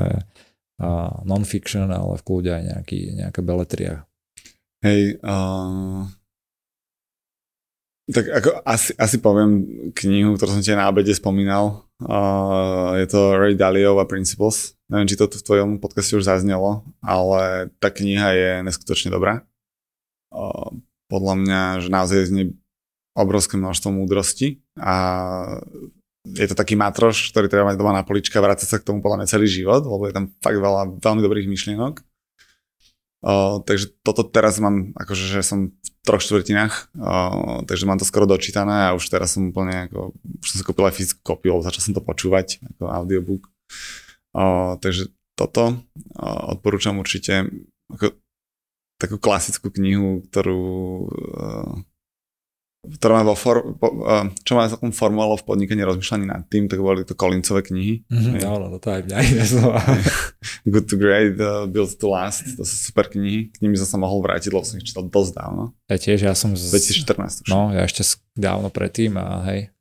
uh, 0.82 1.22
non-fiction, 1.24 1.88
ale 1.92 2.20
v 2.20 2.26
kľude 2.26 2.52
aj 2.52 2.64
nejaký, 2.64 3.00
nejaká 3.20 3.42
beletria. 3.46 4.08
Hej, 4.84 5.18
uh, 5.24 6.06
tak 8.06 8.30
ako 8.30 8.62
asi, 8.70 8.94
asi 9.02 9.18
poviem 9.18 9.66
knihu, 9.98 10.38
ktorú 10.38 10.54
som 10.54 10.62
ti 10.62 10.70
na 10.78 10.86
obede 10.86 11.10
spomínal. 11.18 11.90
Uh, 11.98 13.02
je 13.02 13.10
to 13.10 13.34
Ray 13.34 13.58
Dalio 13.58 13.98
a 13.98 14.06
Principles. 14.06 14.78
Neviem, 14.94 15.10
či 15.10 15.18
to 15.18 15.26
v 15.26 15.42
tvojom 15.42 15.70
podcaste 15.82 16.14
už 16.14 16.30
zaznelo, 16.30 16.86
ale 17.02 17.74
tá 17.82 17.90
kniha 17.90 18.30
je 18.38 18.52
neskutočne 18.62 19.10
dobrá. 19.10 19.42
Uh, 20.30 20.70
podľa 21.10 21.34
mňa, 21.42 21.62
že 21.82 21.90
naozaj 21.90 22.18
je 22.22 22.30
z 22.30 22.34
nej 22.36 22.48
obrovské 23.18 23.58
množstvo 23.58 23.90
múdrosti 23.90 24.62
a 24.78 24.96
je 26.34 26.48
to 26.50 26.58
taký 26.58 26.74
matroš, 26.74 27.30
ktorý 27.30 27.46
treba 27.46 27.70
mať 27.70 27.78
doma 27.78 27.94
na 27.94 28.02
polička, 28.02 28.42
vrácať 28.42 28.66
sa 28.66 28.78
k 28.82 28.88
tomu 28.88 29.06
podľa 29.06 29.22
mňa 29.22 29.32
celý 29.32 29.46
život, 29.46 29.86
lebo 29.86 30.10
je 30.10 30.14
tam 30.16 30.26
fakt 30.42 30.58
veľa 30.58 30.98
veľmi 30.98 31.22
dobrých 31.22 31.46
myšlienok. 31.46 32.02
Uh, 33.26 33.58
takže 33.66 33.90
toto 34.06 34.22
teraz 34.22 34.62
mám, 34.62 34.94
akože, 34.94 35.26
že 35.26 35.42
som 35.42 35.74
v 35.74 35.90
troch 36.06 36.22
štvrtinách, 36.22 36.94
uh, 36.94 37.66
takže 37.66 37.90
mám 37.90 37.98
to 37.98 38.06
skoro 38.06 38.30
dočítané 38.30 38.86
a 38.86 38.94
už 38.94 39.10
teraz 39.10 39.34
som 39.34 39.50
úplne, 39.50 39.90
ako, 39.90 40.14
už 40.46 40.46
som 40.46 40.58
si 40.62 40.66
kúpil 40.66 40.86
aj 40.86 40.94
fyzickú 40.94 41.22
kopiu, 41.26 41.58
začal 41.66 41.82
som 41.82 41.98
to 41.98 42.06
počúvať 42.06 42.62
ako 42.78 42.86
audiobook. 42.86 43.50
Uh, 44.30 44.78
takže 44.78 45.10
toto 45.34 45.74
uh, 45.74 46.44
odporúčam 46.54 47.02
určite 47.02 47.50
ako, 47.90 48.14
takú 49.02 49.18
klasickú 49.18 49.74
knihu, 49.74 50.22
ktorú 50.30 50.62
uh, 51.10 51.74
ktorá 52.88 53.22
má 53.22 53.34
vo 53.34 53.36
for, 53.38 53.76
po, 53.76 53.88
čo 54.46 54.54
má 54.54 54.70
takom 54.70 54.94
formulo 54.94 55.36
v 55.36 55.44
podnikaní 55.46 55.82
rozmýšľaní 55.82 56.26
nad 56.30 56.46
tým, 56.46 56.70
tak 56.70 56.80
boli 56.80 57.02
to 57.02 57.18
Collinsové 57.18 57.66
knihy. 57.66 58.06
Mm-hmm, 58.06 58.46
no, 58.46 58.70
no, 58.70 58.78
to 58.78 58.90
aj 58.94 59.02
mňa 59.10 59.18
iné 59.26 59.44
slova. 59.46 59.82
Good 60.74 60.86
to 60.90 60.96
Great, 60.96 61.36
uh, 61.42 61.66
Build 61.66 61.98
to 61.98 62.08
Last, 62.08 62.46
to 62.56 62.64
sú 62.64 62.76
super 62.92 63.10
knihy. 63.10 63.50
K 63.50 63.58
nimi 63.66 63.76
som 63.76 63.90
sa 63.90 63.98
mohol 63.98 64.22
vrátiť, 64.22 64.54
lebo 64.54 64.66
som 64.66 64.78
ich 64.78 64.88
čítal 64.88 65.10
dosť 65.10 65.32
dávno. 65.36 65.74
Ja 65.90 65.98
tiež, 65.98 66.20
ja 66.26 66.34
som... 66.38 66.54
Z... 66.54 66.70
2014. 66.70 67.46
Už. 67.46 67.50
No, 67.50 67.74
ja 67.74 67.86
ešte 67.86 68.06
dávno 68.38 68.70
predtým 68.70 69.18
a 69.18 69.42
hej. 69.50 69.76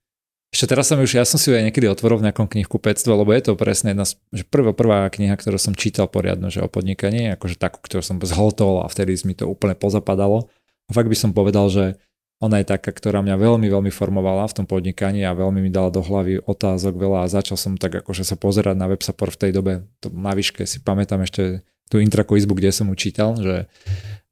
Ešte 0.54 0.70
teraz 0.70 0.86
som 0.86 1.02
už, 1.02 1.18
ja 1.18 1.26
som 1.26 1.34
si 1.34 1.50
ju 1.50 1.58
aj 1.58 1.66
niekedy 1.66 1.90
otvoril 1.90 2.22
v 2.22 2.30
nejakom 2.30 2.46
knihkupectve, 2.46 3.10
lebo 3.10 3.34
je 3.34 3.42
to 3.42 3.58
presne 3.58 3.90
jedna 3.90 4.06
z, 4.06 4.14
že 4.30 4.46
prvá, 4.46 4.70
prvá 4.70 5.02
kniha, 5.10 5.34
ktorú 5.34 5.58
som 5.58 5.74
čítal 5.74 6.06
poriadno, 6.06 6.46
že 6.46 6.62
o 6.62 6.70
podnikaní, 6.70 7.34
akože 7.34 7.58
takú, 7.58 7.82
ktorú 7.82 8.06
som 8.06 8.22
zhltol 8.22 8.86
a 8.86 8.86
vtedy 8.86 9.18
mi 9.26 9.34
to 9.34 9.50
úplne 9.50 9.74
pozapadalo. 9.74 10.46
A 10.86 10.90
fakt 10.94 11.10
by 11.10 11.18
som 11.18 11.34
povedal, 11.34 11.66
že 11.74 11.98
ona 12.42 12.60
je 12.60 12.66
taká, 12.66 12.90
ktorá 12.90 13.22
mňa 13.22 13.38
veľmi, 13.38 13.66
veľmi 13.70 13.92
formovala 13.94 14.50
v 14.50 14.56
tom 14.62 14.66
podnikaní 14.66 15.22
a 15.22 15.36
veľmi 15.36 15.62
mi 15.62 15.70
dala 15.70 15.88
do 15.88 16.02
hlavy 16.02 16.42
otázok 16.44 16.98
veľa 16.98 17.24
a 17.24 17.32
začal 17.32 17.54
som 17.56 17.78
tak 17.78 17.94
akože 18.04 18.26
sa 18.26 18.34
pozerať 18.34 18.74
na 18.74 18.90
WebSupport 18.90 19.38
v 19.38 19.40
tej 19.48 19.52
dobe, 19.54 19.72
to 20.02 20.10
na 20.10 20.34
výške 20.34 20.66
si 20.66 20.82
pamätám 20.82 21.22
ešte 21.22 21.62
tú 21.88 22.02
intraku 22.02 22.36
izbu, 22.36 22.58
kde 22.58 22.74
som 22.74 22.90
učítal, 22.90 23.38
že 23.38 23.70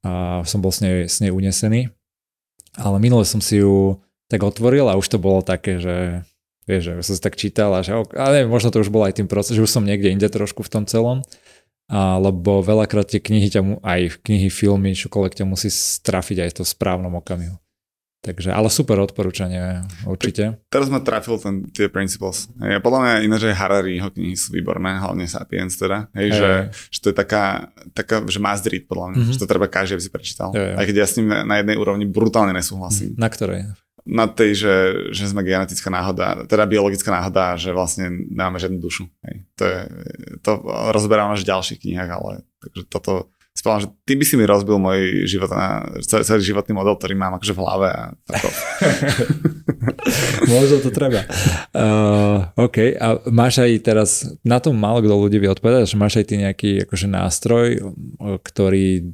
a 0.03 0.43
som 0.43 0.59
bol 0.59 0.67
s 0.67 0.83
nej, 0.83 1.07
s 1.07 1.23
nej 1.23 1.31
unesený. 1.31 1.87
Ale 2.75 2.99
minule 2.99 3.23
som 3.23 3.39
si 3.39 3.63
ju 3.63 4.03
tak 4.27 4.43
otvoril 4.43 4.91
a 4.91 4.99
už 4.99 5.07
to 5.07 5.15
bolo 5.15 5.39
také, 5.39 5.79
že 5.79 6.27
vieš, 6.67 6.91
že 6.91 7.07
som 7.07 7.13
si 7.15 7.21
tak 7.23 7.39
čítal 7.39 7.71
a 7.71 7.79
že 7.79 7.95
ale 8.19 8.43
možno 8.43 8.67
to 8.67 8.83
už 8.83 8.91
bolo 8.91 9.07
aj 9.07 9.23
tým 9.23 9.31
proces, 9.31 9.55
že 9.55 9.63
už 9.63 9.71
som 9.71 9.87
niekde 9.87 10.11
inde 10.11 10.27
trošku 10.27 10.59
v 10.59 10.71
tom 10.75 10.83
celom 10.83 11.23
lebo 11.93 12.63
veľakrát 12.63 13.11
tie 13.11 13.19
knihy 13.19 13.51
ťa, 13.51 13.83
aj 13.83 14.23
knihy, 14.23 14.47
filmy, 14.47 14.95
čokoľvek 14.95 15.43
ťa 15.43 15.45
musí 15.45 15.67
strafiť 15.67 16.37
aj 16.47 16.51
to 16.57 16.61
v 16.63 16.71
správnom 16.71 17.13
okamihu. 17.19 17.59
Takže, 18.23 18.55
ale 18.55 18.71
super 18.71 19.03
odporúčanie, 19.03 19.83
určite. 20.07 20.63
Teraz 20.71 20.87
ma 20.87 21.03
trafil 21.03 21.35
ten, 21.43 21.67
tie 21.75 21.91
principles. 21.91 22.47
Ja 22.55 22.79
podľa 22.79 22.99
mňa 23.03 23.13
iné, 23.27 23.35
že 23.35 23.51
Harari 23.51 23.99
jeho 23.99 24.15
knihy 24.15 24.39
sú 24.39 24.55
výborné, 24.55 24.95
hlavne 24.95 25.27
Sapiens 25.27 25.75
teda. 25.75 26.07
Hej, 26.15 26.27
hey. 26.31 26.39
že, 26.39 26.51
že, 26.87 26.99
to 27.03 27.07
je 27.11 27.15
taká, 27.19 27.75
taká 27.91 28.23
že 28.23 28.39
must 28.39 28.63
read 28.71 28.87
podľa 28.87 29.11
mňa, 29.11 29.17
mm-hmm. 29.19 29.33
že 29.35 29.41
to 29.43 29.51
treba 29.51 29.67
každý, 29.67 29.99
aby 29.99 30.03
si 30.07 30.11
prečítal. 30.15 30.55
hey, 30.55 30.71
hey. 30.71 30.79
Aj 30.79 30.85
keď 30.87 30.95
ja 31.03 31.07
s 31.11 31.19
ním 31.19 31.35
na, 31.35 31.43
na 31.43 31.55
jednej 31.59 31.75
úrovni 31.75 32.07
brutálne 32.07 32.55
nesúhlasím. 32.55 33.11
Na 33.19 33.27
ktorej? 33.27 33.75
Na 34.07 34.31
tej, 34.31 34.55
že, 34.55 34.75
že 35.11 35.27
sme 35.27 35.43
genetická 35.43 35.91
náhoda, 35.91 36.47
teda 36.47 36.63
biologická 36.63 37.11
náhoda, 37.11 37.59
že 37.59 37.75
vlastne 37.75 38.07
nemáme 38.07 38.55
žiadnu 38.55 38.79
dušu. 38.79 39.03
Hej. 39.27 39.35
To, 39.59 39.63
je, 39.67 39.79
to 40.39 40.51
rozberám 40.95 41.35
až 41.35 41.43
v 41.43 41.51
ďalších 41.51 41.79
knihách, 41.83 42.11
ale 42.15 42.47
takže 42.63 42.87
toto 42.87 43.32
spomínam, 43.53 43.81
že 43.85 43.89
ty 44.03 44.13
by 44.17 44.25
si 44.25 44.35
mi 44.35 44.45
rozbil 44.49 44.77
môj 44.81 45.29
život 45.29 45.49
na, 45.53 45.85
celý, 46.01 46.25
celý 46.25 46.41
životný 46.41 46.73
model, 46.73 46.97
ktorý 46.97 47.13
mám 47.13 47.37
akože 47.37 47.53
v 47.53 47.61
hlave. 47.61 47.87
A 47.93 48.01
Možno 50.49 50.77
to 50.85 50.89
treba. 50.89 51.21
Uh, 51.71 52.49
OK, 52.57 52.97
a 52.97 53.21
máš 53.29 53.61
aj 53.61 53.71
teraz, 53.85 54.09
na 54.41 54.57
tom 54.57 54.73
málo 54.73 55.05
kto 55.05 55.15
ľudí 55.15 55.37
vie 55.37 55.53
odpovedať, 55.53 55.93
že 55.93 56.01
máš 56.01 56.19
aj 56.19 56.25
ty 56.27 56.35
nejaký 56.41 56.71
akože 56.89 57.07
nástroj, 57.07 57.67
ktorý 58.41 59.13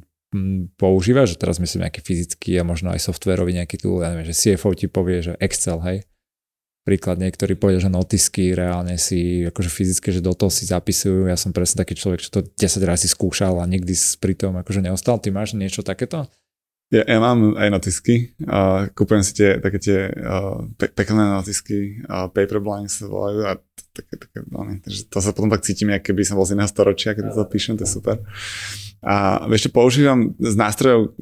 používa, 0.78 1.26
že 1.26 1.34
teraz 1.34 1.58
myslím 1.58 1.86
nejaký 1.86 2.00
fyzický 2.06 2.62
a 2.62 2.66
možno 2.66 2.94
aj 2.94 3.02
softwarový 3.02 3.50
nejaký 3.50 3.82
tool, 3.82 4.06
ja 4.06 4.14
neviem, 4.14 4.30
že 4.30 4.38
CFO 4.38 4.78
ti 4.78 4.86
povie, 4.86 5.26
že 5.26 5.34
Excel, 5.42 5.82
hej, 5.82 6.06
príklad 6.82 7.20
niektorí 7.20 7.54
povedia, 7.54 7.84
že 7.84 7.92
notisky 7.92 8.56
reálne 8.56 8.96
si 8.96 9.44
akože 9.44 9.70
fyzické, 9.70 10.08
že 10.10 10.24
do 10.24 10.32
toho 10.32 10.48
si 10.48 10.64
zapisujú. 10.64 11.28
Ja 11.28 11.36
som 11.36 11.52
presne 11.52 11.84
taký 11.84 11.94
človek, 11.94 12.24
čo 12.24 12.30
to 12.32 12.40
10 12.46 12.80
razy 12.82 13.06
skúšal 13.06 13.60
a 13.60 13.68
nikdy 13.68 13.92
pri 14.18 14.34
tom 14.34 14.56
akože 14.58 14.80
neostal. 14.80 15.20
Ty 15.20 15.30
máš 15.34 15.52
niečo 15.52 15.84
takéto? 15.84 16.26
Ja, 16.90 17.06
ja 17.06 17.18
mám 17.22 17.54
aj 17.54 17.70
notisky. 17.70 18.34
Uh, 18.42 18.90
kúpujem 18.98 19.22
si 19.22 19.32
tie 19.38 19.62
také 19.62 19.78
tie 19.78 20.10
uh, 20.10 20.66
pe- 20.74 20.90
pekné 20.90 21.22
notisky, 21.22 22.02
uh, 22.02 22.26
paper 22.26 22.58
blanks 22.58 23.06
volajú 23.06 23.46
a 23.46 23.62
také, 23.94 24.18
také, 24.18 24.42
no, 24.50 24.66
takže 24.66 25.06
to 25.06 25.18
sa 25.22 25.30
potom 25.30 25.54
tak 25.54 25.62
cítim, 25.62 25.94
ako 25.94 26.10
keby 26.10 26.26
som 26.26 26.34
bol 26.34 26.46
z 26.46 26.58
iného 26.58 26.66
storočia, 26.66 27.14
keď 27.14 27.30
to 27.30 27.46
píšem, 27.46 27.78
to 27.78 27.86
je 27.86 27.94
super. 27.94 28.18
A 29.06 29.38
ešte 29.54 29.70
používam 29.70 30.34
z 30.36 30.54
nástrojov, 30.58 31.14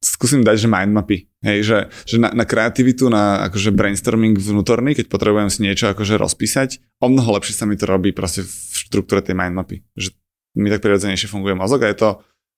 skúsim 0.00 0.46
dať, 0.46 0.64
že 0.64 0.68
mindmapy. 0.70 1.28
Hej, 1.42 1.58
že, 1.66 1.78
že 2.06 2.16
na, 2.22 2.30
na 2.30 2.46
kreativitu, 2.46 3.10
na 3.10 3.42
akože 3.50 3.74
brainstorming 3.74 4.38
vnútorný, 4.38 4.94
keď 4.94 5.10
potrebujem 5.10 5.50
si 5.50 5.66
niečo 5.66 5.90
akože 5.90 6.14
rozpísať, 6.14 6.78
o 7.02 7.10
mnoho 7.10 7.36
lepšie 7.36 7.58
sa 7.58 7.66
mi 7.66 7.74
to 7.74 7.90
robí 7.90 8.14
proste 8.14 8.46
v 8.46 8.54
štruktúre 8.86 9.20
tej 9.20 9.34
mindmapy. 9.34 9.82
Že 9.98 10.14
mi 10.62 10.70
tak 10.70 10.82
prirodzenejšie 10.82 11.26
funguje 11.26 11.58
mozog 11.58 11.82
a 11.84 11.90
je 11.90 11.98
to 11.98 12.10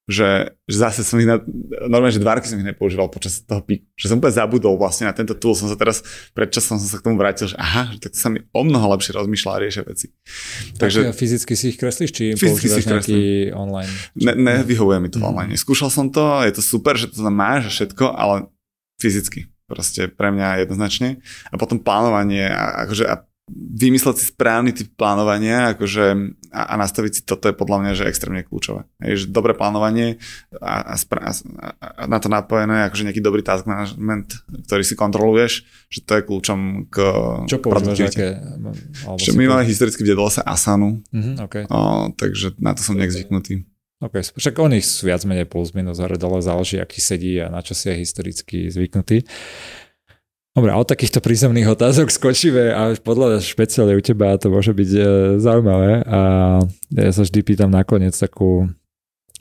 že, 0.09 0.57
že 0.67 0.77
zase 0.77 1.07
som 1.07 1.21
ich 1.23 1.29
na, 1.29 1.39
normálne, 1.87 2.11
že 2.11 2.23
dva 2.23 2.39
roky 2.39 2.51
som 2.51 2.59
ich 2.59 2.67
nepoužíval 2.67 3.07
počas 3.13 3.45
toho 3.47 3.63
píku. 3.63 3.87
Že 3.95 4.07
som 4.11 4.17
úplne 4.19 4.35
zabudol 4.35 4.75
vlastne 4.75 5.07
na 5.07 5.15
tento 5.15 5.39
tool. 5.39 5.55
Som 5.55 5.71
sa 5.71 5.79
teraz, 5.79 6.03
predčasom 6.35 6.83
som 6.83 6.89
sa 6.89 6.99
k 6.99 7.07
tomu 7.07 7.15
vrátil, 7.21 7.47
že 7.53 7.57
aha, 7.61 7.95
že 7.95 7.99
tak 8.03 8.19
sa 8.19 8.27
mi 8.33 8.43
o 8.51 8.63
mnoho 8.67 8.91
lepšie 8.97 9.15
rozmýšľa 9.15 9.51
a 9.55 9.59
riešia 9.63 9.83
veci. 9.87 10.07
Takže, 10.83 11.15
fyzicky 11.15 11.53
si 11.55 11.65
ich 11.71 11.79
kreslíš, 11.79 12.11
či 12.11 12.23
používaš 12.35 12.85
nejaký 12.91 13.55
online? 13.55 13.91
Ne, 14.19 14.33
nevyhovuje 14.35 14.99
mi 14.99 15.09
to 15.15 15.23
mm. 15.23 15.27
online. 15.31 15.55
Skúšal 15.55 15.95
som 15.95 16.11
to, 16.11 16.43
je 16.43 16.59
to 16.59 16.63
super, 16.65 16.99
že 16.99 17.15
to 17.15 17.23
tam 17.23 17.37
máš 17.37 17.69
a 17.69 17.71
všetko, 17.71 18.05
ale 18.11 18.51
fyzicky. 18.99 19.47
Proste 19.71 20.11
pre 20.11 20.35
mňa 20.35 20.67
jednoznačne. 20.67 21.23
A 21.47 21.55
potom 21.55 21.79
plánovanie, 21.79 22.51
a, 22.51 22.83
akože 22.83 23.07
a 23.07 23.23
vymysleť 23.55 24.17
si 24.17 24.25
správny 24.31 24.71
typ 24.71 24.95
plánovania 24.95 25.75
akože, 25.75 26.05
a, 26.55 26.63
a 26.71 26.75
nastaviť 26.79 27.13
si 27.13 27.23
toto 27.27 27.51
je 27.51 27.55
podľa 27.55 27.79
mňa 27.83 27.93
že 27.99 28.07
extrémne 28.07 28.47
kľúčové. 28.47 28.87
Hej, 29.03 29.27
že 29.27 29.35
dobré 29.35 29.59
plánovanie 29.59 30.23
a, 30.63 30.93
a, 30.93 30.95
spra- 30.95 31.27
a 31.81 32.07
na 32.07 32.19
to 32.23 32.31
napojené 32.31 32.87
akože 32.87 33.11
nejaký 33.11 33.23
dobrý 33.23 33.43
task 33.43 33.67
management, 33.67 34.39
ktorý 34.71 34.83
si 34.87 34.95
kontroluješ, 34.95 35.67
že 35.91 36.01
to 36.07 36.13
je 36.19 36.23
kľúčom 36.23 36.61
k 36.87 36.97
Čo 37.51 37.59
používaš, 37.59 38.15
aké? 38.15 38.39
Čo 39.19 39.35
my 39.35 39.45
máme 39.51 39.65
historicky 39.67 40.07
vdiedalo 40.07 40.31
sa 40.31 40.47
Asanu, 40.47 41.03
mm-hmm, 41.11 41.35
okay. 41.45 41.65
o, 41.67 42.15
takže 42.15 42.55
na 42.63 42.73
to 42.73 42.87
som 42.87 42.95
nejak 42.95 43.11
zvyknutý. 43.11 43.67
Ok, 44.01 44.33
však 44.33 44.57
oni 44.57 44.81
sú 44.81 45.13
viac 45.13 45.21
menej 45.29 45.45
plus 45.45 45.77
minus 45.77 46.01
hore 46.01 46.17
dole, 46.17 46.41
záleží, 46.41 46.81
aký 46.81 47.05
sedí 47.05 47.37
a 47.37 47.53
na 47.53 47.61
čo 47.61 47.77
si 47.77 47.93
je 47.93 48.01
historicky 48.01 48.73
zvyknutý. 48.73 49.29
Dobre, 50.51 50.75
od 50.75 50.83
takýchto 50.83 51.23
prízemných 51.23 51.71
otázok 51.71 52.11
skočíme 52.11 52.75
a 52.75 52.99
podľa 52.99 53.39
špeciálne 53.39 53.95
u 53.95 54.03
teba 54.03 54.35
to 54.35 54.51
môže 54.51 54.75
byť 54.75 54.91
e, 54.99 55.01
zaujímavé 55.39 56.03
a 56.03 56.21
ja 56.91 57.11
sa 57.15 57.23
vždy 57.23 57.39
pýtam 57.47 57.71
nakoniec 57.71 58.19
takú 58.19 58.67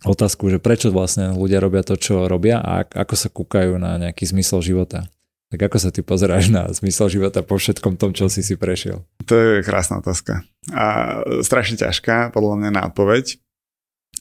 otázku, 0.06 0.54
že 0.54 0.62
prečo 0.62 0.94
vlastne 0.94 1.34
ľudia 1.34 1.60
robia 1.60 1.82
to, 1.82 1.98
čo 1.98 2.30
robia 2.30 2.62
a 2.62 2.86
ako 2.86 3.16
sa 3.18 3.34
kúkajú 3.34 3.82
na 3.82 3.98
nejaký 3.98 4.30
zmysel 4.30 4.62
života. 4.62 5.10
Tak 5.50 5.66
ako 5.66 5.78
sa 5.82 5.90
ty 5.90 6.06
pozeráš 6.06 6.54
na 6.54 6.70
zmysel 6.70 7.10
života 7.10 7.42
po 7.42 7.58
všetkom 7.58 7.98
tom, 7.98 8.14
čo 8.14 8.30
si 8.30 8.46
si 8.46 8.54
prešiel? 8.54 9.02
To 9.26 9.34
je 9.34 9.66
krásna 9.66 9.98
otázka. 9.98 10.46
A 10.70 11.20
strašne 11.42 11.74
ťažká, 11.74 12.30
podľa 12.30 12.62
mňa 12.62 12.70
na 12.70 12.82
odpoveď. 12.86 13.42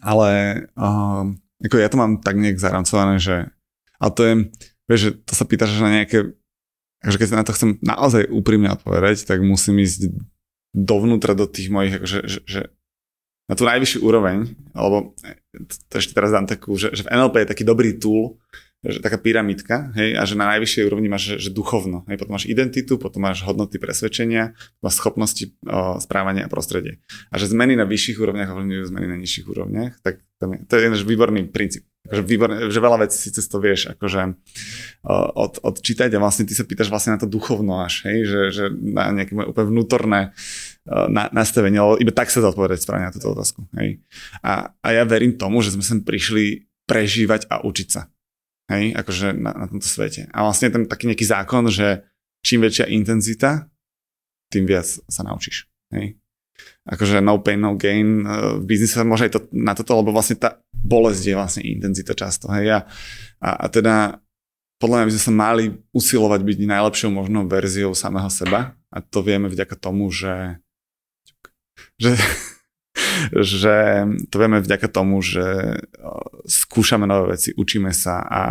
ale 0.01 0.31
uh, 0.73 1.29
ako 1.61 1.77
ja 1.77 1.89
to 1.93 2.01
mám 2.01 2.25
tak 2.25 2.41
nejak 2.41 2.57
zaramcované, 2.57 3.21
že 3.21 3.53
a 4.01 4.09
to 4.09 4.25
je, 4.25 4.35
vieš, 4.89 5.21
to 5.27 5.37
sa 5.37 5.45
pýtaš 5.45 5.77
na 5.85 6.01
nejaké, 6.01 6.38
že 7.05 7.17
keď 7.19 7.29
sa 7.31 7.39
na 7.39 7.47
to 7.47 7.55
chcem 7.55 7.71
naozaj 7.81 8.27
úprimne 8.31 8.75
odpovedať, 8.75 9.23
tak 9.27 9.43
musím 9.45 9.83
ísť 9.83 10.11
dovnútra 10.75 11.33
do 11.39 11.47
tých 11.47 11.71
mojich, 11.71 11.99
akože, 11.99 12.19
že, 12.27 12.41
že 12.45 12.61
na 13.49 13.55
tú 13.57 13.65
najvyššiu 13.65 14.01
úroveň, 14.05 14.53
alebo 14.77 15.17
to 15.89 15.95
ešte 15.97 16.13
teraz 16.13 16.35
dám 16.35 16.45
takú, 16.45 16.77
že, 16.77 16.93
že 16.93 17.09
v 17.09 17.13
NLP 17.17 17.35
je 17.43 17.51
taký 17.57 17.65
dobrý 17.65 17.97
tool, 17.97 18.37
že 18.85 19.03
taká 19.03 19.19
pyramidka, 19.19 19.91
hej, 19.99 20.15
a 20.15 20.23
že 20.23 20.39
na 20.39 20.47
najvyššej 20.55 20.87
úrovni 20.87 21.11
máš 21.11 21.35
že, 21.35 21.49
že 21.49 21.51
duchovno, 21.51 22.07
hej, 22.07 22.15
potom 22.15 22.39
máš 22.39 22.47
identitu, 22.47 22.95
potom 22.95 23.27
máš 23.27 23.43
hodnoty 23.43 23.81
presvedčenia, 23.81 24.55
máš 24.79 25.03
schopnosti 25.03 25.51
o, 25.67 25.99
správania 25.99 26.47
a 26.47 26.53
prostredie. 26.53 27.03
A 27.33 27.43
že 27.43 27.51
zmeny 27.51 27.75
na 27.75 27.89
vyšších 27.89 28.23
úrovniach 28.23 28.55
ovplyvňujú 28.55 28.85
zmeny 28.87 29.07
na 29.11 29.17
nižších 29.19 29.47
úrovniach, 29.51 29.99
tak 30.05 30.23
to 30.39 30.73
je, 30.75 30.79
je 30.79 30.85
jeden 30.87 30.99
výborný 31.03 31.51
princíp. 31.51 31.85
Akože 32.09 32.23
výborné, 32.25 32.57
že 32.73 32.81
veľa 32.81 33.05
vecí 33.05 33.19
si 33.21 33.31
cez 33.35 33.45
to 33.51 33.61
vieš 33.61 33.93
akože 33.93 34.39
od, 35.35 35.61
odčítať 35.61 36.09
a 36.15 36.23
vlastne 36.23 36.49
ty 36.49 36.57
sa 36.57 36.65
pýtaš 36.65 36.89
vlastne 36.89 37.19
na 37.19 37.21
to 37.21 37.29
duchovno 37.29 37.85
až, 37.85 38.09
hej, 38.09 38.19
že, 38.25 38.41
že 38.55 38.65
na 38.73 39.13
nejaké 39.13 39.37
úplne 39.37 39.69
vnútorné 39.69 40.21
na, 40.89 41.29
nastavenie, 41.35 41.77
lebo 41.77 42.01
iba 42.01 42.15
tak 42.15 42.33
sa 42.33 42.41
dá 42.41 42.49
správne 42.55 43.11
na 43.11 43.15
túto 43.15 43.35
otázku. 43.35 43.67
Hej. 43.77 44.01
A, 44.41 44.73
a 44.79 44.89
ja 44.89 45.05
verím 45.05 45.37
tomu, 45.37 45.61
že 45.61 45.75
sme 45.75 45.85
sem 45.85 46.01
prišli 46.01 46.71
prežívať 46.89 47.51
a 47.53 47.61
učiť 47.61 47.89
sa 47.93 48.09
hej, 48.73 48.93
akože 48.95 49.35
na, 49.35 49.53
na 49.53 49.67
tomto 49.67 49.89
svete. 49.89 50.29
A 50.31 50.45
vlastne 50.45 50.69
ten 50.69 50.85
taký 50.85 51.09
nejaký 51.09 51.25
zákon, 51.25 51.67
že 51.73 52.05
čím 52.45 52.63
väčšia 52.63 52.93
intenzita, 52.93 53.67
tým 54.53 54.65
viac 54.69 54.87
sa 54.87 55.23
naučíš. 55.25 55.67
Hej. 55.93 56.21
Akože 56.89 57.21
no 57.21 57.37
pain, 57.45 57.61
no 57.61 57.77
gain. 57.77 58.25
V 58.25 58.65
biznise 58.65 59.05
môže 59.05 59.29
aj 59.29 59.33
to, 59.37 59.41
na 59.53 59.77
toto, 59.77 59.93
lebo 60.01 60.09
vlastne 60.09 60.41
tá 60.41 60.57
bolesť 60.73 61.23
je 61.29 61.35
vlastne 61.37 61.63
intenzita 61.69 62.17
často. 62.17 62.49
Hej. 62.49 62.81
A, 62.81 62.81
a, 63.45 63.49
a 63.63 63.67
teda 63.69 64.25
podľa 64.81 64.97
mňa 65.03 65.07
by 65.11 65.13
sme 65.13 65.27
sa 65.29 65.35
mali 65.35 65.65
usilovať 65.93 66.41
byť 66.41 66.59
najlepšou 66.65 67.11
možnou 67.13 67.45
verziou 67.51 67.93
samého 67.93 68.31
seba 68.33 68.79
a 68.89 68.99
to 69.05 69.21
vieme 69.21 69.51
vďaka 69.51 69.75
tomu, 69.77 70.09
že, 70.09 70.63
že 72.01 72.17
že 73.35 74.07
to 74.31 74.37
vieme 74.39 74.59
vďaka 74.63 74.89
tomu, 74.91 75.23
že 75.23 75.79
skúšame 76.47 77.07
nové 77.07 77.39
veci, 77.39 77.55
učíme 77.55 77.95
sa 77.95 78.23
a, 78.23 78.43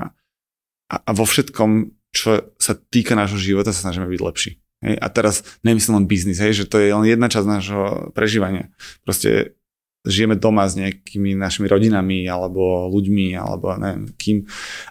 a, 0.87 0.95
a 1.03 1.11
vo 1.11 1.27
všetkom, 1.27 1.91
čo 2.15 2.55
sa 2.55 2.73
týka 2.75 3.15
nášho 3.15 3.39
života, 3.39 3.75
sa 3.75 3.89
snažíme 3.89 4.07
byť 4.07 4.21
lepší. 4.23 4.51
Hej? 4.83 4.95
A 5.01 5.07
teraz 5.09 5.45
nemyslím 5.65 6.03
len 6.03 6.09
biznis, 6.09 6.41
hej? 6.41 6.53
že 6.53 6.65
to 6.69 6.77
je 6.77 6.93
len 6.93 7.05
jedna 7.05 7.27
časť 7.31 7.47
nášho 7.47 7.83
prežívania. 8.13 8.69
Proste 9.01 9.57
žijeme 10.07 10.39
doma 10.39 10.63
s 10.65 10.79
nejakými 10.79 11.35
našimi 11.35 11.67
rodinami 11.67 12.23
alebo 12.25 12.87
ľuďmi 12.87 13.35
alebo 13.35 13.75
neviem 13.75 14.07
kým 14.15 14.37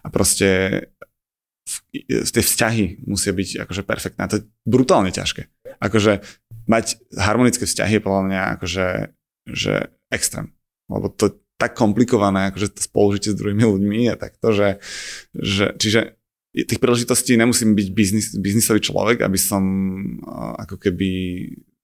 a 0.04 0.06
proste 0.12 0.48
tie 2.06 2.42
vzťahy 2.44 3.08
musia 3.08 3.34
byť 3.34 3.66
akože 3.66 3.82
perfektné. 3.82 4.20
A 4.22 4.30
to 4.30 4.38
je 4.38 4.46
brutálne 4.68 5.10
ťažké. 5.10 5.50
Akože 5.82 6.22
mať 6.70 7.00
harmonické 7.16 7.66
vzťahy 7.66 7.98
je 7.98 8.04
podľa 8.04 8.22
mňa 8.28 8.40
akože 8.58 8.86
že 9.46 9.74
extrém. 10.10 10.54
Lebo 10.86 11.10
to 11.10 11.38
tak 11.56 11.72
komplikované, 11.72 12.52
akože 12.52 12.76
to 12.76 12.80
spolužitie 12.84 13.32
s 13.32 13.38
druhými 13.40 13.64
ľuďmi 13.64 14.00
a 14.12 14.20
takto, 14.20 14.52
že, 14.52 14.68
že 15.32 15.72
čiže 15.80 16.15
tých 16.64 16.80
príležitostí 16.80 17.36
nemusím 17.36 17.76
byť 17.76 17.88
biznis, 17.92 18.26
biznisový 18.32 18.80
človek, 18.80 19.20
aby 19.20 19.36
som 19.36 19.62
uh, 20.24 20.56
ako 20.64 20.80
keby 20.80 21.10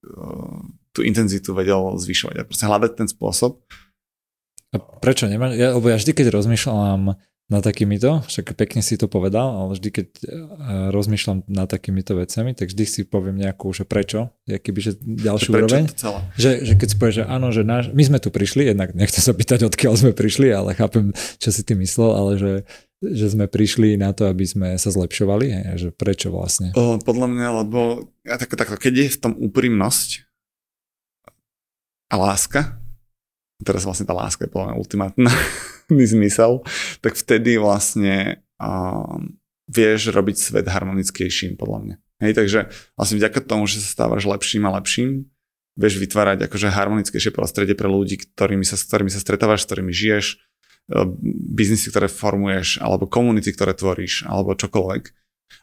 uh, 0.09 0.65
tú 0.97 1.05
intenzitu 1.05 1.53
vedel 1.53 1.97
zvyšovať 2.01 2.37
a 2.41 2.47
proste 2.49 2.65
hľadať 2.65 2.93
ten 2.97 3.09
spôsob. 3.09 3.61
A 4.73 4.81
prečo 4.81 5.29
nemáš? 5.29 5.61
Ja, 5.61 5.77
lebo 5.77 5.93
ja 5.93 6.01
vždy, 6.01 6.17
keď 6.17 6.33
rozmýšľam 6.33 7.21
na 7.53 7.61
takýmito, 7.61 8.25
však 8.25 8.57
pekne 8.57 8.81
si 8.81 8.97
to 8.97 9.13
povedal, 9.13 9.45
ale 9.45 9.77
vždy, 9.77 9.89
keď 9.93 10.07
e, 10.25 10.37
rozmýšľam 10.89 11.45
nad 11.53 11.69
takýmito 11.69 12.17
vecami, 12.17 12.57
tak 12.57 12.73
vždy 12.73 12.85
si 12.89 13.01
poviem 13.05 13.37
nejakú, 13.37 13.69
že 13.77 13.85
prečo, 13.85 14.33
aký 14.49 14.73
by 14.73 14.81
že 14.81 14.93
ďalšiu 15.05 15.51
prečo 15.53 15.65
úroveň. 15.69 15.85
Že, 16.41 16.51
že 16.65 16.73
keď 16.81 16.89
si 16.89 16.97
povieš, 16.97 17.17
že 17.21 17.25
áno, 17.29 17.53
že 17.53 17.63
náš, 17.69 17.93
my 17.93 18.03
sme 18.09 18.19
tu 18.25 18.33
prišli, 18.33 18.73
jednak 18.73 18.97
nechcem 18.97 19.21
sa 19.21 19.37
pýtať, 19.37 19.69
odkiaľ 19.69 19.93
sme 20.01 20.13
prišli, 20.17 20.49
ale 20.49 20.73
chápem, 20.73 21.13
čo 21.37 21.53
si 21.53 21.61
ty 21.61 21.77
myslel, 21.77 22.11
ale 22.17 22.33
že, 22.41 22.53
že 23.03 23.35
sme 23.35 23.51
prišli 23.51 23.99
na 23.99 24.15
to, 24.15 24.31
aby 24.31 24.47
sme 24.47 24.69
sa 24.79 24.95
zlepšovali, 24.95 25.47
hej, 25.51 25.65
že 25.75 25.89
prečo 25.91 26.31
vlastne? 26.31 26.71
O, 26.79 27.03
podľa 27.03 27.27
mňa, 27.27 27.49
lebo 27.67 28.07
ja 28.23 28.39
tak, 28.39 28.55
tak, 28.55 28.71
keď 28.79 28.95
je 28.95 29.15
v 29.19 29.21
tom 29.21 29.33
úprimnosť 29.35 30.23
a 32.09 32.15
láska, 32.15 32.79
teraz 33.67 33.83
vlastne 33.83 34.07
tá 34.07 34.15
láska 34.15 34.47
je 34.47 34.53
podľa 34.55 34.73
mňa 34.73 34.79
ultimátna, 34.79 35.31
zmysel, 36.15 36.63
tak 37.03 37.19
vtedy 37.19 37.59
vlastne 37.59 38.39
um, 38.63 39.35
vieš 39.67 40.15
robiť 40.15 40.37
svet 40.39 40.67
harmonickejším, 40.71 41.59
podľa 41.59 41.79
mňa. 41.83 41.97
Hej, 42.23 42.33
takže 42.39 42.61
vlastne 42.95 43.19
vďaka 43.19 43.39
tomu, 43.43 43.67
že 43.67 43.83
sa 43.83 44.07
stávaš 44.07 44.23
lepším 44.31 44.63
a 44.71 44.79
lepším, 44.79 45.27
vieš 45.75 45.99
vytvárať 45.99 46.47
akože 46.47 46.71
harmonickejšie 46.71 47.33
prostredie 47.35 47.75
pre 47.75 47.91
ľudí, 47.91 48.21
ktorými 48.21 48.63
sa, 48.63 48.79
s 48.79 48.87
ktorými 48.87 49.11
sa 49.11 49.19
stretávaš, 49.19 49.65
s 49.65 49.69
ktorými 49.73 49.91
žiješ, 49.91 50.39
biznisy, 51.53 51.89
ktoré 51.89 52.07
formuješ, 52.13 52.81
alebo 52.85 53.09
komunity, 53.09 53.53
ktoré 53.53 53.73
tvoríš, 53.73 54.29
alebo 54.29 54.57
čokoľvek. 54.57 55.03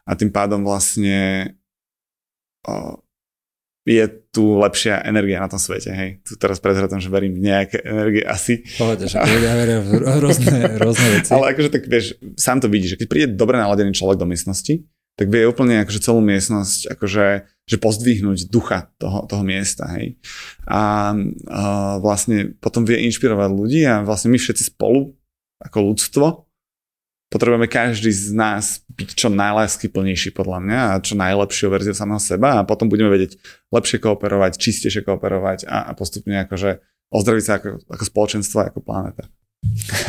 A 0.09 0.11
tým 0.17 0.33
pádom 0.33 0.65
vlastne 0.65 1.53
je 3.89 4.05
tu 4.29 4.61
lepšia 4.61 5.01
energia 5.01 5.41
na 5.41 5.49
tom 5.49 5.57
svete, 5.57 5.89
hej. 5.89 6.09
Tu 6.21 6.37
teraz 6.37 6.61
prezradám, 6.61 7.01
že 7.01 7.09
verím 7.09 7.41
v 7.41 7.49
nejaké 7.49 7.81
energie 7.81 8.21
asi. 8.21 8.61
Povede, 8.77 9.09
že 9.09 9.17
ja 9.17 9.55
verím 9.57 9.81
v 9.81 9.91
rôzne, 10.21 10.77
rôzne 10.77 11.07
veci. 11.17 11.33
Ale 11.33 11.57
akože 11.57 11.69
tak 11.73 11.89
vieš, 11.89 12.13
sám 12.37 12.61
to 12.61 12.69
vidíš, 12.69 12.93
že 12.93 12.99
keď 13.01 13.07
príde 13.09 13.27
dobre 13.33 13.57
naladený 13.57 13.97
človek 13.97 14.21
do 14.21 14.29
miestnosti, 14.29 14.85
tak 15.17 15.27
vie 15.27 15.43
úplne 15.49 15.83
akože 15.83 15.99
celú 15.99 16.21
miestnosť 16.23 16.95
akože 16.95 17.25
že 17.69 17.77
pozdvihnúť 17.77 18.49
ducha 18.49 18.89
toho, 18.97 19.29
toho 19.29 19.45
miesta, 19.45 19.85
hej. 19.97 20.17
A, 20.65 21.13
a 21.49 21.61
vlastne 22.01 22.57
potom 22.57 22.81
vie 22.81 23.05
inšpirovať 23.09 23.49
ľudí 23.53 23.81
a 23.85 24.01
vlastne 24.01 24.33
my 24.33 24.41
všetci 24.41 24.73
spolu 24.73 25.13
ako 25.59 25.77
ľudstvo 25.93 26.49
potrebujeme 27.29 27.69
každý 27.69 28.09
z 28.09 28.33
nás 28.33 28.81
byť 28.89 29.09
čo 29.13 29.29
najláskyplnejší 29.29 30.33
podľa 30.33 30.59
mňa 30.65 30.79
a 30.81 31.01
čo 31.01 31.13
najlepšiu 31.13 31.69
verziu 31.69 31.93
samého 31.93 32.17
seba 32.17 32.57
a 32.59 32.65
potom 32.65 32.89
budeme 32.89 33.13
vedieť 33.13 33.37
lepšie 33.69 34.01
kooperovať, 34.01 34.57
čistejšie 34.57 35.05
kooperovať 35.05 35.69
a, 35.69 35.87
a 35.87 35.91
postupne 35.93 36.41
akože 36.49 36.81
ozdraviť 37.13 37.43
sa 37.45 37.53
ako, 37.61 37.69
ako 37.85 38.03
spoločenstvo, 38.03 38.57
ako 38.65 38.79
planéta. 38.81 39.29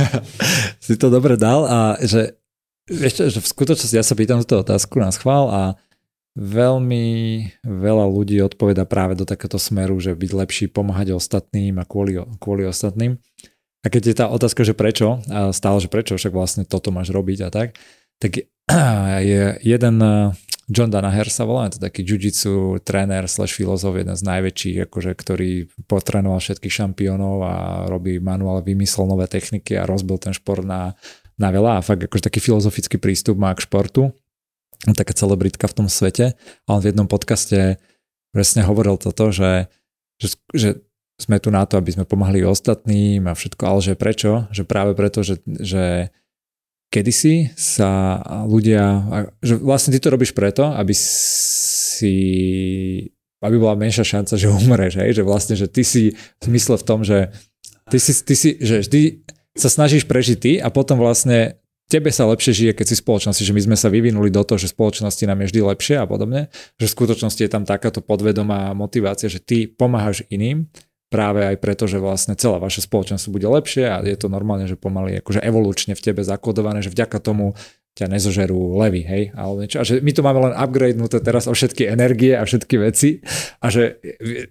si 0.84 0.96
to 0.96 1.12
dobre 1.12 1.36
dal 1.36 1.68
a 1.68 1.78
že, 2.00 2.40
ešte, 2.88 3.28
že 3.28 3.38
v 3.44 3.52
skutočnosti 3.52 3.96
ja 3.96 4.04
sa 4.04 4.16
pýtam 4.16 4.40
túto 4.40 4.64
otázku 4.64 4.96
na 4.96 5.12
schvál 5.12 5.52
a 5.52 5.62
veľmi 6.40 7.06
veľa 7.66 8.06
ľudí 8.08 8.40
odpoveda 8.40 8.88
práve 8.88 9.18
do 9.18 9.28
takéto 9.28 9.60
smeru, 9.60 10.00
že 10.00 10.16
byť 10.16 10.30
lepší, 10.32 10.64
pomáhať 10.72 11.12
ostatným 11.12 11.76
a 11.76 11.84
kvôli, 11.84 12.16
kvôli 12.40 12.64
ostatným. 12.64 13.20
A 13.80 13.86
keď 13.88 14.02
je 14.12 14.16
tá 14.16 14.26
otázka, 14.28 14.60
že 14.60 14.76
prečo, 14.76 15.24
a 15.32 15.56
stále, 15.56 15.80
že 15.80 15.88
prečo, 15.88 16.20
však 16.20 16.36
vlastne 16.36 16.68
toto 16.68 16.92
máš 16.92 17.08
robiť 17.12 17.38
a 17.46 17.48
tak, 17.48 17.80
tak 18.20 18.44
je 19.24 19.40
jeden 19.74 19.96
eh, 20.04 20.36
John 20.70 20.86
Danaher 20.86 21.26
sa 21.26 21.42
volá, 21.42 21.66
je 21.66 21.80
to 21.80 21.90
taký 21.90 22.06
jiu-jitsu 22.06 22.78
tréner 22.86 23.26
slash 23.26 23.58
filozof, 23.58 23.98
jeden 23.98 24.14
z 24.14 24.22
najväčších, 24.22 24.86
akože, 24.86 25.10
ktorý 25.18 25.66
potrénoval 25.90 26.38
všetkých 26.38 26.70
šampiónov 26.70 27.36
a 27.42 27.54
robí 27.90 28.22
manuál, 28.22 28.62
vymyslel 28.62 29.10
nové 29.10 29.26
techniky 29.26 29.74
a 29.74 29.82
rozbil 29.82 30.22
ten 30.22 30.30
šport 30.30 30.62
na, 30.62 30.94
na 31.34 31.50
veľa 31.50 31.82
a 31.82 31.84
fakt 31.84 32.06
akože 32.06 32.30
taký 32.30 32.38
filozofický 32.38 33.02
prístup 33.02 33.34
má 33.34 33.50
k 33.50 33.66
športu. 33.66 34.14
Taká 34.80 35.12
celebritka 35.12 35.66
v 35.66 35.76
tom 35.76 35.86
svete. 35.90 36.38
A 36.64 36.78
on 36.78 36.80
v 36.80 36.94
jednom 36.94 37.04
podcaste 37.04 37.82
presne 38.30 38.64
hovoril 38.64 38.96
toto, 38.96 39.34
že, 39.34 39.68
že, 40.22 40.38
že 40.54 40.68
sme 41.20 41.36
tu 41.36 41.52
na 41.52 41.68
to, 41.68 41.76
aby 41.76 41.92
sme 41.92 42.08
pomáhali 42.08 42.40
ostatným 42.42 43.28
a 43.28 43.36
všetko, 43.36 43.62
ale 43.62 43.80
že 43.84 43.94
prečo? 43.94 44.48
Že 44.48 44.64
práve 44.64 44.92
preto, 44.96 45.20
že, 45.20 45.44
že 45.44 46.08
kedysi 46.90 47.52
sa 47.54 48.18
ľudia, 48.48 49.04
že 49.44 49.60
vlastne 49.60 49.94
ty 49.94 50.00
to 50.02 50.10
robíš 50.10 50.32
preto, 50.32 50.72
aby 50.72 50.96
si 50.96 52.16
aby 53.40 53.56
bola 53.56 53.72
menšia 53.72 54.04
šanca, 54.04 54.36
že 54.36 54.52
umreš, 54.52 55.00
hej? 55.00 55.16
že 55.16 55.22
vlastne, 55.24 55.56
že 55.56 55.64
ty 55.64 55.80
si 55.80 56.12
v 56.12 56.42
zmysle 56.44 56.76
v 56.76 56.84
tom, 56.84 57.00
že 57.00 57.32
ty 57.88 57.96
si, 57.96 58.12
ty 58.20 58.34
si, 58.36 58.60
že 58.60 58.84
vždy 58.84 59.24
sa 59.56 59.72
snažíš 59.72 60.04
prežiť 60.04 60.36
ty 60.36 60.52
a 60.60 60.68
potom 60.68 61.00
vlastne 61.00 61.56
tebe 61.90 62.12
sa 62.14 62.28
lepšie 62.28 62.52
žije, 62.54 62.72
keď 62.76 62.86
si 62.86 62.94
v 63.00 63.02
spoločnosti, 63.02 63.42
že 63.42 63.56
my 63.56 63.62
sme 63.66 63.76
sa 63.80 63.90
vyvinuli 63.90 64.30
do 64.30 64.44
toho, 64.46 64.60
že 64.60 64.70
spoločnosti 64.70 65.24
nám 65.26 65.42
je 65.42 65.46
vždy 65.50 65.60
lepšie 65.74 65.96
a 65.98 66.06
podobne, 66.06 66.52
že 66.78 66.86
v 66.86 66.94
skutočnosti 66.94 67.40
je 67.42 67.50
tam 67.50 67.64
takáto 67.66 67.98
podvedomá 68.04 68.70
motivácia, 68.76 69.26
že 69.26 69.42
ty 69.42 69.66
pomáhaš 69.66 70.22
iným 70.30 70.70
práve 71.10 71.42
aj 71.42 71.58
preto, 71.58 71.90
že 71.90 71.98
vlastne 71.98 72.38
celá 72.38 72.62
vaša 72.62 72.86
spoločnosť 72.86 73.34
bude 73.34 73.50
lepšie 73.50 73.90
a 73.90 73.98
je 74.06 74.14
to 74.14 74.30
normálne, 74.30 74.70
že 74.70 74.78
pomaly 74.78 75.18
akože 75.18 75.42
evolučne 75.42 75.98
v 75.98 76.00
tebe 76.00 76.22
zakodované, 76.22 76.80
že 76.80 76.94
vďaka 76.94 77.18
tomu 77.18 77.58
ťa 77.98 78.06
nezožerú 78.06 78.78
levy, 78.78 79.02
hej, 79.02 79.22
alebo 79.34 79.66
niečo. 79.66 79.82
A 79.82 79.84
že 79.84 79.98
my 79.98 80.14
tu 80.14 80.22
máme 80.22 80.38
len 80.46 80.54
upgradenúť 80.54 81.20
teraz 81.26 81.50
o 81.50 81.52
všetky 81.52 81.90
energie 81.90 82.38
a 82.38 82.46
všetky 82.46 82.78
veci 82.78 83.20
a 83.58 83.66
že 83.68 83.98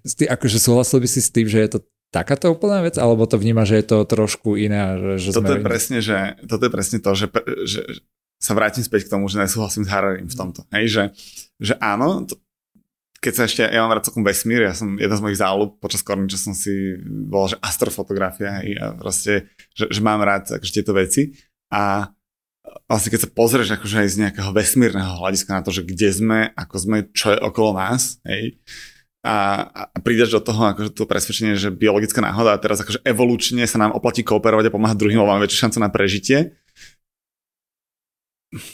ty 0.03 0.27
akože 0.27 0.59
súhlasil 0.59 0.99
by 0.99 1.07
si 1.07 1.23
s 1.23 1.31
tým, 1.31 1.47
že 1.47 1.63
je 1.63 1.69
to 1.71 1.79
takáto 2.11 2.51
úplná 2.51 2.83
vec, 2.83 2.99
alebo 2.99 3.23
to 3.23 3.39
vníma, 3.39 3.63
že 3.63 3.79
je 3.79 3.85
to 3.95 3.97
trošku 4.03 4.59
iné? 4.59 4.99
Že, 4.99 5.13
že 5.17 5.29
toto, 5.31 5.47
sme... 5.47 5.55
je 5.55 5.63
presne, 5.63 5.97
že, 6.03 6.17
toto 6.43 6.63
je 6.67 6.71
presne 6.73 6.97
to, 6.99 7.11
že, 7.15 7.25
že, 7.63 7.81
sa 8.39 8.55
vrátim 8.55 8.81
späť 8.81 9.07
k 9.07 9.19
tomu, 9.19 9.27
že 9.27 9.35
nesúhlasím 9.35 9.83
s 9.83 9.91
Hararim 9.91 10.27
v 10.31 10.35
tomto. 10.35 10.63
Hej, 10.71 10.85
že, 10.87 11.03
že 11.59 11.73
áno, 11.83 12.23
to, 12.23 12.39
keď 13.19 13.33
sa 13.35 13.43
ešte, 13.45 13.61
ja 13.67 13.83
mám 13.83 13.95
rád 13.95 14.07
celkom 14.07 14.23
vesmír, 14.23 14.63
ja 14.63 14.73
som, 14.75 14.95
jeden 14.95 15.15
z 15.15 15.23
mojich 15.23 15.39
záľub 15.43 15.75
počas 15.83 15.99
korniča 16.03 16.39
som 16.39 16.55
si 16.55 16.95
volal, 17.03 17.51
že 17.55 17.61
astrofotografia 17.61 18.63
hej, 18.63 18.79
a 18.79 18.95
proste, 18.95 19.51
že, 19.75 19.91
že 19.91 19.99
mám 19.99 20.23
rád 20.23 20.47
akože 20.55 20.71
tieto 20.71 20.95
veci. 20.95 21.35
A 21.69 22.09
vlastne 22.87 23.11
keď 23.11 23.27
sa 23.27 23.29
pozrieš 23.29 23.75
akože 23.75 24.07
aj 24.07 24.09
z 24.09 24.19
nejakého 24.23 24.49
vesmírneho 24.55 25.19
hľadiska 25.19 25.51
na 25.51 25.61
to, 25.61 25.71
že 25.75 25.83
kde 25.83 26.09
sme, 26.15 26.39
ako 26.55 26.75
sme, 26.79 26.97
čo 27.11 27.35
je 27.35 27.39
okolo 27.43 27.75
nás, 27.75 28.23
hej, 28.23 28.55
a, 29.19 29.67
a 29.67 29.99
prídeš 29.99 30.31
do 30.31 30.39
toho 30.39 30.71
akože 30.71 30.95
to 30.95 31.03
presvedčenie, 31.03 31.59
že 31.59 31.75
biologická 31.75 32.23
náhoda 32.23 32.55
a 32.55 32.61
teraz 32.61 32.79
akože 32.79 33.03
evolučne 33.03 33.67
sa 33.67 33.75
nám 33.75 33.91
oplatí 33.91 34.23
kooperovať 34.23 34.71
a 34.71 34.75
pomáhať 34.75 34.95
druhým, 34.95 35.19
lebo 35.19 35.27
máme 35.27 35.43
väčšiu 35.43 35.67
šancu 35.67 35.77
na 35.83 35.91
prežitie, 35.91 36.55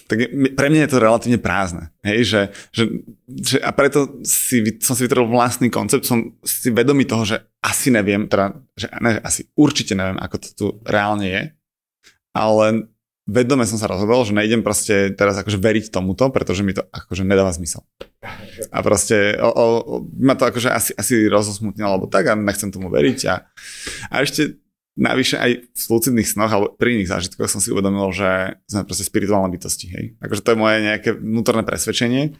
tak 0.08 0.18
pre 0.56 0.68
mňa 0.72 0.88
je 0.88 0.92
to 0.96 1.04
relatívne 1.04 1.40
prázdne. 1.40 1.92
Hej, 2.00 2.20
že, 2.24 2.42
že, 2.72 2.84
že 3.28 3.58
a 3.60 3.76
preto 3.76 4.24
si, 4.24 4.64
som 4.80 4.96
si 4.96 5.04
vytvoril 5.04 5.28
vlastný 5.28 5.68
koncept, 5.68 6.08
som 6.08 6.32
si 6.48 6.72
vedomý 6.72 7.04
toho, 7.04 7.28
že 7.28 7.44
asi 7.60 7.92
neviem, 7.92 8.32
teda, 8.32 8.56
že 8.80 8.88
ne, 9.04 9.20
asi 9.20 9.52
určite 9.60 9.92
neviem, 9.92 10.16
ako 10.16 10.36
to 10.40 10.48
tu 10.56 10.66
reálne 10.88 11.28
je, 11.28 11.44
ale 12.32 12.88
vedome 13.28 13.66
som 13.68 13.76
sa 13.76 13.92
rozhodol, 13.92 14.24
že 14.24 14.38
nejdem 14.38 14.64
proste 14.64 15.12
teraz 15.12 15.36
akože 15.36 15.60
veriť 15.60 15.86
tomuto, 15.92 16.30
pretože 16.32 16.64
mi 16.64 16.72
to 16.72 16.86
akože 16.94 17.28
nedáva 17.28 17.52
zmysel. 17.52 17.84
A 18.72 18.80
proste 18.80 19.36
o, 19.42 19.50
o, 19.50 19.66
ma 20.16 20.38
to 20.38 20.46
akože 20.48 20.70
asi, 20.72 20.92
asi 20.96 21.26
rozosmutnilo, 21.28 21.90
alebo 21.90 22.08
tak 22.08 22.32
a 22.32 22.38
nechcem 22.38 22.70
tomu 22.72 22.88
veriť. 22.88 23.20
A, 23.28 23.36
a 24.08 24.16
ešte 24.22 24.62
Navyše 24.96 25.36
aj 25.36 25.52
v 25.76 25.84
lucidných 25.92 26.24
snoch 26.24 26.48
alebo 26.48 26.72
pri 26.72 26.96
iných 26.96 27.12
zážitkoch 27.12 27.52
som 27.52 27.60
si 27.60 27.68
uvedomil, 27.68 28.16
že 28.16 28.56
sme 28.64 28.88
proste 28.88 29.04
spirituálne 29.04 29.52
bytosti. 29.52 29.92
Hej. 29.92 30.06
Akože 30.24 30.40
to 30.40 30.56
je 30.56 30.62
moje 30.62 30.78
nejaké 30.88 31.10
vnútorné 31.20 31.68
presvedčenie. 31.68 32.32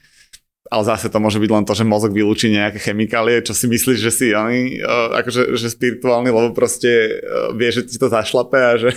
Ale 0.66 0.82
zase 0.82 1.14
to 1.14 1.22
môže 1.22 1.38
byť 1.38 1.52
len 1.54 1.62
to, 1.62 1.78
že 1.78 1.86
mozog 1.86 2.10
vylúči 2.10 2.50
nejaké 2.50 2.82
chemikálie, 2.82 3.46
čo 3.46 3.54
si 3.54 3.70
myslíš, 3.70 4.00
že 4.02 4.10
si 4.10 4.28
oni, 4.34 4.82
akože, 5.14 5.54
že 5.54 5.70
spirituálny, 5.70 6.34
lebo 6.34 6.58
proste 6.58 7.22
vie, 7.54 7.70
že 7.70 7.86
ti 7.86 8.02
to 8.02 8.10
zašlape 8.10 8.58
a 8.58 8.74
že... 8.74 8.90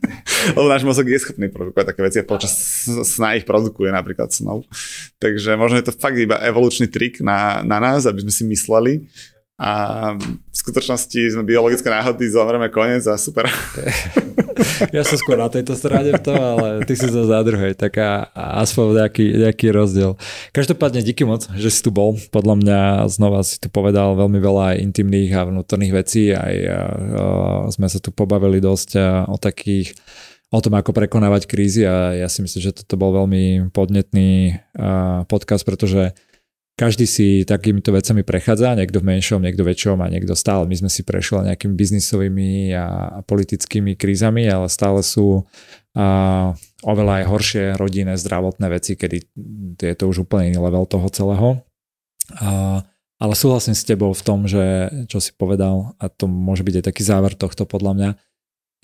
lebo 0.52 0.68
náš 0.68 0.84
mozog 0.84 1.08
je 1.08 1.16
schopný 1.16 1.48
produkovať 1.48 1.96
také 1.96 2.00
veci 2.04 2.18
a 2.20 2.28
počas 2.28 2.52
sna 3.08 3.40
ich 3.40 3.48
produkuje 3.48 3.88
napríklad 3.88 4.36
snov. 4.36 4.68
Takže 5.16 5.56
možno 5.56 5.80
je 5.80 5.88
to 5.88 5.96
fakt 5.96 6.20
iba 6.20 6.36
evolučný 6.44 6.92
trik 6.92 7.24
na, 7.24 7.64
na 7.64 7.80
nás, 7.80 8.04
aby 8.04 8.20
sme 8.20 8.32
si 8.34 8.44
mysleli, 8.44 9.08
a 9.54 9.70
v 10.18 10.56
skutočnosti 10.56 11.38
sme 11.38 11.46
biologické 11.46 11.86
náhody, 11.86 12.26
zomreme 12.26 12.66
koniec 12.74 13.06
a 13.06 13.14
super. 13.14 13.46
Ja 14.90 15.06
som 15.06 15.18
skôr 15.18 15.38
na 15.38 15.50
tejto 15.50 15.78
strane 15.78 16.14
v 16.14 16.22
tom, 16.22 16.38
ale 16.38 16.82
ty 16.86 16.94
si 16.94 17.06
za 17.06 17.42
druhej, 17.42 17.74
tak 17.78 17.98
a, 17.98 18.30
a 18.34 18.62
aspoň 18.62 19.02
nejaký, 19.02 19.26
nejaký 19.46 19.66
rozdiel. 19.70 20.18
Každopádne 20.50 21.02
díky 21.06 21.22
moc, 21.22 21.46
že 21.54 21.70
si 21.70 21.82
tu 21.82 21.94
bol. 21.94 22.18
Podľa 22.30 22.54
mňa 22.62 22.80
znova 23.10 23.42
si 23.46 23.58
tu 23.62 23.70
povedal 23.70 24.14
veľmi 24.18 24.38
veľa 24.38 24.74
aj 24.74 24.82
intimných 24.90 25.30
a 25.34 25.46
vnútorných 25.46 25.94
vecí. 25.94 26.34
Aj 26.34 26.54
a, 26.54 26.70
a, 26.70 26.80
sme 27.70 27.86
sa 27.86 27.98
tu 27.98 28.10
pobavili 28.10 28.58
dosť 28.62 28.98
o 29.30 29.36
takých 29.38 29.94
o 30.54 30.62
tom, 30.62 30.78
ako 30.78 30.94
prekonávať 30.94 31.50
krízy 31.50 31.82
a 31.82 32.14
ja 32.14 32.30
si 32.30 32.38
myslím, 32.38 32.62
že 32.62 32.78
toto 32.78 32.94
bol 32.94 33.10
veľmi 33.10 33.74
podnetný 33.74 34.62
podcast, 35.26 35.66
pretože 35.66 36.14
každý 36.74 37.06
si 37.06 37.26
takýmito 37.46 37.94
vecami 37.94 38.26
prechádza, 38.26 38.74
niekto 38.74 38.98
v 38.98 39.14
menšom, 39.14 39.42
niekto 39.42 39.62
väčšom 39.62 40.02
a 40.02 40.10
niekto 40.10 40.34
stále. 40.34 40.66
My 40.66 40.74
sme 40.74 40.90
si 40.90 41.06
prešli 41.06 41.46
nejakými 41.46 41.74
biznisovými 41.78 42.74
a 42.74 43.18
politickými 43.22 43.94
krízami, 43.94 44.50
ale 44.50 44.66
stále 44.66 45.06
sú 45.06 45.46
a, 45.94 46.50
oveľa 46.82 47.22
aj 47.22 47.24
horšie 47.30 47.64
rodinné, 47.78 48.18
zdravotné 48.18 48.66
veci, 48.66 48.98
kedy 48.98 49.18
je 49.78 49.94
to 49.94 50.04
už 50.10 50.26
úplne 50.26 50.50
iný 50.50 50.58
level 50.58 50.82
toho 50.90 51.06
celého. 51.14 51.48
A, 52.42 52.82
ale 53.22 53.34
súhlasím 53.38 53.78
s 53.78 53.86
tebou 53.86 54.10
v 54.10 54.26
tom, 54.26 54.50
že 54.50 54.90
čo 55.06 55.22
si 55.22 55.30
povedal, 55.30 55.94
a 56.02 56.10
to 56.10 56.26
môže 56.26 56.66
byť 56.66 56.82
aj 56.82 56.84
taký 56.90 57.02
záver 57.06 57.38
tohto 57.38 57.62
podľa 57.70 57.92
mňa, 57.94 58.10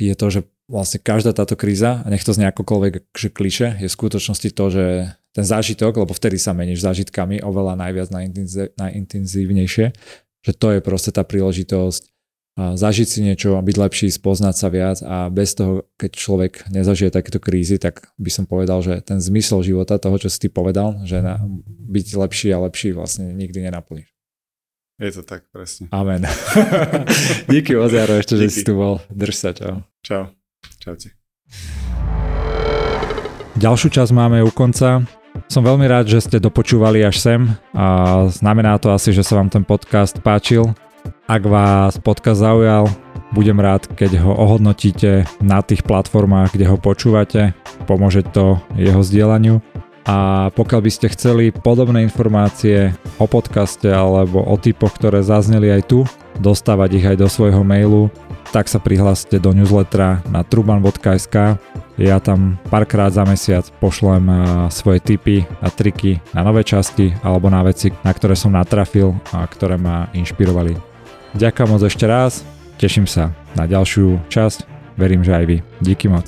je 0.01 0.15
to, 0.17 0.27
že 0.33 0.41
vlastne 0.71 1.03
každá 1.03 1.35
táto 1.35 1.59
kríza, 1.59 2.01
a 2.01 2.07
nech 2.09 2.25
to 2.25 2.33
znie 2.33 2.49
akokoľvek 2.49 3.13
že 3.13 3.29
kliše, 3.29 3.69
je 3.83 3.89
v 3.91 3.97
skutočnosti 3.99 4.49
to, 4.55 4.65
že 4.71 4.87
ten 5.31 5.47
zážitok, 5.47 6.03
lebo 6.03 6.11
vtedy 6.11 6.39
sa 6.39 6.51
meníš 6.51 6.83
zážitkami 6.83 7.43
oveľa 7.43 7.79
najviac 7.79 8.09
najintenzívnejšie, 8.79 9.87
že 10.41 10.53
to 10.57 10.67
je 10.75 10.81
proste 10.83 11.15
tá 11.15 11.23
príležitosť 11.23 12.11
zažiť 12.59 13.09
si 13.09 13.21
niečo, 13.25 13.57
byť 13.57 13.77
lepší, 13.79 14.09
spoznať 14.11 14.55
sa 14.57 14.69
viac 14.69 14.99
a 15.07 15.31
bez 15.33 15.57
toho, 15.57 15.89
keď 15.97 16.11
človek 16.13 16.53
nezažije 16.69 17.09
takéto 17.15 17.41
krízy, 17.41 17.81
tak 17.81 18.11
by 18.21 18.29
som 18.29 18.45
povedal, 18.45 18.85
že 18.85 19.01
ten 19.01 19.23
zmysel 19.23 19.65
života, 19.65 20.03
toho, 20.03 20.19
čo 20.21 20.29
si 20.29 20.37
ty 20.37 20.49
povedal, 20.53 21.01
že 21.07 21.25
na, 21.25 21.41
byť 21.89 22.07
lepší 22.21 22.49
a 22.53 22.61
lepší 22.61 22.93
vlastne 22.93 23.33
nikdy 23.33 23.65
nenaplníš. 23.71 24.11
Je 25.01 25.13
to 25.17 25.23
tak, 25.25 25.49
presne. 25.49 25.89
Amen. 25.97 26.29
Díky 27.53 27.73
moc, 27.73 27.89
Jaro, 27.89 28.21
ešte, 28.21 28.37
Díky. 28.37 28.45
že 28.45 28.49
si 28.53 28.63
tu 28.69 28.77
bol. 28.77 29.01
Drž 29.09 29.33
sa, 29.33 29.51
čau. 29.57 29.81
Čau. 30.05 30.29
Čaute. 30.77 31.17
Ďalšiu 33.57 33.89
časť 33.89 34.13
máme 34.13 34.45
u 34.45 34.53
konca. 34.53 35.20
Som 35.51 35.67
veľmi 35.67 35.83
rád, 35.91 36.07
že 36.07 36.23
ste 36.23 36.39
dopočúvali 36.39 37.03
až 37.03 37.19
sem 37.19 37.43
a 37.75 38.23
znamená 38.31 38.79
to 38.79 38.95
asi, 38.95 39.11
že 39.11 39.27
sa 39.27 39.35
vám 39.35 39.51
ten 39.51 39.67
podcast 39.67 40.23
páčil. 40.23 40.63
Ak 41.27 41.43
vás 41.43 41.99
podcast 41.99 42.39
zaujal, 42.39 42.87
budem 43.35 43.59
rád, 43.59 43.91
keď 43.99 44.23
ho 44.23 44.31
ohodnotíte 44.31 45.27
na 45.43 45.59
tých 45.59 45.83
platformách, 45.83 46.55
kde 46.55 46.71
ho 46.71 46.79
počúvate. 46.79 47.51
Pomôže 47.91 48.23
to 48.31 48.63
jeho 48.79 49.03
zdieľaniu. 49.03 49.59
A 50.07 50.49
pokiaľ 50.55 50.87
by 50.87 50.91
ste 50.95 51.11
chceli 51.19 51.51
podobné 51.51 52.07
informácie 52.07 52.95
o 53.19 53.27
podcaste 53.27 53.91
alebo 53.91 54.47
o 54.47 54.55
typoch, 54.55 54.95
ktoré 54.95 55.19
zazneli 55.27 55.75
aj 55.75 55.83
tu, 55.91 56.07
dostávať 56.39 57.03
ich 57.03 57.07
aj 57.11 57.19
do 57.19 57.27
svojho 57.27 57.67
mailu, 57.67 58.07
tak 58.55 58.71
sa 58.71 58.79
prihláste 58.79 59.43
do 59.43 59.51
newslettera 59.51 60.23
na 60.31 60.47
truban.sk. 60.47 61.59
Ja 62.01 62.17
tam 62.17 62.57
párkrát 62.73 63.13
za 63.13 63.29
mesiac 63.29 63.69
pošlem 63.77 64.25
svoje 64.73 65.05
tipy 65.05 65.45
a 65.61 65.69
triky 65.69 66.17
na 66.33 66.41
nové 66.41 66.65
časti 66.65 67.13
alebo 67.21 67.53
na 67.53 67.61
veci, 67.61 67.93
na 68.01 68.17
ktoré 68.17 68.33
som 68.33 68.57
natrafil 68.57 69.13
a 69.37 69.45
ktoré 69.45 69.77
ma 69.77 70.09
inšpirovali. 70.17 70.81
Ďakujem 71.37 71.69
moc 71.69 71.85
ešte 71.85 72.09
raz, 72.09 72.41
teším 72.81 73.05
sa 73.05 73.37
na 73.53 73.69
ďalšiu 73.69 74.17
časť, 74.33 74.65
verím, 74.97 75.21
že 75.21 75.37
aj 75.37 75.45
vy. 75.45 75.57
Díky 75.85 76.09
moc. 76.09 76.25